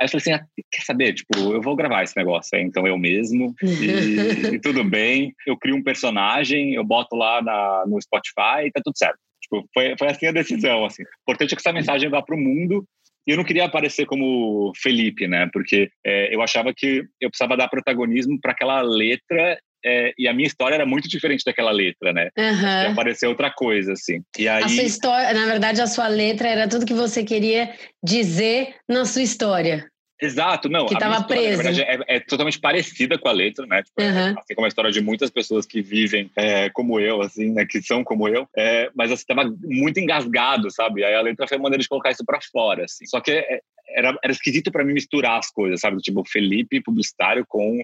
Aí 0.00 0.06
eu 0.06 0.10
falei 0.10 0.22
assim, 0.22 0.32
ah, 0.32 0.46
quer 0.72 0.82
saber, 0.82 1.12
tipo, 1.12 1.38
eu 1.38 1.60
vou 1.60 1.76
gravar 1.76 2.02
esse 2.02 2.16
negócio, 2.16 2.58
então 2.58 2.86
eu 2.86 2.98
mesmo, 2.98 3.54
e, 3.62 4.54
e, 4.56 4.58
tudo 4.58 4.82
bem, 4.82 5.34
eu 5.46 5.56
crio 5.56 5.76
um 5.76 5.82
personagem, 5.82 6.74
eu 6.74 6.84
boto 6.84 7.14
lá 7.14 7.42
na, 7.42 7.84
no 7.86 8.00
Spotify 8.00 8.66
e 8.66 8.72
tá 8.72 8.80
tudo 8.82 8.96
certo. 8.96 9.18
Tipo, 9.42 9.68
foi, 9.72 9.94
foi 9.98 10.08
assim 10.08 10.26
a 10.26 10.32
decisão, 10.32 10.84
assim. 10.84 11.02
O 11.02 11.22
importante 11.22 11.52
é 11.52 11.56
que 11.56 11.60
essa 11.60 11.72
mensagem 11.72 12.08
vá 12.08 12.22
para 12.22 12.34
o 12.34 12.40
mundo, 12.40 12.86
e 13.26 13.32
eu 13.32 13.36
não 13.36 13.44
queria 13.44 13.64
aparecer 13.64 14.06
como 14.06 14.72
Felipe, 14.76 15.26
né? 15.26 15.48
Porque 15.52 15.90
é, 16.04 16.34
eu 16.34 16.40
achava 16.40 16.72
que 16.72 17.04
eu 17.20 17.28
precisava 17.28 17.56
dar 17.56 17.68
protagonismo 17.68 18.38
para 18.40 18.52
aquela 18.52 18.80
letra 18.82 19.58
é, 19.86 20.12
e 20.18 20.26
a 20.26 20.34
minha 20.34 20.46
história 20.46 20.74
era 20.74 20.84
muito 20.84 21.08
diferente 21.08 21.44
daquela 21.44 21.70
letra, 21.70 22.12
né? 22.12 22.28
Uhum. 22.36 22.92
apareceu 22.92 23.30
outra 23.30 23.50
coisa, 23.50 23.92
assim. 23.92 24.20
E 24.36 24.48
aí... 24.48 24.64
A 24.64 24.68
sua 24.68 24.82
história, 24.82 25.32
na 25.32 25.46
verdade, 25.46 25.80
a 25.80 25.86
sua 25.86 26.08
letra 26.08 26.48
era 26.48 26.68
tudo 26.68 26.84
que 26.84 26.92
você 26.92 27.22
queria 27.22 27.72
dizer 28.02 28.74
na 28.88 29.04
sua 29.04 29.22
história. 29.22 29.88
Exato, 30.20 30.68
não. 30.68 30.86
Que 30.86 30.94
estava 30.94 31.22
preso. 31.24 31.58
Na 31.58 31.70
verdade, 31.70 31.82
é, 31.82 32.16
é, 32.16 32.20
totalmente 32.20 32.58
parecida 32.58 33.18
com 33.18 33.28
a 33.28 33.32
letra, 33.32 33.66
né? 33.66 33.82
Tipo, 33.82 34.02
uhum. 34.02 34.28
é, 34.28 34.34
assim 34.38 34.54
como 34.54 34.64
a 34.64 34.68
história 34.68 34.90
de 34.90 35.00
muitas 35.00 35.30
pessoas 35.30 35.66
que 35.66 35.82
vivem 35.82 36.30
é, 36.34 36.70
como 36.70 36.98
eu, 36.98 37.20
assim, 37.20 37.52
né? 37.52 37.66
Que 37.66 37.82
são 37.82 38.02
como 38.02 38.26
eu. 38.26 38.48
É, 38.56 38.90
mas 38.94 39.12
assim, 39.12 39.24
tava 39.26 39.44
muito 39.62 40.00
engasgado, 40.00 40.70
sabe? 40.70 41.04
Aí 41.04 41.14
a 41.14 41.20
letra 41.20 41.46
foi 41.46 41.58
uma 41.58 41.64
maneira 41.64 41.82
de 41.82 41.88
colocar 41.88 42.10
isso 42.10 42.24
para 42.24 42.40
fora, 42.40 42.84
assim. 42.84 43.04
Só 43.06 43.20
que 43.20 43.30
é, 43.30 43.60
era, 43.88 44.16
era 44.22 44.32
esquisito 44.32 44.70
para 44.70 44.84
mim 44.84 44.92
misturar 44.92 45.38
as 45.38 45.50
coisas, 45.50 45.80
sabe? 45.80 45.98
Tipo, 45.98 46.24
Felipe 46.24 46.82
publicitário 46.82 47.44
com. 47.48 47.80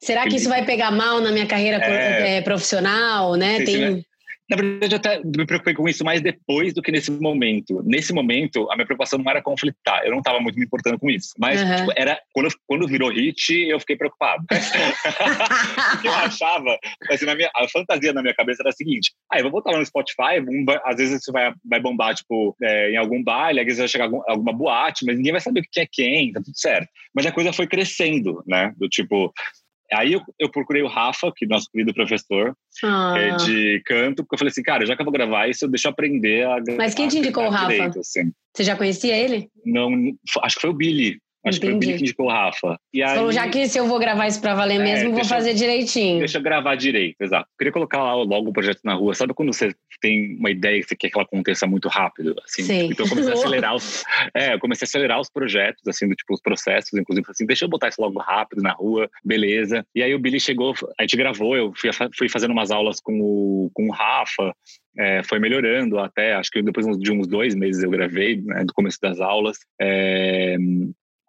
Será 0.00 0.22
Felipe... 0.22 0.30
que 0.30 0.40
isso 0.40 0.48
vai 0.48 0.64
pegar 0.64 0.90
mal 0.90 1.20
na 1.20 1.30
minha 1.30 1.46
carreira 1.46 1.78
é... 1.78 2.38
é 2.38 2.42
profissional, 2.42 3.34
né? 3.36 3.58
Tem. 3.58 3.66
Sim, 3.66 3.90
né? 3.96 4.02
Na 4.50 4.56
verdade, 4.56 4.94
eu 4.94 4.98
até 4.98 5.20
me 5.24 5.46
preocupei 5.46 5.74
com 5.74 5.88
isso 5.88 6.04
mais 6.04 6.20
depois 6.20 6.74
do 6.74 6.82
que 6.82 6.92
nesse 6.92 7.10
momento. 7.10 7.82
Nesse 7.84 8.12
momento, 8.12 8.70
a 8.70 8.74
minha 8.74 8.84
preocupação 8.84 9.18
não 9.18 9.30
era 9.30 9.42
conflitar, 9.42 10.04
eu 10.04 10.10
não 10.10 10.18
estava 10.18 10.40
muito 10.40 10.58
me 10.58 10.64
importando 10.64 10.98
com 10.98 11.08
isso. 11.08 11.30
Mas 11.38 11.62
uhum. 11.62 11.76
tipo, 11.76 11.92
era 11.96 12.20
quando, 12.32 12.48
quando 12.66 12.88
virou 12.88 13.10
hit, 13.10 13.52
eu 13.52 13.80
fiquei 13.80 13.96
preocupado. 13.96 14.44
o 15.94 16.00
que 16.02 16.08
eu 16.08 16.12
achava, 16.12 16.78
assim, 17.08 17.24
na 17.24 17.34
minha, 17.34 17.50
a 17.54 17.68
fantasia 17.68 18.12
na 18.12 18.20
minha 18.20 18.34
cabeça 18.34 18.62
era 18.62 18.70
a 18.70 18.72
seguinte: 18.72 19.12
ah, 19.30 19.38
eu 19.38 19.44
vou 19.44 19.52
botar 19.52 19.70
lá 19.70 19.78
no 19.78 19.86
Spotify, 19.86 20.40
um, 20.40 20.64
às 20.84 20.96
vezes 20.96 21.20
isso 21.20 21.32
vai, 21.32 21.52
vai 21.64 21.80
bombar, 21.80 22.14
tipo, 22.14 22.56
é, 22.62 22.92
em 22.92 22.96
algum 22.96 23.22
baile, 23.22 23.60
às 23.60 23.66
vezes 23.66 23.78
vai 23.78 23.88
chegar 23.88 24.04
algum, 24.04 24.22
alguma 24.26 24.52
boate, 24.52 25.06
mas 25.06 25.16
ninguém 25.16 25.32
vai 25.32 25.40
saber 25.40 25.60
o 25.60 25.64
que 25.70 25.80
é 25.80 25.86
quem, 25.90 26.32
tá 26.32 26.40
tudo 26.44 26.58
certo. 26.58 26.88
Mas 27.14 27.26
a 27.26 27.32
coisa 27.32 27.52
foi 27.52 27.66
crescendo, 27.66 28.42
né? 28.46 28.72
Do 28.76 28.88
tipo, 28.88 29.32
Aí 29.94 30.12
eu, 30.12 30.22
eu, 30.38 30.50
procurei 30.50 30.82
o 30.82 30.88
Rafa, 30.88 31.32
que 31.34 31.44
é 31.44 31.48
nosso 31.48 31.70
querido 31.70 31.92
professor 31.92 32.56
ah. 32.82 33.14
é, 33.16 33.36
de 33.36 33.82
canto, 33.84 34.22
porque 34.22 34.34
eu 34.34 34.38
falei 34.38 34.50
assim, 34.50 34.62
cara, 34.62 34.86
já 34.86 34.94
que 34.94 35.02
eu 35.02 35.04
vou 35.04 35.12
gravar 35.12 35.48
isso, 35.48 35.68
deixa 35.68 35.88
eu 35.88 35.92
aprender 35.92 36.46
a 36.46 36.56
Mas 36.76 36.94
quem 36.94 37.08
te 37.08 37.18
indicou 37.18 37.44
o 37.44 37.50
Rafa? 37.50 37.68
Direito, 37.68 38.00
assim. 38.00 38.32
Você 38.54 38.64
já 38.64 38.76
conhecia 38.76 39.16
ele? 39.16 39.48
Não, 39.64 39.90
acho 40.42 40.56
que 40.56 40.62
foi 40.62 40.70
o 40.70 40.74
Billy. 40.74 41.18
Acho 41.44 41.58
Entendi. 41.58 41.60
que 41.60 41.66
foi 41.66 41.74
o 41.74 41.78
Billy 41.78 41.92
que 41.94 42.04
indicou 42.04 42.26
o 42.26 42.28
Rafa. 42.30 42.78
E 42.92 43.02
aí, 43.02 43.12
então, 43.12 43.32
já 43.32 43.48
que 43.48 43.68
se 43.68 43.78
eu 43.78 43.86
vou 43.86 43.98
gravar 43.98 44.28
isso 44.28 44.40
pra 44.40 44.54
valer 44.54 44.80
é, 44.80 44.84
mesmo, 44.84 45.12
vou 45.12 45.24
fazer 45.24 45.54
direitinho. 45.54 46.20
Deixa 46.20 46.38
eu 46.38 46.42
gravar 46.42 46.76
direito, 46.76 47.16
exato. 47.20 47.48
Eu 47.50 47.58
queria 47.58 47.72
colocar 47.72 47.98
lá 47.98 48.14
logo 48.14 48.50
o 48.50 48.52
projeto 48.52 48.80
na 48.84 48.94
rua. 48.94 49.14
Sabe 49.14 49.34
quando 49.34 49.52
você 49.52 49.74
tem 50.00 50.36
uma 50.36 50.50
ideia 50.50 50.78
e 50.78 50.82
você 50.84 50.94
quer 50.94 51.10
que 51.10 51.16
ela 51.16 51.24
aconteça 51.24 51.66
muito 51.66 51.88
rápido? 51.88 52.36
Assim, 52.44 52.62
Sim. 52.62 52.88
Então 52.92 53.06
eu 53.06 53.10
comecei 53.10 53.32
a 53.32 53.34
acelerar 53.38 53.74
os. 53.74 54.04
É, 54.34 54.54
eu 54.54 54.58
comecei 54.60 54.84
a 54.84 54.88
acelerar 54.88 55.20
os 55.20 55.28
projetos, 55.28 55.82
assim, 55.88 56.08
do 56.08 56.14
tipo, 56.14 56.32
os 56.32 56.40
processos, 56.40 56.92
inclusive, 56.94 57.26
assim, 57.28 57.44
deixa 57.44 57.64
eu 57.64 57.68
botar 57.68 57.88
isso 57.88 58.00
logo 58.00 58.20
rápido 58.20 58.62
na 58.62 58.72
rua, 58.72 59.10
beleza. 59.24 59.84
E 59.94 60.02
aí 60.02 60.14
o 60.14 60.20
Billy 60.20 60.38
chegou, 60.38 60.74
a 60.98 61.02
gente 61.02 61.16
gravou, 61.16 61.56
eu 61.56 61.72
fui, 61.74 61.90
fui 62.16 62.28
fazendo 62.28 62.52
umas 62.52 62.70
aulas 62.70 63.00
com 63.00 63.20
o, 63.20 63.70
com 63.74 63.88
o 63.88 63.92
Rafa. 63.92 64.54
É, 64.96 65.22
foi 65.22 65.38
melhorando 65.38 65.98
até, 65.98 66.34
acho 66.34 66.50
que 66.50 66.62
depois 66.62 66.86
de 66.98 67.12
uns 67.12 67.26
dois 67.26 67.54
meses 67.54 67.82
eu 67.82 67.90
gravei, 67.90 68.42
né, 68.42 68.62
do 68.62 68.74
começo 68.74 68.98
das 69.00 69.20
aulas. 69.20 69.56
É, 69.80 70.56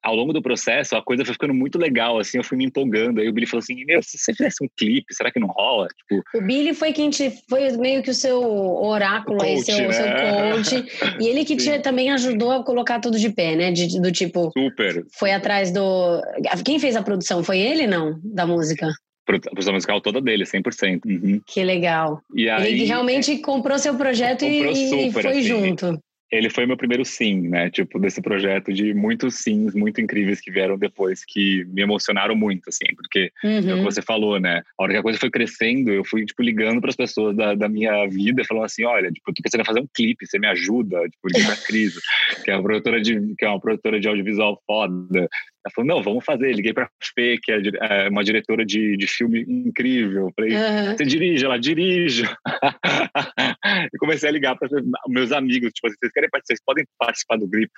ao 0.03 0.15
longo 0.15 0.33
do 0.33 0.41
processo, 0.41 0.95
a 0.95 1.01
coisa 1.01 1.23
foi 1.23 1.33
ficando 1.33 1.53
muito 1.53 1.79
legal, 1.79 2.19
assim, 2.19 2.37
eu 2.37 2.43
fui 2.43 2.57
me 2.57 2.65
empolgando. 2.65 3.21
Aí 3.21 3.29
o 3.29 3.33
Billy 3.33 3.47
falou 3.47 3.61
assim: 3.63 3.85
Meu, 3.85 4.03
se 4.03 4.17
você 4.17 4.33
fizesse 4.33 4.63
um 4.63 4.67
clipe, 4.77 5.13
será 5.13 5.31
que 5.31 5.39
não 5.39 5.47
rola? 5.47 5.87
Tipo, 5.87 6.21
o 6.35 6.41
Billy 6.41 6.73
foi 6.73 6.91
quem 6.91 7.09
te. 7.09 7.31
Foi 7.49 7.71
meio 7.77 8.03
que 8.03 8.09
o 8.09 8.13
seu 8.13 8.41
oráculo, 8.41 9.37
coach, 9.37 9.49
aí, 9.49 9.63
seu, 9.63 9.87
né? 9.87 9.93
seu 9.93 10.75
coach. 10.75 11.17
e 11.19 11.27
ele 11.27 11.45
que 11.45 11.55
te, 11.57 11.79
também 11.79 12.11
ajudou 12.11 12.51
a 12.51 12.63
colocar 12.63 12.99
tudo 12.99 13.17
de 13.17 13.29
pé, 13.29 13.55
né? 13.55 13.71
De, 13.71 14.01
do 14.01 14.11
tipo. 14.11 14.51
Super. 14.51 15.05
Foi 15.17 15.31
atrás 15.31 15.71
do. 15.71 16.21
Quem 16.65 16.77
fez 16.79 16.95
a 16.95 17.01
produção? 17.01 17.43
Foi 17.43 17.57
ele, 17.59 17.87
não? 17.87 18.19
Da 18.23 18.45
música? 18.45 18.87
A 18.87 19.31
produção 19.39 19.73
musical 19.73 20.01
toda 20.01 20.19
dele, 20.19 20.43
100%. 20.43 20.99
Uhum. 21.05 21.41
Que 21.47 21.63
legal. 21.63 22.21
E 22.35 22.49
aí, 22.49 22.73
ele 22.73 22.83
realmente 22.83 23.37
comprou 23.37 23.79
seu 23.79 23.95
projeto 23.95 24.45
comprou 24.45 24.71
e, 24.71 24.89
super, 24.89 25.21
foi 25.21 25.31
assim, 25.31 25.43
junto 25.43 25.99
ele 26.33 26.49
foi 26.49 26.65
meu 26.65 26.75
primeiro 26.75 27.05
sim, 27.05 27.47
né? 27.47 27.69
Tipo, 27.69 27.99
desse 27.99 28.19
projeto 28.19 28.73
de 28.73 28.91
muitos 28.91 29.35
sims 29.35 29.75
muito 29.75 30.01
incríveis 30.01 30.41
que 30.41 30.49
vieram 30.49 30.77
depois, 30.77 31.23
que 31.23 31.63
me 31.65 31.83
emocionaram 31.83 32.35
muito, 32.35 32.69
assim, 32.69 32.87
porque 32.95 33.31
uhum. 33.43 33.51
é 33.51 33.59
o 33.59 33.63
que 33.63 33.71
uhum. 33.71 33.83
você 33.83 34.01
falou, 34.01 34.39
né? 34.39 34.63
A 34.79 34.83
hora 34.83 34.93
que 34.93 34.99
a 34.99 35.03
coisa 35.03 35.19
foi 35.19 35.29
crescendo, 35.29 35.91
eu 35.91 36.03
fui, 36.03 36.25
tipo, 36.25 36.41
ligando 36.41 36.81
para 36.81 36.89
as 36.89 36.95
pessoas 36.95 37.35
da, 37.35 37.53
da, 37.53 37.69
minha 37.69 38.07
vida, 38.07 38.43
falando 38.45 38.65
assim: 38.65 38.83
olha, 38.83 39.11
tipo, 39.11 39.29
eu 39.29 39.33
tô 39.35 39.43
pensando 39.43 39.61
em 39.61 39.65
fazer 39.65 39.81
um 39.81 39.87
clipe, 39.93 40.25
você 40.25 40.39
me 40.39 40.47
ajuda, 40.47 41.07
tipo, 41.07 41.27
de 41.27 41.63
Cris, 41.65 41.99
que 42.43 42.49
é 42.49 42.55
uma 42.55 42.63
produtora 42.63 42.99
de, 42.99 43.35
que 43.37 43.45
é 43.45 43.49
uma 43.49 43.61
produtora 43.61 43.99
de 43.99 44.07
audiovisual 44.07 44.59
foda. 44.65 45.29
Ela 45.65 45.73
falou, 45.73 45.87
não, 45.87 46.03
vamos 46.03 46.25
fazer. 46.25 46.51
Liguei 46.53 46.73
para 46.73 46.85
a 46.85 46.89
Fê, 47.15 47.37
que 47.41 47.51
é, 47.51 47.61
é 47.81 48.09
uma 48.09 48.23
diretora 48.23 48.65
de, 48.65 48.97
de 48.97 49.07
filme 49.07 49.45
incrível. 49.47 50.29
Falei, 50.35 50.55
uhum. 50.55 50.97
você 50.97 51.05
dirige? 51.05 51.45
Ela, 51.45 51.57
dirige. 51.57 52.23
e 53.93 53.97
comecei 53.97 54.27
a 54.27 54.31
ligar 54.31 54.57
para 54.57 54.67
meus 55.07 55.31
amigos, 55.31 55.71
tipo, 55.71 55.87
vocês 55.87 56.11
querem 56.11 56.29
participar? 56.29 56.43
Vocês 56.43 56.59
podem 56.65 56.85
participar 56.99 57.37
do 57.37 57.49
clipe, 57.49 57.71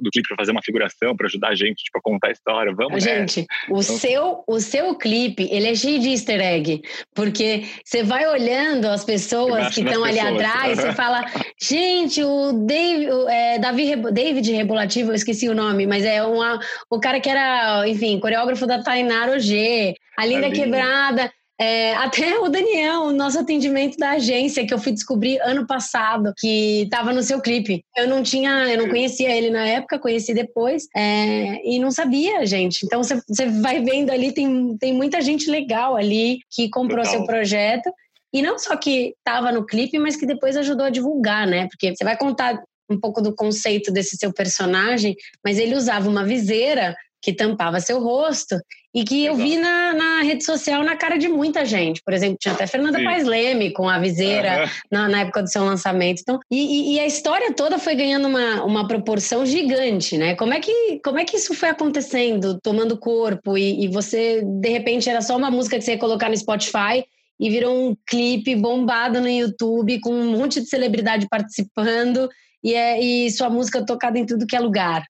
do 0.00 0.10
clipe 0.10 0.28
para 0.28 0.36
fazer 0.36 0.52
uma 0.52 0.62
figuração, 0.62 1.16
para 1.16 1.26
ajudar 1.26 1.48
a 1.48 1.54
gente, 1.54 1.82
tipo, 1.82 1.98
a 1.98 2.00
contar 2.00 2.28
a 2.28 2.32
história. 2.32 2.72
Vamos, 2.74 3.02
Gente, 3.02 3.40
o, 3.68 3.80
então, 3.80 3.82
seu, 3.82 4.44
o 4.46 4.60
seu 4.60 4.94
clipe, 4.94 5.48
ele 5.50 5.68
é 5.68 5.74
cheio 5.74 5.98
de 5.98 6.10
easter 6.10 6.40
egg, 6.40 6.82
porque 7.14 7.64
você 7.84 8.02
vai 8.04 8.26
olhando 8.26 8.86
as 8.86 9.04
pessoas 9.04 9.74
que 9.74 9.80
estão 9.80 10.04
ali 10.04 10.20
atrás, 10.20 10.78
você 10.78 10.92
fala, 10.92 11.24
gente, 11.60 12.22
o 12.22 12.52
Dave, 12.52 13.10
o, 13.10 13.28
é, 13.28 13.58
Davi, 13.58 13.96
David 14.12 14.52
Rebolativo, 14.52 15.10
eu 15.10 15.14
esqueci 15.14 15.48
o 15.48 15.54
nome, 15.54 15.86
mas 15.86 16.04
é 16.04 16.22
uma, 16.22 16.60
o 16.88 17.00
cara 17.00 17.20
que 17.20 17.28
era, 17.32 17.88
enfim, 17.88 18.20
coreógrafo 18.20 18.66
da 18.66 18.82
Tainara 18.82 19.36
Ogê, 19.36 19.94
a 20.16 20.24
Linda 20.24 20.50
Quebrada. 20.50 21.32
É, 21.60 21.94
até 21.94 22.38
o 22.40 22.48
Daniel, 22.48 23.02
o 23.02 23.12
nosso 23.12 23.38
atendimento 23.38 23.96
da 23.96 24.12
agência, 24.12 24.66
que 24.66 24.74
eu 24.74 24.80
fui 24.80 24.90
descobrir 24.90 25.38
ano 25.42 25.64
passado, 25.64 26.32
que 26.36 26.82
estava 26.82 27.12
no 27.12 27.22
seu 27.22 27.40
clipe. 27.40 27.84
Eu 27.96 28.08
não 28.08 28.20
tinha, 28.20 28.66
eu 28.68 28.78
não 28.78 28.88
conhecia 28.88 29.30
ele 29.30 29.48
na 29.48 29.64
época, 29.64 29.98
conheci 29.98 30.34
depois, 30.34 30.88
é, 30.96 31.60
e 31.64 31.78
não 31.78 31.92
sabia, 31.92 32.44
gente. 32.46 32.84
Então 32.84 33.00
você 33.02 33.46
vai 33.60 33.80
vendo 33.80 34.10
ali, 34.10 34.32
tem, 34.32 34.76
tem 34.76 34.92
muita 34.92 35.20
gente 35.20 35.48
legal 35.48 35.94
ali 35.94 36.40
que 36.50 36.68
comprou 36.68 37.04
seu 37.04 37.24
projeto. 37.24 37.92
E 38.34 38.42
não 38.42 38.58
só 38.58 38.74
que 38.76 39.14
estava 39.18 39.52
no 39.52 39.64
clipe, 39.64 39.98
mas 40.00 40.16
que 40.16 40.26
depois 40.26 40.56
ajudou 40.56 40.86
a 40.86 40.90
divulgar, 40.90 41.46
né? 41.46 41.68
Porque 41.68 41.94
você 41.94 42.02
vai 42.02 42.16
contar 42.16 42.60
um 42.90 42.98
pouco 42.98 43.22
do 43.22 43.34
conceito 43.34 43.92
desse 43.92 44.16
seu 44.16 44.32
personagem, 44.32 45.14
mas 45.44 45.58
ele 45.58 45.76
usava 45.76 46.08
uma 46.08 46.24
viseira 46.24 46.96
que 47.22 47.32
tampava 47.32 47.78
seu 47.78 48.00
rosto 48.00 48.56
e 48.94 49.04
que 49.04 49.24
eu 49.24 49.36
vi 49.36 49.56
na, 49.56 49.94
na, 49.94 50.22
rede 50.22 50.44
social 50.44 50.82
na 50.82 50.96
cara 50.96 51.16
de 51.16 51.28
muita 51.28 51.64
gente. 51.64 52.02
Por 52.04 52.12
exemplo, 52.12 52.36
tinha 52.38 52.52
até 52.52 52.66
Fernanda 52.66 52.98
Sim. 52.98 53.04
Paes 53.04 53.24
Leme 53.24 53.72
com 53.72 53.88
a 53.88 53.98
viseira 53.98 54.64
uhum. 54.64 54.70
na, 54.90 55.08
na, 55.08 55.20
época 55.20 55.42
do 55.42 55.48
seu 55.48 55.64
lançamento. 55.64 56.20
Então, 56.20 56.40
e, 56.50 56.94
e, 56.94 57.00
a 57.00 57.06
história 57.06 57.54
toda 57.54 57.78
foi 57.78 57.94
ganhando 57.94 58.28
uma, 58.28 58.64
uma 58.64 58.86
proporção 58.86 59.46
gigante, 59.46 60.18
né? 60.18 60.34
Como 60.34 60.52
é, 60.52 60.60
que, 60.60 61.00
como 61.02 61.18
é 61.18 61.24
que 61.24 61.36
isso 61.36 61.54
foi 61.54 61.70
acontecendo, 61.70 62.58
tomando 62.60 62.98
corpo? 62.98 63.56
E, 63.56 63.84
e 63.84 63.88
você, 63.88 64.42
de 64.42 64.68
repente, 64.68 65.08
era 65.08 65.22
só 65.22 65.36
uma 65.36 65.50
música 65.50 65.78
que 65.78 65.84
você 65.84 65.92
ia 65.92 65.98
colocar 65.98 66.28
no 66.28 66.36
Spotify 66.36 67.04
e 67.40 67.48
virou 67.48 67.74
um 67.74 67.96
clipe 68.06 68.54
bombado 68.54 69.20
no 69.20 69.28
YouTube 69.28 70.00
com 70.00 70.12
um 70.12 70.36
monte 70.36 70.60
de 70.60 70.68
celebridade 70.68 71.26
participando 71.30 72.28
e, 72.62 72.74
é, 72.74 73.00
e 73.02 73.30
sua 73.30 73.48
música 73.48 73.84
tocada 73.84 74.18
em 74.18 74.26
tudo 74.26 74.46
que 74.46 74.54
é 74.54 74.60
lugar. 74.60 75.02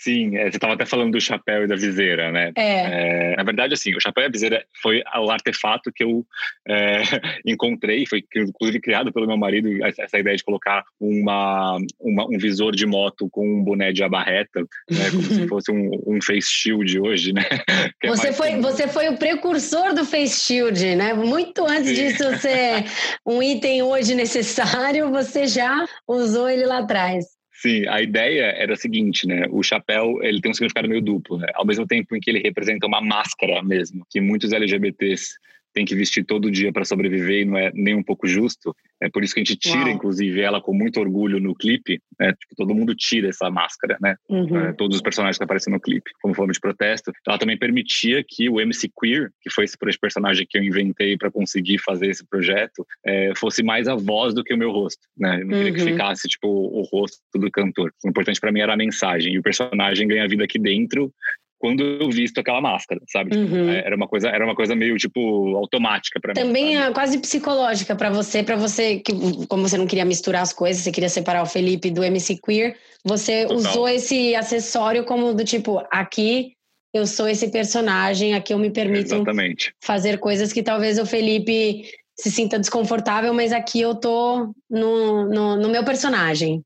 Sim, 0.00 0.34
é, 0.38 0.50
você 0.50 0.56
estava 0.56 0.72
até 0.72 0.86
falando 0.86 1.12
do 1.12 1.20
chapéu 1.20 1.64
e 1.64 1.66
da 1.66 1.76
viseira, 1.76 2.32
né? 2.32 2.52
É. 2.56 3.32
é. 3.32 3.36
na 3.36 3.42
verdade, 3.42 3.74
assim, 3.74 3.94
o 3.94 4.00
chapéu 4.00 4.24
e 4.24 4.26
a 4.26 4.30
viseira 4.30 4.64
foi 4.80 5.02
o 5.18 5.30
artefato 5.30 5.92
que 5.94 6.02
eu 6.02 6.24
é, 6.66 7.02
encontrei, 7.44 8.06
foi 8.06 8.24
inclusive 8.34 8.80
criado 8.80 9.12
pelo 9.12 9.26
meu 9.26 9.36
marido, 9.36 9.68
essa 9.84 10.18
ideia 10.18 10.34
de 10.34 10.42
colocar 10.42 10.84
uma, 10.98 11.76
uma, 12.00 12.24
um 12.24 12.38
visor 12.38 12.74
de 12.74 12.86
moto 12.86 13.28
com 13.30 13.46
um 13.46 13.62
boné 13.62 13.92
de 13.92 14.02
abarreta, 14.02 14.60
né, 14.90 15.10
como 15.10 15.22
se 15.22 15.46
fosse 15.48 15.70
um, 15.70 15.90
um, 16.06 16.18
face 16.22 16.48
shield 16.50 16.98
hoje, 16.98 17.34
né? 17.34 17.44
É 18.02 18.08
você, 18.08 18.32
foi, 18.32 18.56
você 18.56 18.88
foi 18.88 19.08
o 19.08 19.18
precursor 19.18 19.94
do 19.94 20.06
face 20.06 20.44
shield, 20.44 20.96
né? 20.96 21.12
Muito 21.12 21.66
antes 21.66 21.88
Sim. 21.88 21.94
disso 21.94 22.38
ser 22.38 22.84
um 23.26 23.42
item 23.42 23.82
hoje 23.82 24.14
necessário, 24.14 25.10
você 25.10 25.46
já 25.46 25.84
usou 26.08 26.48
ele 26.48 26.64
lá 26.64 26.78
atrás. 26.78 27.39
Sim, 27.60 27.86
a 27.88 28.00
ideia 28.00 28.54
era 28.56 28.72
a 28.72 28.76
seguinte, 28.76 29.26
né? 29.26 29.44
O 29.50 29.62
chapéu, 29.62 30.22
ele 30.22 30.40
tem 30.40 30.50
um 30.50 30.54
significado 30.54 30.88
meio 30.88 31.02
duplo, 31.02 31.36
né? 31.36 31.46
Ao 31.54 31.66
mesmo 31.66 31.86
tempo 31.86 32.16
em 32.16 32.20
que 32.20 32.30
ele 32.30 32.38
representa 32.38 32.86
uma 32.86 33.02
máscara 33.02 33.62
mesmo, 33.62 34.02
que 34.08 34.18
muitos 34.18 34.50
LGBTs 34.50 35.34
têm 35.72 35.84
que 35.84 35.94
vestir 35.94 36.24
todo 36.24 36.50
dia 36.50 36.72
para 36.72 36.84
sobreviver 36.84 37.42
e 37.42 37.44
não 37.44 37.56
é 37.56 37.70
nem 37.74 37.94
um 37.94 38.02
pouco 38.02 38.26
justo. 38.26 38.74
É 39.00 39.08
por 39.08 39.24
isso 39.24 39.34
que 39.34 39.40
a 39.40 39.44
gente 39.44 39.56
tira, 39.56 39.86
Uau. 39.86 39.90
inclusive, 39.90 40.40
ela 40.40 40.60
com 40.60 40.74
muito 40.74 41.00
orgulho 41.00 41.40
no 41.40 41.54
clipe. 41.54 42.00
Né? 42.18 42.32
Tipo, 42.32 42.54
todo 42.56 42.74
mundo 42.74 42.94
tira 42.94 43.28
essa 43.28 43.50
máscara, 43.50 43.96
né? 44.00 44.16
Uhum. 44.28 44.56
É, 44.56 44.72
todos 44.72 44.96
os 44.96 45.02
personagens 45.02 45.38
que 45.38 45.44
aparecem 45.44 45.72
no 45.72 45.80
clipe, 45.80 46.10
como 46.20 46.34
forma 46.34 46.52
de 46.52 46.60
protesto. 46.60 47.12
Ela 47.26 47.38
também 47.38 47.58
permitia 47.58 48.22
que 48.26 48.48
o 48.48 48.60
MC 48.60 48.90
Queer, 49.00 49.30
que 49.40 49.50
foi 49.50 49.64
esse 49.64 49.76
personagem 50.00 50.46
que 50.48 50.58
eu 50.58 50.62
inventei 50.62 51.16
para 51.16 51.30
conseguir 51.30 51.78
fazer 51.78 52.08
esse 52.08 52.26
projeto, 52.26 52.86
é, 53.04 53.32
fosse 53.36 53.62
mais 53.62 53.88
a 53.88 53.94
voz 53.94 54.34
do 54.34 54.44
que 54.44 54.52
o 54.52 54.58
meu 54.58 54.70
rosto, 54.70 55.00
né? 55.16 55.40
Eu 55.40 55.46
não 55.46 55.56
queria 55.56 55.72
que 55.72 55.80
uhum. 55.80 55.86
ficasse, 55.86 56.28
tipo, 56.28 56.48
o 56.48 56.82
rosto 56.82 57.18
do 57.34 57.50
cantor. 57.50 57.92
O 58.04 58.08
importante 58.08 58.40
para 58.40 58.52
mim 58.52 58.60
era 58.60 58.74
a 58.74 58.76
mensagem. 58.76 59.34
E 59.34 59.38
o 59.38 59.42
personagem 59.42 60.06
ganha 60.06 60.28
vida 60.28 60.44
aqui 60.44 60.58
dentro 60.58 61.12
quando 61.60 61.84
eu 61.84 62.10
visto 62.10 62.38
aquela 62.38 62.60
máscara, 62.60 63.00
sabe? 63.06 63.30
Tipo, 63.30 63.54
uhum. 63.54 63.70
É, 63.70 63.86
era 63.86 63.94
uma 63.94 64.08
coisa, 64.08 64.28
era 64.28 64.44
uma 64.44 64.56
coisa 64.56 64.74
meio 64.74 64.96
tipo 64.96 65.54
automática 65.56 66.18
para 66.18 66.32
mim. 66.32 66.40
Também 66.40 66.80
é 66.80 66.90
quase 66.90 67.18
psicológica 67.18 67.94
para 67.94 68.08
você, 68.08 68.42
para 68.42 68.56
você 68.56 68.98
que 68.98 69.12
como 69.46 69.68
você 69.68 69.76
não 69.76 69.86
queria 69.86 70.06
misturar 70.06 70.42
as 70.42 70.54
coisas, 70.54 70.82
você 70.82 70.90
queria 70.90 71.10
separar 71.10 71.42
o 71.42 71.46
Felipe 71.46 71.90
do 71.90 72.02
MC 72.02 72.38
Queer, 72.42 72.76
você 73.04 73.42
Total. 73.42 73.56
usou 73.58 73.88
esse 73.88 74.34
acessório 74.34 75.04
como 75.04 75.34
do 75.34 75.44
tipo 75.44 75.84
aqui 75.92 76.54
eu 76.92 77.06
sou 77.06 77.28
esse 77.28 77.48
personagem, 77.48 78.34
aqui 78.34 78.52
eu 78.52 78.58
me 78.58 78.70
permito 78.70 79.14
Exatamente. 79.14 79.72
fazer 79.80 80.18
coisas 80.18 80.52
que 80.52 80.62
talvez 80.62 80.98
o 80.98 81.06
Felipe 81.06 81.84
se 82.18 82.30
sinta 82.30 82.58
desconfortável, 82.58 83.32
mas 83.32 83.52
aqui 83.52 83.80
eu 83.80 83.94
tô 83.94 84.52
no, 84.68 85.28
no, 85.28 85.56
no 85.56 85.68
meu 85.68 85.84
personagem. 85.84 86.62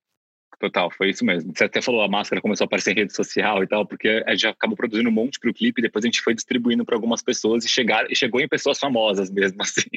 Total, 0.59 0.91
foi 0.91 1.11
isso 1.11 1.25
mesmo. 1.25 1.53
Você 1.55 1.65
até 1.65 1.83
falou, 1.83 2.03
a 2.03 2.09
máscara 2.09 2.41
começou 2.41 2.65
a 2.65 2.67
aparecer 2.67 2.93
em 2.93 2.97
rede 2.97 3.15
social 3.15 3.63
e 3.63 3.67
tal, 3.67 3.87
porque 3.87 4.23
a 4.27 4.33
gente 4.33 4.47
acabou 4.47 4.77
produzindo 4.77 5.09
um 5.09 5.13
monte 5.13 5.39
para 5.39 5.51
o 5.51 5.55
clipe, 5.55 5.83
depois 5.83 6.05
a 6.05 6.09
gente 6.09 6.21
foi 6.21 6.35
distribuindo 6.35 6.85
para 6.85 6.95
algumas 6.95 7.23
pessoas 7.23 7.65
e, 7.65 7.69
chegar, 7.69 8.07
chegou 8.15 8.41
em 8.41 8.49
pessoas 8.49 8.79
famosas 8.79 9.31
mesmo, 9.31 9.59
assim, 9.63 9.89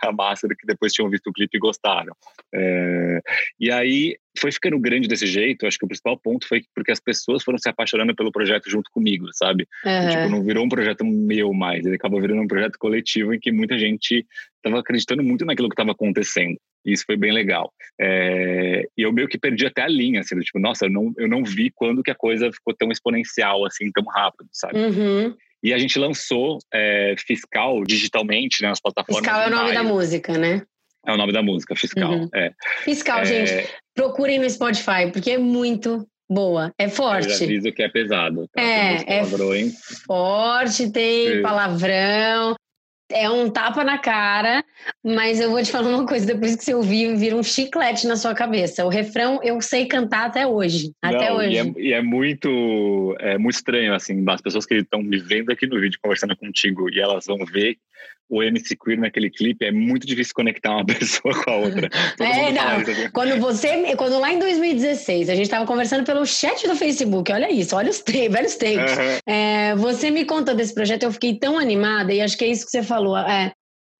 a 0.00 0.12
máscara 0.12 0.54
que 0.58 0.66
depois 0.66 0.92
tinham 0.92 1.10
visto 1.10 1.28
o 1.28 1.32
clipe 1.32 1.56
e 1.56 1.60
gostaram. 1.60 2.14
É, 2.54 3.20
e 3.58 3.70
aí 3.70 4.16
foi 4.38 4.52
ficando 4.52 4.78
grande 4.78 5.08
desse 5.08 5.26
jeito, 5.26 5.66
acho 5.66 5.78
que 5.78 5.84
o 5.84 5.88
principal 5.88 6.18
ponto 6.18 6.46
foi 6.46 6.62
porque 6.74 6.90
as 6.90 7.00
pessoas 7.00 7.42
foram 7.42 7.58
se 7.58 7.68
apaixonando 7.68 8.14
pelo 8.14 8.32
projeto 8.32 8.68
junto 8.68 8.90
comigo, 8.90 9.28
sabe? 9.32 9.66
Uhum. 9.84 10.08
Tipo, 10.08 10.28
não 10.28 10.42
virou 10.44 10.64
um 10.64 10.68
projeto 10.68 11.04
meu 11.04 11.52
mais, 11.52 11.86
ele 11.86 11.96
acabou 11.96 12.20
virando 12.20 12.42
um 12.42 12.46
projeto 12.46 12.78
coletivo 12.78 13.34
em 13.34 13.40
que 13.40 13.52
muita 13.52 13.78
gente 13.78 14.26
estava 14.56 14.80
acreditando 14.80 15.22
muito 15.22 15.44
naquilo 15.44 15.68
que 15.68 15.74
estava 15.74 15.92
acontecendo. 15.92 16.56
E 16.84 16.92
isso 16.92 17.04
foi 17.06 17.16
bem 17.16 17.32
legal. 17.32 17.72
É, 17.98 18.86
e 18.96 19.02
eu 19.02 19.12
meio 19.12 19.28
que 19.28 19.38
perdi 19.38 19.66
até 19.66 19.82
a 19.82 19.88
linha, 19.88 20.20
assim, 20.20 20.38
tipo, 20.40 20.58
nossa, 20.58 20.86
eu 20.86 20.90
não, 20.90 21.12
eu 21.16 21.28
não 21.28 21.42
vi 21.42 21.70
quando 21.74 22.02
que 22.02 22.10
a 22.10 22.14
coisa 22.14 22.52
ficou 22.52 22.74
tão 22.74 22.90
exponencial, 22.90 23.64
assim, 23.64 23.90
tão 23.90 24.04
rápido, 24.04 24.48
sabe? 24.52 24.78
Uhum. 24.78 25.34
E 25.62 25.72
a 25.72 25.78
gente 25.78 25.98
lançou 25.98 26.58
é, 26.72 27.14
Fiscal 27.18 27.82
digitalmente 27.84 28.62
né, 28.62 28.68
nas 28.68 28.80
plataformas. 28.80 29.24
Fiscal 29.24 29.40
é 29.40 29.46
o 29.46 29.50
nome 29.50 29.72
da 29.72 29.82
música, 29.82 30.36
né? 30.36 30.62
É 31.06 31.12
o 31.12 31.16
nome 31.16 31.32
da 31.32 31.42
música, 31.42 31.74
Fiscal. 31.76 32.12
Uhum. 32.12 32.28
É. 32.34 32.52
Fiscal, 32.82 33.20
é... 33.20 33.24
gente, 33.24 33.68
procurem 33.94 34.38
no 34.38 34.48
Spotify, 34.48 35.10
porque 35.12 35.32
é 35.32 35.38
muito 35.38 36.06
boa. 36.28 36.72
É 36.78 36.88
forte. 36.88 37.28
Eu 37.28 37.44
aviso 37.44 37.72
que 37.72 37.82
é 37.82 37.88
pesado. 37.88 38.48
Tá? 38.52 38.62
É, 38.62 39.20
é 39.20 39.24
forte, 40.06 40.90
tem 40.90 41.42
palavrão 41.42 42.56
é 43.10 43.28
um 43.28 43.50
tapa 43.50 43.84
na 43.84 43.98
cara, 43.98 44.64
mas 45.04 45.40
eu 45.40 45.50
vou 45.50 45.62
te 45.62 45.70
falar 45.70 45.88
uma 45.88 46.06
coisa, 46.06 46.26
depois 46.26 46.56
que 46.56 46.64
você 46.64 46.74
ouvir, 46.74 47.14
vira 47.16 47.36
um 47.36 47.42
chiclete 47.42 48.06
na 48.06 48.16
sua 48.16 48.34
cabeça. 48.34 48.84
O 48.84 48.88
refrão 48.88 49.40
eu 49.42 49.60
sei 49.60 49.86
cantar 49.86 50.26
até 50.26 50.46
hoje. 50.46 50.92
Até 51.02 51.28
Não, 51.28 51.36
hoje. 51.36 51.52
E 51.52 51.58
é, 51.58 51.72
e 51.76 51.92
é, 51.92 52.02
muito, 52.02 53.16
é 53.20 53.36
muito 53.36 53.56
estranho, 53.56 53.94
assim, 53.94 54.24
as 54.28 54.40
pessoas 54.40 54.64
que 54.64 54.74
estão 54.76 55.02
me 55.02 55.18
vendo 55.18 55.50
aqui 55.50 55.66
no 55.66 55.80
vídeo 55.80 55.98
conversando 56.02 56.36
contigo 56.36 56.90
e 56.90 57.00
elas 57.00 57.26
vão 57.26 57.38
ver 57.44 57.76
o 58.28 58.42
MC 58.42 58.76
Queer 58.76 58.98
naquele 58.98 59.30
clipe, 59.30 59.64
é 59.64 59.70
muito 59.70 60.06
difícil 60.06 60.34
conectar 60.34 60.72
uma 60.72 60.84
pessoa 60.86 61.34
com 61.42 61.50
a 61.50 61.56
outra. 61.56 61.88
é, 62.20 62.52
não. 62.52 63.10
Quando 63.12 63.38
você, 63.38 63.94
quando 63.96 64.18
lá 64.18 64.32
em 64.32 64.38
2016, 64.38 65.28
a 65.28 65.34
gente 65.34 65.44
estava 65.44 65.66
conversando 65.66 66.04
pelo 66.04 66.24
chat 66.26 66.66
do 66.66 66.74
Facebook, 66.74 67.30
olha 67.32 67.50
isso, 67.50 67.76
olha 67.76 67.90
os 67.90 68.00
tempos, 68.00 68.32
velhos 68.32 68.56
tempos. 68.56 68.92
Uhum. 68.92 69.18
É, 69.26 69.74
você 69.76 70.10
me 70.10 70.24
conta 70.24 70.54
desse 70.54 70.74
projeto, 70.74 71.04
eu 71.04 71.12
fiquei 71.12 71.38
tão 71.38 71.58
animada, 71.58 72.12
e 72.12 72.20
acho 72.20 72.36
que 72.36 72.44
é 72.44 72.48
isso 72.48 72.64
que 72.64 72.70
você 72.70 72.82
falou. 72.82 73.16
É, 73.16 73.52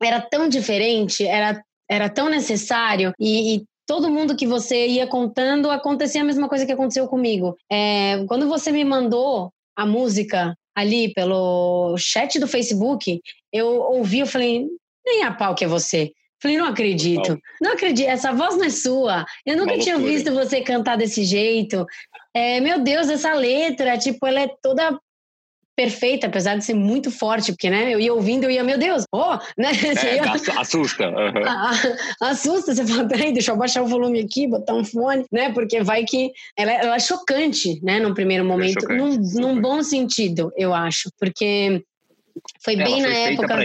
era 0.03 0.21
tão 0.21 0.49
diferente, 0.49 1.27
era, 1.27 1.63
era 1.89 2.09
tão 2.09 2.29
necessário, 2.29 3.13
e, 3.19 3.57
e 3.57 3.65
todo 3.87 4.11
mundo 4.11 4.37
que 4.37 4.47
você 4.47 4.87
ia 4.89 5.07
contando 5.07 5.71
acontecia 5.71 6.23
a 6.23 6.25
mesma 6.25 6.49
coisa 6.49 6.67
que 6.67 6.73
aconteceu 6.73 7.07
comigo. 7.07 7.57
É, 7.71 8.25
quando 8.27 8.49
você 8.49 8.73
me 8.73 8.85
mandou 8.85 9.51
a 9.77 9.85
música 9.85 10.55
ali 10.75 11.13
pelo 11.13 11.97
chat 11.99 12.39
do 12.39 12.49
Facebook, 12.49 13.21
eu 13.53 13.67
ouvi, 13.67 14.21
eu 14.21 14.27
falei, 14.27 14.67
nem 15.05 15.23
a 15.23 15.33
pau 15.33 15.55
que 15.55 15.65
é 15.65 15.69
você. 15.69 16.13
Falei, 16.43 16.59
não 16.59 16.67
acredito, 16.67 17.31
não, 17.31 17.39
não 17.63 17.73
acredito, 17.73 18.07
essa 18.07 18.33
voz 18.33 18.57
não 18.57 18.65
é 18.65 18.71
sua. 18.71 19.25
Eu 19.47 19.57
nunca 19.57 19.79
tinha 19.79 19.97
visto 19.97 20.31
você 20.35 20.61
cantar 20.61 20.97
desse 20.97 21.25
jeito. 21.25 21.87
É, 22.35 22.61
meu 22.61 22.81
Deus, 22.81 23.09
essa 23.09 23.33
letra, 23.33 23.97
tipo, 23.97 24.27
ela 24.27 24.41
é 24.41 24.49
toda 24.61 24.99
perfeita, 25.77 26.27
apesar 26.27 26.57
de 26.57 26.65
ser 26.65 26.75
muito 26.75 27.11
forte, 27.11 27.53
porque, 27.53 27.69
né, 27.69 27.93
eu 27.93 28.01
ia 28.01 28.15
ouvindo, 28.15 28.45
eu 28.45 28.51
ia, 28.51 28.63
meu 28.63 28.79
Deus, 28.79 29.05
oh, 29.13 29.37
né? 29.59 29.71
É, 30.05 30.17
ia... 30.17 30.61
assusta. 30.61 31.05
Uhum. 31.15 32.29
assusta, 32.29 32.75
você 32.75 32.87
fala, 32.87 33.09
peraí, 33.09 33.33
deixa 33.33 33.53
eu 33.53 33.57
baixar 33.57 33.83
o 33.83 33.87
volume 33.87 34.21
aqui, 34.21 34.47
botar 34.47 34.75
um 34.75 34.85
fone, 34.85 35.25
né, 35.31 35.53
porque 35.53 35.83
vai 35.83 36.05
que 36.05 36.33
ela, 36.57 36.73
ela 36.73 36.97
é 36.97 36.99
chocante, 36.99 37.81
né, 37.83 38.01
num 38.01 38.15
primeiro 38.15 38.45
é 38.45 38.47
momento, 38.47 38.91
é 38.91 38.97
num, 38.97 39.17
num, 39.17 39.61
bom 39.61 39.83
sentido, 39.83 40.53
eu 40.57 40.75
acho, 40.75 41.11
porque 41.19 41.83
foi 42.63 42.75
ela 42.75 42.85
bem 42.85 43.01
foi 43.01 43.11
na 43.11 43.17
época... 43.17 43.59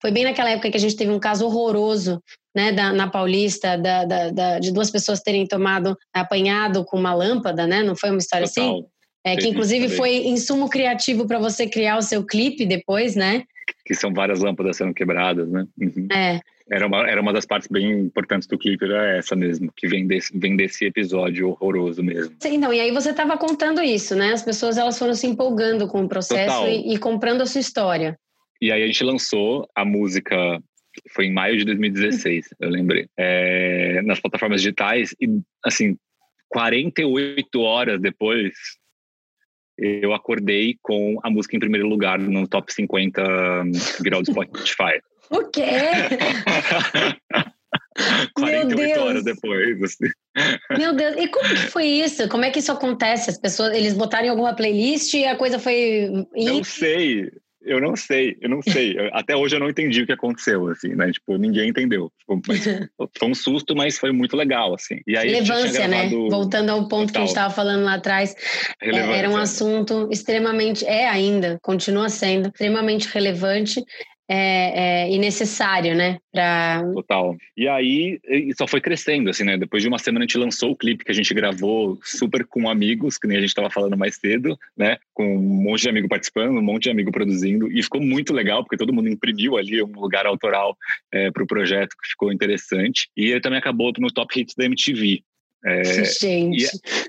Foi 0.00 0.10
bem 0.10 0.24
naquela 0.24 0.50
época 0.50 0.70
que 0.70 0.76
a 0.76 0.80
gente 0.80 0.94
teve 0.94 1.10
um 1.10 1.18
caso 1.18 1.46
horroroso 1.46 2.22
né, 2.54 2.72
da, 2.72 2.92
na 2.92 3.08
Paulista, 3.08 3.76
da, 3.76 4.04
da, 4.04 4.30
da, 4.30 4.58
de 4.58 4.72
duas 4.72 4.90
pessoas 4.90 5.20
terem 5.20 5.46
tomado, 5.46 5.96
apanhado 6.12 6.84
com 6.84 6.98
uma 6.98 7.12
lâmpada, 7.12 7.66
né? 7.66 7.82
Não 7.82 7.96
foi 7.96 8.10
uma 8.10 8.18
história 8.18 8.44
assim? 8.44 8.60
Total. 8.60 8.78
assim? 8.78 8.95
É, 9.26 9.34
que 9.34 9.48
inclusive 9.48 9.88
foi 9.88 10.18
insumo 10.28 10.70
criativo 10.70 11.26
para 11.26 11.40
você 11.40 11.66
criar 11.68 11.98
o 11.98 12.02
seu 12.02 12.24
clipe 12.24 12.64
depois, 12.64 13.16
né? 13.16 13.42
Que 13.84 13.92
são 13.92 14.14
várias 14.14 14.38
lâmpadas 14.38 14.76
sendo 14.76 14.94
quebradas, 14.94 15.50
né? 15.50 15.66
Uhum. 15.76 16.06
É. 16.12 16.40
Era 16.70 16.86
uma, 16.86 17.10
era 17.10 17.20
uma 17.20 17.32
das 17.32 17.44
partes 17.44 17.68
bem 17.68 17.90
importantes 17.90 18.46
do 18.46 18.56
clipe, 18.56 18.84
era 18.84 19.18
essa 19.18 19.34
mesmo, 19.34 19.72
que 19.76 19.88
vem 19.88 20.06
desse, 20.06 20.36
vem 20.38 20.56
desse 20.56 20.84
episódio 20.84 21.48
horroroso 21.48 22.04
mesmo. 22.04 22.36
Então, 22.44 22.72
e 22.72 22.80
aí 22.80 22.92
você 22.92 23.10
estava 23.10 23.36
contando 23.36 23.82
isso, 23.82 24.14
né? 24.14 24.32
As 24.32 24.44
pessoas 24.44 24.78
elas 24.78 24.96
foram 24.96 25.14
se 25.14 25.26
empolgando 25.26 25.88
com 25.88 26.04
o 26.04 26.08
processo 26.08 26.64
e, 26.68 26.94
e, 26.94 26.98
comprando 26.98 27.40
a 27.40 27.46
sua 27.46 27.60
história. 27.60 28.16
E 28.62 28.70
aí 28.70 28.80
a 28.80 28.86
gente 28.86 29.02
lançou 29.02 29.68
a 29.74 29.84
música, 29.84 30.60
foi 31.10 31.26
em 31.26 31.32
maio 31.32 31.56
de 31.56 31.64
2016, 31.64 32.46
eu 32.60 32.70
lembrei, 32.70 33.08
é, 33.16 34.02
nas 34.02 34.20
plataformas 34.20 34.62
digitais, 34.62 35.14
e 35.20 35.40
assim, 35.64 35.96
48 36.48 37.60
horas 37.60 38.00
depois 38.00 38.52
eu 39.78 40.14
acordei 40.14 40.76
com 40.82 41.18
a 41.22 41.30
música 41.30 41.56
em 41.56 41.60
primeiro 41.60 41.86
lugar 41.86 42.18
no 42.18 42.46
top 42.48 42.72
50 42.72 43.22
viral 44.00 44.22
do 44.22 44.30
Spotify. 44.30 45.00
o 45.30 45.44
quê? 45.48 45.66
48 48.34 48.36
Meu 48.40 48.76
Deus. 48.76 48.98
horas 48.98 49.24
depois. 49.24 49.82
Assim. 49.82 50.06
Meu 50.78 50.94
Deus, 50.94 51.16
e 51.16 51.28
como 51.28 51.48
que 51.48 51.56
foi 51.68 51.86
isso? 51.86 52.28
Como 52.28 52.44
é 52.44 52.50
que 52.50 52.58
isso 52.58 52.72
acontece? 52.72 53.30
As 53.30 53.38
pessoas, 53.38 53.74
eles 53.74 53.94
botaram 53.94 54.26
em 54.26 54.30
alguma 54.30 54.54
playlist 54.54 55.14
e 55.14 55.24
a 55.24 55.36
coisa 55.36 55.58
foi. 55.58 56.08
Não 56.34 56.64
sei. 56.64 57.30
Eu 57.66 57.80
não 57.80 57.96
sei, 57.96 58.36
eu 58.40 58.48
não 58.48 58.62
sei. 58.62 58.96
Até 59.12 59.36
hoje 59.36 59.56
eu 59.56 59.60
não 59.60 59.68
entendi 59.68 60.02
o 60.02 60.06
que 60.06 60.12
aconteceu, 60.12 60.68
assim, 60.68 60.94
né? 60.94 61.10
Tipo, 61.10 61.36
ninguém 61.36 61.70
entendeu. 61.70 62.10
Tipo, 62.18 62.40
foi 63.18 63.28
um 63.28 63.34
susto, 63.34 63.74
mas 63.74 63.98
foi 63.98 64.12
muito 64.12 64.36
legal, 64.36 64.74
assim. 64.74 65.00
E 65.06 65.16
aí 65.16 65.28
Relevância, 65.28 65.88
né? 65.88 66.08
Voltando 66.08 66.70
ao 66.70 66.88
ponto 66.88 67.08
Total. 67.08 67.12
que 67.12 67.18
a 67.18 67.20
gente 67.20 67.28
estava 67.28 67.52
falando 67.52 67.84
lá 67.84 67.94
atrás, 67.94 68.34
é, 68.80 69.18
era 69.18 69.28
um 69.28 69.36
assunto 69.36 70.08
extremamente, 70.10 70.86
é 70.86 71.08
ainda, 71.08 71.58
continua 71.60 72.08
sendo 72.08 72.48
extremamente 72.48 73.08
relevante 73.12 73.84
é, 74.28 75.04
é, 75.04 75.10
e 75.10 75.18
necessário, 75.18 75.94
né? 75.94 76.18
Pra... 76.32 76.82
Total. 76.94 77.36
E 77.56 77.68
aí 77.68 78.20
só 78.56 78.66
foi 78.66 78.80
crescendo, 78.80 79.30
assim, 79.30 79.44
né? 79.44 79.56
Depois 79.56 79.82
de 79.82 79.88
uma 79.88 79.98
semana 79.98 80.24
a 80.24 80.26
gente 80.26 80.38
lançou 80.38 80.72
o 80.72 80.76
clipe 80.76 81.04
que 81.04 81.10
a 81.10 81.14
gente 81.14 81.32
gravou 81.32 81.98
super 82.02 82.44
com 82.44 82.68
amigos, 82.68 83.18
que 83.18 83.26
nem 83.26 83.38
a 83.38 83.40
gente 83.40 83.50
estava 83.50 83.70
falando 83.70 83.96
mais 83.96 84.16
cedo, 84.16 84.58
né? 84.76 84.98
Com 85.14 85.36
um 85.36 85.62
monte 85.62 85.82
de 85.82 85.88
amigo 85.88 86.08
participando, 86.08 86.58
um 86.58 86.62
monte 86.62 86.84
de 86.84 86.90
amigo 86.90 87.12
produzindo. 87.12 87.70
E 87.70 87.82
ficou 87.82 88.00
muito 88.00 88.32
legal, 88.32 88.62
porque 88.62 88.76
todo 88.76 88.92
mundo 88.92 89.08
imprimiu 89.08 89.56
ali 89.56 89.82
um 89.82 89.92
lugar 89.92 90.26
autoral 90.26 90.76
é, 91.12 91.30
para 91.30 91.42
o 91.42 91.46
projeto, 91.46 91.96
que 92.02 92.08
ficou 92.10 92.32
interessante. 92.32 93.08
E 93.16 93.30
ele 93.30 93.40
também 93.40 93.58
acabou 93.58 93.92
no 93.98 94.12
Top 94.12 94.38
Hits 94.38 94.54
da 94.56 94.64
MTV. 94.64 95.22
É, 95.66 95.82
Gente. 96.20 96.64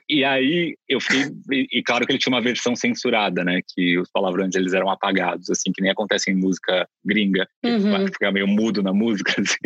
E, 0.09 0.17
e, 0.17 0.23
aí 0.23 0.75
eu 0.89 0.99
fiquei. 0.99 1.31
E, 1.51 1.67
e, 1.73 1.83
claro 1.83 2.05
que 2.05 2.11
ele 2.11 2.19
tinha 2.19 2.33
uma 2.33 2.41
versão 2.41 2.75
censurada, 2.75 3.43
né? 3.43 3.61
Que 3.75 3.99
os 3.99 4.09
palavrões 4.11 4.55
eles 4.55 4.73
eram 4.73 4.89
apagados, 4.89 5.49
assim, 5.51 5.71
que 5.71 5.81
nem 5.81 5.91
acontece 5.91 6.31
em 6.31 6.35
música 6.35 6.87
gringa, 7.05 7.47
uhum. 7.63 8.07
fica 8.07 8.31
meio 8.31 8.47
mudo 8.47 8.81
na 8.81 8.91
música, 8.91 9.31
assim. 9.39 9.57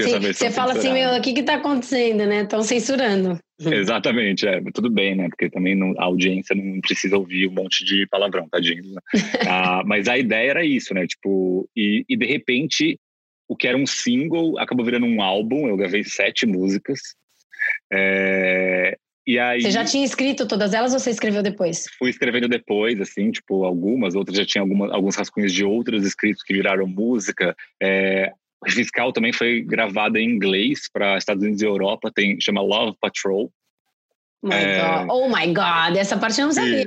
Sim, 0.00 0.20
você 0.20 0.50
fala 0.50 0.72
assim, 0.72 0.92
meu, 0.92 1.10
o 1.10 1.20
que 1.20 1.32
que 1.32 1.42
tá 1.42 1.54
acontecendo, 1.54 2.24
né? 2.26 2.42
Estão 2.42 2.62
censurando. 2.62 3.38
Exatamente, 3.60 4.46
é, 4.46 4.62
tudo 4.72 4.88
bem, 4.88 5.16
né? 5.16 5.28
Porque 5.28 5.50
também 5.50 5.74
não, 5.74 5.92
a 5.98 6.04
audiência 6.04 6.54
não 6.54 6.80
precisa 6.80 7.18
ouvir 7.18 7.48
um 7.48 7.52
monte 7.52 7.84
de 7.84 8.06
palavrão, 8.06 8.48
tadinho. 8.48 8.84
Né? 8.84 9.00
ah, 9.48 9.82
mas 9.84 10.06
a 10.06 10.16
ideia 10.16 10.50
era 10.50 10.64
isso, 10.64 10.94
né? 10.94 11.04
Tipo, 11.08 11.68
e, 11.76 12.04
e 12.08 12.16
de 12.16 12.24
repente 12.24 12.96
o 13.48 13.56
que 13.56 13.66
era 13.66 13.76
um 13.76 13.86
single 13.86 14.58
acabou 14.58 14.84
virando 14.84 15.06
um 15.06 15.22
álbum. 15.22 15.66
Eu 15.66 15.76
gravei 15.76 16.04
sete 16.04 16.46
músicas. 16.46 17.00
É, 17.92 18.96
e 19.28 19.38
aí, 19.38 19.60
você 19.60 19.70
já 19.70 19.84
tinha 19.84 20.04
escrito 20.04 20.48
todas 20.48 20.72
elas 20.72 20.94
ou 20.94 20.98
você 20.98 21.10
escreveu 21.10 21.42
depois? 21.42 21.84
Fui 21.98 22.08
escrevendo 22.08 22.48
depois, 22.48 22.98
assim, 22.98 23.30
tipo, 23.30 23.62
algumas, 23.64 24.14
outras 24.14 24.38
já 24.38 24.46
tinha 24.46 24.62
alguma, 24.62 24.90
alguns 24.90 25.16
rascunhos 25.16 25.52
de 25.52 25.64
outros 25.64 26.02
escritos 26.06 26.42
que 26.42 26.54
viraram 26.54 26.86
música. 26.86 27.54
É, 27.82 28.32
Fiscal 28.66 29.12
também 29.12 29.32
foi 29.32 29.60
gravada 29.60 30.18
em 30.18 30.30
inglês 30.30 30.88
para 30.90 31.18
Estados 31.18 31.42
Unidos 31.42 31.60
e 31.60 31.66
Europa, 31.66 32.10
tem, 32.12 32.40
chama 32.40 32.62
Love 32.62 32.96
Patrol. 33.00 33.52
My 34.42 34.54
é... 34.54 35.06
Oh 35.08 35.28
my 35.28 35.46
God, 35.48 35.96
essa 35.96 36.16
parte 36.16 36.40
eu 36.40 36.46
não 36.46 36.52
sabia. 36.52 36.86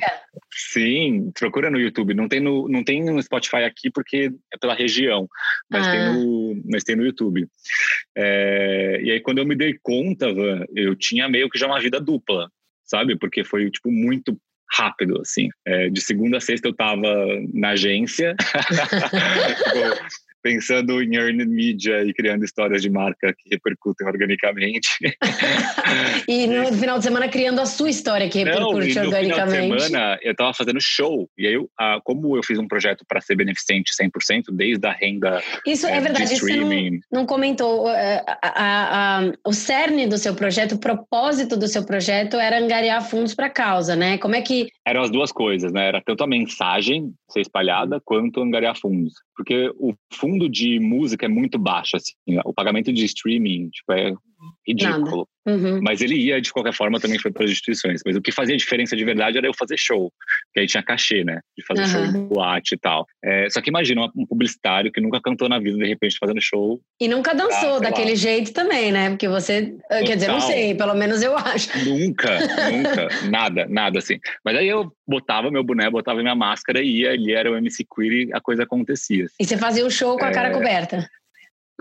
Sim, 0.54 1.32
procura 1.38 1.70
no 1.70 1.80
YouTube. 1.80 2.14
Não 2.14 2.28
tem 2.28 2.40
no, 2.40 2.68
não 2.70 2.84
tem 2.84 3.04
no 3.04 3.22
Spotify 3.22 3.64
aqui 3.64 3.92
porque 3.92 4.32
é 4.54 4.58
pela 4.58 4.74
região, 4.74 5.28
mas, 5.70 5.86
ah. 5.86 5.92
tem, 5.92 6.14
no, 6.14 6.62
mas 6.66 6.84
tem 6.84 6.96
no 6.96 7.06
YouTube. 7.06 7.48
É... 8.16 9.02
E 9.04 9.12
aí, 9.12 9.20
quando 9.20 9.40
eu 9.40 9.46
me 9.46 9.56
dei 9.56 9.78
conta, 9.82 10.34
Van, 10.34 10.64
eu 10.76 10.96
tinha 10.96 11.28
meio 11.28 11.50
que 11.50 11.60
já 11.60 11.68
uma 11.68 11.80
vida 11.80 12.00
dupla, 12.00 12.50
sabe? 12.86 13.18
Porque 13.18 13.44
foi, 13.44 13.70
tipo, 13.70 13.92
muito 13.92 14.38
rápido, 14.72 15.20
assim. 15.20 15.50
É, 15.66 15.90
de 15.90 16.00
segunda 16.00 16.38
a 16.38 16.42
sexta 16.42 16.70
eu 16.70 16.74
tava 16.74 17.26
na 17.54 17.72
agência. 17.72 18.36
pensando 20.42 21.02
em 21.02 21.16
earned 21.16 21.48
media 21.48 22.04
e 22.04 22.14
criando 22.14 22.44
histórias 22.44 22.82
de 22.82 22.90
marca 22.90 23.34
que 23.38 23.50
repercutem 23.50 24.08
organicamente. 24.08 24.90
e 26.28 26.48
no 26.48 26.74
final 26.74 26.98
de 26.98 27.04
semana 27.04 27.28
criando 27.28 27.60
a 27.60 27.66
sua 27.66 27.90
história 27.90 28.30
que 28.30 28.40
repercute 28.40 28.96
Não, 28.96 29.06
organicamente. 29.06 29.28
No 29.28 29.36
final 29.36 29.78
de 29.78 29.84
semana 29.84 30.20
eu 30.22 30.32
estava 30.32 30.54
fazendo 30.54 30.80
show 30.82 31.30
e 31.38 31.48
aí 31.48 31.54
eu, 31.54 31.70
como 32.04 32.36
eu 32.36 32.44
fiz 32.44 32.58
um 32.58 32.68
projeto 32.68 33.06
para 33.08 33.22
ser 33.22 33.36
beneficente 33.36 33.92
100%, 33.94 34.46
desde 34.52 34.86
a 34.88 34.92
renda 34.92 35.42
Isso 35.66 35.88
é, 35.88 35.98
é 35.98 36.02
verdade, 36.02 36.40
você 36.40 36.56
não, 36.56 37.00
não, 37.12 37.26
comentou 37.26 37.90
é, 37.90 38.24
a, 38.28 38.38
a, 38.42 39.20
a, 39.20 39.32
o 39.46 39.54
cerne 39.54 40.08
do 40.08 40.18
seu 40.18 40.34
projeto, 40.36 40.74
o 40.74 40.80
propósito 40.80 41.58
do 41.58 41.68
seu 41.68 41.86
projeto 41.86 42.38
era 42.38 42.58
angariar 42.60 43.08
fundos 43.08 43.34
para 43.34 43.48
a 43.48 43.50
causa, 43.50 43.96
né? 43.96 44.18
Como 44.18 44.36
é 44.36 44.42
que 44.42 44.70
eram 44.86 45.02
as 45.02 45.12
duas 45.12 45.32
coisas, 45.32 45.72
né? 45.72 45.88
Era 45.88 46.02
tanto 46.02 46.24
a 46.24 46.28
mensagem 46.28 47.14
ser 47.30 47.42
espalhada 47.42 48.02
quanto 48.04 48.42
angariar 48.42 48.78
fundos, 48.78 49.14
porque 49.36 49.72
o 49.78 49.94
fundo 50.14 50.31
fundo 50.32 50.50
de 50.50 50.80
música 50.80 51.26
é 51.26 51.30
muito 51.30 51.60
baixo, 51.60 51.98
assim. 51.98 52.14
O 52.46 52.54
pagamento 52.54 52.92
de 52.94 53.04
streaming, 53.06 53.70
tipo, 53.70 53.92
é 53.92 54.14
ridículo. 54.68 55.28
Uhum. 55.46 55.80
Mas 55.82 56.02
ele 56.02 56.16
ia, 56.16 56.40
de 56.40 56.54
qualquer 56.54 56.74
forma, 56.74 57.00
também 57.00 57.18
foi 57.18 57.32
para 57.32 57.46
as 57.46 57.52
instituições. 57.52 58.02
Mas 58.06 58.16
o 58.16 58.22
que 58.22 58.32
fazia 58.32 58.56
diferença 58.56 58.96
de 58.96 59.04
verdade 59.04 59.38
era 59.38 59.48
eu 59.48 59.54
fazer 59.58 59.78
show, 59.78 60.12
que 60.54 60.60
aí 60.60 60.68
tinha 60.68 60.84
cachê, 60.84 61.24
né? 61.24 61.40
De 61.58 61.66
fazer 61.66 61.82
uhum. 61.82 62.12
show 62.12 62.28
boate 62.28 62.76
e 62.76 62.78
tal. 62.78 63.06
É, 63.24 63.50
só 63.50 63.62
que 63.62 63.70
imagina 63.70 64.10
um 64.16 64.26
publicitário 64.26 64.92
que 64.92 65.02
nunca 65.02 65.20
cantou 65.22 65.50
na 65.50 65.60
vida, 65.60 65.78
de 65.78 65.88
repente, 65.88 66.18
fazendo 66.20 66.42
show. 66.42 66.80
E 67.00 67.08
nunca 67.08 67.34
dançou 67.34 67.80
pra, 67.80 67.90
daquele 67.90 68.12
lá. 68.12 68.16
jeito 68.16 68.54
também, 68.54 68.92
né? 68.92 69.10
Porque 69.10 69.28
você. 69.28 69.78
Total. 69.90 70.04
Quer 70.06 70.16
dizer, 70.16 70.28
não 70.28 70.42
sei, 70.42 70.76
pelo 70.76 70.94
menos 70.94 71.24
eu 71.24 71.36
acho. 71.36 71.70
Nunca, 71.84 72.40
nunca. 72.72 73.08
nada, 73.30 73.66
nada 73.68 74.00
assim. 74.00 74.20
Mas 74.46 74.56
aí 74.58 74.68
eu 74.68 74.92
botava 75.08 75.50
meu 75.50 75.64
boné, 75.64 75.90
botava 75.90 76.22
minha 76.22 76.36
máscara 76.36 76.82
e 76.82 77.02
ia, 77.02 77.12
ali 77.12 77.34
era 77.34 77.52
o 77.52 77.56
MC 77.58 77.84
Queer 77.84 78.28
e 78.28 78.34
a 78.34 78.40
coisa 78.40 78.64
acontecia. 78.64 79.26
Assim. 79.26 79.36
E 79.40 79.46
você 79.46 79.58
fazia 79.58 79.86
o 79.86 79.92
show 79.92 80.18
com 80.18 80.26
a 80.26 80.32
cara 80.32 80.50
é... 80.50 80.52
coberta? 80.52 81.10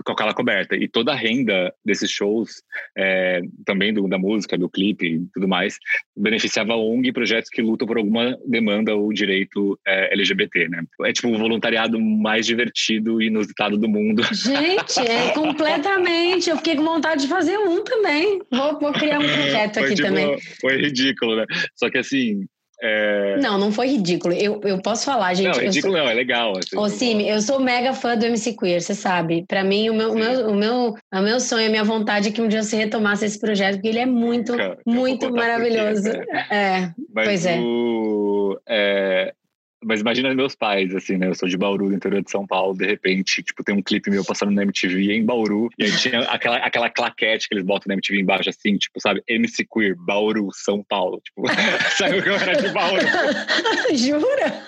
Com 0.03 0.11
aquela 0.11 0.33
coberta. 0.33 0.75
E 0.75 0.87
toda 0.87 1.11
a 1.11 1.15
renda 1.15 1.73
desses 1.83 2.09
shows, 2.09 2.61
é, 2.97 3.41
também 3.65 3.93
do, 3.93 4.07
da 4.07 4.17
música, 4.17 4.57
do 4.57 4.69
clipe 4.69 5.05
e 5.05 5.25
tudo 5.33 5.47
mais, 5.47 5.77
beneficiava 6.15 6.75
ONG 6.75 7.09
e 7.09 7.13
projetos 7.13 7.49
que 7.49 7.61
lutam 7.61 7.87
por 7.87 7.97
alguma 7.97 8.37
demanda 8.45 8.95
ou 8.95 9.11
direito 9.13 9.79
é, 9.85 10.13
LGBT, 10.13 10.69
né? 10.69 10.83
É 11.03 11.13
tipo 11.13 11.29
o 11.29 11.37
voluntariado 11.37 11.99
mais 11.99 12.45
divertido 12.45 13.21
e 13.21 13.27
inusitado 13.27 13.77
do 13.77 13.87
mundo. 13.87 14.23
Gente, 14.33 14.99
é 14.99 15.31
completamente. 15.33 16.49
Eu 16.49 16.57
fiquei 16.57 16.75
com 16.75 16.83
vontade 16.83 17.23
de 17.23 17.27
fazer 17.27 17.57
um 17.57 17.83
também. 17.83 18.41
Vou, 18.51 18.79
vou 18.79 18.93
criar 18.93 19.19
um 19.19 19.27
projeto 19.27 19.79
aqui 19.79 19.95
tipo, 19.95 20.07
também. 20.07 20.37
Foi 20.59 20.77
ridículo, 20.77 21.35
né? 21.35 21.45
Só 21.75 21.89
que 21.89 21.97
assim, 21.97 22.45
é... 22.81 23.37
Não, 23.37 23.59
não 23.59 23.71
foi 23.71 23.87
ridículo. 23.87 24.33
Eu, 24.33 24.59
eu 24.63 24.81
posso 24.81 25.05
falar, 25.05 25.35
gente. 25.35 25.55
Não, 25.55 25.63
ridículo 25.63 25.93
sou... 25.93 26.03
não, 26.03 26.09
é 26.09 26.13
legal. 26.13 26.53
Assim, 26.57 26.77
Ô, 26.77 26.89
Sim, 26.89 27.21
eu 27.21 27.39
sou 27.39 27.59
mega 27.59 27.93
fã 27.93 28.17
do 28.17 28.25
MC 28.25 28.53
Queer, 28.53 28.81
você 28.81 28.95
sabe. 28.95 29.45
Para 29.47 29.63
mim, 29.63 29.89
o 29.89 29.93
meu, 29.93 30.11
o 30.11 30.15
meu, 30.15 30.49
o, 30.49 30.55
meu, 30.55 30.95
o 31.13 31.21
meu 31.21 31.39
sonho, 31.39 31.67
a 31.67 31.69
minha 31.69 31.83
vontade 31.83 32.29
é 32.29 32.31
que 32.31 32.41
um 32.41 32.47
dia 32.47 32.63
você 32.63 32.75
retomasse 32.75 33.23
esse 33.23 33.39
projeto, 33.39 33.75
porque 33.75 33.89
ele 33.89 33.99
é 33.99 34.05
muito, 34.05 34.53
muito 34.85 35.31
maravilhoso. 35.31 36.09
É, 36.49 36.91
Mas 37.13 37.25
pois 37.25 37.45
é. 37.45 37.59
Mas 39.91 39.99
imagina 39.99 40.33
meus 40.33 40.55
pais, 40.55 40.95
assim, 40.95 41.17
né? 41.17 41.27
Eu 41.27 41.35
sou 41.35 41.49
de 41.49 41.57
Bauru, 41.57 41.89
do 41.89 41.93
interior 41.93 42.23
de 42.23 42.31
São 42.31 42.47
Paulo, 42.47 42.73
de 42.73 42.85
repente, 42.85 43.43
tipo, 43.43 43.61
tem 43.61 43.75
um 43.75 43.81
clipe 43.81 44.09
meu 44.09 44.23
passando 44.23 44.53
na 44.53 44.63
MTV 44.63 45.11
em 45.11 45.25
Bauru, 45.25 45.67
e 45.77 45.83
aí 45.83 45.91
tinha 45.97 46.21
aquela, 46.21 46.55
aquela 46.59 46.89
claquete 46.89 47.49
que 47.49 47.55
eles 47.55 47.65
botam 47.65 47.89
na 47.89 47.95
MTV 47.95 48.21
embaixo, 48.21 48.49
assim, 48.49 48.77
tipo, 48.77 49.01
sabe? 49.01 49.21
MC 49.27 49.67
Queer, 49.69 49.97
Bauru, 49.97 50.47
São 50.53 50.81
Paulo. 50.81 51.21
Tipo, 51.25 51.43
saiu 51.97 52.23
que 52.23 52.29
eu 52.29 52.35
era 52.35 52.61
de 52.61 52.69
Bauru. 52.69 53.01
Jura? 53.93 54.63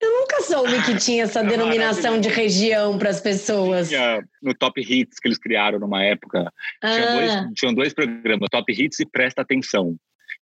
Eu 0.00 0.20
nunca 0.20 0.42
soube 0.42 0.80
que 0.84 0.96
tinha 0.96 1.24
essa 1.24 1.40
é 1.40 1.44
denominação 1.44 2.20
de 2.20 2.28
região 2.28 2.96
para 2.96 3.10
as 3.10 3.20
pessoas. 3.20 3.88
Tinha 3.88 4.22
no 4.40 4.54
Top 4.54 4.80
Hits 4.80 5.18
que 5.18 5.26
eles 5.26 5.38
criaram 5.38 5.80
numa 5.80 6.04
época. 6.04 6.52
Ah. 6.80 6.96
Dois, 7.16 7.54
tinham 7.56 7.74
dois 7.74 7.92
programas, 7.92 8.48
Top 8.48 8.72
Hits 8.72 9.00
e 9.00 9.06
Presta 9.06 9.42
Atenção. 9.42 9.96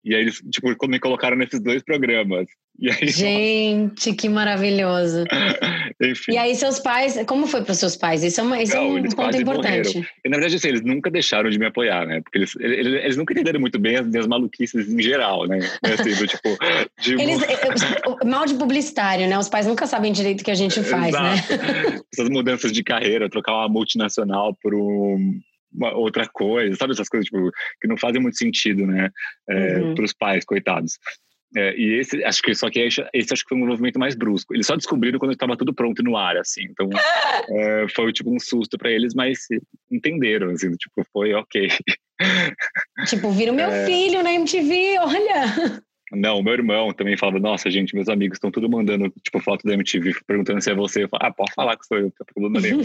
E 0.03 0.15
aí 0.15 0.23
eles, 0.23 0.41
tipo, 0.51 0.75
me 0.89 0.99
colocaram 0.99 1.37
nesses 1.37 1.61
dois 1.61 1.83
programas. 1.83 2.47
E 2.79 2.91
aí, 2.91 3.09
Gente, 3.09 4.15
que 4.15 4.29
maravilhoso. 4.29 5.25
Enfim. 6.01 6.33
E 6.33 6.39
aí 6.39 6.55
seus 6.55 6.79
pais, 6.79 7.23
como 7.27 7.47
foi 7.47 7.63
para 7.63 7.73
os 7.73 7.79
seus 7.79 7.95
pais? 7.95 8.25
Isso 8.25 8.41
é, 8.41 8.43
uma, 8.43 8.63
isso 8.63 8.75
é 8.75 8.77
Não, 8.77 8.97
é 8.97 9.01
um 9.03 9.09
ponto 9.11 9.37
importante. 9.37 9.99
E, 10.25 10.29
na 10.31 10.39
verdade, 10.39 10.57
assim, 10.57 10.69
eles 10.69 10.81
nunca 10.81 11.11
deixaram 11.11 11.51
de 11.51 11.59
me 11.59 11.67
apoiar, 11.67 12.07
né? 12.07 12.23
Porque 12.23 12.39
eles, 12.39 12.57
eles, 12.59 13.05
eles 13.05 13.17
nunca 13.19 13.35
entenderam 13.35 13.61
muito 13.61 13.79
bem 13.79 13.97
as 13.97 14.07
minhas 14.07 14.27
maluquices 14.27 14.91
em 14.91 15.03
geral, 15.03 15.47
né? 15.47 15.59
Assim, 15.83 16.15
do, 16.15 16.27
tipo, 16.27 16.57
de... 17.03 17.21
eles, 17.21 17.43
mal 18.25 18.47
de 18.47 18.55
publicitário, 18.55 19.29
né? 19.29 19.39
Os 19.39 19.51
pais 19.51 19.67
nunca 19.67 19.87
sabem 19.87 20.11
direito 20.11 20.41
o 20.41 20.45
que 20.45 20.51
a 20.51 20.55
gente 20.55 20.83
faz, 20.83 21.13
né? 21.13 21.35
Exato. 21.35 21.67
né? 21.67 22.01
Essas 22.11 22.31
mudanças 22.31 22.73
de 22.73 22.83
carreira, 22.83 23.29
trocar 23.29 23.53
uma 23.53 23.69
multinacional 23.69 24.57
por 24.63 24.75
um 24.75 25.39
outra 25.95 26.29
coisa, 26.29 26.75
sabe 26.77 26.93
essas 26.93 27.09
coisas 27.09 27.27
tipo, 27.27 27.51
que 27.81 27.89
não 27.89 27.97
fazem 27.97 28.21
muito 28.21 28.37
sentido, 28.37 28.87
né, 28.87 29.11
é, 29.49 29.79
uhum. 29.79 29.95
para 29.95 30.05
os 30.05 30.13
pais, 30.13 30.45
coitados. 30.45 30.99
É, 31.57 31.75
e 31.77 31.99
esse, 31.99 32.23
acho 32.25 32.43
que 32.43 32.55
só 32.55 32.71
que 32.71 32.79
esse, 32.79 33.05
esse, 33.13 33.33
acho 33.33 33.43
que 33.43 33.49
foi 33.49 33.59
um 33.59 33.67
movimento 33.67 33.99
mais 33.99 34.15
brusco. 34.15 34.55
Eles 34.55 34.67
só 34.67 34.77
descobriram 34.77 35.19
quando 35.19 35.33
estava 35.33 35.57
tudo 35.57 35.75
pronto 35.75 36.01
no 36.03 36.17
ar, 36.17 36.37
assim. 36.37 36.63
Então, 36.63 36.89
é, 37.59 37.89
foi 37.89 38.13
tipo 38.13 38.33
um 38.33 38.39
susto 38.39 38.79
para 38.79 38.91
eles, 38.91 39.15
mas 39.15 39.41
entenderam, 39.91 40.51
assim, 40.51 40.71
tipo, 40.77 41.05
foi 41.13 41.35
ok. 41.35 41.69
Tipo, 43.07 43.33
viram 43.33 43.55
meu 43.55 43.69
é. 43.69 43.85
filho 43.85 44.23
na 44.23 44.33
MTV, 44.33 44.99
olha. 45.01 45.83
Não, 46.13 46.43
meu 46.43 46.53
irmão 46.55 46.93
também 46.93 47.17
falava, 47.17 47.39
nossa, 47.39 47.71
gente, 47.71 47.95
meus 47.95 48.09
amigos 48.09 48.37
estão 48.37 48.51
tudo 48.51 48.69
mandando, 48.69 49.13
tipo, 49.23 49.41
foto 49.41 49.67
da 49.67 49.75
MTV, 49.75 50.15
perguntando 50.27 50.61
se 50.61 50.71
é 50.71 50.75
você. 50.75 51.05
Eu 51.05 51.09
falo, 51.09 51.23
ah, 51.25 51.33
pode 51.33 51.53
falar 51.55 51.77
que 51.77 51.87
sou 51.87 51.99
eu, 51.99 52.11
tem 52.11 52.27
problema 52.35 52.61
nenhum. 52.61 52.81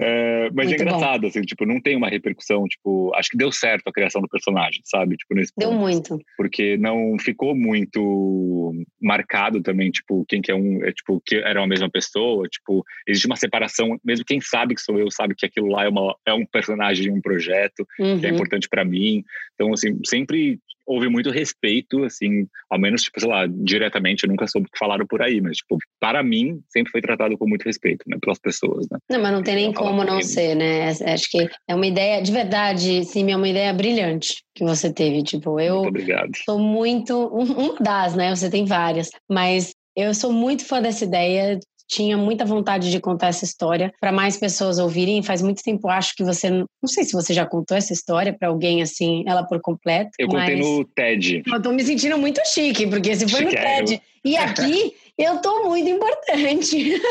é, 0.00 0.50
mas 0.52 0.66
é 0.66 0.70
muito 0.70 0.72
é 0.72 0.74
engraçado, 0.74 1.20
bom. 1.22 1.26
assim, 1.28 1.42
tipo, 1.42 1.66
não 1.66 1.80
tem 1.80 1.96
uma 1.96 2.08
repercussão, 2.08 2.64
tipo, 2.64 3.12
acho 3.14 3.30
que 3.30 3.36
deu 3.36 3.52
certo 3.52 3.88
a 3.88 3.92
criação 3.92 4.22
do 4.22 4.28
personagem, 4.28 4.80
sabe? 4.84 5.16
Tipo, 5.16 5.34
nesse 5.34 5.52
Deu 5.56 5.70
ponto, 5.70 5.80
muito. 5.80 6.18
Porque 6.36 6.76
não 6.78 7.18
ficou 7.18 7.54
muito 7.54 8.72
marcado 9.00 9.62
também, 9.62 9.90
tipo, 9.90 10.24
quem 10.26 10.40
que 10.40 10.50
é 10.50 10.54
um, 10.54 10.82
é, 10.84 10.92
tipo, 10.92 11.20
que 11.24 11.36
era 11.36 11.62
a 11.62 11.66
mesma 11.66 11.90
pessoa, 11.90 12.48
tipo, 12.48 12.84
existe 13.06 13.26
uma 13.26 13.36
separação, 13.36 14.00
mesmo 14.02 14.24
quem 14.24 14.40
sabe 14.40 14.74
que 14.74 14.80
sou 14.80 14.98
eu, 14.98 15.10
sabe 15.10 15.34
que 15.34 15.44
aquilo 15.44 15.68
lá 15.68 15.84
é, 15.84 15.88
uma, 15.88 16.16
é 16.26 16.32
um 16.32 16.46
personagem 16.46 17.04
de 17.04 17.10
um 17.10 17.20
projeto, 17.20 17.86
uhum. 17.98 18.18
que 18.18 18.26
é 18.26 18.30
uhum. 18.30 18.36
importante 18.36 18.68
para 18.68 18.84
mim. 18.84 19.22
Então, 19.54 19.72
assim, 19.72 19.98
sempre 20.06 20.58
houve 20.90 21.08
muito 21.08 21.30
respeito, 21.30 22.02
assim, 22.02 22.48
ao 22.68 22.78
menos, 22.78 23.02
tipo, 23.02 23.20
sei 23.20 23.28
lá, 23.28 23.46
diretamente, 23.46 24.24
eu 24.24 24.28
nunca 24.28 24.48
soube 24.48 24.66
o 24.66 24.70
que 24.72 24.78
falaram 24.78 25.06
por 25.06 25.22
aí, 25.22 25.40
mas, 25.40 25.58
tipo, 25.58 25.78
para 26.00 26.20
mim, 26.20 26.60
sempre 26.68 26.90
foi 26.90 27.00
tratado 27.00 27.38
com 27.38 27.48
muito 27.48 27.62
respeito, 27.62 28.04
né, 28.08 28.18
pelas 28.20 28.40
pessoas, 28.40 28.88
né. 28.90 28.98
Não, 29.08 29.22
mas 29.22 29.32
não 29.32 29.42
tem 29.42 29.54
nem 29.54 29.72
como 29.72 30.02
não 30.02 30.20
ser, 30.20 30.56
né, 30.56 30.88
acho 30.88 31.30
que 31.30 31.48
é 31.68 31.74
uma 31.74 31.86
ideia, 31.86 32.20
de 32.20 32.32
verdade, 32.32 33.04
sim, 33.04 33.30
é 33.30 33.36
uma 33.36 33.48
ideia 33.48 33.72
brilhante 33.72 34.42
que 34.52 34.64
você 34.64 34.92
teve, 34.92 35.22
tipo, 35.22 35.60
eu... 35.60 35.76
Muito 35.76 35.88
obrigado. 35.90 36.30
Sou 36.44 36.58
muito, 36.58 37.16
uma 37.28 37.76
das, 37.78 38.16
né, 38.16 38.34
você 38.34 38.50
tem 38.50 38.64
várias, 38.64 39.10
mas 39.30 39.72
eu 39.96 40.12
sou 40.12 40.32
muito 40.32 40.66
fã 40.66 40.82
dessa 40.82 41.04
ideia 41.04 41.58
tinha 41.90 42.16
muita 42.16 42.44
vontade 42.44 42.88
de 42.90 43.00
contar 43.00 43.26
essa 43.26 43.44
história 43.44 43.92
para 44.00 44.12
mais 44.12 44.36
pessoas 44.36 44.78
ouvirem. 44.78 45.24
Faz 45.24 45.42
muito 45.42 45.60
tempo, 45.62 45.88
acho 45.88 46.14
que 46.14 46.22
você. 46.22 46.48
Não 46.48 46.68
sei 46.86 47.02
se 47.02 47.12
você 47.12 47.34
já 47.34 47.44
contou 47.44 47.76
essa 47.76 47.92
história 47.92 48.32
para 48.32 48.46
alguém 48.48 48.80
assim, 48.80 49.24
ela 49.26 49.42
por 49.42 49.60
completo. 49.60 50.10
Eu 50.16 50.28
mas... 50.28 50.48
contei 50.48 50.60
no 50.60 50.84
TED. 50.84 51.42
Eu 51.44 51.60
tô 51.60 51.72
me 51.72 51.82
sentindo 51.82 52.16
muito 52.16 52.40
chique, 52.46 52.86
porque 52.86 53.16
se 53.16 53.28
foi 53.28 53.44
no 53.44 53.50
TED. 53.50 54.00
E 54.24 54.36
aqui. 54.36 54.94
Eu 55.18 55.40
tô 55.42 55.68
muito 55.68 55.88
importante. 55.88 57.00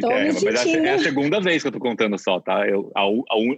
É, 0.00 0.30
mas 0.30 0.44
é 0.44 0.90
a 0.90 0.98
segunda 0.98 1.40
vez 1.40 1.62
que 1.62 1.68
eu 1.68 1.72
tô 1.72 1.80
contando 1.80 2.16
só, 2.18 2.38
tá? 2.38 2.68
Eu, 2.68 2.92
a, 2.94 3.00
a, 3.00 3.04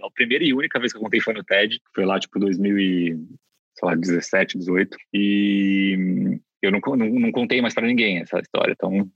a, 0.07 0.11
primeira 0.11 0.43
e 0.43 0.51
única 0.53 0.79
vez 0.79 0.91
que 0.91 0.97
eu 0.97 1.03
contei 1.03 1.19
foi 1.19 1.35
no 1.35 1.43
TED, 1.43 1.79
foi 1.93 2.03
lá, 2.05 2.19
tipo, 2.19 2.39
2017, 2.39 4.57
18. 4.57 4.97
E 5.13 6.39
eu 6.63 6.71
não, 6.71 6.79
não, 6.95 7.07
não 7.07 7.31
contei 7.31 7.61
mais 7.61 7.75
para 7.75 7.85
ninguém 7.85 8.17
essa 8.19 8.39
história. 8.39 8.71
Então, 8.71 9.07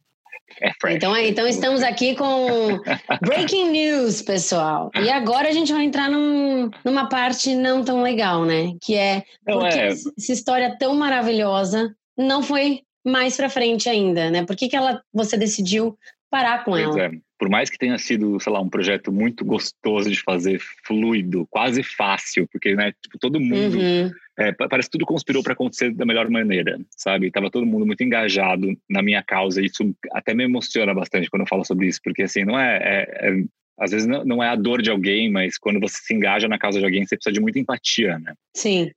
é 0.62 0.72
fresh. 0.80 0.96
Então, 0.96 1.18
então 1.18 1.48
estamos 1.48 1.84
aqui 1.84 2.16
com 2.16 2.80
breaking 3.22 3.72
news, 3.72 4.22
pessoal. 4.22 4.90
E 4.96 5.10
agora 5.10 5.50
a 5.50 5.52
gente 5.52 5.74
vai 5.74 5.84
entrar 5.84 6.10
num, 6.10 6.70
numa 6.84 7.10
parte 7.10 7.56
não 7.56 7.84
tão 7.84 8.02
legal, 8.02 8.46
né? 8.46 8.74
Que 8.82 8.96
é 8.96 9.24
porque 9.46 9.80
é. 9.80 9.88
essa 9.88 10.32
história 10.32 10.76
tão 10.78 10.96
maravilhosa 10.96 11.96
não 12.18 12.42
foi 12.42 12.82
mais 13.06 13.38
para 13.38 13.50
frente 13.50 13.88
ainda, 13.90 14.32
né? 14.32 14.46
Por 14.46 14.56
que, 14.56 14.68
que 14.68 14.76
ela, 14.76 15.02
você 15.14 15.38
decidiu 15.38 15.98
parar 16.30 16.64
com 16.64 16.72
pois 16.72 16.84
ela? 16.84 17.06
É. 17.06 17.12
Por 17.46 17.52
mais 17.52 17.70
que 17.70 17.78
tenha 17.78 17.96
sido, 18.00 18.40
sei 18.40 18.52
lá, 18.52 18.60
um 18.60 18.70
projeto 18.70 19.12
muito 19.12 19.46
gostoso 19.46 20.10
de 20.10 20.20
fazer, 20.20 20.60
fluido, 20.84 21.46
quase 21.52 21.84
fácil, 21.84 22.48
porque, 22.52 22.74
né, 22.74 22.92
tipo, 23.04 23.20
todo 23.20 23.40
mundo 23.40 23.78
uhum 23.78 24.12
é, 24.38 24.52
parece 24.52 24.90
que 24.90 24.98
tudo 24.98 25.06
conspirou 25.06 25.42
para 25.42 25.54
acontecer 25.54 25.94
da 25.94 26.06
melhor 26.06 26.30
maneira, 26.30 26.78
sabe? 26.98 27.32
Tava 27.32 27.50
todo 27.50 27.66
mundo 27.66 27.86
muito 27.86 28.04
engajado 28.04 28.68
na 28.90 29.02
minha 29.02 29.24
causa 29.24 29.62
e 29.62 29.66
isso 29.66 29.96
até 30.12 30.34
me 30.34 30.44
emociona 30.44 30.94
bastante 30.94 31.30
quando 31.30 31.44
eu 31.44 31.48
falo 31.48 31.64
sobre 31.64 31.88
isso, 31.88 32.02
porque 32.04 32.24
assim, 32.24 32.44
não 32.44 32.60
é, 32.60 32.78
é, 32.78 33.30
é 33.30 33.44
às 33.80 33.92
vezes 33.92 34.08
não, 34.08 34.26
não, 34.26 34.44
é 34.44 34.50
a 34.50 34.56
dor 34.56 34.82
de 34.82 34.90
alguém, 34.90 35.32
mas 35.32 35.58
quando 35.58 35.80
você 35.80 35.98
se 36.02 36.14
engaja 36.14 36.48
na 36.48 36.58
causa 36.58 36.80
de 36.80 36.86
alguém, 36.86 37.06
você 37.06 37.16
precisa 37.16 37.34
de 37.34 37.40
muita 37.40 37.60
empatia, 37.60 38.20
né? 38.20 38.34
Sim. 38.54 38.92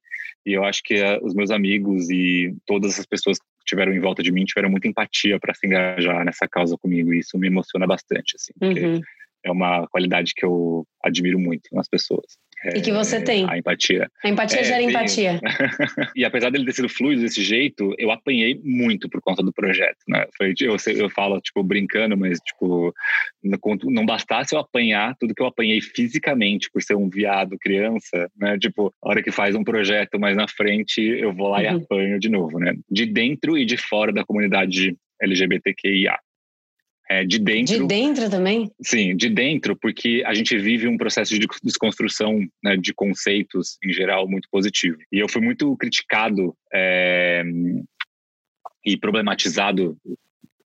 E 0.44 0.55
eu 0.55 0.64
acho 0.64 0.82
que 0.82 0.94
uh, 0.94 1.24
os 1.24 1.34
meus 1.34 1.51
amigos 1.51 2.09
e 2.11 2.57
todas 2.66 2.99
as 2.99 3.07
pessoas 3.07 3.38
que 3.38 3.44
tiveram 3.68 3.92
em 3.92 4.00
volta 4.00 4.22
de 4.22 4.32
mim 4.32 4.44
tiveram 4.44 4.70
muita 4.70 4.88
empatia 4.88 5.38
para 5.38 5.54
se 5.54 5.66
engajar 5.66 6.24
nessa 6.24 6.48
causa 6.48 6.76
comigo. 6.78 7.12
E 7.12 7.20
isso 7.20 7.38
me 7.38 7.46
emociona 7.46 7.86
bastante, 7.86 8.34
assim. 8.34 8.52
Uhum. 8.62 9.00
É 9.44 9.50
uma 9.50 9.86
qualidade 9.88 10.32
que 10.34 10.44
eu 10.44 10.86
admiro 11.02 11.38
muito 11.38 11.68
nas 11.72 11.88
pessoas. 11.88 12.38
E 12.74 12.80
que 12.80 12.92
você 12.92 13.22
tem. 13.22 13.48
A 13.48 13.56
empatia. 13.56 14.11
A 14.24 14.28
empatia 14.28 14.61
é, 14.61 14.64
gera 14.64 14.78
tem... 14.78 14.88
empatia. 14.88 15.40
e 16.16 16.24
apesar 16.24 16.50
dele 16.50 16.64
ter 16.64 16.72
sido 16.72 16.88
fluido 16.88 17.22
desse 17.22 17.42
jeito, 17.42 17.94
eu 17.98 18.11
apanhei 18.11 18.61
muito 18.64 19.09
por 19.09 19.20
conta 19.20 19.42
do 19.42 19.52
projeto, 19.52 19.98
né? 20.09 20.26
Foi, 20.36 20.54
eu, 20.61 20.76
eu 20.96 21.11
falo, 21.11 21.40
tipo, 21.40 21.62
brincando, 21.62 22.16
mas, 22.16 22.38
tipo, 22.40 22.92
não 23.84 24.04
bastasse 24.04 24.54
eu 24.54 24.61
apanhar 24.61 25.14
tudo 25.18 25.34
que 25.34 25.42
eu 25.42 25.46
apanhei 25.46 25.80
fisicamente 25.80 26.68
por 26.72 26.82
ser 26.82 26.94
um 26.94 27.09
viado 27.09 27.59
criança, 27.61 28.28
né? 28.36 28.59
Tipo, 28.59 28.92
a 29.02 29.09
hora 29.09 29.22
que 29.22 29.30
faz 29.30 29.54
um 29.54 29.64
projeto 29.64 30.18
mais 30.18 30.36
na 30.36 30.48
frente, 30.48 31.00
eu 31.00 31.32
vou 31.32 31.48
lá 31.48 31.59
uhum. 31.59 31.64
e 31.64 31.68
apanho 31.68 32.18
de 32.18 32.28
novo, 32.28 32.59
né? 32.59 32.74
De 32.90 33.06
dentro 33.06 33.56
e 33.56 33.64
de 33.64 33.76
fora 33.76 34.12
da 34.12 34.24
comunidade 34.24 34.96
LGBTQIA. 35.20 36.16
É, 37.11 37.24
de 37.24 37.38
dentro. 37.38 37.78
De 37.78 37.86
dentro 37.86 38.28
também? 38.28 38.70
Sim, 38.82 39.16
de 39.16 39.30
dentro, 39.30 39.74
porque 39.74 40.22
a 40.26 40.34
gente 40.34 40.56
vive 40.59 40.86
um 40.86 40.98
processo 40.98 41.38
de 41.38 41.46
desconstrução 41.62 42.46
né, 42.62 42.76
de 42.76 42.92
conceitos 42.92 43.78
em 43.82 43.92
geral 43.92 44.28
muito 44.28 44.46
positivo. 44.50 44.98
E 45.11 45.18
eu 45.18 45.28
fui 45.28 45.40
muito 45.40 45.74
criticado 45.78 46.54
é, 46.72 47.42
e 48.84 48.96
problematizado 48.96 49.96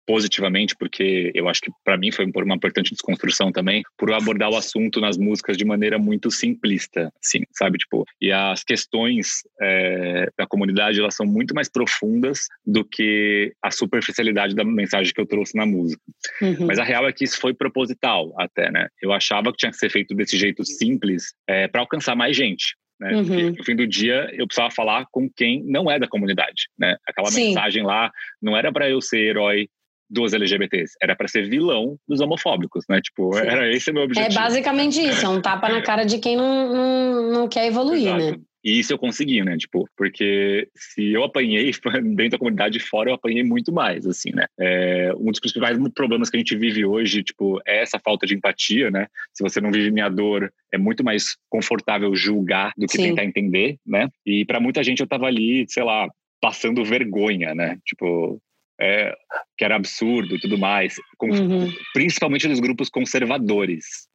positivamente, 0.06 0.74
porque 0.76 1.30
eu 1.34 1.48
acho 1.48 1.60
que 1.60 1.70
para 1.84 1.96
mim 1.96 2.10
foi 2.10 2.24
uma 2.24 2.54
importante 2.54 2.90
desconstrução 2.90 3.52
também, 3.52 3.82
por 3.96 4.12
abordar 4.12 4.50
o 4.50 4.56
assunto 4.56 5.00
nas 5.00 5.16
músicas 5.16 5.56
de 5.56 5.64
maneira 5.64 5.98
muito 5.98 6.30
simplista, 6.30 7.12
assim, 7.22 7.42
sabe? 7.52 7.78
Tipo, 7.78 8.04
e 8.20 8.32
as 8.32 8.64
questões 8.64 9.42
é, 9.60 10.28
da 10.36 10.46
comunidade, 10.46 11.00
elas 11.00 11.14
são 11.14 11.26
muito 11.26 11.54
mais 11.54 11.68
profundas 11.68 12.46
do 12.66 12.84
que 12.84 13.52
a 13.62 13.70
superficialidade 13.70 14.54
da 14.54 14.64
mensagem 14.64 15.12
que 15.12 15.20
eu 15.20 15.26
trouxe 15.26 15.56
na 15.56 15.66
música. 15.66 16.02
Uhum. 16.40 16.66
Mas 16.66 16.78
a 16.78 16.84
real 16.84 17.06
é 17.06 17.12
que 17.12 17.24
isso 17.24 17.40
foi 17.40 17.54
proposital 17.54 18.32
até, 18.38 18.70
né? 18.70 18.88
Eu 19.00 19.12
achava 19.12 19.50
que 19.52 19.58
tinha 19.58 19.70
que 19.70 19.78
ser 19.78 19.90
feito 19.90 20.14
desse 20.14 20.36
jeito 20.36 20.64
simples 20.64 21.34
é, 21.48 21.68
para 21.68 21.80
alcançar 21.80 22.14
mais 22.14 22.36
gente. 22.36 22.74
Né? 23.00 23.16
Uhum. 23.16 23.50
no 23.58 23.64
fim 23.64 23.74
do 23.74 23.84
dia 23.84 24.30
eu 24.32 24.46
precisava 24.46 24.70
falar 24.70 25.06
com 25.10 25.28
quem 25.28 25.64
não 25.64 25.90
é 25.90 25.98
da 25.98 26.06
comunidade, 26.06 26.68
né? 26.78 26.96
Aquela 27.04 27.32
Sim. 27.32 27.48
mensagem 27.48 27.82
lá 27.82 28.12
não 28.40 28.56
era 28.56 28.72
para 28.72 28.88
eu 28.88 29.00
ser 29.00 29.18
herói 29.18 29.68
dos 30.12 30.34
LGBTs, 30.34 30.92
era 31.00 31.16
para 31.16 31.26
ser 31.26 31.48
vilão 31.48 31.96
dos 32.06 32.20
homofóbicos, 32.20 32.84
né? 32.88 33.00
Tipo, 33.00 33.32
Sim. 33.32 33.40
era 33.40 33.72
esse 33.72 33.90
o 33.90 33.94
meu 33.94 34.02
objetivo. 34.04 34.30
É 34.30 34.42
basicamente 34.42 35.00
isso, 35.00 35.24
é 35.24 35.28
um 35.28 35.40
tapa 35.40 35.68
na 35.70 35.80
cara 35.80 36.04
de 36.04 36.18
quem 36.18 36.36
não, 36.36 36.72
não, 36.72 37.30
não 37.32 37.48
quer 37.48 37.66
evoluir, 37.66 38.08
Exato. 38.08 38.18
né? 38.18 38.36
E 38.64 38.78
isso 38.78 38.92
eu 38.92 38.98
consegui, 38.98 39.42
né? 39.42 39.56
Tipo, 39.56 39.88
porque 39.96 40.68
se 40.76 41.12
eu 41.12 41.24
apanhei 41.24 41.72
dentro 42.14 42.30
da 42.30 42.38
comunidade 42.38 42.78
fora, 42.78 43.10
eu 43.10 43.14
apanhei 43.14 43.42
muito 43.42 43.72
mais, 43.72 44.06
assim, 44.06 44.30
né? 44.32 44.46
É, 44.60 45.12
um 45.16 45.30
dos 45.30 45.40
principais 45.40 45.76
problemas 45.94 46.30
que 46.30 46.36
a 46.36 46.38
gente 46.38 46.56
vive 46.56 46.84
hoje, 46.84 47.24
tipo, 47.24 47.60
é 47.66 47.82
essa 47.82 47.98
falta 47.98 48.24
de 48.24 48.34
empatia, 48.34 48.90
né? 48.90 49.06
Se 49.32 49.42
você 49.42 49.60
não 49.60 49.72
vive 49.72 49.90
minha 49.90 50.08
dor, 50.08 50.52
é 50.72 50.78
muito 50.78 51.02
mais 51.02 51.36
confortável 51.48 52.14
julgar 52.14 52.72
do 52.76 52.86
que 52.86 52.98
Sim. 52.98 53.08
tentar 53.08 53.24
entender, 53.24 53.78
né? 53.84 54.08
E 54.24 54.44
para 54.44 54.60
muita 54.60 54.82
gente 54.84 55.00
eu 55.00 55.08
tava 55.08 55.26
ali, 55.26 55.64
sei 55.68 55.82
lá, 55.82 56.08
passando 56.40 56.84
vergonha, 56.84 57.54
né? 57.54 57.78
Tipo, 57.84 58.40
é, 58.82 59.14
que 59.56 59.64
era 59.64 59.76
absurdo 59.76 60.34
e 60.34 60.40
tudo 60.40 60.58
mais, 60.58 60.96
com, 61.16 61.28
uhum. 61.30 61.72
principalmente 61.94 62.48
dos 62.48 62.58
grupos 62.58 62.88
conservadores. 62.88 64.08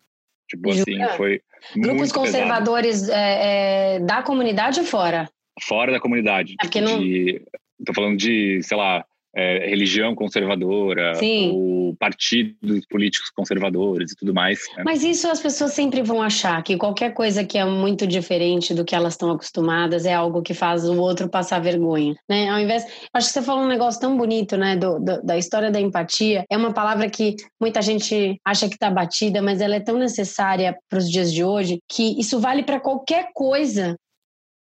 Tipo 0.50 0.72
assim, 0.72 0.98
foi. 1.16 1.42
Grupos 1.76 2.12
conservadores 2.12 3.10
é, 3.10 3.96
é, 3.96 4.00
da 4.00 4.22
comunidade 4.22 4.80
ou 4.80 4.86
fora? 4.86 5.30
Fora 5.62 5.92
da 5.92 6.00
comunidade. 6.00 6.56
É 6.60 6.64
porque 6.64 6.82
não... 6.82 7.00
de, 7.00 7.42
tô 7.86 7.94
falando 7.94 8.18
de, 8.18 8.62
sei 8.62 8.78
lá, 8.78 9.06
é, 9.36 9.70
religião 9.70 10.16
conservadora, 10.16 11.16
Sim. 11.16 11.52
ou 11.54 11.96
partidos 11.96 12.86
políticos 12.90 13.30
conservadores 13.30 14.12
e 14.12 14.16
tudo 14.16 14.34
mais. 14.34 14.60
Né? 14.76 14.84
Mas 14.86 15.04
isso 15.04 15.28
as 15.28 15.40
pessoas 15.40 15.74
sempre 15.74 16.02
vão 16.02 16.22
achar 16.22 16.62
que 16.64 16.78
qualquer 16.78 17.14
coisa 17.14 17.44
que 17.44 17.58
é 17.58 17.66
muito 17.66 18.08
diferente 18.08 18.74
do 18.74 18.84
que 18.84 18.96
elas 18.96 19.14
estão 19.14 19.32
acostumadas 19.32 20.06
é 20.06 20.14
algo 20.14 20.42
que 20.42 20.54
faz 20.54 20.88
o 20.88 21.00
outro 21.00 21.30
passar 21.30 21.60
vergonha, 21.60 22.16
né? 22.30 22.50
Ao 22.50 22.60
invés, 22.60 22.86
acho 23.14 23.28
que 23.28 23.34
você 23.34 23.42
falou 23.42 23.64
um 23.64 23.68
negócio 23.68 24.02
tão 24.02 24.18
bonito, 24.18 24.58
né, 24.58 24.76
do, 24.76 25.00
do, 25.00 25.22
da 25.24 25.38
história 25.38 25.72
da 25.72 25.80
empatia. 25.80 26.44
É 26.50 26.58
uma 26.58 26.74
palavra 26.74 27.10
que 27.10 27.36
muita 27.60 27.82
gente 27.82 28.40
acha 28.44 28.68
que 28.68 28.76
está 28.76 28.90
batida, 28.90 29.42
mas 29.42 29.62
ela 29.62 29.76
é 29.76 29.80
tão 29.80 29.98
necessária 29.98 30.76
para 30.90 31.00
os 31.00 31.10
dias 31.10 31.32
de 31.32 31.44
hoje 31.44 31.80
que 31.90 32.20
isso 32.20 32.40
vale 32.40 32.64
para 32.64 32.80
qualquer 32.80 33.30
coisa 33.34 33.96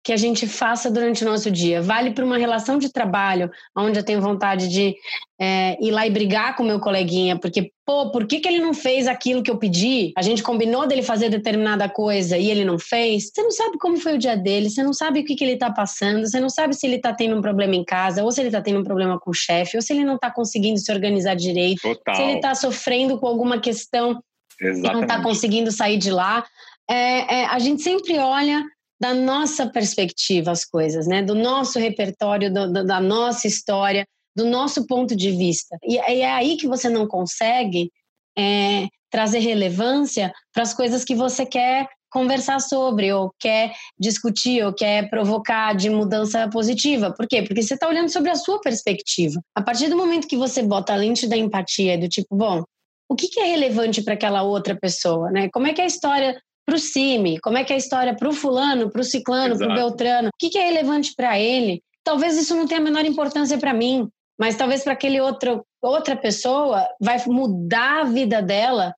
que 0.06 0.12
a 0.12 0.16
gente 0.16 0.46
faça 0.46 0.88
durante 0.88 1.24
o 1.24 1.28
nosso 1.28 1.50
dia. 1.50 1.82
Vale 1.82 2.12
para 2.12 2.24
uma 2.24 2.38
relação 2.38 2.78
de 2.78 2.92
trabalho, 2.92 3.50
onde 3.76 3.98
eu 3.98 4.04
tenho 4.04 4.20
vontade 4.20 4.68
de 4.68 4.94
é, 5.36 5.76
ir 5.84 5.90
lá 5.90 6.06
e 6.06 6.10
brigar 6.10 6.54
com 6.54 6.62
meu 6.62 6.78
coleguinha, 6.78 7.36
porque, 7.36 7.72
pô, 7.84 8.12
por 8.12 8.24
que, 8.24 8.38
que 8.38 8.46
ele 8.46 8.60
não 8.60 8.72
fez 8.72 9.08
aquilo 9.08 9.42
que 9.42 9.50
eu 9.50 9.58
pedi? 9.58 10.12
A 10.16 10.22
gente 10.22 10.44
combinou 10.44 10.86
dele 10.86 11.02
fazer 11.02 11.28
determinada 11.28 11.88
coisa 11.88 12.38
e 12.38 12.48
ele 12.48 12.64
não 12.64 12.78
fez. 12.78 13.32
Você 13.34 13.42
não 13.42 13.50
sabe 13.50 13.78
como 13.78 13.96
foi 13.96 14.14
o 14.14 14.18
dia 14.18 14.36
dele, 14.36 14.70
você 14.70 14.80
não 14.80 14.92
sabe 14.92 15.18
o 15.18 15.24
que, 15.24 15.34
que 15.34 15.42
ele 15.42 15.54
está 15.54 15.72
passando, 15.72 16.24
você 16.24 16.38
não 16.38 16.48
sabe 16.48 16.76
se 16.76 16.86
ele 16.86 16.96
está 16.96 17.12
tendo 17.12 17.36
um 17.36 17.42
problema 17.42 17.74
em 17.74 17.84
casa, 17.84 18.22
ou 18.22 18.30
se 18.30 18.40
ele 18.40 18.48
está 18.48 18.62
tendo 18.62 18.78
um 18.78 18.84
problema 18.84 19.18
com 19.18 19.32
o 19.32 19.34
chefe, 19.34 19.76
ou 19.76 19.82
se 19.82 19.92
ele 19.92 20.04
não 20.04 20.14
está 20.14 20.30
conseguindo 20.30 20.78
se 20.78 20.92
organizar 20.92 21.34
direito, 21.34 21.82
Total. 21.82 22.14
se 22.14 22.22
ele 22.22 22.34
está 22.34 22.54
sofrendo 22.54 23.18
com 23.18 23.26
alguma 23.26 23.58
questão 23.58 24.22
Exatamente. 24.60 24.88
e 24.88 24.92
não 24.92 25.02
está 25.02 25.20
conseguindo 25.20 25.72
sair 25.72 25.98
de 25.98 26.12
lá. 26.12 26.44
É, 26.88 27.40
é, 27.40 27.46
a 27.46 27.58
gente 27.58 27.82
sempre 27.82 28.16
olha 28.18 28.62
da 29.00 29.12
nossa 29.14 29.66
perspectiva 29.66 30.50
as 30.50 30.64
coisas, 30.64 31.06
né? 31.06 31.22
Do 31.22 31.34
nosso 31.34 31.78
repertório, 31.78 32.52
do, 32.52 32.72
do, 32.72 32.84
da 32.84 33.00
nossa 33.00 33.46
história, 33.46 34.06
do 34.34 34.44
nosso 34.44 34.86
ponto 34.86 35.14
de 35.14 35.30
vista. 35.32 35.76
E, 35.82 35.96
e 35.96 36.20
é 36.20 36.32
aí 36.32 36.56
que 36.56 36.66
você 36.66 36.88
não 36.88 37.06
consegue 37.06 37.90
é, 38.38 38.86
trazer 39.10 39.38
relevância 39.38 40.32
para 40.52 40.62
as 40.62 40.74
coisas 40.74 41.04
que 41.04 41.14
você 41.14 41.46
quer 41.46 41.88
conversar 42.10 42.60
sobre, 42.60 43.12
ou 43.12 43.30
quer 43.38 43.72
discutir, 43.98 44.64
ou 44.64 44.72
quer 44.72 45.10
provocar 45.10 45.74
de 45.74 45.90
mudança 45.90 46.48
positiva. 46.48 47.12
Por 47.12 47.26
quê? 47.26 47.42
Porque 47.42 47.62
você 47.62 47.74
está 47.74 47.88
olhando 47.88 48.08
sobre 48.08 48.30
a 48.30 48.34
sua 48.36 48.60
perspectiva. 48.60 49.40
A 49.54 49.62
partir 49.62 49.88
do 49.88 49.96
momento 49.96 50.28
que 50.28 50.36
você 50.36 50.62
bota 50.62 50.94
a 50.94 50.96
lente 50.96 51.26
da 51.26 51.36
empatia, 51.36 51.98
do 51.98 52.08
tipo, 52.08 52.34
bom, 52.34 52.62
o 53.08 53.14
que, 53.14 53.38
é 53.38 53.44
relevante 53.44 54.02
para 54.02 54.14
aquela 54.14 54.42
outra 54.42 54.74
pessoa, 54.74 55.30
né? 55.30 55.48
Como 55.52 55.66
é 55.66 55.72
que 55.72 55.80
é 55.80 55.84
a 55.84 55.88
história 55.88 56.40
para 56.66 56.74
o 56.74 56.78
CIMI, 56.78 57.38
como 57.38 57.56
é 57.56 57.64
que 57.64 57.72
é 57.72 57.76
a 57.76 57.78
história 57.78 58.14
para 58.14 58.28
o 58.28 58.32
fulano, 58.32 58.90
para 58.90 59.00
o 59.00 59.04
ciclano, 59.04 59.56
para 59.56 59.70
o 59.70 59.74
beltrano, 59.74 60.28
o 60.28 60.36
que, 60.36 60.50
que 60.50 60.58
é 60.58 60.64
relevante 60.64 61.14
para 61.14 61.38
ele. 61.38 61.80
Talvez 62.02 62.36
isso 62.36 62.56
não 62.56 62.66
tenha 62.66 62.80
a 62.80 62.84
menor 62.84 63.04
importância 63.04 63.56
para 63.56 63.72
mim, 63.72 64.08
mas 64.38 64.56
talvez 64.56 64.82
para 64.82 64.92
aquele 64.92 65.20
outro 65.20 65.64
outra 65.80 66.16
pessoa 66.16 66.88
vai 67.00 67.22
mudar 67.26 68.00
a 68.00 68.04
vida 68.04 68.42
dela 68.42 68.92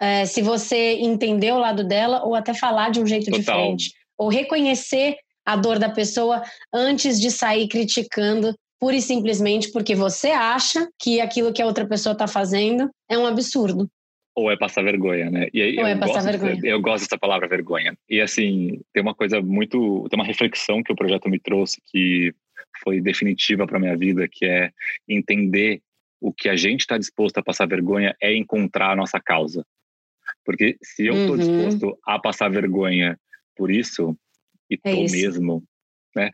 é, 0.00 0.26
se 0.26 0.42
você 0.42 0.94
entender 0.94 1.52
o 1.52 1.58
lado 1.58 1.84
dela 1.84 2.24
ou 2.24 2.34
até 2.34 2.52
falar 2.52 2.90
de 2.90 3.00
um 3.00 3.06
jeito 3.06 3.26
Total. 3.26 3.38
diferente 3.38 3.92
ou 4.18 4.28
reconhecer 4.28 5.16
a 5.46 5.54
dor 5.54 5.78
da 5.78 5.88
pessoa 5.88 6.42
antes 6.74 7.20
de 7.20 7.30
sair 7.30 7.68
criticando 7.68 8.54
pura 8.80 8.96
e 8.96 9.02
simplesmente 9.02 9.70
porque 9.70 9.94
você 9.94 10.30
acha 10.30 10.88
que 10.98 11.20
aquilo 11.20 11.52
que 11.52 11.62
a 11.62 11.66
outra 11.66 11.86
pessoa 11.86 12.14
está 12.14 12.26
fazendo 12.26 12.90
é 13.08 13.16
um 13.16 13.26
absurdo 13.26 13.88
ou 14.40 14.50
é 14.50 14.56
passar 14.56 14.82
vergonha, 14.82 15.30
né? 15.30 15.48
E 15.52 15.60
aí 15.60 15.76
ou 15.76 15.82
eu 15.82 15.86
é 15.86 15.96
passar 15.96 16.22
gosto, 16.22 16.38
vergonha. 16.38 16.60
Eu 16.64 16.80
gosto 16.80 17.04
dessa 17.04 17.18
palavra 17.18 17.48
vergonha. 17.48 17.96
E 18.08 18.20
assim, 18.20 18.80
tem 18.92 19.02
uma 19.02 19.14
coisa 19.14 19.40
muito, 19.40 20.08
tem 20.08 20.18
uma 20.18 20.26
reflexão 20.26 20.82
que 20.82 20.92
o 20.92 20.96
projeto 20.96 21.28
me 21.28 21.38
trouxe 21.38 21.80
que 21.92 22.34
foi 22.82 23.00
definitiva 23.00 23.66
para 23.66 23.78
minha 23.78 23.96
vida, 23.96 24.26
que 24.30 24.46
é 24.46 24.70
entender 25.08 25.82
o 26.20 26.32
que 26.32 26.48
a 26.48 26.56
gente 26.56 26.80
está 26.80 26.96
disposto 26.98 27.38
a 27.38 27.42
passar 27.42 27.66
vergonha 27.66 28.14
é 28.20 28.34
encontrar 28.34 28.92
a 28.92 28.96
nossa 28.96 29.20
causa. 29.20 29.64
Porque 30.44 30.76
se 30.82 31.06
eu 31.06 31.14
estou 31.14 31.36
uhum. 31.36 31.38
disposto 31.38 31.98
a 32.06 32.18
passar 32.18 32.50
vergonha 32.50 33.18
por 33.56 33.70
isso, 33.70 34.16
e 34.70 34.78
é 34.82 34.94
tô 34.94 35.02
isso. 35.02 35.14
mesmo, 35.14 35.64
né? 36.14 36.30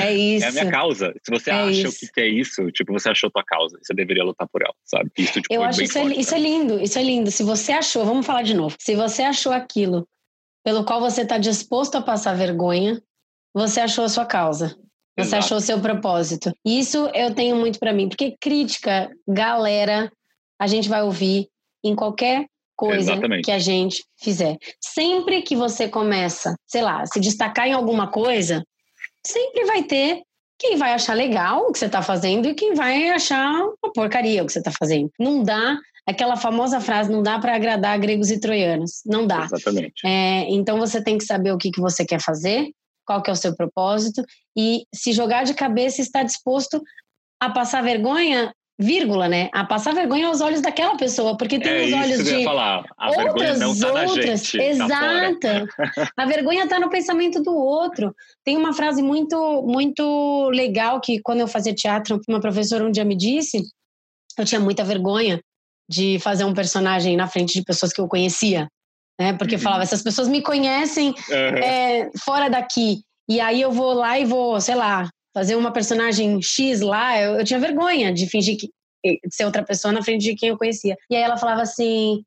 É 0.00 0.12
isso. 0.12 0.44
É 0.46 0.48
a 0.48 0.52
minha 0.52 0.70
causa. 0.70 1.12
Se 1.22 1.30
você 1.30 1.50
é 1.50 1.54
acha 1.54 1.88
isso. 1.88 2.06
o 2.06 2.12
que 2.12 2.20
é 2.20 2.28
isso, 2.28 2.70
tipo, 2.72 2.92
você 2.92 3.08
achou 3.10 3.30
tua 3.30 3.44
causa. 3.44 3.78
Você 3.82 3.94
deveria 3.94 4.24
lutar 4.24 4.48
por 4.48 4.62
ela, 4.62 4.74
sabe? 4.84 5.10
Isso, 5.18 5.40
tipo, 5.40 5.52
Eu 5.52 5.62
é 5.62 5.66
acho 5.66 5.82
isso, 5.82 5.98
é 5.98 6.02
forte, 6.02 6.16
é, 6.16 6.20
isso 6.20 6.34
é 6.34 6.38
lindo, 6.38 6.80
isso 6.80 6.98
é 6.98 7.02
lindo. 7.02 7.30
Se 7.30 7.42
você 7.42 7.72
achou, 7.72 8.04
vamos 8.04 8.26
falar 8.26 8.42
de 8.42 8.54
novo. 8.54 8.76
Se 8.78 8.94
você 8.94 9.22
achou 9.22 9.52
aquilo 9.52 10.06
pelo 10.64 10.84
qual 10.84 11.00
você 11.00 11.22
está 11.22 11.38
disposto 11.38 11.96
a 11.96 12.02
passar 12.02 12.34
vergonha, 12.34 13.00
você 13.54 13.80
achou 13.80 14.04
a 14.04 14.08
sua 14.08 14.26
causa. 14.26 14.76
Você 15.18 15.30
Exato. 15.30 15.44
achou 15.44 15.58
o 15.58 15.60
seu 15.60 15.80
propósito. 15.80 16.52
Isso 16.64 17.10
eu 17.14 17.34
tenho 17.34 17.56
muito 17.56 17.80
para 17.80 17.92
mim, 17.92 18.08
porque 18.08 18.36
crítica, 18.40 19.10
galera, 19.26 20.12
a 20.60 20.66
gente 20.66 20.88
vai 20.88 21.02
ouvir 21.02 21.48
em 21.84 21.94
qualquer 21.94 22.46
coisa 22.78 23.12
Exatamente. 23.12 23.44
que 23.44 23.50
a 23.50 23.58
gente 23.58 24.04
fizer. 24.16 24.56
Sempre 24.80 25.42
que 25.42 25.56
você 25.56 25.88
começa, 25.88 26.54
sei 26.64 26.80
lá, 26.80 27.04
se 27.04 27.18
destacar 27.18 27.66
em 27.66 27.72
alguma 27.72 28.06
coisa, 28.06 28.64
sempre 29.26 29.66
vai 29.66 29.82
ter 29.82 30.22
quem 30.56 30.76
vai 30.76 30.92
achar 30.92 31.14
legal 31.14 31.66
o 31.66 31.72
que 31.72 31.78
você 31.78 31.86
está 31.86 32.02
fazendo 32.02 32.48
e 32.48 32.54
quem 32.54 32.74
vai 32.74 33.10
achar 33.10 33.52
uma 33.52 33.92
porcaria 33.92 34.42
o 34.42 34.46
que 34.46 34.52
você 34.52 34.60
está 34.60 34.72
fazendo. 34.72 35.10
Não 35.18 35.42
dá 35.42 35.76
aquela 36.06 36.36
famosa 36.36 36.80
frase, 36.80 37.10
não 37.10 37.22
dá 37.22 37.38
para 37.38 37.54
agradar 37.54 37.98
gregos 37.98 38.30
e 38.30 38.40
troianos. 38.40 39.02
Não 39.04 39.26
dá. 39.26 39.44
Exatamente. 39.44 40.06
É, 40.06 40.46
então 40.48 40.78
você 40.78 41.02
tem 41.02 41.18
que 41.18 41.24
saber 41.24 41.52
o 41.52 41.58
que, 41.58 41.70
que 41.70 41.80
você 41.80 42.04
quer 42.04 42.20
fazer, 42.20 42.70
qual 43.04 43.22
que 43.22 43.30
é 43.30 43.32
o 43.32 43.36
seu 43.36 43.54
propósito 43.54 44.22
e 44.56 44.84
se 44.94 45.12
jogar 45.12 45.44
de 45.44 45.54
cabeça 45.54 46.00
está 46.00 46.22
disposto 46.22 46.80
a 47.40 47.50
passar 47.50 47.82
vergonha 47.82 48.52
vírgula, 48.78 49.28
né? 49.28 49.50
A 49.52 49.64
passar 49.64 49.92
vergonha 49.92 50.28
aos 50.28 50.40
olhos 50.40 50.60
daquela 50.60 50.96
pessoa, 50.96 51.36
porque 51.36 51.58
tem 51.58 51.72
é 51.72 51.86
os 51.86 51.92
olhos 51.92 52.24
de 52.24 52.44
falar. 52.44 52.84
A 52.96 53.10
outras 53.10 53.58
não 53.58 53.76
tá 53.76 54.02
outras, 54.04 54.40
gente, 54.44 54.60
exata. 54.60 55.66
Tá 55.66 56.12
a 56.16 56.26
vergonha 56.26 56.64
está 56.64 56.78
no 56.78 56.88
pensamento 56.88 57.42
do 57.42 57.54
outro. 57.54 58.14
Tem 58.44 58.56
uma 58.56 58.72
frase 58.72 59.02
muito 59.02 59.62
muito 59.66 60.48
legal 60.50 61.00
que 61.00 61.20
quando 61.20 61.40
eu 61.40 61.48
fazia 61.48 61.74
teatro, 61.74 62.20
uma 62.28 62.40
professora 62.40 62.84
um 62.84 62.90
dia 62.90 63.04
me 63.04 63.16
disse, 63.16 63.62
eu 64.38 64.44
tinha 64.44 64.60
muita 64.60 64.84
vergonha 64.84 65.40
de 65.90 66.18
fazer 66.20 66.44
um 66.44 66.54
personagem 66.54 67.16
na 67.16 67.26
frente 67.26 67.54
de 67.54 67.64
pessoas 67.64 67.92
que 67.92 68.00
eu 68.00 68.06
conhecia, 68.06 68.68
né? 69.18 69.32
Porque 69.32 69.54
uhum. 69.56 69.58
eu 69.58 69.64
falava, 69.64 69.82
essas 69.82 70.02
pessoas 70.02 70.28
me 70.28 70.40
conhecem 70.40 71.08
uhum. 71.08 71.58
é, 71.58 72.10
fora 72.24 72.48
daqui. 72.48 73.00
E 73.28 73.40
aí 73.40 73.60
eu 73.60 73.72
vou 73.72 73.92
lá 73.92 74.18
e 74.18 74.24
vou, 74.24 74.60
sei 74.60 74.74
lá, 74.74 75.08
fazer 75.38 75.54
uma 75.54 75.72
personagem 75.72 76.42
X 76.42 76.80
lá, 76.80 77.16
eu, 77.20 77.38
eu 77.38 77.44
tinha 77.44 77.60
vergonha 77.60 78.12
de 78.12 78.26
fingir 78.26 78.56
que 78.58 78.68
de 79.04 79.32
ser 79.32 79.44
outra 79.44 79.64
pessoa 79.64 79.92
na 79.92 80.02
frente 80.02 80.22
de 80.22 80.34
quem 80.34 80.48
eu 80.48 80.58
conhecia. 80.58 80.96
E 81.08 81.14
aí 81.14 81.22
ela 81.22 81.36
falava 81.36 81.62
assim: 81.62 82.24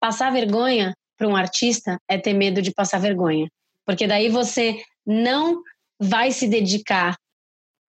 passar 0.00 0.32
vergonha 0.32 0.92
para 1.16 1.28
um 1.28 1.36
artista 1.36 1.96
é 2.08 2.18
ter 2.18 2.32
medo 2.32 2.60
de 2.60 2.72
passar 2.72 2.98
vergonha. 2.98 3.46
Porque 3.86 4.08
daí 4.08 4.28
você 4.28 4.82
não 5.06 5.62
vai 6.00 6.32
se 6.32 6.48
dedicar 6.48 7.16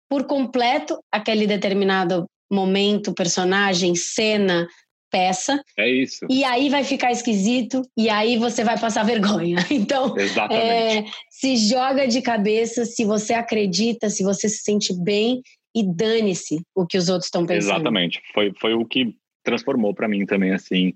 por 0.07 0.25
completo 0.25 0.99
àquele 1.11 1.47
determinado 1.47 2.25
momento, 2.51 3.13
personagem, 3.13 3.95
cena, 3.95 4.67
peça. 5.09 5.61
É 5.77 5.89
isso. 5.89 6.25
E 6.29 6.43
aí 6.43 6.69
vai 6.69 6.83
ficar 6.83 7.11
esquisito 7.11 7.81
e 7.97 8.09
aí 8.09 8.37
você 8.37 8.63
vai 8.63 8.79
passar 8.79 9.03
vergonha. 9.03 9.57
Então, 9.71 10.15
é, 10.51 11.05
se 11.39 11.55
joga 11.55 12.05
de 12.05 12.21
cabeça 12.21 12.83
se 12.83 13.05
você 13.05 13.33
acredita, 13.33 14.09
se 14.09 14.23
você 14.23 14.49
se 14.49 14.57
sente 14.57 14.93
bem 14.93 15.41
e 15.73 15.81
dane-se 15.83 16.61
o 16.75 16.85
que 16.85 16.97
os 16.97 17.07
outros 17.07 17.27
estão 17.27 17.45
pensando. 17.45 17.75
Exatamente. 17.75 18.21
Foi, 18.33 18.51
foi 18.59 18.73
o 18.73 18.85
que 18.85 19.15
transformou 19.41 19.93
para 19.93 20.09
mim 20.09 20.25
também, 20.25 20.51
assim. 20.51 20.93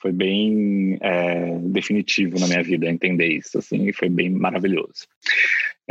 Foi 0.00 0.12
bem 0.12 0.98
é, 1.00 1.58
definitivo 1.62 2.38
na 2.38 2.46
minha 2.46 2.62
vida 2.62 2.90
entender 2.90 3.28
isso, 3.28 3.58
assim, 3.58 3.88
e 3.88 3.92
foi 3.92 4.08
bem 4.08 4.30
maravilhoso. 4.30 5.06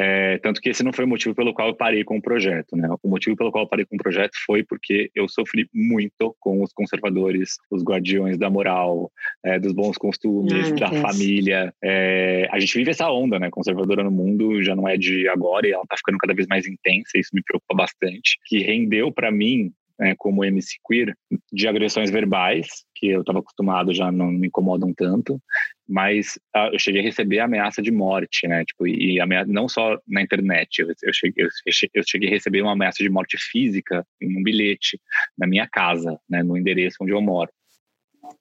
É, 0.02 0.38
tanto 0.38 0.62
que 0.62 0.70
esse 0.70 0.82
não 0.82 0.94
foi 0.94 1.04
o 1.04 1.08
motivo 1.08 1.36
pelo 1.36 1.54
qual 1.54 1.68
eu 1.68 1.76
parei 1.76 2.06
com 2.06 2.18
o 2.18 2.22
projeto, 2.22 2.74
né? 2.78 2.88
O 3.04 3.10
motivo 3.10 3.36
pelo 3.36 3.52
qual 3.52 3.66
eu 3.66 3.68
parei 3.68 3.86
com 3.86 3.98
o 3.98 4.00
projeto 4.00 4.32
foi 4.46 4.64
porque 4.64 5.12
eu 5.14 5.28
sofri 5.28 5.68
muito 5.74 6.34
com 6.40 6.64
os 6.64 6.72
conservadores, 6.72 7.58
os 7.70 7.84
guardiões 7.84 8.38
da 8.38 8.50
moral, 8.50 9.12
é, 9.44 9.60
dos 9.60 9.74
bons 9.74 9.98
costumes, 9.98 10.72
da 10.80 10.88
Deus. 10.88 11.02
família. 11.02 11.74
É, 11.84 12.48
a 12.50 12.58
gente 12.62 12.78
vive 12.78 12.92
essa 12.92 13.12
onda, 13.12 13.38
né? 13.40 13.50
Conservadora 13.52 14.02
no 14.02 14.12
mundo 14.12 14.64
já 14.64 14.74
não 14.74 14.88
é 14.88 14.96
de 14.96 15.28
agora 15.28 15.68
e 15.68 15.74
ela 15.74 15.86
tá 15.86 15.98
ficando 15.98 16.18
cada 16.18 16.34
vez 16.34 16.48
mais 16.48 16.66
intensa. 16.66 17.18
Isso 17.18 17.32
me 17.34 17.44
preocupa 17.44 17.76
bastante. 17.76 18.40
Que 18.46 18.60
rendeu 18.60 19.12
para 19.12 19.30
mim 19.30 19.70
né, 20.00 20.16
como 20.18 20.46
MC 20.46 20.78
queer, 20.88 21.14
de 21.52 21.68
agressões 21.68 22.10
verbais, 22.10 22.86
que 22.96 23.08
eu 23.08 23.20
estava 23.22 23.40
acostumado, 23.40 23.94
já 23.94 24.12
não 24.12 24.28
me 24.28 24.48
incomodam 24.48 24.94
tanto, 24.94 25.42
mas 25.88 26.40
uh, 26.56 26.72
eu 26.72 26.80
cheguei 26.80 27.02
a 27.02 27.04
receber 27.04 27.40
ameaça 27.40 27.82
de 27.82 27.92
morte, 27.92 28.48
né, 28.48 28.64
tipo, 28.64 28.88
e 28.88 29.20
ameaça, 29.20 29.52
não 29.52 29.68
só 29.68 29.98
na 30.08 30.22
internet, 30.22 30.80
eu, 30.80 30.88
eu, 31.04 31.14
cheguei, 31.14 31.46
eu, 31.94 32.04
cheguei 32.08 32.30
a 32.30 32.32
receber 32.32 32.62
uma 32.62 32.72
ameaça 32.72 33.04
de 33.04 33.10
morte 33.10 33.38
física 33.38 34.06
em 34.22 34.40
um 34.40 34.44
bilhete 34.44 35.00
na 35.38 35.46
minha 35.46 35.68
casa, 35.68 36.18
né, 36.30 36.42
no 36.42 36.58
endereço 36.58 36.98
onde 37.02 37.12
eu 37.12 37.22
moro. 37.22 37.52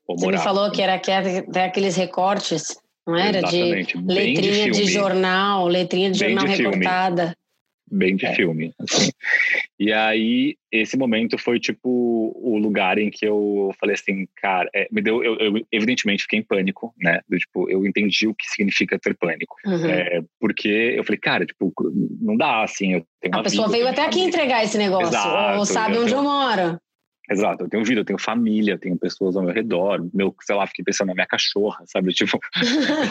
Você 0.06 0.26
me 0.26 0.38
falou 0.38 0.70
que 0.70 0.82
era, 0.82 0.98
que 0.98 1.10
era 1.10 1.64
aqueles 1.64 1.96
recortes, 1.96 2.76
não 3.06 3.16
era? 3.16 3.38
Exatamente. 3.38 3.96
De 3.96 4.14
letrinha 4.14 4.70
de, 4.70 4.84
de, 4.84 4.92
jornal, 4.92 5.66
letrinha 5.66 6.10
de 6.10 6.20
Bem 6.20 6.34
jornal 6.34 6.54
de 6.54 6.62
recortada. 6.62 7.34
Bem 7.90 8.16
de 8.16 8.26
é. 8.26 8.34
filme. 8.34 8.72
Assim. 8.78 9.10
E 9.78 9.92
aí, 9.92 10.56
esse 10.70 10.96
momento 10.96 11.38
foi 11.38 11.58
tipo 11.58 12.32
o 12.36 12.58
lugar 12.58 12.98
em 12.98 13.10
que 13.10 13.24
eu 13.26 13.70
falei 13.80 13.94
assim, 13.94 14.26
cara, 14.36 14.68
é, 14.74 14.88
me 14.90 15.00
deu, 15.00 15.22
eu, 15.22 15.36
eu, 15.36 15.66
evidentemente 15.72 16.22
fiquei 16.22 16.38
em 16.38 16.42
pânico, 16.42 16.94
né? 16.98 17.20
Do, 17.28 17.38
tipo, 17.38 17.70
eu 17.70 17.86
entendi 17.86 18.26
o 18.26 18.34
que 18.34 18.46
significa 18.46 18.98
ter 18.98 19.16
pânico. 19.16 19.56
Uhum. 19.64 19.86
É, 19.86 20.20
porque 20.40 20.68
eu 20.68 21.04
falei, 21.04 21.18
cara, 21.18 21.46
tipo, 21.46 21.72
não 22.20 22.36
dá 22.36 22.62
assim. 22.62 22.94
Eu 22.94 23.06
tenho 23.20 23.36
A 23.36 23.42
pessoa 23.42 23.66
vida, 23.66 23.78
veio 23.78 23.88
até 23.88 24.04
aqui 24.04 24.20
entregar 24.20 24.64
esse 24.64 24.76
negócio, 24.76 25.08
Exato, 25.08 25.58
ou 25.58 25.64
sabe 25.66 25.98
onde 25.98 26.12
eu 26.12 26.22
moro. 26.22 26.78
Exato, 27.30 27.64
eu 27.64 27.68
tenho 27.68 27.84
vida, 27.84 28.00
eu 28.00 28.04
tenho 28.04 28.18
família, 28.18 28.72
eu 28.72 28.78
tenho 28.78 28.96
pessoas 28.96 29.36
ao 29.36 29.42
meu 29.42 29.52
redor, 29.52 30.02
meu, 30.14 30.34
sei 30.40 30.56
lá, 30.56 30.66
fiquei 30.66 30.84
pensando 30.84 31.08
na 31.08 31.14
minha 31.14 31.26
cachorra, 31.26 31.84
sabe? 31.86 32.12
Tipo, 32.18 32.38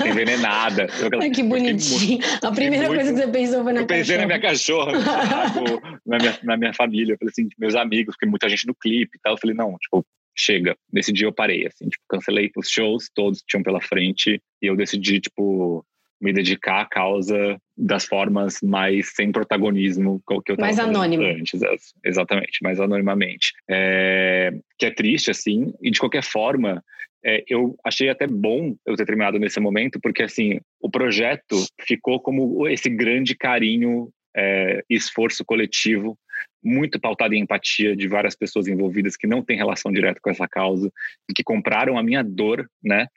envenenada. 0.05 0.88
Ai, 1.22 1.30
que 1.30 1.43
bonitinho. 1.43 2.20
a 2.43 2.51
primeira 2.51 2.88
muito, 2.88 3.03
coisa 3.03 3.13
que 3.13 3.20
você 3.20 3.32
pensou 3.32 3.63
foi 3.63 3.74
na 3.74 3.82
eu 3.82 3.88
cachorra. 3.88 3.99
Eu 3.99 4.05
pensei 4.05 4.18
na 4.18 4.26
minha 4.26 4.41
cachorra, 4.41 4.91
na, 6.05 6.18
minha, 6.18 6.39
na 6.43 6.57
minha 6.57 6.74
família, 6.74 7.13
eu 7.13 7.18
falei 7.18 7.32
assim, 7.32 7.47
meus 7.57 7.76
amigos, 7.76 8.15
porque 8.15 8.26
muita 8.26 8.49
gente 8.49 8.65
no 8.68 8.76
clipe 8.76 9.18
e 9.18 9.20
tal. 9.22 9.34
Eu 9.34 9.38
falei, 9.38 9.55
não, 9.55 9.78
tipo, 9.78 10.05
chega. 10.36 10.76
Nesse 10.91 11.11
dia 11.11 11.28
eu 11.28 11.34
parei, 11.34 11.68
assim, 11.68 11.88
tipo, 11.88 12.03
cancelei 12.09 12.51
os 12.55 12.70
shows, 12.70 13.09
todos 13.13 13.43
tinham 13.47 13.63
pela 13.63 13.82
frente, 13.82 14.41
e 14.61 14.68
eu 14.68 14.76
decidi, 14.76 15.20
tipo, 15.20 15.86
me 16.20 16.34
dedicar 16.34 16.82
à 16.82 16.86
causa 16.86 17.59
das 17.78 18.05
formas 18.05 18.59
mais 18.61 19.13
sem 19.13 19.32
protagonismo 19.32 20.22
que 20.45 20.51
eu 20.51 20.55
mais 20.57 20.80
anônimo. 20.80 21.24
antes, 21.24 21.61
exatamente, 22.03 22.59
mais 22.63 22.80
anonimamente, 22.80 23.53
é, 23.70 24.51
que 24.80 24.86
é 24.88 24.91
triste 24.91 25.30
assim 25.30 25.74
e 25.82 25.91
de 25.91 25.99
qualquer 25.99 26.24
forma 26.24 26.84
é, 27.24 27.43
eu 27.47 27.76
achei 27.84 28.09
até 28.09 28.26
bom 28.26 28.76
eu 28.86 28.95
ter 28.95 29.05
terminado 29.05 29.38
nesse 29.39 29.59
momento 29.59 29.99
porque 30.01 30.24
assim 30.24 30.59
o 30.80 30.89
projeto 30.89 31.55
ficou 31.82 32.20
como 32.20 32.68
esse 32.68 32.89
grande 32.89 33.36
carinho 33.36 34.09
é, 34.36 34.84
esforço 34.89 35.43
coletivo 35.45 36.18
muito 36.63 36.99
pautado 36.99 37.34
em 37.34 37.41
empatia 37.41 37.95
de 37.95 38.07
várias 38.07 38.36
pessoas 38.36 38.68
envolvidas 38.68 39.15
que 39.15 39.28
não 39.28 39.43
têm 39.43 39.57
relação 39.57 39.91
direta 39.91 40.20
com 40.22 40.30
essa 40.30 40.47
causa 40.47 40.91
e 41.30 41.34
que 41.34 41.43
compraram 41.43 41.97
a 41.97 42.03
minha 42.03 42.24
dor, 42.24 42.70
né, 42.84 43.07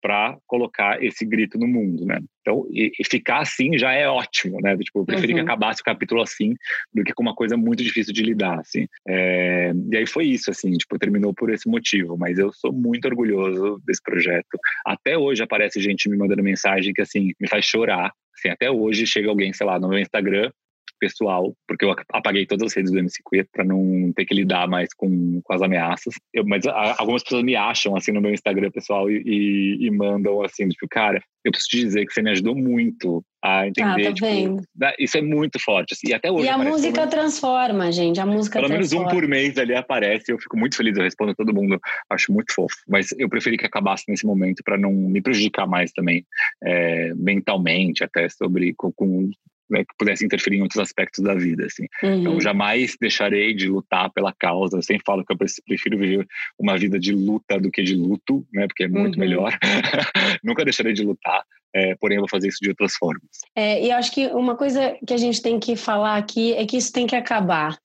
para 0.00 0.36
colocar 0.46 1.02
esse 1.02 1.24
grito 1.24 1.58
no 1.58 1.66
mundo, 1.66 2.04
né? 2.04 2.20
Então, 2.40 2.66
e, 2.70 2.90
e, 2.98 3.04
ficar 3.04 3.40
assim 3.40 3.76
já 3.76 3.92
é 3.92 4.08
ótimo, 4.08 4.58
né? 4.60 4.76
Tipo, 4.76 5.00
eu 5.00 5.04
preferi 5.04 5.32
uhum. 5.32 5.38
que 5.38 5.44
acabasse 5.44 5.80
o 5.80 5.84
capítulo 5.84 6.22
assim 6.22 6.54
do 6.94 7.04
que 7.04 7.12
com 7.12 7.22
uma 7.22 7.34
coisa 7.34 7.56
muito 7.56 7.82
difícil 7.82 8.12
de 8.12 8.22
lidar, 8.22 8.58
assim. 8.60 8.86
É, 9.06 9.72
e 9.90 9.96
aí 9.96 10.06
foi 10.06 10.26
isso, 10.26 10.50
assim, 10.50 10.72
tipo, 10.72 10.98
terminou 10.98 11.34
por 11.34 11.50
esse 11.50 11.68
motivo, 11.68 12.16
mas 12.16 12.38
eu 12.38 12.52
sou 12.52 12.72
muito 12.72 13.06
orgulhoso 13.06 13.80
desse 13.84 14.02
projeto. 14.02 14.58
Até 14.86 15.18
hoje 15.18 15.42
aparece 15.42 15.80
gente 15.80 16.08
me 16.08 16.16
mandando 16.16 16.42
mensagem 16.42 16.92
que, 16.92 17.02
assim, 17.02 17.32
me 17.40 17.48
faz 17.48 17.64
chorar. 17.64 18.12
Assim, 18.36 18.48
até 18.48 18.70
hoje 18.70 19.06
chega 19.06 19.28
alguém, 19.28 19.52
sei 19.52 19.66
lá, 19.66 19.78
no 19.78 19.88
meu 19.88 19.98
Instagram 19.98 20.50
pessoal, 20.98 21.54
porque 21.66 21.84
eu 21.84 21.94
apaguei 22.12 22.46
todas 22.46 22.66
as 22.66 22.74
redes 22.74 22.92
do 22.92 22.98
MC 22.98 23.22
para 23.52 23.64
não 23.64 24.12
ter 24.14 24.24
que 24.24 24.34
lidar 24.34 24.68
mais 24.68 24.88
com, 24.94 25.40
com 25.42 25.52
as 25.52 25.62
ameaças. 25.62 26.14
Eu, 26.32 26.44
mas 26.44 26.66
a, 26.66 26.96
algumas 26.98 27.22
pessoas 27.22 27.42
me 27.42 27.56
acham 27.56 27.96
assim 27.96 28.12
no 28.12 28.20
meu 28.20 28.32
Instagram 28.32 28.70
pessoal 28.70 29.10
e, 29.10 29.22
e, 29.24 29.86
e, 29.86 29.90
mandam 29.90 30.42
assim, 30.42 30.68
tipo, 30.68 30.86
cara, 30.90 31.22
eu 31.44 31.52
preciso 31.52 31.70
te 31.70 31.84
dizer 31.84 32.06
que 32.06 32.12
você 32.12 32.22
me 32.22 32.30
ajudou 32.30 32.54
muito 32.54 33.24
a 33.42 33.66
entender. 33.66 34.06
Ah, 34.06 34.08
tá 34.08 34.12
tipo, 34.14 34.26
vendo? 34.26 34.62
Isso 34.98 35.16
é 35.16 35.22
muito 35.22 35.58
forte. 35.60 35.94
Assim, 35.94 36.08
e 36.08 36.14
até 36.14 36.30
hoje. 36.30 36.46
E 36.46 36.48
a 36.48 36.58
música 36.58 37.00
menos, 37.00 37.14
transforma, 37.14 37.92
gente. 37.92 38.20
A 38.20 38.26
música 38.26 38.58
Pelo 38.58 38.68
transforma. 38.68 39.04
menos 39.04 39.14
um 39.14 39.20
por 39.20 39.28
mês 39.28 39.56
ali 39.56 39.74
aparece. 39.74 40.32
Eu 40.32 40.38
fico 40.38 40.56
muito 40.56 40.76
feliz, 40.76 40.96
eu 40.96 41.04
respondo 41.04 41.32
a 41.32 41.34
todo 41.34 41.54
mundo. 41.54 41.78
Acho 42.10 42.32
muito 42.32 42.52
fofo. 42.52 42.76
Mas 42.88 43.08
eu 43.18 43.28
preferi 43.28 43.56
que 43.56 43.66
acabasse 43.66 44.04
nesse 44.08 44.26
momento 44.26 44.62
para 44.64 44.76
não 44.76 44.92
me 44.92 45.20
prejudicar 45.20 45.66
mais 45.66 45.92
também, 45.92 46.26
é, 46.64 47.14
mentalmente, 47.14 48.02
até 48.02 48.28
sobre 48.28 48.74
com, 48.76 48.92
com 48.92 49.30
né, 49.70 49.80
que 49.80 49.94
pudesse 49.98 50.24
interferir 50.24 50.58
em 50.58 50.62
outros 50.62 50.80
aspectos 50.80 51.22
da 51.22 51.34
vida, 51.34 51.66
assim. 51.66 51.86
Então, 51.98 52.10
uhum. 52.10 52.20
Então, 52.20 52.40
jamais 52.40 52.96
deixarei 53.00 53.54
de 53.54 53.68
lutar 53.68 54.10
pela 54.12 54.32
causa. 54.32 54.78
Eu 54.78 54.82
sempre 54.82 55.02
falo 55.04 55.24
que 55.24 55.32
eu 55.32 55.36
prefiro 55.36 55.98
viver 55.98 56.26
uma 56.58 56.76
vida 56.76 56.98
de 56.98 57.12
luta 57.12 57.58
do 57.58 57.70
que 57.70 57.82
de 57.82 57.94
luto, 57.94 58.46
né, 58.52 58.66
porque 58.66 58.84
é 58.84 58.88
muito 58.88 59.14
uhum. 59.14 59.20
melhor. 59.20 59.58
Nunca 60.42 60.64
deixarei 60.64 60.92
de 60.92 61.02
lutar, 61.02 61.42
é, 61.74 61.94
porém 61.96 62.16
eu 62.16 62.22
vou 62.22 62.28
fazer 62.28 62.48
isso 62.48 62.58
de 62.60 62.70
outras 62.70 62.94
formas. 62.94 63.28
É, 63.54 63.84
e 63.84 63.90
acho 63.90 64.12
que 64.12 64.26
uma 64.28 64.56
coisa 64.56 64.96
que 65.06 65.14
a 65.14 65.18
gente 65.18 65.42
tem 65.42 65.58
que 65.58 65.76
falar 65.76 66.16
aqui 66.16 66.52
é 66.54 66.64
que 66.66 66.76
isso 66.76 66.92
tem 66.92 67.06
que 67.06 67.16
acabar. 67.16 67.78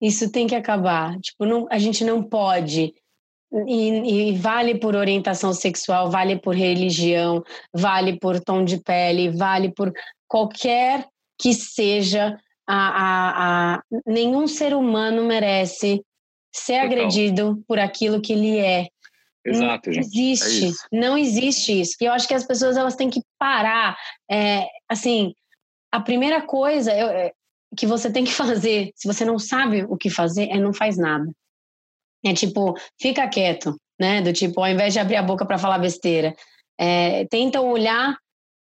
Isso 0.00 0.30
tem 0.30 0.46
que 0.46 0.54
acabar. 0.54 1.18
Tipo, 1.20 1.44
não, 1.44 1.66
a 1.70 1.78
gente 1.78 2.04
não 2.04 2.22
pode 2.22 2.94
e, 3.66 4.30
e, 4.30 4.36
vale 4.36 4.78
por 4.78 4.94
orientação 4.94 5.52
sexual, 5.52 6.10
vale 6.10 6.38
por 6.38 6.54
religião, 6.54 7.42
vale 7.72 8.18
por 8.18 8.40
tom 8.40 8.64
de 8.64 8.78
pele, 8.78 9.30
vale 9.30 9.72
por 9.72 9.92
qualquer 10.26 11.06
que 11.38 11.54
seja 11.54 12.38
a, 12.66 12.76
a, 12.76 13.74
a 13.74 13.82
nenhum 14.06 14.46
ser 14.46 14.74
humano 14.74 15.24
merece 15.24 16.02
ser 16.52 16.82
Total. 16.82 16.86
agredido 16.86 17.64
por 17.66 17.78
aquilo 17.78 18.20
que 18.20 18.32
ele 18.32 18.58
é. 18.58 18.88
Exato, 19.44 19.88
não 19.88 19.94
gente. 19.94 20.06
existe, 20.06 20.66
é 20.92 21.00
não 21.00 21.16
existe 21.16 21.80
isso. 21.80 21.96
E 22.00 22.04
eu 22.04 22.12
acho 22.12 22.28
que 22.28 22.34
as 22.34 22.44
pessoas 22.44 22.76
elas 22.76 22.96
têm 22.96 23.08
que 23.08 23.22
parar. 23.38 23.96
É, 24.30 24.66
assim, 24.88 25.32
a 25.90 26.00
primeira 26.00 26.42
coisa 26.42 26.92
é, 26.92 27.32
que 27.76 27.86
você 27.86 28.12
tem 28.12 28.24
que 28.24 28.32
fazer, 28.34 28.90
se 28.94 29.08
você 29.08 29.24
não 29.24 29.38
sabe 29.38 29.84
o 29.88 29.96
que 29.96 30.10
fazer, 30.10 30.48
é 30.50 30.58
não 30.58 30.74
faz 30.74 30.98
nada. 30.98 31.30
É 32.30 32.34
tipo, 32.34 32.74
fica 33.00 33.28
quieto, 33.28 33.76
né? 33.98 34.22
Do 34.22 34.32
tipo, 34.32 34.60
ao 34.60 34.68
invés 34.68 34.92
de 34.92 34.98
abrir 34.98 35.16
a 35.16 35.22
boca 35.22 35.44
para 35.46 35.58
falar 35.58 35.78
besteira, 35.78 36.34
é, 36.78 37.26
tenta 37.26 37.60
olhar 37.60 38.16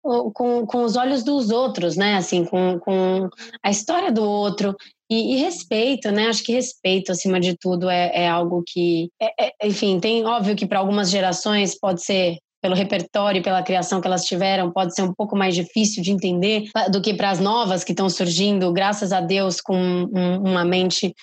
com, 0.02 0.66
com 0.66 0.84
os 0.84 0.95
olhos 0.95 1.24
dos 1.24 1.50
outros, 1.50 1.95
né? 1.95 2.16
Assim, 2.16 2.45
com, 2.45 2.80
com 2.80 3.30
a 3.64 3.70
história 3.70 4.12
do 4.12 4.24
outro. 4.24 4.76
E, 5.10 5.36
e, 5.36 5.38
respeito, 5.38 6.12
né? 6.12 6.28
Acho 6.28 6.43
que 6.43 6.54
respeito, 6.54 7.12
acima 7.12 7.39
de 7.39 7.58
tudo, 7.58 7.89
é, 7.89 8.12
é 8.14 8.30
algo 8.30 8.64
que. 8.66 9.10
É, 9.20 9.47
é, 9.47 9.68
enfim, 9.68 10.00
tem 10.00 10.26
óbvio 10.26 10.56
que 10.56 10.68
para 10.68 10.80
algumas 10.80 11.10
gerações 11.10 11.78
pode 11.78 12.04
ser. 12.04 12.38
Pelo 12.62 12.76
repertório 12.76 13.41
pela 13.41 13.64
criação 13.64 14.02
que 14.02 14.08
elas 14.08 14.26
tiveram, 14.26 14.70
pode 14.70 14.93
ser 14.93 15.02
um 15.02 15.14
pouco 15.14 15.34
mais 15.34 15.56
difícil 15.56 16.04
de 16.04 16.12
entender 16.12 16.66
do 16.91 17.02
que 17.02 17.14
para 17.14 17.30
as 17.30 17.39
novas 17.39 17.86
que 17.86 17.93
estão 17.93 18.10
surgindo, 18.10 18.74
graças 18.74 19.14
a 19.14 19.22
Deus, 19.22 19.62
com 19.62 19.78
um, 19.78 20.43
uma 20.43 20.66
mente 20.66 21.16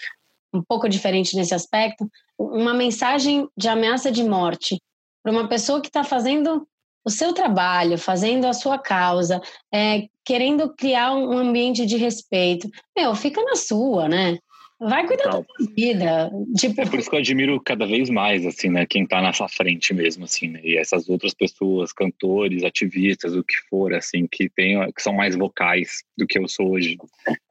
um 0.57 0.63
pouco 0.63 0.89
diferente 0.89 1.37
nesse 1.37 1.55
aspecto. 1.55 2.09
Uma 2.39 2.75
mensagem 2.75 3.49
de 3.57 3.69
ameaça 3.69 4.11
de 4.11 4.25
morte 4.25 4.81
para 5.23 5.33
uma 5.33 5.49
pessoa 5.49 5.81
que 5.81 5.89
está 5.89 6.05
fazendo 6.05 6.67
o 7.05 7.11
seu 7.11 7.33
trabalho, 7.33 7.97
fazendo 7.97 8.47
a 8.47 8.53
sua 8.53 8.79
causa, 8.79 9.41
é, 9.73 10.09
querendo 10.25 10.75
criar 10.75 11.13
um 11.15 11.39
ambiente 11.39 11.87
de 11.87 11.97
respeito, 11.97 12.69
meu, 12.97 13.15
fica 13.15 13.41
na 13.43 13.55
sua, 13.55 14.09
né? 14.09 14.39
Vai 14.79 15.07
cuidar 15.07 15.25
da 15.25 15.33
sua 15.33 15.45
vida. 15.75 16.31
Tipo... 16.59 16.83
É 16.83 16.87
por 16.87 16.99
isso 16.99 17.09
que 17.09 17.17
eu 17.17 17.21
admiro 17.21 17.61
cada 17.61 17.87
vez 17.87 18.11
mais, 18.11 18.45
assim, 18.45 18.69
né? 18.69 18.85
Quem 18.85 19.07
tá 19.07 19.23
nessa 19.23 19.49
frente 19.49 19.95
mesmo, 19.95 20.25
assim, 20.25 20.49
né? 20.49 20.61
E 20.63 20.77
essas 20.77 21.09
outras 21.09 21.33
pessoas, 21.33 21.93
cantores, 21.93 22.63
ativistas, 22.63 23.35
o 23.35 23.43
que 23.43 23.57
for, 23.71 23.95
assim, 23.95 24.27
que, 24.31 24.51
tem, 24.51 24.79
que 24.93 25.03
são 25.03 25.15
mais 25.15 25.35
vocais 25.35 26.03
do 26.17 26.27
que 26.27 26.39
eu 26.39 26.47
sou 26.47 26.73
hoje. 26.73 26.99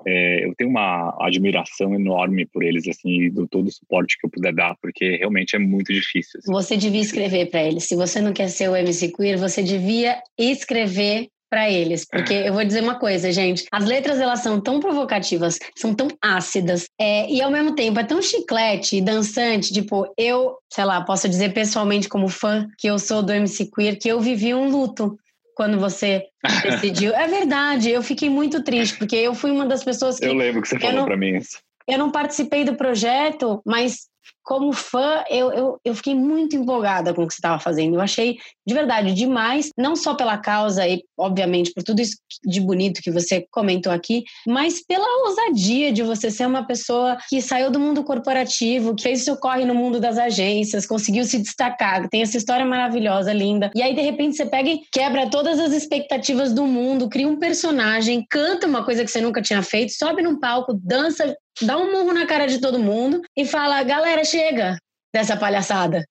É, 0.05 0.45
eu 0.45 0.53
tenho 0.55 0.69
uma 0.69 1.15
admiração 1.19 1.95
enorme 1.95 2.45
por 2.45 2.63
eles, 2.63 2.88
assim, 2.88 3.23
e 3.23 3.30
do 3.32 3.47
todo 3.47 3.67
o 3.67 3.71
suporte 3.71 4.17
que 4.19 4.28
eu 4.28 4.30
puder 4.30 4.53
dar, 4.53 4.76
porque 4.80 5.17
realmente 5.17 5.55
é 5.55 5.59
muito 5.59 5.91
difícil. 5.91 6.39
Assim. 6.39 6.51
Você 6.51 6.78
devia 6.78 7.01
escrever 7.01 7.47
para 7.47 7.63
eles. 7.63 7.86
Se 7.86 7.95
você 7.95 8.21
não 8.21 8.34
quer 8.34 8.49
ser 8.49 8.69
o 8.69 8.76
MC 8.76 9.11
Queer, 9.11 9.39
você 9.39 9.63
devia 9.63 10.21
escrever 10.38 11.30
para 11.56 11.72
eles, 11.72 12.03
porque 12.03 12.34
eu 12.34 12.53
vou 12.53 12.66
dizer 12.66 12.84
uma 12.84 12.99
coisa, 12.99 13.32
gente, 13.32 13.66
as 13.72 13.86
letras 13.86 14.20
elas 14.20 14.41
são 14.41 14.60
tão 14.60 14.82
provocativas, 14.82 15.58
são 15.74 15.95
tão 15.95 16.10
ácidas, 16.22 16.89
é, 16.99 17.32
e 17.32 17.41
ao 17.41 17.49
mesmo 17.49 17.74
tempo 17.74 17.97
é 17.97 18.03
tão 18.03 18.22
chiclete 18.22 18.97
e 18.97 19.01
dançante, 19.01 19.72
tipo, 19.72 20.06
eu, 20.18 20.58
sei 20.70 20.84
lá, 20.84 20.99
posso 20.99 21.30
dizer 21.30 21.53
pessoalmente 21.53 22.10
como 22.10 22.28
fã 22.28 22.68
que 22.78 22.88
eu 22.88 22.99
sou 22.99 23.24
do 23.24 23.32
MC 23.32 23.72
Queer, 23.74 23.97
que 23.97 24.10
eu 24.10 24.20
vivi 24.20 24.53
um 24.53 24.70
luto 24.70 25.18
quando 25.56 25.80
você 25.80 26.26
decidiu. 26.62 27.16
é 27.16 27.26
verdade, 27.26 27.89
eu 27.89 28.03
fiquei 28.03 28.30
muito 28.30 28.62
triste, 28.62 28.97
porque 28.97 29.16
eu 29.16 29.34
fui 29.34 29.49
uma 29.49 29.66
das 29.66 29.82
pessoas 29.82 30.20
que... 30.20 30.26
Eu 30.26 30.34
lembro 30.34 30.62
que 30.62 30.68
você 30.68 30.78
falou 30.78 31.06
para 31.06 31.16
mim 31.16 31.38
isso. 31.38 31.58
Eu 31.88 31.97
não 31.97 32.12
participei 32.12 32.66
do 32.66 32.76
projeto, 32.76 33.62
mas 33.66 34.10
como 34.46 34.72
fã, 34.72 35.24
eu, 35.28 35.52
eu, 35.52 35.80
eu 35.84 35.96
fiquei 35.96 36.14
muito 36.14 36.56
empolgada 36.56 37.14
com 37.14 37.24
o 37.24 37.28
que 37.28 37.34
você 37.34 37.39
estava 37.39 37.60
fazendo. 37.60 37.96
Eu 37.96 38.02
achei 38.02 38.38
de 38.66 38.74
verdade 38.74 39.12
demais, 39.12 39.72
não 39.76 39.96
só 39.96 40.14
pela 40.14 40.38
causa 40.38 40.88
e, 40.88 41.04
obviamente, 41.18 41.74
por 41.74 41.84
tudo 41.84 42.00
isso 42.00 42.18
de 42.46 42.62
bonito 42.62 43.02
que 43.02 43.12
você 43.12 43.46
comentou 43.52 43.91
aqui, 43.91 44.24
mas 44.46 44.86
pela 44.86 45.28
ousadia 45.28 45.91
de 45.91 46.04
você 46.04 46.30
ser 46.30 46.46
uma 46.46 46.66
pessoa 46.66 47.18
que 47.28 47.41
saiu 47.41 47.72
do 47.72 47.80
mundo 47.80 48.04
corporativo, 48.04 48.96
que 48.96 49.04
fez 49.04 49.24
seu 49.24 49.36
corre 49.36 49.66
no 49.66 49.74
mundo 49.74 50.00
das 50.00 50.18
agências, 50.18 50.86
conseguiu 50.86 51.26
se 51.26 51.39
destacar, 51.39 52.08
tem 52.10 52.22
essa 52.22 52.38
história 52.38 52.66
maravilhosa, 52.66 53.34
linda. 53.34 53.72
E 53.74 53.82
aí, 53.82 53.96
de 53.96 54.02
repente, 54.02 54.38
você 54.38 54.46
pega 54.46 54.70
e 54.70 54.82
quebra 54.91 55.28
todas 55.28 55.60
as 55.60 55.74
expectativas 55.74 56.54
do 56.54 56.66
mundo, 56.68 57.10
cria 57.10 57.28
um 57.28 57.39
personagem, 57.39 58.26
canta 58.30 58.68
uma 58.68 58.86
coisa 58.86 59.04
que 59.04 59.10
você 59.10 59.22
nunca 59.22 59.41
tinha 59.41 59.64
feito, 59.64 59.91
sobe 59.93 60.22
num 60.22 60.39
palco, 60.39 60.80
dança 60.84 61.36
dá 61.62 61.78
um 61.78 61.91
murro 61.91 62.14
na 62.14 62.26
cara 62.26 62.47
de 62.47 62.60
todo 62.60 62.80
mundo 62.80 63.22
e 63.36 63.45
fala: 63.45 63.84
galera, 63.84 64.24
chega 64.24 64.78
dessa 65.14 65.38
palhaçada. 65.38 66.03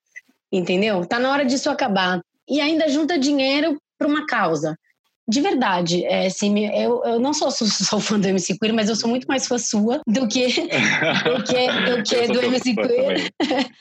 Entendeu? 0.53 1.05
Tá 1.05 1.19
na 1.19 1.31
hora 1.31 1.45
disso 1.45 1.69
acabar. 1.69 2.21
E 2.49 2.61
ainda 2.61 2.89
junta 2.89 3.19
dinheiro 3.19 3.77
para 3.99 4.09
uma 4.09 4.27
causa. 4.27 4.77
De 5.27 5.41
verdade, 5.41 6.05
é, 6.05 6.27
assim, 6.27 6.67
eu, 6.67 7.03
eu 7.03 7.19
não 7.19 7.33
sou, 7.33 7.51
sou, 7.51 7.67
sou, 7.67 7.99
fã 7.99 8.21
do 8.21 8.29
MC 8.29 8.59
Queer, 8.59 8.75
mas 8.75 8.91
eu 8.91 8.97
sou 8.97 9.09
muito 9.09 9.27
mais 9.27 9.47
fã 9.47 9.57
sua 9.57 10.01
do 10.07 10.29
que 10.29 10.47
do, 11.25 11.43
que, 11.45 11.67
do, 11.87 12.03
que 12.03 12.27
do 12.29 12.43
MC 12.43 12.75
Queer. 12.75 13.31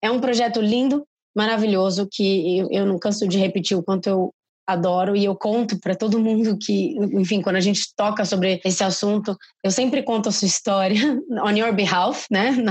é 0.00 0.10
um 0.10 0.20
projeto 0.20 0.60
lindo, 0.60 1.04
maravilhoso, 1.34 2.08
que 2.10 2.58
eu, 2.58 2.68
eu 2.70 2.86
não 2.86 3.00
canso 3.00 3.26
de 3.26 3.36
repetir 3.36 3.76
o 3.76 3.82
quanto 3.82 4.08
eu 4.08 4.32
adoro 4.66 5.16
e 5.16 5.24
eu 5.24 5.34
conto 5.34 5.78
para 5.78 5.94
todo 5.94 6.20
mundo 6.20 6.56
que, 6.58 6.96
enfim, 7.12 7.40
quando 7.40 7.56
a 7.56 7.60
gente 7.60 7.94
toca 7.96 8.24
sobre 8.24 8.60
esse 8.64 8.82
assunto, 8.82 9.36
eu 9.62 9.70
sempre 9.70 10.02
conto 10.02 10.28
a 10.28 10.32
sua 10.32 10.46
história 10.46 10.96
on 11.44 11.56
your 11.56 11.72
behalf, 11.72 12.26
né? 12.30 12.52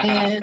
É, 0.00 0.40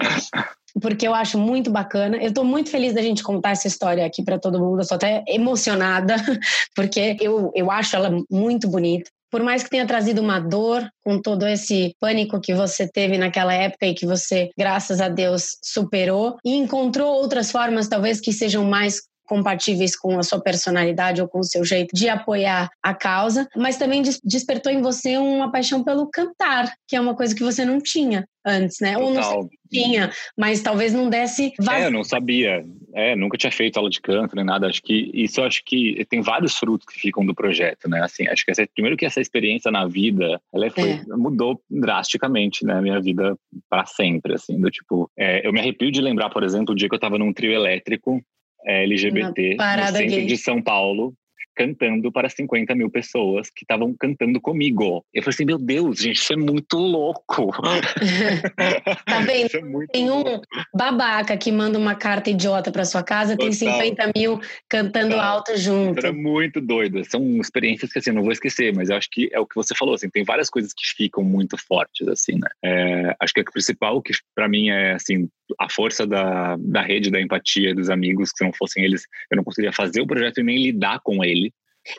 porque 0.80 1.06
eu 1.06 1.14
acho 1.14 1.38
muito 1.38 1.70
bacana. 1.70 2.16
Eu 2.18 2.28
estou 2.28 2.44
muito 2.44 2.70
feliz 2.70 2.94
da 2.94 3.02
gente 3.02 3.22
contar 3.22 3.50
essa 3.50 3.66
história 3.66 4.04
aqui 4.04 4.22
para 4.22 4.38
todo 4.38 4.60
mundo. 4.60 4.78
Eu 4.78 4.82
estou 4.82 4.96
até 4.96 5.24
emocionada, 5.26 6.14
porque 6.74 7.16
eu, 7.20 7.50
eu 7.54 7.70
acho 7.70 7.96
ela 7.96 8.10
muito 8.30 8.68
bonita. 8.68 9.10
Por 9.30 9.42
mais 9.42 9.62
que 9.62 9.70
tenha 9.70 9.86
trazido 9.86 10.22
uma 10.22 10.38
dor 10.38 10.88
com 11.04 11.20
todo 11.20 11.46
esse 11.46 11.94
pânico 12.00 12.40
que 12.40 12.54
você 12.54 12.88
teve 12.88 13.18
naquela 13.18 13.52
época 13.52 13.86
e 13.86 13.94
que 13.94 14.06
você, 14.06 14.50
graças 14.56 15.00
a 15.02 15.08
Deus, 15.08 15.58
superou 15.62 16.36
e 16.44 16.54
encontrou 16.54 17.14
outras 17.14 17.50
formas, 17.50 17.88
talvez 17.88 18.20
que 18.20 18.32
sejam 18.32 18.64
mais 18.64 19.02
compatíveis 19.28 19.94
com 19.94 20.18
a 20.18 20.22
sua 20.22 20.40
personalidade 20.40 21.20
ou 21.20 21.28
com 21.28 21.40
o 21.40 21.44
seu 21.44 21.64
jeito 21.64 21.94
de 21.94 22.08
apoiar 22.08 22.70
a 22.82 22.94
causa, 22.94 23.46
mas 23.56 23.76
também 23.76 24.02
despertou 24.24 24.72
em 24.72 24.80
você 24.80 25.18
uma 25.18 25.52
paixão 25.52 25.84
pelo 25.84 26.08
cantar, 26.10 26.72
que 26.86 26.96
é 26.96 27.00
uma 27.00 27.14
coisa 27.14 27.34
que 27.34 27.42
você 27.42 27.64
não 27.64 27.80
tinha 27.80 28.26
antes, 28.44 28.78
né? 28.80 28.94
Total. 28.94 29.06
Ou 29.06 29.14
não 29.14 29.22
sei 29.22 29.58
tinha, 29.70 30.10
mas 30.36 30.62
talvez 30.62 30.92
não 30.92 31.08
desse 31.08 31.52
vazio. 31.58 31.84
É, 31.84 31.86
eu 31.86 31.90
não 31.90 32.02
sabia. 32.02 32.64
É, 32.94 33.14
nunca 33.14 33.36
tinha 33.36 33.52
feito 33.52 33.76
aula 33.76 33.90
de 33.90 34.00
canto 34.00 34.34
nem 34.34 34.44
nada. 34.44 34.66
Acho 34.66 34.82
que 34.82 35.10
isso 35.12 35.42
acho 35.42 35.62
que 35.64 36.04
tem 36.08 36.20
vários 36.20 36.56
frutos 36.56 36.86
que 36.86 36.98
ficam 36.98 37.24
do 37.24 37.34
projeto, 37.34 37.88
né? 37.88 38.02
Assim, 38.02 38.26
acho 38.28 38.44
que 38.44 38.50
essa, 38.50 38.66
primeiro 38.74 38.96
que 38.96 39.06
essa 39.06 39.20
experiência 39.20 39.70
na 39.70 39.86
vida, 39.86 40.40
ela 40.52 40.70
foi, 40.70 40.90
é. 40.90 41.04
mudou 41.08 41.60
drasticamente, 41.70 42.64
né? 42.64 42.74
A 42.74 42.82
minha 42.82 43.00
vida 43.00 43.36
para 43.68 43.84
sempre, 43.86 44.34
assim, 44.34 44.58
do 44.60 44.70
tipo, 44.70 45.10
é, 45.16 45.46
eu 45.46 45.52
me 45.52 45.60
arrepio 45.60 45.92
de 45.92 46.00
lembrar, 46.00 46.30
por 46.30 46.42
exemplo, 46.42 46.72
o 46.72 46.76
dia 46.76 46.88
que 46.88 46.94
eu 46.94 47.00
tava 47.00 47.18
num 47.18 47.32
trio 47.32 47.52
elétrico 47.52 48.18
é, 48.18 48.37
LGBT 48.64 49.56
no 49.56 49.86
centro 49.86 50.06
gay. 50.06 50.26
de 50.26 50.36
São 50.36 50.62
Paulo 50.62 51.14
cantando 51.58 52.12
para 52.12 52.28
50 52.28 52.72
mil 52.76 52.88
pessoas 52.88 53.50
que 53.50 53.64
estavam 53.64 53.92
cantando 53.98 54.40
comigo. 54.40 55.04
Eu 55.12 55.24
falei 55.24 55.34
assim, 55.34 55.44
meu 55.44 55.58
Deus, 55.58 55.98
gente, 55.98 56.16
isso 56.16 56.32
é 56.32 56.36
muito 56.36 56.78
louco. 56.78 57.50
tá 59.04 59.18
vendo? 59.20 59.48
É 59.58 59.92
tem 59.92 60.10
um 60.10 60.22
louco. 60.22 60.44
babaca 60.72 61.36
que 61.36 61.50
manda 61.50 61.78
uma 61.78 61.94
carta 61.94 62.30
idiota 62.30 62.70
para 62.70 62.84
sua 62.84 63.02
casa, 63.02 63.36
Total. 63.36 63.46
tem 63.46 63.52
50 63.52 64.12
mil 64.14 64.40
cantando 64.68 65.10
Total. 65.10 65.36
alto 65.36 65.56
junto. 65.56 65.98
Era 65.98 66.12
muito 66.12 66.60
doido. 66.60 67.02
São 67.04 67.22
experiências 67.40 67.90
que 67.90 67.98
assim, 67.98 68.12
não 68.12 68.22
vou 68.22 68.32
esquecer, 68.32 68.72
mas 68.74 68.90
eu 68.90 68.96
acho 68.96 69.08
que 69.10 69.28
é 69.32 69.40
o 69.40 69.46
que 69.46 69.56
você 69.56 69.74
falou, 69.74 69.94
assim, 69.94 70.08
tem 70.10 70.22
várias 70.22 70.50
coisas 70.50 70.72
que 70.72 70.84
ficam 70.96 71.24
muito 71.24 71.56
fortes, 71.56 72.06
assim, 72.06 72.34
né? 72.34 72.48
É, 72.64 73.16
acho 73.20 73.32
que 73.32 73.40
o 73.40 73.44
principal 73.44 74.00
que 74.02 74.12
para 74.34 74.48
mim 74.48 74.68
é, 74.68 74.92
assim, 74.92 75.28
a 75.58 75.68
força 75.70 76.06
da, 76.06 76.56
da 76.58 76.82
rede, 76.82 77.10
da 77.10 77.20
empatia 77.20 77.74
dos 77.74 77.90
amigos, 77.90 78.30
que 78.30 78.38
se 78.38 78.44
não 78.44 78.52
fossem 78.52 78.84
eles, 78.84 79.02
eu 79.30 79.36
não 79.36 79.44
conseguiria 79.44 79.72
fazer 79.72 80.00
o 80.00 80.06
projeto 80.06 80.40
e 80.40 80.44
nem 80.44 80.62
lidar 80.62 81.00
com 81.00 81.24
ele. 81.24 81.52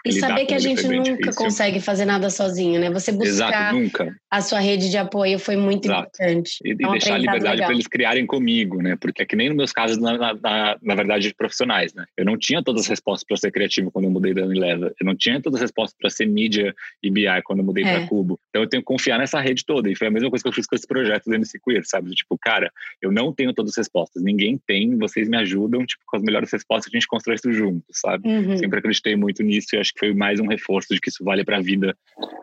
E 0.06 0.14
saber 0.14 0.46
que 0.46 0.54
a 0.54 0.60
gente 0.60 0.88
nunca 0.88 1.12
difícil. 1.12 1.34
consegue 1.36 1.80
fazer 1.80 2.06
nada 2.06 2.30
sozinho, 2.30 2.80
né? 2.80 2.90
Você 2.92 3.12
buscar 3.12 3.76
Exato, 3.76 4.16
a 4.30 4.42
sua 4.42 4.60
rede 4.60 4.90
de 4.90 4.98
apoio 4.98 5.40
foi 5.40 5.56
muito 5.56 5.86
Exato. 5.86 6.08
importante. 6.08 6.60
E, 6.64 6.72
é 6.72 6.88
um 6.88 6.92
deixar 6.92 7.16
a 7.16 7.18
liberdade 7.18 7.62
para 7.62 7.74
eles 7.74 7.88
criarem 7.88 8.26
comigo, 8.26 8.82
né? 8.82 8.96
Porque 9.00 9.22
é 9.22 9.26
que 9.26 9.36
nem 9.36 9.50
nos 9.50 9.58
meus 9.58 9.72
casos, 9.72 9.98
na, 9.98 10.18
na, 10.18 10.78
na 10.82 10.96
verdade, 10.96 11.34
profissionais, 11.36 11.94
né? 11.94 12.06
Eu 12.18 12.26
não 12.26 12.38
tinha 12.38 12.64
todas 12.64 12.84
as 12.84 12.88
respostas 12.88 13.26
para 13.26 13.38
ser 13.38 13.52
criativo 13.52 13.92
quando 13.92 14.06
eu 14.06 14.12
mudei 14.12 14.34
da 14.34 14.44
Unilever. 14.44 14.94
Eu 15.00 15.06
não 15.06 15.16
tinha 15.16 15.42
todas 15.42 15.58
as 15.58 15.64
respostas 15.64 15.98
para 16.00 16.10
ser 16.10 16.26
mídia 16.26 16.74
e 17.02 17.10
BI 17.10 17.26
quando 17.44 17.60
eu 17.60 17.66
mudei 17.66 17.84
é. 17.84 17.98
para 17.98 18.08
Cubo. 18.08 18.40
Então 18.50 18.62
eu 18.62 18.70
tenho 18.70 18.82
que 18.82 18.88
confiar 18.88 19.18
nessa 19.18 19.40
rede 19.40 19.66
toda. 19.66 19.90
E 19.90 19.96
foi 19.96 20.08
a 20.08 20.12
mesma 20.12 20.30
coisa 20.30 20.44
que 20.44 20.50
eu 20.50 20.54
fiz 20.54 20.68
com 20.68 20.76
esse 20.76 20.88
projeto 20.88 21.26
do 21.26 21.34
MC 21.34 21.60
Queer, 21.60 21.82
sabe? 21.86 22.12
Tipo, 22.12 22.38
cara, 22.38 22.72
eu 23.02 23.12
não 23.12 23.34
tenho 23.34 23.54
todas 23.54 23.72
as 23.72 23.78
respostas. 23.78 24.22
Ninguém 24.24 24.60
tem, 24.68 24.98
vocês 24.98 25.28
me 25.28 25.38
ajudam, 25.38 25.86
tipo, 25.86 26.04
com 26.06 26.18
as 26.18 26.24
melhores 26.24 26.52
respostas 26.52 26.92
a 26.94 26.98
gente 26.98 27.08
constrói 27.08 27.36
isso 27.36 27.52
juntos, 27.52 28.00
sabe? 28.00 28.28
Uhum. 28.28 28.58
Sempre 28.58 28.80
acreditei 28.80 29.16
muito 29.16 29.44
nisso 29.44 29.79
e 29.80 29.82
acho 29.82 29.94
que 29.94 30.00
foi 30.00 30.14
mais 30.14 30.40
um 30.40 30.48
reforço 30.48 30.94
de 30.94 31.00
que 31.00 31.10
isso 31.10 31.24
vale 31.24 31.44
para 31.44 31.58
a 31.58 31.62
vida, 31.62 31.96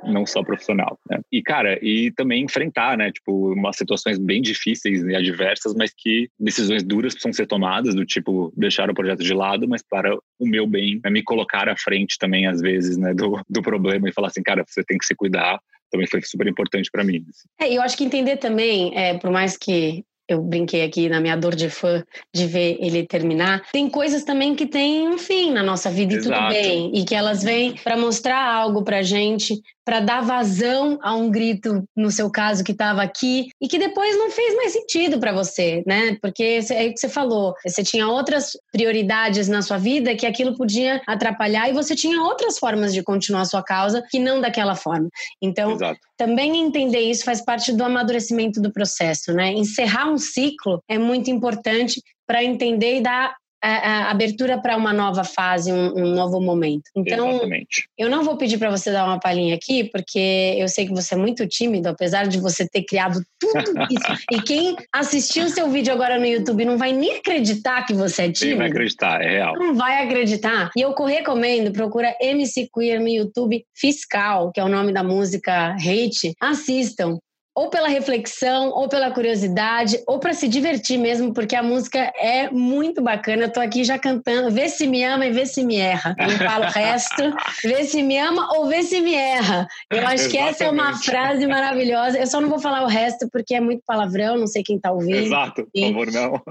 não 0.05 0.27
só 0.27 0.43
profissional. 0.43 0.99
Né? 1.09 1.21
E, 1.31 1.43
cara, 1.43 1.79
e 1.83 2.11
também 2.13 2.45
enfrentar, 2.45 2.97
né? 2.97 3.13
Tipo, 3.13 3.53
umas 3.53 3.77
situações 3.77 4.19
bem 4.19 4.43
difíceis 4.43 5.03
e 5.03 5.15
adversas, 5.15 5.75
mas 5.75 5.93
que 5.97 6.29
decisões 6.39 6.83
duras 6.83 7.13
precisam 7.15 7.33
ser 7.33 7.47
tomadas, 7.47 7.95
do 7.95 8.05
tipo, 8.05 8.53
deixar 8.57 8.91
o 8.91 8.95
projeto 8.95 9.23
de 9.23 9.35
lado, 9.35 9.69
mas 9.69 9.83
para 9.83 10.15
o 10.39 10.47
meu 10.47 10.67
bem, 10.67 11.01
né? 11.05 11.11
me 11.11 11.23
colocar 11.23 11.69
à 11.69 11.77
frente 11.77 12.17
também, 12.19 12.47
às 12.47 12.61
vezes, 12.61 12.97
né, 12.97 13.15
do, 13.15 13.41
do 13.49 13.63
problema 13.63 14.09
e 14.09 14.13
falar 14.13 14.29
assim, 14.29 14.43
cara, 14.43 14.65
você 14.67 14.83
tem 14.83 14.99
que 14.99 15.07
se 15.07 15.15
cuidar, 15.15 15.59
também 15.91 16.07
foi 16.07 16.21
super 16.23 16.47
importante 16.47 16.91
para 16.91 17.05
mim. 17.05 17.25
Assim. 17.29 17.49
É, 17.61 17.77
eu 17.77 17.83
acho 17.83 17.97
que 17.97 18.05
entender 18.05 18.37
também, 18.37 18.97
é, 18.97 19.19
por 19.19 19.31
mais 19.31 19.57
que 19.57 20.05
eu 20.29 20.43
brinquei 20.43 20.83
aqui 20.83 21.09
na 21.09 21.21
minha 21.21 21.37
dor 21.37 21.55
de 21.55 21.71
fã 21.71 22.05
de 22.35 22.47
ver 22.47 22.79
ele 22.81 23.07
terminar. 23.07 23.63
Tem 23.73 23.89
coisas 23.89 24.25
também 24.25 24.55
que 24.55 24.67
tem 24.67 25.09
um 25.09 25.19
fim 25.19 25.53
na 25.53 25.63
nossa 25.63 25.91
vida 25.91 26.15
e 26.15 26.17
Exato. 26.17 26.35
tudo 26.37 26.49
bem. 26.49 26.91
E 26.95 27.05
que 27.05 27.15
elas 27.15 27.43
vêm 27.43 27.75
para 27.83 27.97
mostrar 27.97 28.45
algo 28.45 28.83
pra 28.83 29.03
gente, 29.03 29.61
para 29.85 30.01
dar 30.01 30.21
vazão 30.21 30.99
a 31.01 31.15
um 31.15 31.31
grito, 31.31 31.87
no 31.95 32.11
seu 32.11 32.29
caso, 32.29 32.65
que 32.65 32.73
estava 32.73 33.03
aqui, 33.03 33.51
e 33.61 33.69
que 33.69 33.79
depois 33.79 34.19
não 34.19 34.33
fez 34.33 34.57
mais 34.57 34.73
sentido 34.73 35.21
para 35.21 35.33
você, 35.33 35.85
né? 35.87 36.17
Porque 36.21 36.59
é 36.71 36.87
o 36.87 36.93
que 36.93 36.99
você 36.99 37.09
falou, 37.09 37.55
você 37.65 37.85
tinha 37.85 38.09
outras 38.09 38.59
prioridades 38.73 39.47
na 39.47 39.63
sua 39.63 39.79
vida 39.79 40.17
que 40.17 40.27
aquilo 40.27 40.57
podia 40.57 41.01
atrapalhar 41.07 41.69
e 41.69 41.73
você 41.73 41.95
tinha 41.95 42.21
outras 42.21 42.59
formas 42.59 42.93
de 42.93 43.03
continuar 43.03 43.43
a 43.43 43.45
sua 43.45 43.63
causa 43.63 44.03
que 44.11 44.19
não 44.19 44.41
daquela 44.41 44.75
forma. 44.75 45.09
Então, 45.41 45.73
Exato. 45.73 46.01
também 46.17 46.57
entender 46.57 47.01
isso 47.01 47.25
faz 47.25 47.41
parte 47.41 47.73
do 47.73 47.85
amadurecimento 47.85 48.61
do 48.61 48.73
processo, 48.73 49.33
né? 49.33 49.53
Encerrar 49.53 50.11
um 50.11 50.16
ciclo 50.19 50.83
é 50.89 50.99
muito 50.99 51.31
importante 51.31 52.03
para 52.27 52.43
entender 52.43 52.99
e 52.99 53.01
dar 53.01 53.35
a, 53.63 53.69
a 53.69 54.11
abertura 54.11 54.59
para 54.59 54.77
uma 54.77 54.93
nova 54.93 55.25
fase, 55.25 55.73
um, 55.73 55.97
um, 55.97 56.15
novo 56.15 56.41
momento. 56.41 56.85
Então, 56.95 57.31
Exatamente. 57.31 57.89
eu 57.99 58.09
não 58.09 58.23
vou 58.23 58.37
pedir 58.37 58.59
para 58.59 58.71
você 58.71 58.93
dar 58.93 59.05
uma 59.05 59.19
palhinha 59.19 59.55
aqui, 59.55 59.85
porque 59.85 60.55
eu 60.59 60.69
sei 60.69 60.87
que 60.87 60.93
você 60.93 61.15
é 61.15 61.19
muito 61.19 61.47
tímido, 61.47 61.89
apesar 61.89 62.29
de 62.29 62.39
você 62.39 62.69
ter 62.69 62.85
criado 62.85 63.21
tudo 63.41 63.73
isso. 63.91 64.25
e 64.31 64.41
quem 64.43 64.77
assistiu 64.93 65.47
o 65.47 65.49
seu 65.49 65.69
vídeo 65.71 65.93
agora 65.93 66.19
no 66.19 66.27
YouTube 66.27 66.65
não 66.65 66.79
vai 66.79 66.93
nem 66.93 67.17
acreditar 67.17 67.85
que 67.85 67.95
você 67.95 68.23
é 68.23 68.33
tímido. 68.33 68.57
Não 68.57 68.63
vai 68.63 68.71
acreditar, 68.71 69.21
é 69.21 69.31
real. 69.31 69.55
Não 69.55 69.75
vai 69.75 70.05
acreditar. 70.05 70.71
E 70.77 70.81
eu 70.81 70.95
recomendo, 71.07 71.73
procura 71.73 72.15
MC 72.21 72.69
Queer 72.73 73.01
no 73.01 73.09
YouTube 73.09 73.65
Fiscal, 73.75 74.53
que 74.53 74.61
é 74.61 74.65
o 74.65 74.69
nome 74.69 74.93
da 74.93 75.03
música 75.03 75.75
Hate. 75.75 76.35
Assistam 76.41 77.19
ou 77.57 77.71
pela 77.71 77.89
reflexão, 77.89 78.69
ou 78.69 78.87
pela 78.87 79.11
curiosidade, 79.11 79.99
ou 80.07 80.19
para 80.19 80.35
se 80.35 80.47
divertir 80.47 80.99
mesmo, 80.99 81.33
porque 81.33 81.57
a 81.57 81.63
música 81.63 82.13
é 82.15 82.51
muito 82.51 83.01
bacana. 83.01 83.45
Eu 83.45 83.53
tô 83.53 83.61
aqui 83.61 83.83
já 83.83 83.99
cantando, 83.99 84.51
vê 84.51 84.69
se 84.69 84.87
me 84.87 85.03
ama 85.03 85.25
e 85.25 85.33
vê 85.33 85.47
se 85.47 85.65
me 85.65 85.77
erra. 85.77 86.15
Eu 86.19 86.29
não 86.29 86.37
falo 86.37 86.67
o 86.67 86.69
resto, 86.69 87.23
vê 87.65 87.83
se 87.85 88.03
me 88.03 88.19
ama 88.19 88.47
ou 88.57 88.67
vê 88.67 88.83
se 88.83 89.01
me 89.01 89.15
erra. 89.15 89.67
Eu 89.91 90.07
acho 90.07 90.29
que 90.29 90.37
essa 90.37 90.65
é 90.65 90.71
uma 90.71 90.99
frase 90.99 91.47
maravilhosa. 91.47 92.19
Eu 92.19 92.27
só 92.27 92.43
não 92.43 92.51
vou 92.51 92.59
falar 92.59 92.83
o 92.83 92.89
resto 92.89 93.27
porque 93.33 93.55
é 93.55 93.61
muito 93.61 93.83
palavrão, 93.87 94.37
não 94.37 94.47
sei 94.47 94.63
quem 94.63 94.79
tá 94.79 94.93
ouvindo. 94.93 95.17
Exato, 95.17 95.67
por 95.73 95.81
favor, 95.81 96.13
não. 96.13 96.43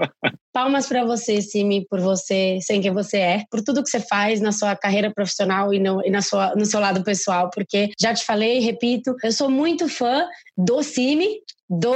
Palmas 0.56 0.86
para 0.86 1.04
você, 1.04 1.42
Simi, 1.42 1.86
por 1.86 2.00
você 2.00 2.58
ser 2.62 2.80
quem 2.80 2.90
você 2.90 3.18
é, 3.18 3.42
por 3.50 3.62
tudo 3.62 3.82
que 3.82 3.90
você 3.90 4.00
faz 4.00 4.40
na 4.40 4.52
sua 4.52 4.74
carreira 4.74 5.12
profissional 5.12 5.74
e 5.74 5.78
no, 5.78 6.02
e 6.02 6.08
na 6.08 6.22
sua, 6.22 6.54
no 6.56 6.64
seu 6.64 6.80
lado 6.80 7.04
pessoal, 7.04 7.50
porque 7.52 7.90
já 8.00 8.14
te 8.14 8.24
falei, 8.24 8.58
repito, 8.60 9.14
eu 9.22 9.30
sou 9.32 9.50
muito 9.50 9.86
fã 9.86 10.26
do 10.56 10.82
Simi, 10.82 11.28
do, 11.68 11.92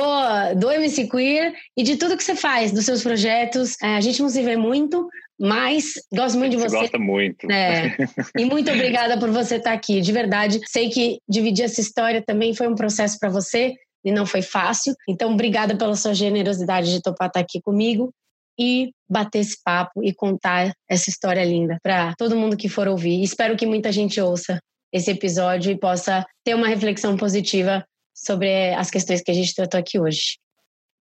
do 0.58 0.70
MC 0.70 1.08
Queer 1.08 1.54
e 1.74 1.82
de 1.82 1.96
tudo 1.96 2.18
que 2.18 2.22
você 2.22 2.36
faz, 2.36 2.70
dos 2.70 2.84
seus 2.84 3.02
projetos. 3.02 3.76
É, 3.82 3.96
a 3.96 4.00
gente 4.02 4.20
não 4.20 4.28
se 4.28 4.42
vê 4.42 4.58
muito, 4.58 5.08
mas 5.40 5.94
gosto 6.14 6.36
muito 6.36 6.50
de 6.50 6.58
você. 6.58 6.80
Gosta 6.80 6.98
muito. 6.98 7.50
É. 7.50 7.96
E 8.36 8.44
muito 8.44 8.68
obrigada 8.70 9.18
por 9.18 9.30
você 9.30 9.56
estar 9.56 9.72
aqui. 9.72 10.02
De 10.02 10.12
verdade, 10.12 10.60
sei 10.66 10.90
que 10.90 11.16
dividir 11.26 11.64
essa 11.64 11.80
história 11.80 12.22
também 12.22 12.54
foi 12.54 12.68
um 12.68 12.74
processo 12.74 13.16
para 13.18 13.30
você 13.30 13.72
e 14.04 14.12
não 14.12 14.26
foi 14.26 14.42
fácil. 14.42 14.94
Então, 15.08 15.32
obrigada 15.32 15.74
pela 15.74 15.96
sua 15.96 16.12
generosidade 16.12 16.92
de 16.92 17.00
topar 17.00 17.28
estar 17.28 17.40
aqui 17.40 17.58
comigo 17.62 18.12
e 18.60 18.90
bater 19.08 19.38
esse 19.38 19.56
papo 19.64 20.04
e 20.04 20.12
contar 20.12 20.72
essa 20.88 21.08
história 21.08 21.42
linda 21.42 21.78
para 21.82 22.14
todo 22.16 22.36
mundo 22.36 22.56
que 22.56 22.68
for 22.68 22.86
ouvir. 22.86 23.22
Espero 23.22 23.56
que 23.56 23.64
muita 23.64 23.90
gente 23.90 24.20
ouça 24.20 24.60
esse 24.92 25.10
episódio 25.10 25.72
e 25.72 25.78
possa 25.78 26.26
ter 26.44 26.54
uma 26.54 26.68
reflexão 26.68 27.16
positiva 27.16 27.82
sobre 28.14 28.74
as 28.74 28.90
questões 28.90 29.22
que 29.22 29.30
a 29.30 29.34
gente 29.34 29.54
tratou 29.54 29.80
aqui 29.80 29.98
hoje. 29.98 30.36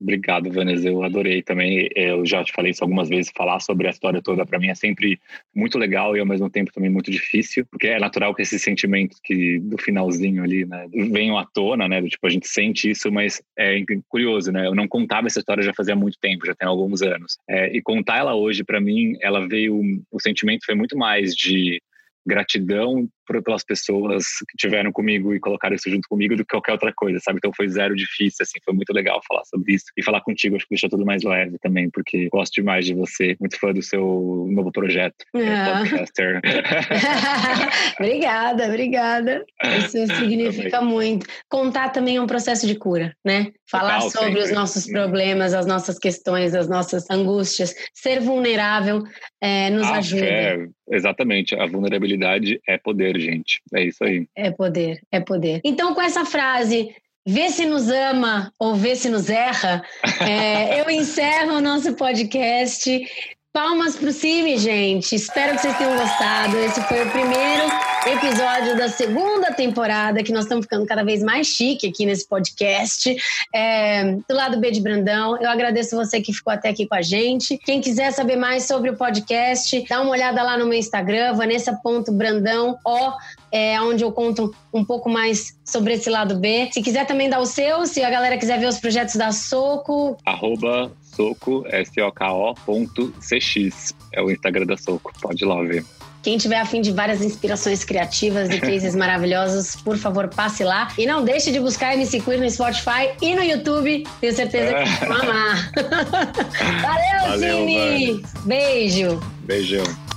Obrigado, 0.01 0.49
Vanessa. 0.49 0.87
Eu 0.87 1.03
adorei 1.03 1.41
também. 1.41 1.89
Eu 1.93 2.25
já 2.25 2.41
te 2.43 2.53
falei 2.53 2.71
isso 2.71 2.83
algumas 2.83 3.09
vezes. 3.09 3.31
Falar 3.35 3.59
sobre 3.59 3.87
a 3.87 3.89
história 3.89 4.21
toda 4.21 4.45
para 4.45 4.57
mim 4.57 4.69
é 4.69 4.75
sempre 4.75 5.19
muito 5.53 5.77
legal 5.77 6.15
e 6.15 6.19
ao 6.19 6.25
mesmo 6.25 6.49
tempo 6.49 6.71
também 6.71 6.89
muito 6.89 7.11
difícil, 7.11 7.65
porque 7.69 7.87
é 7.87 7.99
natural 7.99 8.33
que 8.33 8.41
esses 8.41 8.61
sentimentos 8.61 9.19
que 9.21 9.59
do 9.59 9.77
finalzinho 9.77 10.41
ali, 10.43 10.65
né, 10.65 10.87
venham 11.11 11.37
à 11.37 11.45
tona, 11.45 11.87
né? 11.87 12.01
Do, 12.01 12.07
tipo 12.07 12.25
a 12.25 12.29
gente 12.29 12.47
sente 12.47 12.89
isso, 12.89 13.11
mas 13.11 13.41
é 13.57 13.83
curioso, 14.07 14.51
né? 14.51 14.67
Eu 14.67 14.75
não 14.75 14.87
contava 14.87 15.27
essa 15.27 15.39
história 15.39 15.63
já 15.63 15.73
fazia 15.73 15.95
muito 15.95 16.17
tempo, 16.19 16.45
já 16.45 16.55
tem 16.55 16.67
alguns 16.67 17.01
anos. 17.01 17.37
É, 17.49 17.75
e 17.75 17.81
contar 17.81 18.19
ela 18.19 18.35
hoje 18.35 18.63
para 18.63 18.79
mim, 18.79 19.17
ela 19.21 19.47
veio. 19.47 19.81
O 20.11 20.21
sentimento 20.21 20.65
foi 20.65 20.75
muito 20.75 20.97
mais 20.97 21.35
de 21.35 21.81
gratidão 22.25 23.07
pelas 23.43 23.63
pessoas 23.63 24.23
que 24.49 24.57
tiveram 24.57 24.91
comigo 24.91 25.33
e 25.33 25.39
colocaram 25.39 25.75
isso 25.75 25.89
junto 25.89 26.07
comigo 26.09 26.35
do 26.35 26.43
que 26.43 26.51
qualquer 26.51 26.73
outra 26.73 26.91
coisa, 26.93 27.19
sabe? 27.19 27.37
Então 27.37 27.51
foi 27.55 27.67
zero 27.67 27.95
difícil, 27.95 28.43
assim, 28.43 28.59
foi 28.63 28.73
muito 28.73 28.91
legal 28.91 29.21
falar 29.27 29.43
sobre 29.45 29.73
isso 29.73 29.85
e 29.95 30.03
falar 30.03 30.21
contigo, 30.21 30.55
acho 30.55 30.65
que 30.65 30.75
deixa 30.75 30.89
tudo 30.89 31.05
mais 31.05 31.23
leve 31.23 31.57
também, 31.59 31.89
porque 31.89 32.27
gosto 32.31 32.53
demais 32.53 32.85
de 32.85 32.93
você, 32.93 33.35
muito 33.39 33.59
fã 33.59 33.71
do 33.71 33.81
seu 33.81 34.47
novo 34.51 34.71
projeto, 34.71 35.15
ah. 35.35 35.79
podcaster. 35.79 36.41
obrigada, 37.99 38.65
obrigada. 38.65 39.45
Isso 39.77 40.07
significa 40.15 40.81
muito. 40.81 41.27
Contar 41.47 41.89
também 41.89 42.17
é 42.17 42.21
um 42.21 42.27
processo 42.27 42.65
de 42.65 42.75
cura, 42.75 43.13
né? 43.23 43.51
Falar 43.69 44.01
Total, 44.01 44.09
sobre 44.09 44.27
sempre. 44.27 44.43
os 44.43 44.51
nossos 44.51 44.87
problemas, 44.87 45.53
as 45.53 45.65
nossas 45.65 45.99
questões, 45.99 46.55
as 46.55 46.67
nossas 46.67 47.09
angústias, 47.09 47.73
ser 47.93 48.19
vulnerável 48.19 49.03
é, 49.41 49.69
nos 49.69 49.87
ajuda. 49.87 50.25
É, 50.25 50.67
exatamente, 50.91 51.55
a 51.55 51.65
vulnerabilidade 51.65 52.59
é 52.67 52.77
poder, 52.77 53.18
gente. 53.19 53.61
É 53.73 53.83
isso 53.83 54.03
aí. 54.03 54.27
É 54.35 54.51
poder, 54.51 55.01
é 55.11 55.19
poder. 55.19 55.61
Então, 55.63 55.93
com 55.93 56.01
essa 56.01 56.25
frase, 56.25 56.95
vê 57.25 57.49
se 57.49 57.65
nos 57.65 57.89
ama 57.89 58.51
ou 58.57 58.75
vê 58.75 58.95
se 58.95 59.09
nos 59.09 59.29
erra, 59.29 59.83
é, 60.21 60.81
eu 60.81 60.89
encerro 60.89 61.57
o 61.57 61.61
nosso 61.61 61.93
podcast. 61.95 63.07
Palmas 63.51 63.95
pro 63.95 64.11
Cime, 64.11 64.59
gente. 64.59 65.15
Espero 65.15 65.55
que 65.55 65.61
vocês 65.61 65.75
tenham 65.75 65.97
gostado. 65.97 66.55
Esse 66.59 66.79
foi 66.83 67.03
o 67.03 67.09
primeiro 67.09 67.63
episódio 68.05 68.77
da 68.77 68.87
segunda 68.89 69.51
temporada, 69.51 70.21
que 70.21 70.31
nós 70.31 70.43
estamos 70.43 70.65
ficando 70.65 70.85
cada 70.85 71.03
vez 71.03 71.23
mais 71.23 71.47
chique 71.47 71.87
aqui 71.87 72.05
nesse 72.05 72.27
podcast. 72.27 73.15
É, 73.53 74.11
do 74.29 74.35
lado 74.35 74.59
B 74.59 74.69
de 74.69 74.79
Brandão, 74.79 75.35
eu 75.41 75.49
agradeço 75.49 75.95
você 75.95 76.21
que 76.21 76.31
ficou 76.31 76.53
até 76.53 76.69
aqui 76.69 76.85
com 76.85 76.93
a 76.93 77.01
gente. 77.01 77.57
Quem 77.57 77.81
quiser 77.81 78.11
saber 78.11 78.35
mais 78.35 78.65
sobre 78.65 78.91
o 78.91 78.95
podcast, 78.95 79.83
dá 79.89 79.99
uma 79.99 80.11
olhada 80.11 80.43
lá 80.43 80.55
no 80.55 80.67
meu 80.67 80.77
Instagram, 80.77 81.33
vanessa.brandão, 81.33 82.77
ó, 82.85 83.13
é, 83.51 83.81
onde 83.81 84.03
eu 84.03 84.11
conto 84.11 84.53
um 84.71 84.85
pouco 84.85 85.09
mais 85.09 85.57
sobre 85.65 85.95
esse 85.95 86.09
lado 86.09 86.35
B. 86.35 86.69
Se 86.71 86.83
quiser 86.83 87.07
também 87.07 87.27
dar 87.27 87.39
o 87.39 87.47
seu, 87.47 87.87
se 87.87 88.03
a 88.03 88.11
galera 88.11 88.37
quiser 88.37 88.59
ver 88.59 88.67
os 88.67 88.77
projetos 88.77 89.15
da 89.15 89.31
Soco. 89.31 90.15
Arroba 90.23 90.91
Soco, 91.19 91.65
S-O-K-O 91.67 92.55
ponto 92.65 93.13
CX. 93.19 93.93
É 94.13 94.21
o 94.21 94.31
Instagram 94.31 94.65
da 94.65 94.77
Soco, 94.77 95.11
pode 95.21 95.43
ir 95.43 95.47
lá 95.47 95.61
ver. 95.61 95.83
Quem 96.23 96.37
tiver 96.37 96.57
afim 96.57 96.81
de 96.81 96.91
várias 96.91 97.21
inspirações 97.21 97.83
criativas 97.83 98.49
e 98.49 98.59
cases 98.61 98.95
maravilhosos, 98.95 99.75
por 99.75 99.97
favor, 99.97 100.29
passe 100.29 100.63
lá. 100.63 100.93
E 100.97 101.05
não 101.05 101.25
deixe 101.25 101.51
de 101.51 101.59
buscar 101.59 101.93
MC 101.93 102.21
Queer 102.21 102.39
no 102.39 102.49
Spotify 102.49 103.11
e 103.21 103.35
no 103.35 103.43
YouTube. 103.43 104.05
Tenho 104.21 104.33
certeza 104.33 104.73
que 104.75 105.05
vão 105.05 105.17
amar. 105.19 105.71
Valeu, 106.81 107.29
Valeu 107.29 107.57
Cine! 107.67 108.23
Beijo! 108.45 109.19
Beijão. 109.43 110.08